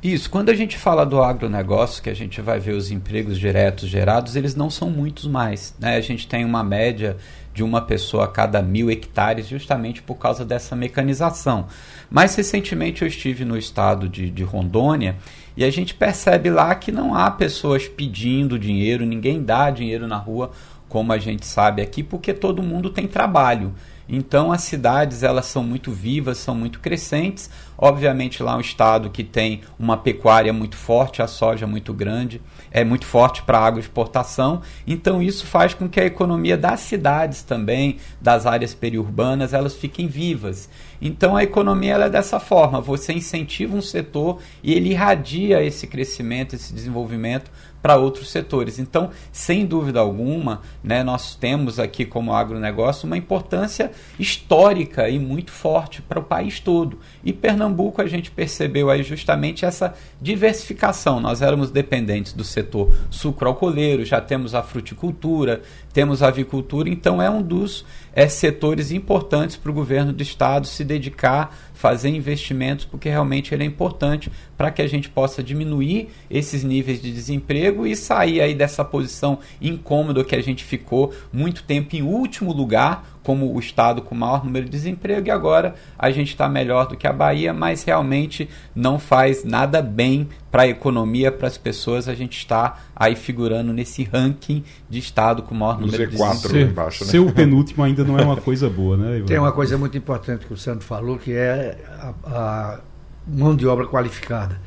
isso, 0.02 0.28
quando 0.28 0.48
a 0.48 0.54
gente 0.54 0.76
fala 0.76 1.06
do 1.06 1.22
agronegócio, 1.22 2.02
que 2.02 2.10
a 2.10 2.14
gente 2.14 2.40
vai 2.40 2.58
ver 2.58 2.72
os 2.72 2.90
empregos 2.90 3.38
diretos 3.38 3.88
gerados, 3.88 4.34
eles 4.34 4.56
não 4.56 4.68
são 4.68 4.90
muitos 4.90 5.28
mais. 5.28 5.76
Né? 5.78 5.96
A 5.96 6.00
gente 6.00 6.26
tem 6.26 6.44
uma 6.44 6.64
média 6.64 7.16
de 7.54 7.62
uma 7.62 7.80
pessoa 7.80 8.24
a 8.24 8.28
cada 8.28 8.60
mil 8.60 8.90
hectares, 8.90 9.46
justamente 9.46 10.02
por 10.02 10.16
causa 10.16 10.44
dessa 10.44 10.74
mecanização. 10.74 11.68
Mais 12.10 12.34
recentemente 12.34 13.02
eu 13.02 13.08
estive 13.08 13.44
no 13.44 13.56
estado 13.56 14.08
de, 14.08 14.28
de 14.28 14.42
Rondônia 14.42 15.16
e 15.56 15.64
a 15.64 15.70
gente 15.70 15.94
percebe 15.94 16.50
lá 16.50 16.74
que 16.74 16.90
não 16.90 17.14
há 17.14 17.30
pessoas 17.30 17.86
pedindo 17.86 18.58
dinheiro, 18.58 19.06
ninguém 19.06 19.40
dá 19.40 19.70
dinheiro 19.70 20.08
na 20.08 20.16
rua, 20.16 20.50
como 20.88 21.12
a 21.12 21.18
gente 21.18 21.46
sabe 21.46 21.80
aqui, 21.80 22.02
porque 22.02 22.34
todo 22.34 22.62
mundo 22.62 22.90
tem 22.90 23.06
trabalho. 23.06 23.72
Então 24.08 24.52
as 24.52 24.62
cidades 24.62 25.22
elas 25.22 25.46
são 25.46 25.62
muito 25.62 25.92
vivas, 25.92 26.38
são 26.38 26.54
muito 26.54 26.80
crescentes. 26.80 27.48
Obviamente 27.78 28.42
lá 28.42 28.52
é 28.52 28.56
um 28.56 28.60
estado 28.60 29.10
que 29.10 29.24
tem 29.24 29.62
uma 29.78 29.96
pecuária 29.96 30.52
muito 30.52 30.76
forte, 30.76 31.22
a 31.22 31.26
soja 31.26 31.66
muito 31.66 31.92
grande, 31.92 32.40
é 32.70 32.84
muito 32.84 33.06
forte 33.06 33.42
para 33.42 33.58
a 33.58 33.66
agroexportação. 33.66 34.62
Então 34.86 35.22
isso 35.22 35.46
faz 35.46 35.74
com 35.74 35.88
que 35.88 36.00
a 36.00 36.04
economia 36.04 36.56
das 36.56 36.80
cidades 36.80 37.42
também, 37.42 37.96
das 38.20 38.46
áreas 38.46 38.74
periurbanas, 38.74 39.52
elas 39.52 39.74
fiquem 39.74 40.06
vivas. 40.06 40.68
Então 41.04 41.36
a 41.36 41.42
economia 41.42 41.94
ela 41.94 42.04
é 42.04 42.10
dessa 42.10 42.38
forma, 42.38 42.80
você 42.80 43.12
incentiva 43.12 43.76
um 43.76 43.82
setor 43.82 44.38
e 44.62 44.72
ele 44.72 44.90
irradia 44.90 45.60
esse 45.60 45.88
crescimento, 45.88 46.54
esse 46.54 46.72
desenvolvimento 46.72 47.50
para 47.82 47.96
outros 47.96 48.30
setores. 48.30 48.78
Então, 48.78 49.10
sem 49.32 49.66
dúvida 49.66 49.98
alguma, 49.98 50.62
né, 50.82 51.02
nós 51.02 51.34
temos 51.34 51.80
aqui 51.80 52.04
como 52.06 52.32
agronegócio 52.32 53.06
uma 53.06 53.16
importância 53.16 53.90
histórica 54.18 55.08
e 55.08 55.18
muito 55.18 55.50
forte 55.50 56.00
para 56.00 56.20
o 56.20 56.22
país 56.22 56.60
todo. 56.60 57.00
E 57.24 57.32
Pernambuco 57.32 58.00
a 58.00 58.06
gente 58.06 58.30
percebeu 58.30 58.88
aí 58.88 59.02
justamente 59.02 59.64
essa 59.64 59.94
diversificação. 60.20 61.18
Nós 61.18 61.42
éramos 61.42 61.72
dependentes 61.72 62.32
do 62.32 62.44
setor 62.44 62.94
sucroalcooleiro, 63.10 64.04
já 64.04 64.20
temos 64.20 64.54
a 64.54 64.62
fruticultura, 64.62 65.62
temos 65.92 66.22
a 66.22 66.28
avicultura, 66.28 66.88
então 66.88 67.20
é 67.20 67.28
um 67.28 67.42
dos 67.42 67.84
é, 68.14 68.28
setores 68.28 68.90
importantes 68.90 69.56
para 69.56 69.70
o 69.70 69.74
governo 69.74 70.12
do 70.12 70.22
estado 70.22 70.66
se 70.66 70.84
dedicar 70.84 71.56
fazer 71.82 72.10
investimentos, 72.10 72.84
porque 72.84 73.08
realmente 73.08 73.52
ele 73.52 73.64
é 73.64 73.66
importante 73.66 74.30
para 74.56 74.70
que 74.70 74.80
a 74.80 74.86
gente 74.86 75.08
possa 75.08 75.42
diminuir 75.42 76.10
esses 76.30 76.62
níveis 76.62 77.02
de 77.02 77.12
desemprego 77.12 77.84
e 77.84 77.96
sair 77.96 78.40
aí 78.40 78.54
dessa 78.54 78.84
posição 78.84 79.40
incômoda 79.60 80.22
que 80.22 80.36
a 80.36 80.40
gente 80.40 80.62
ficou 80.62 81.12
muito 81.32 81.64
tempo 81.64 81.96
em 81.96 82.02
último 82.02 82.52
lugar 82.52 83.04
como 83.22 83.54
o 83.54 83.58
estado 83.58 84.02
com 84.02 84.14
maior 84.14 84.44
número 84.44 84.64
de 84.64 84.70
desemprego 84.70 85.28
e 85.28 85.30
agora 85.30 85.74
a 85.98 86.10
gente 86.10 86.28
está 86.28 86.48
melhor 86.48 86.88
do 86.88 86.96
que 86.96 87.06
a 87.06 87.12
Bahia, 87.12 87.52
mas 87.52 87.84
realmente 87.84 88.48
não 88.74 88.98
faz 88.98 89.44
nada 89.44 89.80
bem 89.80 90.28
para 90.50 90.62
a 90.62 90.68
economia, 90.68 91.30
para 91.30 91.46
as 91.46 91.56
pessoas. 91.56 92.08
A 92.08 92.14
gente 92.14 92.36
está 92.36 92.80
aí 92.94 93.14
figurando 93.14 93.72
nesse 93.72 94.02
ranking 94.02 94.64
de 94.88 94.98
estado 94.98 95.42
com 95.42 95.54
maior 95.54 95.80
número 95.80 96.10
de 96.10 96.16
desemprego. 96.16 96.70
Embaixo, 96.70 97.04
né? 97.04 97.10
Ser 97.10 97.20
o 97.20 97.32
penúltimo 97.32 97.82
ainda 97.82 98.04
não 98.04 98.18
é 98.18 98.22
uma 98.22 98.36
coisa 98.36 98.68
boa, 98.68 98.96
né? 98.96 99.18
Ivan? 99.18 99.26
Tem 99.26 99.38
uma 99.38 99.52
coisa 99.52 99.78
muito 99.78 99.96
importante 99.96 100.44
que 100.44 100.52
o 100.52 100.56
Sandro 100.56 100.84
falou, 100.84 101.16
que 101.16 101.32
é 101.32 101.71
a, 101.98 102.14
a 102.26 102.80
mão 103.26 103.54
de 103.54 103.66
obra 103.66 103.86
qualificada. 103.86 104.60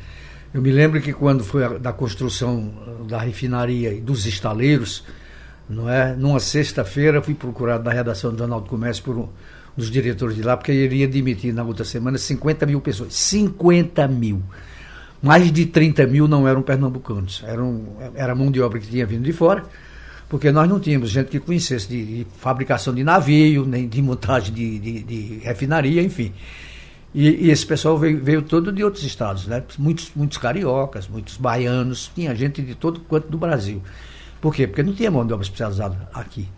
Eu 0.53 0.61
me 0.61 0.71
lembro 0.71 1.01
que 1.01 1.11
quando 1.11 1.43
foi 1.43 1.65
a, 1.65 1.69
da 1.69 1.91
construção 1.91 2.71
da 3.07 3.19
refinaria 3.19 3.93
e 3.93 3.99
dos 3.99 4.25
estaleiros, 4.25 5.03
não 5.69 5.89
é? 5.89 6.15
Numa 6.15 6.39
sexta-feira 6.39 7.21
fui 7.21 7.33
procurado 7.33 7.83
na 7.83 7.91
redação 7.91 8.31
do 8.31 8.37
Jornal 8.37 8.61
do 8.61 8.69
Comércio 8.69 9.03
por 9.03 9.17
um 9.17 9.29
dos 9.75 9.91
diretores 9.91 10.35
de 10.35 10.43
lá, 10.43 10.55
porque 10.55 10.71
ele 10.71 10.95
iria 10.95 11.07
demitir 11.07 11.53
na 11.53 11.63
outra 11.63 11.83
semana 11.83 12.17
50 12.17 12.65
mil 12.65 12.79
pessoas. 12.79 13.13
50 13.13 14.07
mil. 14.07 14.41
Mais 15.21 15.51
de 15.51 15.65
30 15.65 16.07
mil 16.07 16.27
não 16.27 16.47
eram 16.47 16.61
pernambucanos. 16.61 17.43
Eram, 17.45 17.97
era 18.13 18.35
mão 18.35 18.51
de 18.51 18.61
obra 18.61 18.79
que 18.79 18.87
tinha 18.87 19.05
vindo 19.05 19.23
de 19.23 19.33
fora, 19.33 19.65
porque 20.29 20.51
nós 20.51 20.69
não 20.69 20.79
tínhamos 20.79 21.09
gente 21.09 21.29
que 21.29 21.39
conhecesse 21.39 21.87
de, 21.87 22.05
de 22.05 22.27
fabricação 22.37 22.93
de 22.93 23.03
navio, 23.03 23.65
nem 23.65 23.87
de 23.87 24.01
montagem 24.01 24.53
de, 24.53 24.79
de, 24.79 25.03
de 25.03 25.39
refinaria, 25.43 26.01
enfim. 26.01 26.31
E, 27.15 27.45
e, 27.45 27.49
esse 27.49 27.65
pessoal 27.65 27.97
veio, 27.97 28.21
veio 28.21 28.41
todo 28.41 28.73
de 28.73 28.83
outros 28.83 29.05
estados, 29.05 29.47
né? 29.47 29.63
Muitos, 29.79 30.11
muitos 30.13 30.37
cariocas, 30.37 31.07
muitos 31.07 31.37
baianos, 31.37 32.11
tinha 32.13 32.35
gente 32.35 32.61
de 32.61 32.75
todo 32.75 32.99
quanto 32.99 33.29
do 33.29 33.37
Brasil. 33.37 33.81
Por 34.41 34.53
quê? 34.53 34.67
Porque 34.67 34.83
não 34.83 34.93
tinha 34.93 35.09
mão 35.09 35.25
de 35.25 35.31
obra 35.31 35.45
especializada 35.45 36.09
aqui, 36.13 36.49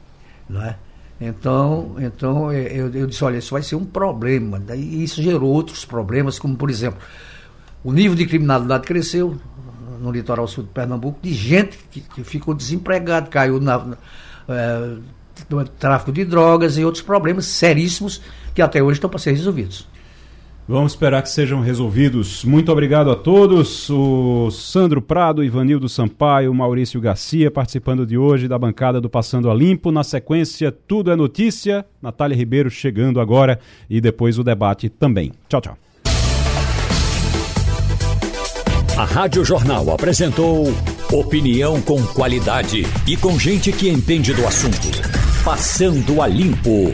não 0.49 0.63
é? 0.63 0.75
Então, 1.21 1.95
então 1.99 2.51
eu, 2.51 2.91
eu 2.91 3.05
disse, 3.05 3.23
olha, 3.23 3.37
isso 3.37 3.51
vai 3.51 3.61
ser 3.61 3.75
um 3.75 3.85
problema. 3.85 4.59
Daí 4.59 5.03
isso 5.03 5.21
gerou 5.21 5.51
outros 5.51 5.85
problemas, 5.85 6.39
como 6.39 6.55
por 6.55 6.71
exemplo, 6.71 6.99
o 7.83 7.93
nível 7.93 8.15
de 8.15 8.25
criminalidade 8.25 8.87
cresceu 8.87 9.39
no 10.01 10.11
litoral 10.11 10.47
sul 10.47 10.63
de 10.63 10.71
Pernambuco, 10.71 11.19
de 11.21 11.33
gente 11.33 11.77
que, 11.91 12.01
que 12.01 12.23
ficou 12.23 12.55
desempregado, 12.55 13.29
caiu 13.29 13.59
na, 13.59 13.77
na 13.77 13.97
é, 14.49 14.97
no 15.47 15.67
tráfico 15.67 16.11
de 16.11 16.25
drogas 16.25 16.79
e 16.79 16.83
outros 16.83 17.03
problemas 17.03 17.45
seríssimos 17.45 18.21
que 18.55 18.61
até 18.61 18.81
hoje 18.81 18.97
estão 18.97 19.09
para 19.09 19.19
ser 19.19 19.33
resolvidos. 19.33 19.87
Vamos 20.67 20.91
esperar 20.91 21.21
que 21.21 21.29
sejam 21.29 21.61
resolvidos. 21.61 22.43
Muito 22.43 22.69
obrigado 22.71 23.09
a 23.09 23.15
todos. 23.15 23.89
O 23.89 24.51
Sandro 24.51 25.01
Prado, 25.01 25.41
Ivanildo 25.41 25.87
Sampaio, 25.87 26.53
Maurício 26.53 26.99
Garcia 26.99 27.49
participando 27.49 28.05
de 28.05 28.17
hoje 28.17 28.49
da 28.49 28.59
bancada 28.59 28.99
do 28.99 29.09
Passando 29.09 29.49
a 29.49 29.53
Limpo. 29.53 29.93
Na 29.93 30.03
sequência, 30.03 30.69
Tudo 30.69 31.09
é 31.09 31.15
Notícia. 31.15 31.85
Natália 32.01 32.35
Ribeiro 32.35 32.69
chegando 32.69 33.21
agora 33.21 33.59
e 33.89 34.01
depois 34.01 34.37
o 34.37 34.43
debate 34.43 34.89
também. 34.89 35.31
Tchau, 35.47 35.61
tchau. 35.61 35.77
A 38.97 39.05
Rádio 39.05 39.45
Jornal 39.45 39.89
apresentou 39.91 40.65
opinião 41.13 41.81
com 41.81 42.03
qualidade 42.07 42.83
e 43.07 43.15
com 43.15 43.39
gente 43.39 43.71
que 43.71 43.87
entende 43.87 44.33
do 44.33 44.45
assunto. 44.45 44.87
Passando 45.45 46.21
a 46.21 46.27
Limpo. 46.27 46.93